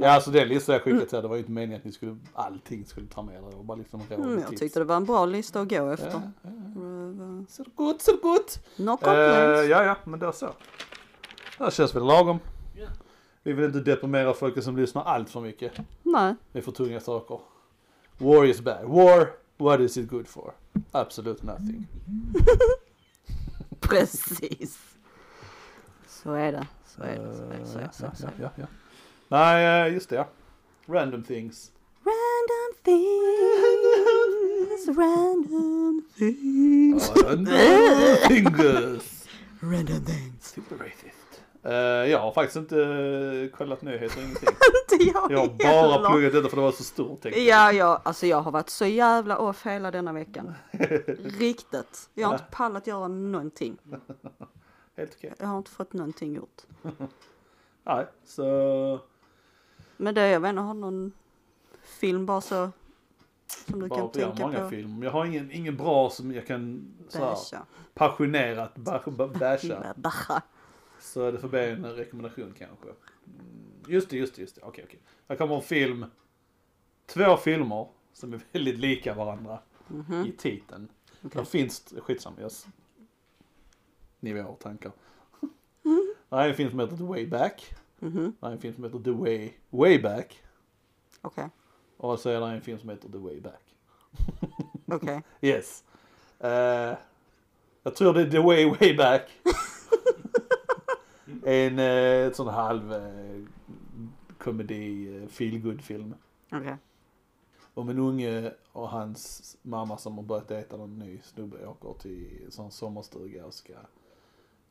ja, 0.00 0.10
alltså 0.10 0.30
den 0.30 0.48
listan 0.48 0.72
jag 0.72 0.82
skickade 0.82 1.06
till 1.06 1.18
er, 1.18 1.22
det 1.22 1.28
var 1.28 1.34
ju 1.36 1.40
inte 1.40 1.52
meningen 1.52 1.78
att 1.78 1.84
ni 1.84 1.92
skulle, 1.92 2.16
allting 2.34 2.86
skulle 2.86 3.06
ta 3.06 3.22
med. 3.22 3.34
Det 3.34 3.56
var 3.56 3.64
bara 3.64 3.78
liksom 3.78 4.00
Mm, 4.10 4.38
jag 4.38 4.48
tips. 4.48 4.60
tyckte 4.60 4.78
det 4.78 4.84
var 4.84 4.96
en 4.96 5.04
bra 5.04 5.26
lista 5.26 5.60
att 5.60 5.68
gå 5.68 5.90
efter. 5.90 6.10
Ja, 6.10 6.20
ja, 6.44 7.44
Så 7.48 7.64
gott, 7.74 8.02
så 8.02 8.16
gott. 8.22 8.58
No 8.76 8.90
Uh, 8.90 9.10
ja, 9.70 9.84
ja, 9.84 9.96
men 10.04 10.20
då 10.20 10.32
så. 10.32 10.48
Det 11.58 11.74
känns 11.74 11.94
väl 11.94 12.04
lagom. 12.04 12.38
Ja. 12.76 12.86
Vi 13.42 13.52
vill 13.52 13.64
inte 13.64 13.80
deprimera 13.80 14.34
folket 14.34 14.64
som 14.64 14.76
lyssnar 14.76 15.02
allt 15.04 15.30
för 15.30 15.40
mycket. 15.40 15.72
Nej, 16.02 16.34
Det 16.52 16.58
är 16.58 16.62
för 16.62 16.72
tunga 16.72 17.00
saker. 17.00 17.40
War 18.18 18.44
is 18.44 18.60
bad. 18.60 18.84
War, 18.84 19.28
what 19.56 19.80
is 19.80 19.96
it 19.96 20.10
good 20.10 20.28
for? 20.28 20.52
Absolute 20.92 21.46
nothing. 21.46 21.86
precis. 23.80 24.78
Så 26.08 26.32
är 26.32 26.52
det. 26.52 26.66
Så 26.86 27.02
är 27.02 27.18
det. 27.18 27.36
Så 27.36 27.42
är 27.42 27.58
det. 27.58 27.66
Så 27.66 27.78
är 27.78 27.82
det. 27.82 27.92
Så 27.92 28.04
är 28.04 28.10
det. 28.10 28.16
Så 28.16 28.26
är 28.26 28.50
det. 28.56 28.66
Nej, 29.28 29.86
eh, 29.88 29.94
just 29.94 30.10
det. 30.10 30.26
Random 30.86 31.22
things. 31.22 31.70
Random 32.04 32.74
things, 32.84 34.88
random 34.98 36.02
things. 36.18 37.10
Random 37.16 38.16
fingers. 38.28 39.24
Random 39.60 40.04
things. 40.04 40.48
Super 40.54 40.76
racist. 40.76 41.40
Eh, 41.62 41.72
jag 42.10 42.18
har 42.18 42.32
faktiskt 42.32 42.56
inte 42.56 42.80
eh, 42.82 43.56
kollat 43.58 43.82
nyheter, 43.82 44.20
ingenting. 44.22 44.48
Inte 44.92 45.04
jag 45.04 45.32
Jag 45.32 45.38
har 45.38 45.48
bara 45.48 45.92
heller. 45.92 46.10
pluggat 46.10 46.32
detta 46.32 46.48
för 46.48 46.56
det 46.56 46.62
var 46.62 46.72
så 46.72 46.84
stort. 46.84 47.24
Ja, 47.24 47.72
ja, 47.72 48.00
alltså 48.04 48.26
jag 48.26 48.40
har 48.42 48.50
varit 48.50 48.70
så 48.70 48.86
jävla 48.86 49.38
off 49.38 49.66
hela 49.66 49.90
denna 49.90 50.12
veckan. 50.12 50.54
Riktigt. 51.38 52.08
Jag 52.14 52.28
har 52.28 52.34
inte 52.34 52.46
pallat 52.50 52.86
göra 52.86 53.08
någonting. 53.08 53.76
Helt 54.96 55.14
okej. 55.18 55.32
Jag 55.38 55.46
har 55.46 55.58
inte 55.58 55.70
fått 55.70 55.92
någonting 55.92 56.34
gjort. 56.34 56.62
Nej, 57.84 58.06
så 58.24 59.00
Men 59.96 60.14
det, 60.14 60.28
jag 60.28 60.40
vet 60.40 60.48
inte, 60.50 60.62
har 60.62 60.74
någon 60.74 61.12
film 61.82 62.26
bara 62.26 62.40
så 62.40 62.70
som 63.66 63.80
du 63.80 63.88
bara, 63.88 64.00
kan 64.00 64.10
tänka 64.10 64.46
många 64.46 64.60
på? 64.60 64.68
filmer. 64.68 65.04
Jag 65.06 65.12
har 65.12 65.24
ingen, 65.26 65.50
ingen 65.50 65.76
bra 65.76 66.10
som 66.10 66.32
jag 66.32 66.46
kan 66.46 66.92
så 67.08 67.18
här, 67.18 67.26
Basha. 67.26 67.66
passionerat 67.94 68.74
ba- 68.76 69.02
ba- 69.10 69.28
basha. 69.28 69.94
Basha. 69.96 70.42
Så 71.00 71.30
det 71.30 71.38
får 71.38 71.48
bli 71.48 71.70
en 71.70 71.84
rekommendation 71.84 72.54
kanske. 72.58 72.86
Mm, 72.88 72.96
Just 73.88 74.10
det, 74.10 74.16
just 74.16 74.34
det, 74.34 74.40
just 74.42 74.54
det. 74.54 74.60
Okej, 74.64 74.84
okej. 74.88 75.00
Här 75.28 75.36
kommer 75.36 75.54
en 75.56 75.62
film. 75.62 76.06
Två 77.06 77.36
filmer 77.36 77.88
som 78.12 78.32
är 78.32 78.40
väldigt 78.52 78.78
lika 78.78 79.14
varandra 79.14 79.58
i 80.26 80.32
titeln. 80.32 80.88
Okej. 81.22 81.30
Där 81.34 81.44
finns, 81.44 81.94
skitsamma, 82.02 82.36
jag... 82.40 82.46
s- 82.46 82.66
Nivåer 84.20 84.46
och 84.46 84.58
tankar. 84.60 84.92
Det 86.28 86.36
här 86.36 86.44
är 86.44 86.48
en 86.48 86.54
film 86.56 86.70
som 86.70 86.80
heter 86.80 86.96
The 86.96 87.02
Way 87.02 87.26
Back. 87.26 87.74
Mhm. 88.04 88.32
Det 88.40 88.46
är 88.46 88.50
en 88.50 88.58
film 88.58 88.74
som 88.74 88.84
heter 88.84 88.98
The 88.98 89.10
Way, 89.10 89.52
Way 89.70 90.02
Back. 90.02 90.42
Okej, 91.22 91.48
Och 91.96 92.18
så 92.18 92.30
är 92.30 92.40
det 92.40 92.46
en 92.46 92.60
film 92.60 92.78
som 92.78 92.88
heter 92.88 93.08
The 93.08 93.18
Way 93.18 93.40
Back. 93.40 93.62
okej. 94.86 95.22
Yes. 95.40 95.84
Eh, 96.38 96.94
jag 97.82 97.96
tror 97.96 98.14
det 98.14 98.20
är 98.20 98.30
The 98.30 98.38
Way 98.38 98.70
Way 98.70 98.96
Back. 98.96 99.30
en 101.44 101.78
uh, 101.78 102.32
sån 102.32 102.48
halv 102.48 102.92
uh, 102.92 103.44
komedi, 104.38 105.08
uh, 105.08 105.28
feel 105.28 105.82
film. 105.82 106.14
Okej. 106.52 106.76
Om 107.74 107.88
en 107.88 107.98
unge 107.98 108.52
och 108.72 108.88
hans 108.88 109.56
mamma 109.62 109.98
som 109.98 110.16
har 110.16 110.22
börjat 110.22 110.48
dejta 110.48 110.76
någon 110.76 110.98
ny 110.98 111.20
snubbe 111.22 111.66
åker 111.66 111.94
till 112.00 112.42
en 112.44 112.50
sån 112.50 112.70
sommarstuga 112.70 113.46
och 113.46 113.54
ska 113.54 113.72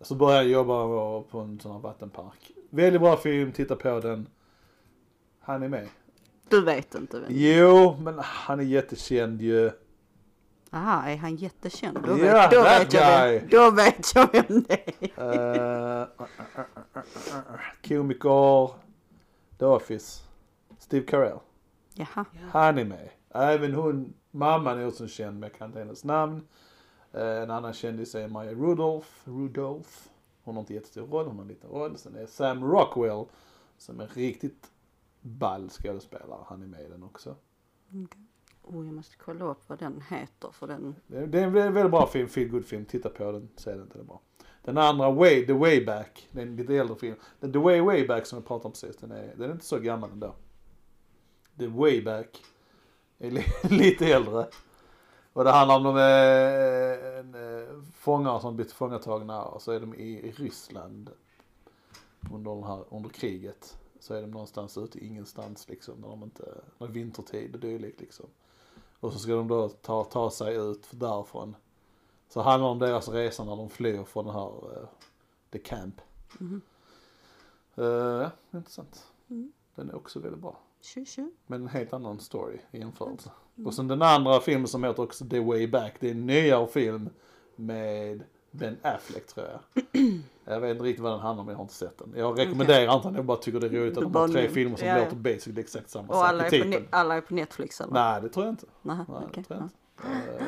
så 0.02 0.16
börjar 0.16 0.38
han 0.38 0.50
jobba 0.50 0.88
på 1.22 1.40
en 1.40 1.60
sån 1.60 1.72
här 1.72 1.80
vattenpark. 1.80 2.52
Väldigt 2.76 3.02
bra 3.02 3.18
film, 3.18 3.52
titta 3.52 3.76
på 3.76 4.00
den. 4.00 4.28
Han 5.40 5.64
är 5.64 5.70
med. 5.70 5.88
Du 6.50 6.62
vet 6.62 6.96
inte 6.96 7.20
vem? 7.20 7.28
Jo, 7.30 7.98
men 8.00 8.20
han 8.20 8.60
är 8.60 8.64
jättekänd 8.64 9.42
ju. 9.42 9.72
Aha, 10.72 11.04
är 11.04 11.18
han 11.18 11.36
jättekänd? 11.36 11.98
Då, 12.08 12.14
vet, 12.14 12.52
då, 12.52 12.64
that 12.64 12.82
vet 12.82 12.94
jag 12.94 13.32
vem, 13.32 13.48
då 13.50 13.72
vet 13.72 14.16
jag 14.16 14.30
vem 14.32 14.64
det 14.68 15.12
är. 15.16 16.02
Uh, 16.02 16.08
komiker, 17.88 18.72
The 19.60 19.66
Office, 19.66 20.24
Steve 20.80 21.06
Carell. 21.06 21.40
Jaha. 21.94 22.26
Han 22.52 22.78
är 22.78 22.86
med. 22.86 23.10
Även 23.30 23.74
hon, 23.74 24.14
mamman 24.32 24.80
är 24.80 24.88
också 24.88 25.08
känd 25.08 25.40
men 25.40 25.50
jag 25.50 25.60
kan 25.60 25.68
inte 25.68 25.80
hennes 25.80 26.04
namn. 26.04 26.48
Eh, 27.14 27.42
en 27.44 27.52
annan 27.52 27.74
kändis 27.74 28.16
är 28.16 28.28
Maya 28.28 28.52
Rudolph. 28.52 29.08
Rudolph. 29.24 30.13
Hon 30.44 30.56
har 30.56 30.62
inte 30.62 30.74
jättestor 30.74 31.08
roll, 31.08 31.26
hon 31.26 31.36
har 31.36 31.42
en 31.42 31.48
liten 31.48 31.70
roll. 31.70 31.98
Sen 31.98 32.16
är 32.16 32.26
Sam 32.26 32.64
Rockwell 32.64 33.26
som 33.78 34.00
är 34.00 34.08
riktigt 34.08 34.72
ball 35.22 35.70
skådespelare. 35.70 36.44
Han 36.48 36.62
är 36.64 36.68
med 36.68 36.82
i 36.82 36.90
den 36.90 37.04
också. 37.04 37.36
Oh, 38.64 38.86
jag 38.86 38.96
måste 38.96 39.16
kolla 39.18 39.46
upp 39.46 39.70
vad 39.70 39.80
den 39.80 40.02
heter 40.10 40.52
för 40.52 40.68
den. 40.68 40.96
Det 41.08 41.18
är, 41.18 41.28
det 41.28 41.40
är 41.40 41.44
en 41.44 41.54
väldigt, 41.54 41.92
bra 41.92 42.08
film, 42.08 42.28
feel 42.28 42.50
good 42.50 42.66
film. 42.66 42.86
Titta 42.86 43.10
på 43.10 43.32
den, 43.32 43.50
se 43.56 43.72
den, 43.72 43.90
den 43.90 44.02
är 44.02 44.06
bra. 44.06 44.22
Den 44.62 44.78
andra, 44.78 45.12
Way, 45.12 45.46
The 45.46 45.54
Way 45.54 45.86
Back, 45.86 46.28
det 46.32 46.42
är 46.42 46.46
en 46.46 46.56
lite 46.56 46.76
äldre 46.76 46.96
film. 46.96 47.16
The 47.40 47.60
Way 47.60 47.82
Way 47.82 48.08
Back 48.08 48.26
som 48.26 48.38
jag 48.38 48.48
pratade 48.48 48.66
om 48.66 48.72
precis, 48.72 48.98
den 48.98 49.12
är, 49.12 49.36
den 49.36 49.50
är 49.50 49.54
inte 49.54 49.66
så 49.66 49.80
gammal 49.80 50.12
ändå. 50.12 50.36
The 51.58 51.68
Way 51.68 52.02
Back 52.02 52.44
är 53.20 53.32
li, 53.32 53.44
lite 53.78 54.06
äldre. 54.06 54.48
Och 55.34 55.44
det 55.44 55.52
handlar 55.52 55.78
om 55.78 55.84
de 55.84 55.98
en, 57.20 57.36
eh, 57.36 57.84
fångar 57.94 58.40
som 58.40 58.56
blivit 58.56 58.74
fångatagna 58.74 59.44
och 59.44 59.62
så 59.62 59.72
är 59.72 59.80
de 59.80 59.96
i, 59.96 60.32
Ryssland 60.32 61.10
under, 62.32 62.56
den 62.56 62.64
här, 62.64 62.84
under 62.90 63.10
kriget. 63.10 63.78
Så 64.00 64.14
är 64.14 64.22
de 64.22 64.32
någonstans 64.32 64.78
ute 64.78 65.06
ingenstans 65.06 65.70
liksom, 65.70 66.02
när 66.02 66.08
de 66.08 66.24
inte, 66.24 66.62
när 66.78 66.88
vintertid 66.88 67.54
och 67.54 67.60
dylikt 67.60 68.02
liksom. 68.02 68.26
Och 69.00 69.14
så 69.14 69.20
ska 69.20 69.32
de 69.32 69.48
då 69.48 69.70
ta, 69.70 70.04
ta 70.04 70.32
sig 70.32 70.56
ut 70.56 70.88
därifrån. 70.92 71.56
Så 72.30 72.42
handlar 72.42 72.68
det 72.68 72.72
om 72.72 72.80
deras 72.80 73.10
resa 73.10 73.44
när 73.44 73.56
de 73.56 73.70
flyr 73.70 74.04
från 74.04 74.26
den 74.26 74.36
här 74.36 74.78
uh, 74.78 74.88
The 75.50 75.60
Camp. 75.60 76.02
Eh, 77.76 77.86
ja, 77.86 78.32
intressant. 78.52 79.12
Mm. 79.30 79.52
Den 79.76 79.90
är 79.90 79.96
också 79.96 80.20
väldigt 80.20 80.42
bra. 80.42 80.58
Tju, 80.82 81.06
tju. 81.06 81.32
Men 81.48 81.62
en 81.62 81.68
helt 81.68 81.94
annan 81.94 82.20
story 82.20 82.60
i 82.72 82.80
jämförelse. 82.80 83.32
Och 83.66 83.74
sen 83.74 83.88
den 83.88 84.02
andra 84.02 84.40
filmen 84.40 84.68
som 84.68 84.84
heter 84.84 85.04
också 85.04 85.26
The 85.26 85.40
Way 85.40 85.68
Back. 85.68 85.94
Det 86.00 86.08
är 86.08 86.12
en 86.12 86.26
nyare 86.26 86.68
film 86.68 87.10
med 87.56 88.24
Ben 88.52 88.78
Affleck 88.82 89.28
tror 89.28 89.48
jag. 89.48 89.84
jag 90.46 90.60
vet 90.60 90.72
inte 90.72 90.84
riktigt 90.84 91.04
vad 91.04 91.12
den 91.12 91.20
handlar 91.20 91.44
om, 91.44 91.50
jag 91.50 91.56
har 91.56 91.64
inte 91.64 91.74
sett 91.74 91.98
den. 91.98 92.14
Jag 92.16 92.40
rekommenderar 92.40 92.96
inte 92.96 93.08
den, 93.08 93.16
jag 93.16 93.26
bara 93.26 93.38
tycker 93.38 93.60
det 93.60 93.68
är 93.68 93.72
roligt 93.72 93.98
att 93.98 94.04
de 94.04 94.16
har 94.16 94.28
tre 94.28 94.50
filmer 94.50 94.78
som 94.78 94.88
ja, 94.88 94.98
ja. 94.98 95.04
låter 95.04 95.16
basically 95.16 95.62
exakt 95.62 95.90
samma 95.90 96.08
Och 96.08 96.16
sak 96.16 96.26
alla 96.26 96.50
i 96.50 96.76
är, 96.76 96.88
alla 96.90 97.16
är 97.16 97.22
på 97.22 97.34
Netflix 97.34 97.82
eller? 97.82 97.94
Nej, 97.94 98.22
det 98.22 98.30
tror 98.30 98.46
jag 98.46 98.54
inte. 98.54 98.66
Nähä, 98.82 99.06
Nej, 99.10 99.44
tror 99.44 99.46
jag 99.48 99.58
ja. 99.58 99.64
inte. 99.64 99.74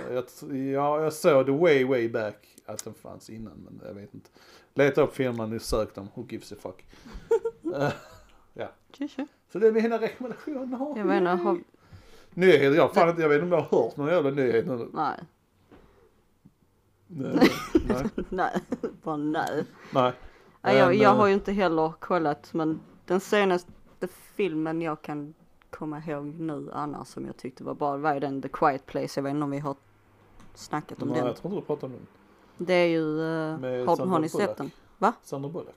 Eh, 0.09 0.13
jag, 0.13 0.25
ja, 0.73 1.03
jag 1.03 1.13
såg 1.13 1.45
The 1.45 1.51
Way 1.51 1.85
Way 1.85 2.09
Back 2.09 2.47
att 2.65 2.83
den 2.83 2.93
fanns 2.93 3.29
innan 3.29 3.53
men 3.57 3.81
jag 3.87 3.93
vet 3.93 4.13
inte. 4.13 4.29
Leta 4.73 5.01
upp 5.01 5.15
filmen 5.15 5.49
ni 5.49 5.59
sökt 5.59 5.95
dem, 5.95 6.07
who 6.13 6.25
gives 6.29 6.51
a 6.51 6.55
fuck. 6.59 6.85
Eh, 7.75 8.67
tju. 9.07 9.25
så 9.51 9.59
det 9.59 9.67
är 9.67 9.71
mina 9.71 9.97
rekommendationer. 10.01 10.57
Jag 10.97 11.17
inte, 11.17 11.29
har... 11.29 11.59
Nyheter, 12.35 12.75
jag, 12.75 12.93
fan 12.93 13.07
jag 13.07 13.29
vet 13.29 13.43
inte 13.43 13.55
om 13.55 13.61
jag 13.61 13.61
har 13.69 13.81
hört 13.83 13.97
någon 13.97 14.07
jävla 14.07 14.29
nyhet 14.29 14.65
nu. 14.67 14.89
Nej. 14.93 15.19
Nej. 17.07 17.49
Nej. 17.87 18.05
Nej, 18.29 18.61
bara 19.03 19.17
nej. 19.17 19.65
Nej. 19.93 20.13
Nej, 20.61 20.77
jag, 20.77 20.95
jag 20.95 21.11
eh, 21.11 21.17
har 21.17 21.27
ju 21.27 21.33
inte 21.33 21.51
heller 21.51 21.93
kollat 21.99 22.53
men 22.53 22.79
den 23.05 23.19
senaste 23.19 23.71
filmen 24.35 24.81
jag 24.81 25.01
kan 25.01 25.33
komma 25.69 26.01
ihåg 26.07 26.25
nu 26.25 26.69
annars 26.73 27.07
som 27.07 27.25
jag 27.25 27.37
tyckte 27.37 27.63
var 27.63 27.73
bra 27.73 27.97
var 27.97 28.19
den 28.19 28.41
The 28.41 28.47
Quiet 28.47 28.85
Place. 28.85 29.19
Jag 29.19 29.23
vet 29.23 29.31
inte 29.31 29.43
om 29.43 29.51
vi 29.51 29.59
har 29.59 29.75
snackat 30.53 31.01
om 31.01 31.07
Nej, 31.07 31.17
den. 31.17 31.27
jag 31.27 31.35
tror 31.35 31.53
inte 31.53 31.61
du 31.61 31.65
pratar 31.65 31.87
om 31.87 31.93
den. 31.93 32.07
Det 32.57 32.73
är 32.73 32.87
ju, 32.87 33.03
uh, 33.03 33.87
har, 33.87 34.05
har 34.05 34.19
ni 34.19 34.29
sett 34.29 34.57
den? 34.57 34.71
Va? 34.97 35.13
Sandra 35.23 35.49
Bullock. 35.49 35.75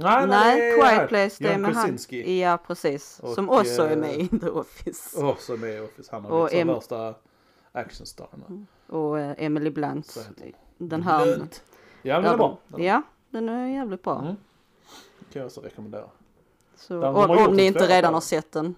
Nej, 0.00 0.26
det 0.26 0.34
är 0.34 0.96
Quiet. 0.96 1.08
Place 1.08 1.36
det 1.44 1.48
är 1.52 1.58
med 1.58 1.74
han. 1.74 1.98
Ja 2.38 2.58
precis. 2.66 3.20
Och, 3.20 3.34
som 3.34 3.50
också 3.50 3.82
är 3.82 3.90
eh, 3.90 3.96
med 3.96 4.18
i 4.18 4.28
The 4.28 4.48
Office. 4.48 5.34
Som 5.38 5.64
är 5.64 5.68
i 5.68 5.80
Office. 5.80 6.08
Han 6.12 6.24
har 6.24 6.48
blivit 6.48 6.66
Em- 6.66 6.74
värsta 6.74 7.14
actionstarna. 7.72 8.66
Och 8.86 9.20
eh, 9.20 9.34
Emily 9.38 9.70
Blunt. 9.70 10.30
Den 10.78 11.02
här. 11.02 11.24
Blunt. 11.24 11.62
Ja, 12.02 12.14
men 12.14 12.22
den 12.22 12.32
är 12.32 12.36
bra. 12.36 12.58
Den 12.68 12.82
Ja, 12.82 13.02
den 13.30 13.48
är 13.48 13.66
jävligt 13.68 14.02
bra. 14.02 14.18
Mm. 14.18 14.36
kan 15.32 15.40
jag 15.40 15.46
också 15.46 15.60
rekommendera. 15.60 16.04
Så, 16.76 17.06
och, 17.06 17.30
om 17.30 17.56
ni 17.56 17.62
en 17.62 17.66
inte 17.66 17.86
redan 17.86 18.14
har 18.14 18.20
sett 18.20 18.52
den. 18.52 18.74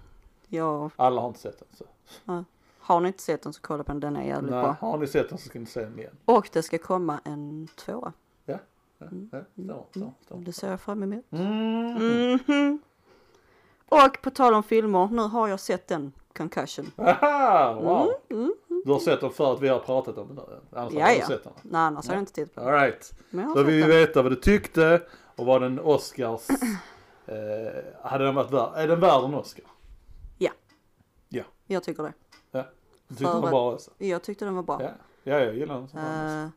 Ja, 0.47 0.89
Alla 0.95 1.21
har 1.21 1.27
inte 1.27 1.39
sett 1.39 1.59
den. 1.59 1.67
Så. 1.77 2.43
har 2.79 2.99
ni 2.99 3.07
inte 3.07 3.23
sett 3.23 3.41
den 3.41 3.53
så 3.53 3.61
kolla 3.61 3.83
på 3.83 3.91
den, 3.91 3.99
den 3.99 4.15
är 4.15 4.23
jävligt 4.23 4.51
Nej, 4.51 4.63
bra. 4.63 4.75
har 4.79 4.97
ni 4.97 5.07
sett 5.07 5.29
den 5.29 5.37
så 5.37 5.49
ska 5.49 5.59
ni 5.59 5.65
se 5.65 5.81
den 5.81 5.99
igen. 5.99 6.15
Och 6.25 6.49
det 6.53 6.63
ska 6.63 6.77
komma 6.77 7.19
en 7.23 7.67
tvåa. 7.75 8.13
Ja, 9.01 9.07
ja, 9.31 9.43
stämmer, 9.53 9.85
stämmer, 9.91 10.13
stämmer. 10.25 10.45
Det 10.45 10.53
ser 10.53 10.69
jag 10.69 10.81
fram 10.81 11.03
emot. 11.03 11.25
Mm. 11.31 12.39
Mhm. 12.47 12.79
Och 13.89 14.21
på 14.21 14.29
tal 14.29 14.53
om 14.53 14.63
filmer, 14.63 15.07
nu 15.11 15.21
har 15.21 15.47
jag 15.47 15.59
sett 15.59 15.87
den, 15.87 16.11
Concussion. 16.37 16.91
Aha, 16.97 17.73
wow. 17.73 18.11
Mm, 18.29 18.53
Du 18.85 18.91
har 18.91 18.99
sett 18.99 19.21
den 19.21 19.31
för 19.31 19.53
att 19.53 19.61
vi 19.61 19.67
har 19.67 19.79
pratat 19.79 20.17
om 20.17 20.27
den 20.27 20.35
nu? 20.35 20.59
Annars 20.79 20.93
Ja, 20.93 21.01
har 21.05 21.13
du 21.13 21.19
ja. 21.19 21.27
sett 21.27 21.43
den? 21.43 21.53
Nej, 21.61 21.81
annars 21.81 22.07
har 22.07 22.13
jag 22.13 22.21
inte 22.21 22.33
tittat 22.33 22.55
på 22.55 22.61
den. 22.71 22.93
Jag 23.29 23.41
har 23.47 23.55
Då 23.55 23.63
vill 23.63 23.75
vi 23.75 23.83
veta 23.91 24.21
vad 24.21 24.31
du 24.31 24.35
tyckte 24.35 25.01
och 25.35 25.45
vad 25.45 25.61
den 25.61 25.79
Oscars... 25.79 26.49
eh, 27.25 27.35
hade 28.03 28.23
den 28.25 28.35
varit 28.35 28.51
värd? 28.51 28.69
Är 28.75 28.87
den 28.87 28.99
värd 28.99 29.23
en 29.23 29.33
Oscar? 29.33 29.65
Jag 31.67 31.83
tycker 31.83 32.03
det. 32.03 32.13
Du 33.07 33.15
tyckte 33.15 33.23
den 33.23 33.33
var 33.33 33.41
För- 33.41 33.49
bra 33.49 33.71
alltså? 33.71 33.91
Jag 33.97 34.21
tyckte 34.23 34.45
den 34.45 34.55
var 34.55 34.63
bra. 34.63 34.81
Ja. 34.81 34.89
ja, 35.23 35.39
jag 35.39 35.55
gillar 35.55 35.75
den. 35.75 35.87
som 35.87 35.99
fan. 35.99 36.51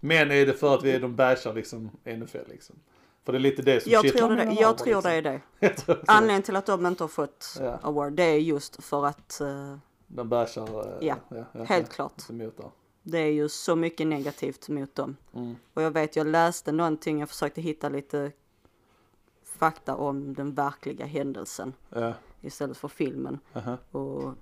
Men 0.00 0.30
är 0.30 0.46
det 0.46 0.52
för 0.52 0.74
att 0.74 0.82
vi 0.82 0.98
de 0.98 1.16
bashar 1.16 1.54
liksom 1.54 1.90
NFL 2.04 2.48
liksom? 2.48 2.76
För 3.24 3.32
det 3.32 3.38
är 3.38 3.40
lite 3.40 3.62
det 3.62 3.80
som 3.82 3.92
jag 3.92 4.08
tror, 4.08 4.28
det, 4.28 4.36
menar 4.36 4.56
jag 4.62 4.78
tror 4.78 4.86
liksom? 4.86 5.02
det 5.02 5.16
är 5.16 5.22
det. 5.22 6.04
Anledningen 6.06 6.42
till 6.42 6.56
att 6.56 6.66
de 6.66 6.86
inte 6.86 7.02
har 7.02 7.08
fått 7.08 7.56
Ja. 7.60 7.78
award, 7.82 8.12
det 8.12 8.22
är 8.22 8.38
just 8.38 8.84
för 8.84 9.06
att, 9.06 9.40
eh, 9.40 9.76
De 10.06 10.28
bashar... 10.28 10.80
eh, 11.00 11.06
Ja, 11.06 11.16
ja, 11.28 11.44
ja 11.52 11.64
helt 11.64 11.90
klart. 11.92 12.22
Det 13.02 13.18
är 13.18 13.26
ju 13.32 13.48
så 13.48 13.76
mycket 13.76 14.06
negativt 14.06 14.68
mot 14.68 14.94
dem. 14.94 15.16
Mm. 15.34 15.56
Och 15.74 15.82
jag 15.82 15.90
vet, 15.90 16.16
jag 16.16 16.26
läste 16.26 16.72
någonting, 16.72 17.20
jag 17.20 17.28
försökte 17.28 17.60
hitta 17.60 17.88
lite 17.88 18.32
fakta 19.44 19.96
om 19.96 20.34
den 20.34 20.54
verkliga 20.54 21.06
händelsen 21.06 21.72
istället 22.40 22.76
för 22.76 22.88
filmen. 22.88 23.38
aha. 23.54 23.76
Och 23.90 24.34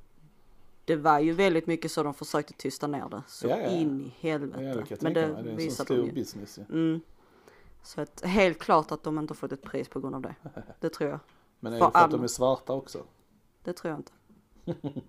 det 0.91 0.97
var 0.97 1.19
ju 1.19 1.33
väldigt 1.33 1.67
mycket 1.67 1.93
så 1.93 2.03
de 2.03 2.15
försökte 2.15 2.53
tysta 2.53 2.87
ner 2.87 3.09
det. 3.09 3.23
Så 3.27 3.47
Ja, 3.47 3.57
ja, 3.57 3.63
ja. 3.63 3.71
in 3.71 4.01
i 4.01 4.05
Ja, 4.05 4.31
helvete. 4.31 4.81
det 4.81 4.87
kan 4.87 4.99
Men 5.01 5.13
det 5.15 5.29
mig. 5.33 5.43
Det 5.43 5.51
är 5.51 5.65
en 5.67 5.71
sån 5.71 5.85
stor 5.87 6.07
ju. 6.07 6.13
business 6.13 6.59
ju. 6.59 6.63
Mm. 6.71 7.01
Så 7.83 8.01
att 8.01 8.21
helt 8.25 8.59
klart 8.59 8.93
att 8.93 9.03
de 9.03 9.19
inte 9.19 9.31
har 9.31 9.37
fått 9.37 9.53
ett 9.53 9.63
pris 9.63 9.89
på 9.89 10.01
grund 10.01 10.15
av 10.15 10.23
det. 10.23 10.35
Det 10.81 10.89
tror 10.89 11.11
jag. 11.11 11.19
Men 11.61 11.73
är 11.73 11.79
För 11.79 11.87
det 11.87 11.93
för 11.93 11.99
att 12.05 12.11
de 12.11 12.23
är 12.23 12.27
svarta 12.29 12.73
också? 12.73 13.05
Det 13.65 13.73
tror 13.73 13.91
jag 13.91 13.99
inte. 14.01 14.13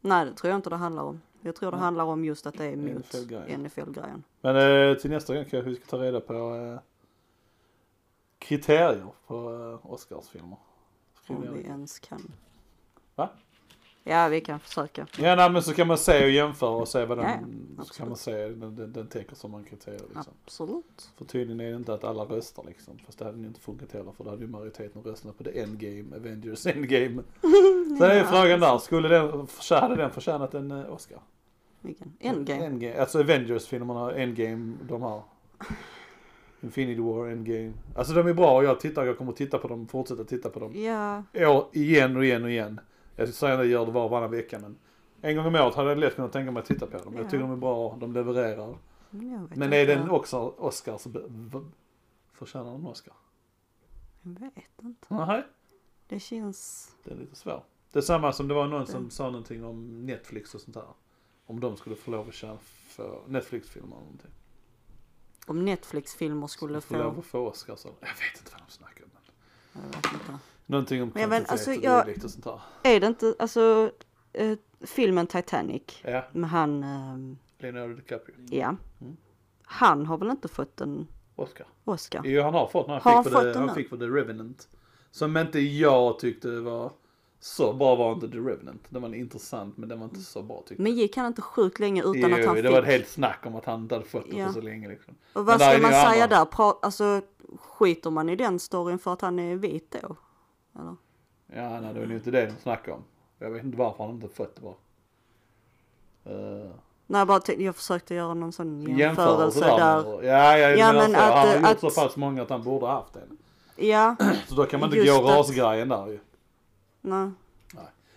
Nej, 0.00 0.24
det 0.26 0.32
tror 0.34 0.50
jag 0.50 0.58
inte 0.58 0.70
det 0.70 0.76
handlar 0.76 1.02
om. 1.02 1.20
Jag 1.40 1.56
tror 1.56 1.70
det 1.70 1.76
handlar 1.76 2.04
om 2.04 2.24
just 2.24 2.46
att 2.46 2.58
det 2.58 2.64
är 2.64 2.76
mot 2.76 3.04
NFL-grejen. 3.14 3.62
NFL-grejen. 3.64 4.22
Men 4.40 4.56
eh, 4.90 4.96
till 4.96 5.10
nästa 5.10 5.34
gång 5.34 5.44
kanske 5.44 5.70
vi 5.70 5.76
ska 5.76 5.84
ta 5.86 6.02
reda 6.02 6.20
på 6.20 6.34
eh, 6.54 6.78
kriterier 8.38 9.06
på 9.26 9.34
eh, 9.84 9.92
Oscarsfilmer. 9.92 10.58
Om 11.28 11.54
vi 11.54 11.60
ens 11.62 11.98
kan. 11.98 12.32
Va? 13.14 13.30
Ja, 14.06 14.28
vi 14.28 14.40
kan 14.40 14.60
försöka. 14.60 15.06
Ja 15.18 15.34
nej, 15.34 15.50
men 15.50 15.62
så 15.62 15.74
kan 15.74 15.86
man 15.86 15.98
se 15.98 16.24
och 16.24 16.30
jämföra 16.30 16.70
och 16.70 16.88
se 16.88 17.04
vad 17.04 17.18
den, 17.18 17.26
Ja, 17.26 17.38
ja, 17.78 17.84
så 17.84 17.94
kan 17.94 18.08
man 18.08 18.16
se 18.16 18.48
den, 18.48 18.76
den, 18.76 18.92
den 18.92 19.08
täcker 19.08 19.36
som 19.36 19.54
en 19.54 19.64
kriterier 19.64 20.00
liksom. 20.14 20.34
Absolut. 20.44 21.10
För 21.16 21.24
tydligen 21.24 21.60
är 21.60 21.70
det 21.70 21.76
inte 21.76 21.94
att 21.94 22.04
alla 22.04 22.24
röstar 22.24 22.64
liksom. 22.66 22.98
Fast 23.06 23.18
det 23.18 23.24
hade 23.24 23.38
ju 23.38 23.46
inte 23.46 23.60
funkat 23.60 23.92
heller 23.92 24.12
för 24.12 24.24
då 24.24 24.30
hade 24.30 24.42
ju 24.42 24.48
majoriteten 24.48 25.02
röstat 25.02 25.38
på 25.38 25.44
the 25.44 25.60
endgame, 25.60 26.16
Avengers 26.16 26.66
endgame. 26.76 27.22
Så 27.98 28.04
det 28.04 28.12
är 28.12 28.24
frågan 28.24 28.60
där, 28.60 28.78
skulle 28.78 29.08
den, 29.08 29.46
hade 29.70 29.96
den 29.96 30.10
förtjänat 30.10 30.54
en 30.54 30.70
eh, 30.70 30.92
Oscar? 30.92 31.18
Vilken? 31.80 32.12
Endgame. 32.20 32.64
endgame. 32.64 33.00
Alltså 33.00 33.20
Avengers-filmerna, 33.20 34.12
endgame, 34.14 34.74
de 34.82 35.02
här. 35.02 35.22
Infinity 36.60 37.00
War, 37.00 37.28
endgame. 37.28 37.72
Alltså 37.96 38.14
de 38.14 38.26
är 38.26 38.34
bra 38.34 38.56
och 38.56 38.64
jag 38.64 38.80
tittar, 38.80 39.04
jag 39.04 39.18
kommer 39.18 39.32
titta 39.32 39.58
på 39.58 39.68
dem, 39.68 39.86
fortsätta 39.86 40.24
titta 40.24 40.48
på 40.50 40.60
dem. 40.60 40.82
Ja, 40.82 41.22
År, 41.34 41.66
igen 41.72 42.16
och 42.16 42.24
igen 42.24 42.44
och 42.44 42.50
igen. 42.50 42.80
Jag 43.16 43.28
säger 43.28 43.52
att 43.54 43.58
jag 43.60 43.66
gör 43.66 43.86
det 43.86 43.92
var 43.92 44.04
och 44.04 44.10
varannan 44.10 44.30
vecka 44.30 44.58
men 44.58 44.76
en 45.20 45.36
gång 45.36 45.46
om 45.46 45.54
året 45.54 45.74
hade 45.74 45.88
jag 45.88 45.98
lätt 45.98 46.14
kunnat 46.14 46.32
tänka 46.32 46.50
mig 46.50 46.60
att 46.60 46.66
titta 46.66 46.86
på 46.86 46.98
dem. 46.98 47.14
Jag 47.14 47.24
Ja. 47.24 47.30
tycker 47.30 47.38
de 47.42 47.52
är 47.52 47.56
bra, 47.56 47.96
de 48.00 48.12
levererar. 48.12 48.78
jag 49.10 49.48
vet 49.48 49.56
Men 49.58 49.72
är 49.72 49.86
den 49.86 50.10
också 50.10 50.38
Oscar 50.58 50.98
så 50.98 51.10
förtjänar 52.32 52.72
den 52.72 52.86
Oscar? 52.86 53.14
Jag 54.22 54.40
vet 54.40 54.82
inte. 54.82 55.14
Nej, 55.14 55.42
Det 56.08 56.20
känns... 56.20 56.90
det 57.04 57.10
är 57.10 57.16
lite 57.16 57.36
svårt. 57.36 57.64
Det 57.92 57.98
är 57.98 58.02
samma 58.02 58.32
som 58.32 58.48
det 58.48 58.54
var 58.54 58.66
någon 58.66 58.86
som 58.86 59.10
sa 59.10 59.24
någonting 59.30 59.64
om 59.64 60.06
Netflix 60.06 60.54
och 60.54 60.60
sånt 60.60 60.74
där. 60.74 60.86
Om 61.46 61.60
de 61.60 61.76
skulle 61.76 61.96
få 61.96 62.10
lov 62.10 62.28
att 62.28 62.34
köra 62.34 62.58
för 62.88 63.20
Netflix-filmer 63.26 63.96
eller 63.96 64.04
någonting. 64.04 64.30
Om 65.46 65.64
Netflix-filmer 65.64 66.46
skulle 66.46 66.80
få 66.80 66.96
lov 66.96 67.12
få... 67.14 67.18
att 67.20 67.26
få 67.26 67.48
Oscars 67.48 67.84
eller, 67.84 67.96
jag 68.00 68.06
vet 68.08 68.38
inte 68.40 68.52
vad 68.52 68.60
de 68.66 68.72
snackar 68.72 69.04
om. 69.04 69.10
Jag 69.72 69.82
vet 69.82 70.12
inte. 70.12 70.38
Någonting 70.66 71.02
om 71.02 71.10
Men 71.14 71.22
jag 71.22 71.30
kvantitet 71.30 71.52
alltså, 71.52 71.70
och 71.70 71.76
jag- 71.76 72.24
och 72.24 72.30
sånt 72.30 72.44
där. 72.44 72.60
Är 72.82 73.00
det 73.00 73.06
inte, 73.06 73.34
alltså, 73.38 73.90
eh, 74.32 74.58
filmen 74.80 75.26
Titanic 75.26 75.82
Ja, 76.04 76.24
med 76.32 76.50
han, 76.50 76.82
ehm, 76.84 77.38
Leonardo 77.58 77.94
DiCaprio. 77.94 78.34
ja. 78.50 78.76
Mm. 79.00 79.16
Han 79.62 80.06
har 80.06 80.18
väl 80.18 80.30
inte 80.30 80.48
fått 80.48 80.80
en 80.80 81.06
Oscar. 81.36 81.66
Oscar? 81.84 82.20
Jo, 82.24 82.42
han 82.42 82.54
har 82.54 82.66
fått, 82.66 82.86
han, 82.86 83.00
Har 83.02 83.12
han 83.12 83.24
fick, 83.24 83.32
för 83.32 83.40
fått 83.44 83.54
den 83.54 83.68
han 83.68 83.74
fick 83.76 83.88
för 83.88 83.96
The 83.96 84.04
Revenant. 84.04 84.68
Som 85.10 85.36
inte 85.36 85.60
jag 85.60 86.18
tyckte 86.18 86.48
var 86.60 86.92
så 87.40 87.72
bra 87.72 87.94
var 87.96 88.12
inte 88.12 88.28
The 88.28 88.36
Revenant. 88.38 88.82
Den 88.88 89.02
var 89.02 89.14
intressant 89.14 89.76
men 89.76 89.88
den 89.88 89.98
var 89.98 90.04
inte 90.06 90.20
så 90.20 90.42
bra 90.42 90.62
tyckte 90.66 90.82
Men 90.82 90.92
gick 90.94 91.16
han 91.16 91.26
inte 91.26 91.42
sjukt 91.42 91.78
länge 91.80 92.00
utan 92.02 92.14
jo, 92.30 92.36
att 92.38 92.44
han 92.46 92.56
det 92.56 92.62
fick? 92.62 92.70
var 92.72 92.78
ett 92.82 92.86
helt 92.88 93.08
snack 93.08 93.46
om 93.46 93.54
att 93.56 93.64
han 93.64 93.80
inte 93.82 93.94
hade 93.94 94.06
fått 94.06 94.30
det 94.30 94.36
Ja. 94.36 94.46
för 94.46 94.52
så 94.52 94.60
länge 94.60 94.88
liksom. 94.88 95.14
Och 95.32 95.34
Men 95.34 95.44
vad 95.44 95.54
är 95.54 95.58
ska 95.70 95.76
det 95.76 95.82
man 95.82 95.90
säga 95.90 96.24
andra. 96.24 96.26
där? 96.38 96.44
Pra, 96.44 96.74
alltså, 96.82 97.20
skiter 97.58 98.10
man 98.10 98.28
i 98.28 98.36
den 98.36 98.58
storyn 98.58 98.98
för 98.98 99.12
att 99.12 99.20
han 99.20 99.38
är 99.38 99.56
vit 99.56 99.96
då? 100.02 100.16
Eller? 100.78 100.96
Ja, 101.46 101.80
nej 101.80 101.94
det 101.94 102.00
var 102.00 102.06
ju 102.06 102.14
inte 102.14 102.30
det 102.30 102.46
de 102.46 102.52
snackade 102.62 102.96
om. 102.96 103.04
Jag 103.38 103.50
vet 103.50 103.64
inte 103.64 103.78
varför 103.78 104.04
han 104.04 104.14
inte 104.14 104.28
fått 104.28 104.56
det 104.56 104.62
bara. 104.62 104.74
Uh, 106.36 106.70
Nej, 107.06 107.18
jag 107.20 107.28
bara 107.28 107.40
tänkte, 107.40 107.64
jag 107.64 107.76
försökte 107.76 108.14
göra 108.14 108.34
någon 108.34 108.52
sån 108.52 108.82
jämförelse 108.82 109.00
jämförelse 109.02 109.60
där. 109.60 109.78
där. 109.78 110.22
Ja, 110.22 110.58
ja, 110.58 110.68
Ja, 110.70 110.92
men 110.92 110.96
men 110.96 111.20
alltså, 111.20 111.38
att, 111.38 111.54
han 111.54 111.64
har 111.64 111.70
gjort 111.70 111.80
så 111.80 111.90
pass 112.00 112.16
många 112.16 112.42
att 112.42 112.50
han 112.50 112.62
borde 112.62 112.86
ha 112.86 112.92
haft 112.92 113.16
en. 113.16 113.38
Ja, 113.76 114.16
Så 114.48 114.54
då 114.54 114.64
kan 114.64 114.80
man 114.80 114.94
inte 114.94 115.06
gå 115.10 115.14
att- 115.28 115.36
rasgrejen 115.38 115.88
där 115.88 116.06
ju. 116.06 116.18
nej. 117.00 117.30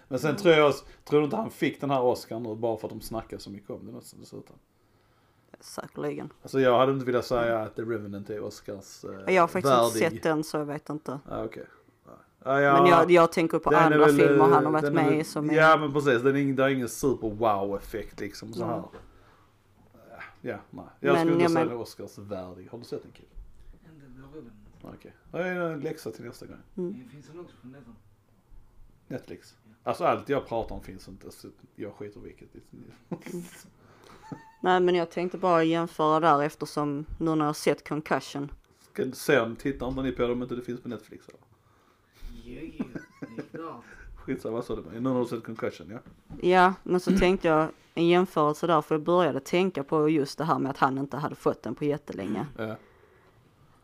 Men 0.09 0.19
sen 0.19 0.35
tror 0.35 0.53
jag, 0.53 0.73
tror 1.05 1.19
du 1.19 1.25
inte 1.25 1.35
han 1.37 1.51
fick 1.51 1.81
den 1.81 1.89
här 1.89 2.01
Oscar 2.01 2.39
nu 2.39 2.55
bara 2.55 2.77
för 2.77 2.87
att 2.87 2.93
de 2.93 3.01
snackade 3.01 3.41
så 3.41 3.49
mycket 3.49 3.69
om 3.69 3.85
den 3.85 3.95
också 3.95 4.15
dessutom? 4.19 4.55
Säkerligen. 5.59 6.33
Alltså 6.43 6.59
jag 6.59 6.77
hade 6.79 6.91
inte 6.91 7.05
velat 7.05 7.25
säga 7.25 7.59
att 7.59 7.75
The 7.75 7.81
Revenant 7.81 8.29
är 8.29 8.43
Oscars 8.43 9.03
eh, 9.05 9.33
Jag 9.35 9.43
har 9.43 9.47
faktiskt 9.47 9.73
värdig. 9.73 9.85
inte 10.03 10.15
sett 10.15 10.23
den 10.23 10.43
så 10.43 10.57
jag 10.57 10.65
vet 10.65 10.89
inte. 10.89 11.19
Ja, 11.29 11.43
okej. 11.43 11.65
Ja, 12.47 12.81
Men 12.81 12.91
jag, 12.91 13.11
jag 13.11 13.31
tänker 13.31 13.59
på 13.59 13.69
den 13.69 13.79
andra 13.83 13.97
väl, 13.97 14.15
filmer 14.15 14.43
han 14.43 14.65
har 14.65 14.71
varit 14.71 14.83
den 14.83 14.93
med 14.93 15.19
i 15.19 15.23
som 15.23 15.49
är... 15.49 15.53
Ja 15.53 15.77
men 15.77 15.93
precis, 15.93 16.21
den 16.21 16.35
är, 16.35 16.53
det 16.53 16.63
är 16.63 16.69
ingen 16.69 16.89
super 16.89 17.29
wow 17.29 17.75
effekt 17.77 18.19
liksom 18.19 18.53
så 18.53 18.65
här. 18.65 18.83
Ja, 20.41 20.57
nej. 20.69 20.85
Jag 20.99 21.13
Men, 21.13 21.19
skulle 21.27 21.33
inte 21.33 21.43
ja, 21.43 21.49
säga 21.49 21.59
men- 21.59 21.67
den 21.67 21.77
är 21.77 21.81
Oscars 21.81 22.17
värdig. 22.17 22.67
Har 22.71 22.77
du 22.77 22.83
sett 22.85 23.03
den 23.03 23.11
kille? 23.11 23.27
Inte 23.93 24.05
beroende. 24.21 24.51
Okej. 24.81 25.13
Det 25.31 25.37
är 25.37 25.59
en 25.71 25.79
läxa 25.79 26.11
till 26.11 26.25
nästa 26.25 26.45
gång. 26.45 26.57
Mm. 26.77 27.03
Det 27.03 27.09
finns 27.09 27.29
väl 27.29 27.39
också 27.39 27.55
på 27.61 27.67
nätet? 27.67 27.87
Netflix. 29.07 29.55
Alltså 29.83 30.03
allt 30.03 30.29
jag 30.29 30.47
pratar 30.47 30.75
om 30.75 30.81
finns 30.83 31.07
inte 31.07 31.31
så 31.31 31.47
jag 31.75 31.93
skiter 31.93 32.19
i 32.19 32.23
vilket. 32.23 32.49
Nej 34.61 34.79
men 34.79 34.95
jag 34.95 35.11
tänkte 35.11 35.37
bara 35.37 35.63
jämföra 35.63 36.19
där 36.19 36.43
eftersom 36.43 37.05
nu 37.19 37.25
när 37.35 37.37
jag 37.37 37.45
har 37.45 37.53
sett 37.53 37.87
Concussion. 37.87 38.51
Ska 38.93 39.03
inte 39.03 39.17
se 39.17 39.39
om, 39.39 39.55
tittar 39.55 39.87
inte 39.87 40.01
ni 40.01 40.11
på 40.11 40.21
det 40.27 40.31
om 40.31 40.43
inte 40.43 40.55
det 40.55 40.61
finns 40.61 40.81
på 40.81 40.89
Netflix 40.89 41.27
eller? 41.27 41.39
Jo, 42.47 42.71
jo. 42.79 42.85
Det 43.35 43.41
är 43.41 43.57
klart. 43.57 43.83
Skitsamma, 44.15 44.55
vad 44.55 44.65
sa 44.65 44.75
du? 44.75 44.99
Nu 44.99 45.09
har 45.09 45.19
du 45.19 45.25
sett 45.25 45.43
Concussion 45.43 45.89
ja? 45.89 45.99
Ja 46.41 46.73
men 46.83 46.99
så 46.99 47.17
tänkte 47.17 47.47
jag 47.47 47.69
en 47.93 48.07
jämförelse 48.07 48.67
där 48.67 48.81
för 48.81 48.95
jag 48.95 49.01
började 49.01 49.39
tänka 49.39 49.83
på 49.83 50.09
just 50.09 50.37
det 50.37 50.43
här 50.43 50.59
med 50.59 50.69
att 50.69 50.77
han 50.77 50.97
inte 50.97 51.17
hade 51.17 51.35
fått 51.35 51.63
den 51.63 51.75
på 51.75 51.85
jättelänge. 51.85 52.45
Ja, 52.57 52.75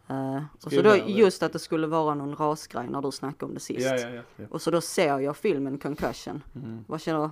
Uh, 0.09 0.43
och 0.63 0.71
så 0.71 0.81
då 0.81 0.95
just 0.95 1.43
att 1.43 1.53
det 1.53 1.59
skulle 1.59 1.87
vara 1.87 2.15
någon 2.15 2.35
rasgrej 2.35 2.87
när 2.89 3.01
du 3.01 3.11
snackade 3.11 3.45
om 3.45 3.53
det 3.53 3.59
sist. 3.59 3.81
ja, 3.81 3.97
ja. 3.97 4.09
ja. 4.09 4.21
ja. 4.35 4.45
Och 4.49 4.61
så 4.61 4.71
då 4.71 4.81
ser 4.81 5.19
jag 5.19 5.37
filmen 5.37 5.77
Concussion. 5.77 6.43
Mm. 6.55 6.85
Vad 6.87 7.01
känner 7.01 7.31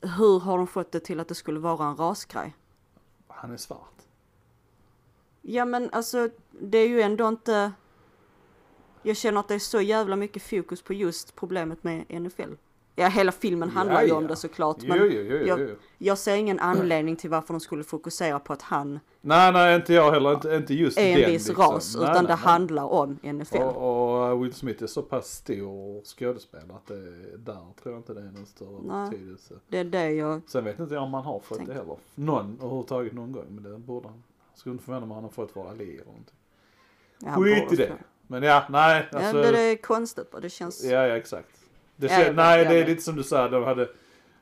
Hur 0.00 0.40
har 0.40 0.58
de 0.58 0.66
fått 0.66 0.92
det 0.92 1.00
till 1.00 1.20
att 1.20 1.28
det 1.28 1.34
skulle 1.34 1.60
vara 1.60 1.86
en 1.86 1.96
rasgrej? 1.96 2.56
Han 3.28 3.52
är 3.52 3.56
svart. 3.56 4.02
Ja 5.42 5.64
men 5.64 5.90
alltså 5.92 6.28
det 6.50 6.78
är 6.78 6.88
ju 6.88 7.00
ändå 7.00 7.28
inte 7.28 7.72
Jag 9.04 9.16
känner 9.16 9.40
att 9.40 9.48
det 9.48 9.54
är 9.54 9.58
så 9.58 9.80
jävla 9.80 10.16
mycket 10.16 10.42
fokus 10.42 10.82
på 10.82 10.92
just 10.92 11.36
problemet 11.36 11.84
med 11.84 12.04
NFL. 12.22 12.52
Ja 12.96 13.08
hela 13.08 13.32
filmen 13.32 13.70
handlar 13.70 14.02
ju 14.02 14.08
Ja, 14.08 14.14
om 14.16 14.22
ja. 14.22 14.28
det 14.28 14.36
såklart 14.36 14.82
men 14.82 14.98
jo, 14.98 15.04
jo, 15.04 15.20
jo, 15.22 15.46
jag- 15.46 15.70
jag 15.98 16.18
ser 16.18 16.34
ingen 16.36 16.58
anledning 16.60 17.16
till 17.16 17.30
varför 17.30 17.54
de 17.54 17.60
skulle 17.60 17.84
fokusera 17.84 18.38
på 18.38 18.52
att 18.52 18.62
han 18.62 19.00
Nej, 19.20 19.52
nej, 19.52 19.76
inte 19.76 19.92
jag 19.94 20.12
heller. 20.12 20.32
Inte, 20.34 20.54
inte 20.56 20.74
just 20.74 20.98
är 20.98 21.02
en 21.14 21.20
den 21.20 21.30
viss 21.30 21.48
liksom. 21.48 21.64
ras 21.72 21.94
Nej, 21.96 22.02
utan 22.04 22.12
nej, 22.14 22.22
det 22.22 22.28
nej. 22.28 22.36
handlar 22.36 22.84
om 22.84 23.18
NFL. 23.22 23.56
Och, 23.56 24.30
och 24.32 24.44
Will 24.44 24.52
Smith 24.54 24.82
är 24.82 24.86
så 24.86 25.02
pass 25.02 25.26
stor 25.30 26.02
skådespelare 26.04 26.76
att 26.76 26.86
det, 26.86 27.36
där 27.36 27.54
tror 27.82 27.94
jag 27.94 27.96
inte 27.98 28.14
det 28.14 28.20
är 28.20 28.24
någon 28.32 28.46
större 28.46 28.80
Nej. 28.82 29.10
betydelse. 29.10 29.54
Det 29.68 29.78
är 29.78 29.84
det 29.84 30.10
jag 30.10 30.40
Sen 30.46 30.64
vet 30.64 30.78
inte 30.78 30.94
jag 30.94 31.02
om 31.02 31.14
han 31.14 31.24
har 31.24 31.40
fått 31.40 31.66
det 31.66 31.74
heller. 31.74 31.96
Någon 32.14 32.56
överhuvudtaget 32.60 33.12
någon 33.12 33.32
gång. 33.32 33.46
Men 33.48 33.62
det 33.72 33.78
borde 33.78 34.08
han. 34.08 34.22
Skulle 34.54 34.72
inte 34.72 34.84
förvåna 34.84 35.00
mig 35.06 35.10
om 35.10 35.14
han 35.14 35.24
har 35.24 35.30
fått 35.30 35.50
för 35.50 35.68
Ali 35.70 35.94
eller 35.94 36.04
någonting. 36.04 36.34
ja, 37.18 37.34
Skit 37.34 37.72
i 37.72 37.76
det. 37.76 37.92
Men 38.26 38.42
ja, 38.42 38.64
nej. 38.70 39.08
Ja, 39.12 39.18
Alltså, 39.18 39.42
det, 39.42 39.50
det 39.52 39.60
är 39.60 39.76
konstigt 39.76 40.30
bara, 40.30 40.40
det 40.40 40.50
känns 40.50 40.84
ja, 40.84 41.06
ja, 41.06 41.16
exakt. 41.16 41.60
Det 41.96 42.06
Ja, 42.06 42.18
vet, 42.18 42.34
nej, 42.36 42.64
det 42.64 42.74
är 42.74 42.86
lite 42.86 43.02
som 43.02 43.16
du 43.16 43.22
sa. 43.22 43.48
De 43.48 43.64
hade, 43.64 43.88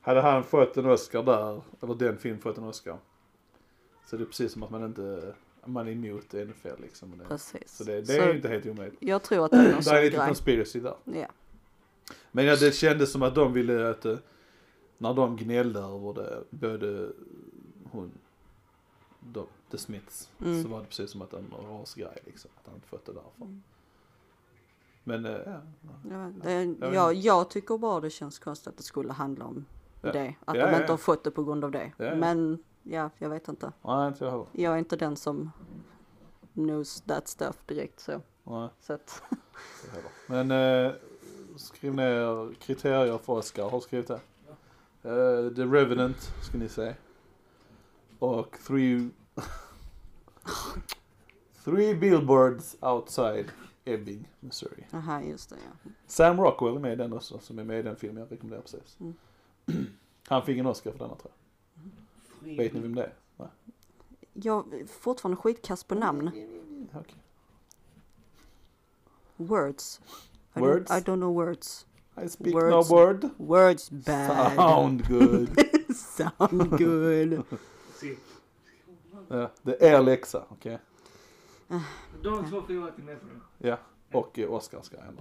hade 0.00 0.20
han 0.20 0.44
fått 0.44 0.76
en 0.76 0.86
Oscar 0.86 1.22
där, 1.22 1.62
eller 1.82 1.94
den 1.94 2.18
film 2.18 2.38
fått 2.38 2.58
en 2.58 2.64
Oscar. 2.64 2.98
Så 4.06 4.16
det 4.16 4.22
är 4.22 4.26
precis 4.26 4.52
som 4.52 4.62
att 4.62 4.70
man 4.70 4.84
inte, 4.84 5.34
man 5.64 5.88
är 5.88 5.92
emot 5.92 6.32
NFL 6.32 6.82
liksom. 6.82 7.18
Det, 7.18 7.24
precis. 7.24 7.76
så 7.76 7.84
det, 7.84 8.00
det 8.00 8.18
är 8.18 8.28
ju 8.28 8.36
inte 8.36 8.48
helt 8.48 8.66
omöjligt. 8.66 8.98
Jag 9.02 9.22
tror 9.22 9.44
att 9.44 9.50
det 9.50 9.56
är 9.56 9.72
någon 9.72 9.82
Det 9.84 9.90
är 9.90 10.02
lite 10.04 10.16
grej. 10.16 10.26
conspiracy 10.26 10.80
där. 10.80 10.94
Ja. 11.04 11.26
Men 12.32 12.44
ja, 12.44 12.56
det 12.56 12.72
kändes 12.74 13.12
som 13.12 13.22
att 13.22 13.34
de 13.34 13.52
ville 13.52 13.90
att, 13.90 14.04
eh, 14.04 14.16
när 14.98 15.14
de 15.14 15.36
gnällde 15.36 15.80
över 15.80 16.12
det, 16.14 16.42
både 16.50 17.08
hon, 17.90 18.12
de, 19.20 19.46
The 19.70 19.78
Smiths, 19.78 20.30
Mm. 20.40 20.62
så 20.62 20.68
var 20.68 20.80
det 20.80 20.86
precis 20.86 21.10
som 21.10 21.22
att 21.22 21.32
en 21.32 21.52
rasgrej 21.70 22.18
liksom, 22.26 22.50
att 22.56 22.66
han 22.66 22.74
inte 22.74 22.88
fått 22.88 23.06
det 23.06 23.12
därför. 23.12 23.44
Mm. 23.44 23.62
Men, 25.04 25.26
eh, 25.26 25.32
ja. 25.46 25.60
Ja, 26.10 26.30
det, 26.42 26.66
vet 26.66 26.94
jag, 26.94 27.14
jag 27.14 27.50
tycker 27.50 27.78
bara 27.78 28.00
det 28.00 28.10
känns 28.10 28.38
konstigt 28.38 28.68
att 28.68 28.76
det 28.76 28.82
skulle 28.82 29.12
handla 29.12 29.44
om 29.44 29.64
Ja. 30.00 30.12
det. 30.12 30.34
Att 30.44 30.56
Ja, 30.56 30.66
de 30.66 30.72
ja, 30.72 30.76
inte 30.76 30.84
ja. 30.86 30.92
har 30.92 30.96
fått 30.96 31.24
det 31.24 31.30
på 31.30 31.44
grund 31.44 31.64
av 31.64 31.70
det. 31.70 31.92
Ja, 31.96 32.04
ja. 32.04 32.14
Men 32.14 32.58
ja, 32.82 33.10
jag 33.18 33.30
vet 33.30 33.48
inte. 33.48 33.72
Nej, 33.82 34.08
inte 34.08 34.24
jag 34.24 34.30
heller. 34.30 34.46
Jag 34.52 34.74
är 34.74 34.78
inte 34.78 34.96
den 34.96 35.16
som 35.16 35.50
knows 36.54 37.00
that 37.00 37.28
stuff 37.28 37.56
direkt 37.66 38.00
så. 38.00 38.20
Nej, 38.44 38.68
så 38.80 38.92
att. 38.92 39.22
Men, 40.26 40.50
eh, 40.50 40.92
skriv 41.56 41.94
ner 41.94 42.54
kriterier 42.54 43.18
för 43.18 43.32
Oscar, 43.32 43.70
har 43.70 43.80
skrivit 43.80 44.08
det? 44.08 44.20
Eh, 45.02 45.54
The 45.54 45.62
Revenant, 45.64 46.32
ska 46.42 46.58
ni 46.58 46.68
se. 46.68 46.94
Och 48.18 48.58
Three... 48.66 49.10
three 51.64 51.94
Billboards 51.94 52.76
Outside 52.80 53.46
Ebbing, 53.84 54.28
Missouri. 54.40 54.86
aha 54.92 55.20
just 55.22 55.50
det 55.50 55.56
ja. 55.64 55.90
Sam 56.06 56.40
Rockwell 56.40 56.76
är 56.76 56.80
med 56.80 56.92
i 56.92 56.96
den 56.96 57.12
också, 57.12 57.38
som 57.38 57.58
är 57.58 57.64
med 57.64 57.78
i 57.80 57.82
den 57.82 57.96
filmen 57.96 58.22
jag 58.22 58.32
rekommenderar 58.32 58.62
precis. 58.62 58.96
Mm. 59.00 59.14
Han 60.28 60.42
fick 60.46 60.58
en 60.58 60.66
Oscar 60.66 60.90
för 60.92 60.98
denna 60.98 61.14
tror 61.14 61.32
jag. 62.44 62.56
Vet 62.56 62.72
ni 62.72 62.80
vem 62.80 62.94
det 62.94 63.02
är? 63.02 63.14
Nej. 63.36 63.48
Jag 64.32 64.74
är 64.74 64.86
fortfarande 64.86 65.36
skitkast 65.36 65.88
på 65.88 65.94
namn. 65.94 66.28
Okej. 66.94 67.16
Words. 69.36 70.00
I 70.54 70.60
Words? 70.60 70.90
Don't, 70.90 70.98
I 70.98 71.02
don't 71.02 71.16
know 71.16 71.34
words. 71.34 71.86
I 72.24 72.28
speak 72.28 72.54
Words. 72.54 72.90
no 72.90 72.96
word. 72.96 73.28
Words 73.36 73.90
bad. 73.90 74.52
Sound 74.56 75.08
good. 75.08 75.48
Sound 75.96 76.70
good. 76.78 77.42
Ja, 79.28 79.50
det 79.62 79.82
är 79.82 79.94
er 79.98 80.02
läxa, 80.02 80.44
okej? 80.48 80.78
De 82.22 82.50
två 82.50 82.62
förlorar 82.62 82.90
till 82.90 83.04
nästa 83.04 83.26
gång. 83.26 83.40
Ja. 83.58 83.76
Och 84.12 84.38
eh, 84.38 84.52
Oscarsgrejen. 84.52 85.18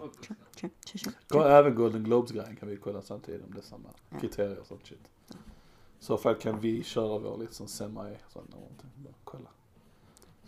Även 1.35 1.75
Golden 1.75 2.03
Globes-grejen 2.03 2.55
kan 2.55 2.69
vi 2.69 2.77
kolla 2.77 3.01
samtidigt 3.01 3.43
om 3.45 3.51
det 3.53 3.59
är 3.59 3.63
samma 3.63 3.89
Ja. 4.09 4.19
kriterier 4.19 4.59
och 4.59 4.67
sånt 4.67 4.87
shit. 4.87 4.99
Så 5.99 6.17
fall 6.17 6.35
kan 6.35 6.59
vi 6.59 6.83
köra 6.83 7.17
vår 7.19 7.37
liksom 7.37 7.67
semi, 7.67 8.17
sånt 8.29 8.49
någonting. 8.51 8.89
Bara 8.95 9.13
kolla. 9.23 9.49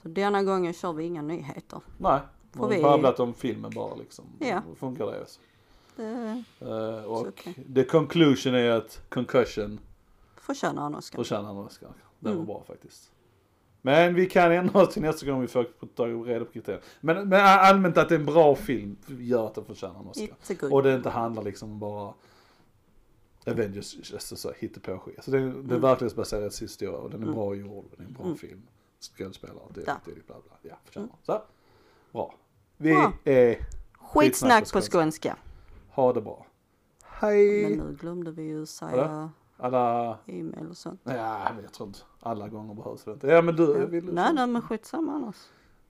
Så 0.01 0.07
denna 0.07 0.43
gången 0.43 0.73
kör 0.73 0.93
vi 0.93 1.03
inga 1.03 1.21
nyheter. 1.21 1.81
Nej, 1.97 2.19
vi- 2.51 2.75
vi 2.75 2.81
babblat 2.81 3.19
om 3.19 3.33
filmen 3.33 3.71
bara 3.75 3.95
liksom. 3.95 4.25
Ja. 4.39 4.61
Hur 4.67 4.75
funkar 4.75 5.05
det? 5.05 5.25
Så. 5.27 5.39
Det 5.95 6.43
Eh, 6.59 7.03
och 7.03 7.27
okej. 7.27 7.53
the 7.75 7.83
conclusion 7.83 8.55
är 8.55 8.69
att 8.69 9.01
concussion 9.09 9.79
förtjänar 10.35 10.81
han 10.81 10.95
Oscar. 10.95 11.17
förtjänar 11.17 11.49
en 11.51 11.57
Oscar. 11.57 11.89
Det 12.19 12.27
var 12.29 12.33
Mm. 12.35 12.45
bra 12.45 12.63
faktiskt. 12.67 13.11
Men 13.85 14.15
vi 14.15 14.25
kan 14.25 14.51
ändra 14.51 14.81
oss 14.81 14.93
till 14.93 15.01
nästa 15.01 15.25
gång 15.25 15.41
vi 15.41 15.47
får 15.47 15.65
ta 15.95 16.05
reda 16.07 16.45
på 16.45 16.51
kriterier. 16.51 16.81
Men, 17.01 17.29
men 17.29 17.41
allmänt 17.41 17.97
att 17.97 18.09
det 18.09 18.15
är 18.15 18.19
en 18.19 18.25
bra 18.25 18.55
film 18.55 18.97
gör 19.07 19.47
att 19.47 19.55
den 19.55 19.65
förtjänar 19.65 19.99
en 19.99 20.07
Oscar. 20.07 20.73
Och 20.73 20.83
det 20.83 20.95
inte 20.95 21.09
handlar 21.09 21.43
liksom 21.43 21.71
om 21.71 21.79
bara 21.79 22.13
Avengers, 23.47 24.13
alltså 24.13 24.35
så 24.35 24.51
hittepåskit. 24.57 25.15
Alltså 25.17 25.31
det, 25.31 25.37
det 25.39 25.45
är 25.45 25.49
Mm. 25.51 25.81
verklighetsbaserad 25.81 26.53
historia 26.59 26.91
och 26.97 27.09
den 27.09 27.19
är 27.19 27.23
Mm. 27.25 27.35
bra 27.35 27.55
gjord 27.55 27.85
och 27.91 27.97
det 27.97 28.03
är 28.03 28.07
en 28.07 28.13
bra 28.13 28.23
Mm. 28.25 28.37
film. 28.37 28.61
Skådespelare, 28.99 29.59
det 29.73 29.83
Ja. 29.87 29.95
tydligt, 30.05 30.27
bla 30.27 30.35
bla. 30.47 30.57
Ja, 30.69 30.75
förtjänar. 30.85 31.09
Så, 31.23 31.41
bra. 32.11 32.35
Vi 32.77 32.91
Bra. 32.93 33.13
är, 33.23 33.57
Skitsnack 33.93 34.71
på 34.73 34.81
skånska. 34.81 35.37
ha 35.89 36.13
det 36.13 36.21
bra. 36.21 36.45
Hej! 37.03 37.63
Men 37.77 37.87
nu 37.87 37.97
glömde 38.01 38.31
vi 38.31 38.43
ju 38.43 38.65
säga 38.65 39.29
Alla, 39.63 40.17
e-mail 40.25 40.69
och 40.69 40.77
sånt. 40.77 41.01
ja 41.03 41.51
jag 41.63 41.73
tror 41.73 41.87
inte 41.87 41.99
alla 42.19 42.47
gånger 42.49 42.73
behövs 42.73 43.03
det 43.03 43.11
inte. 43.11 43.27
Ja 43.27 43.41
men 43.41 43.55
du, 43.55 43.63
Ja. 43.79 43.85
vill 43.85 44.05
du? 44.05 44.11
Nej, 44.11 44.33
nej, 44.33 44.47
men 44.47 44.61
skitsamma 44.61 45.13
annars. 45.13 45.35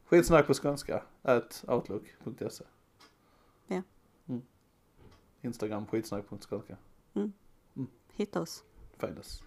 Skitsnack 0.06 0.48
på 0.48 0.54
skånska, 0.54 1.04
at 1.22 1.64
outlook.se. 1.68 2.64
Ja. 3.68 3.82
Mm. 4.28 4.42
Instagram 5.42 5.86
skitsnack.skånska. 5.88 6.78
Hitta 8.14 8.42
oss. 8.42 8.64
Find 8.98 9.18
us. 9.18 9.44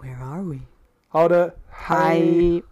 Where 0.00 0.16
are 0.24 0.42
we? 0.42 0.60
Ha 1.08 1.28
det, 1.28 1.54
Hej. 1.68 2.62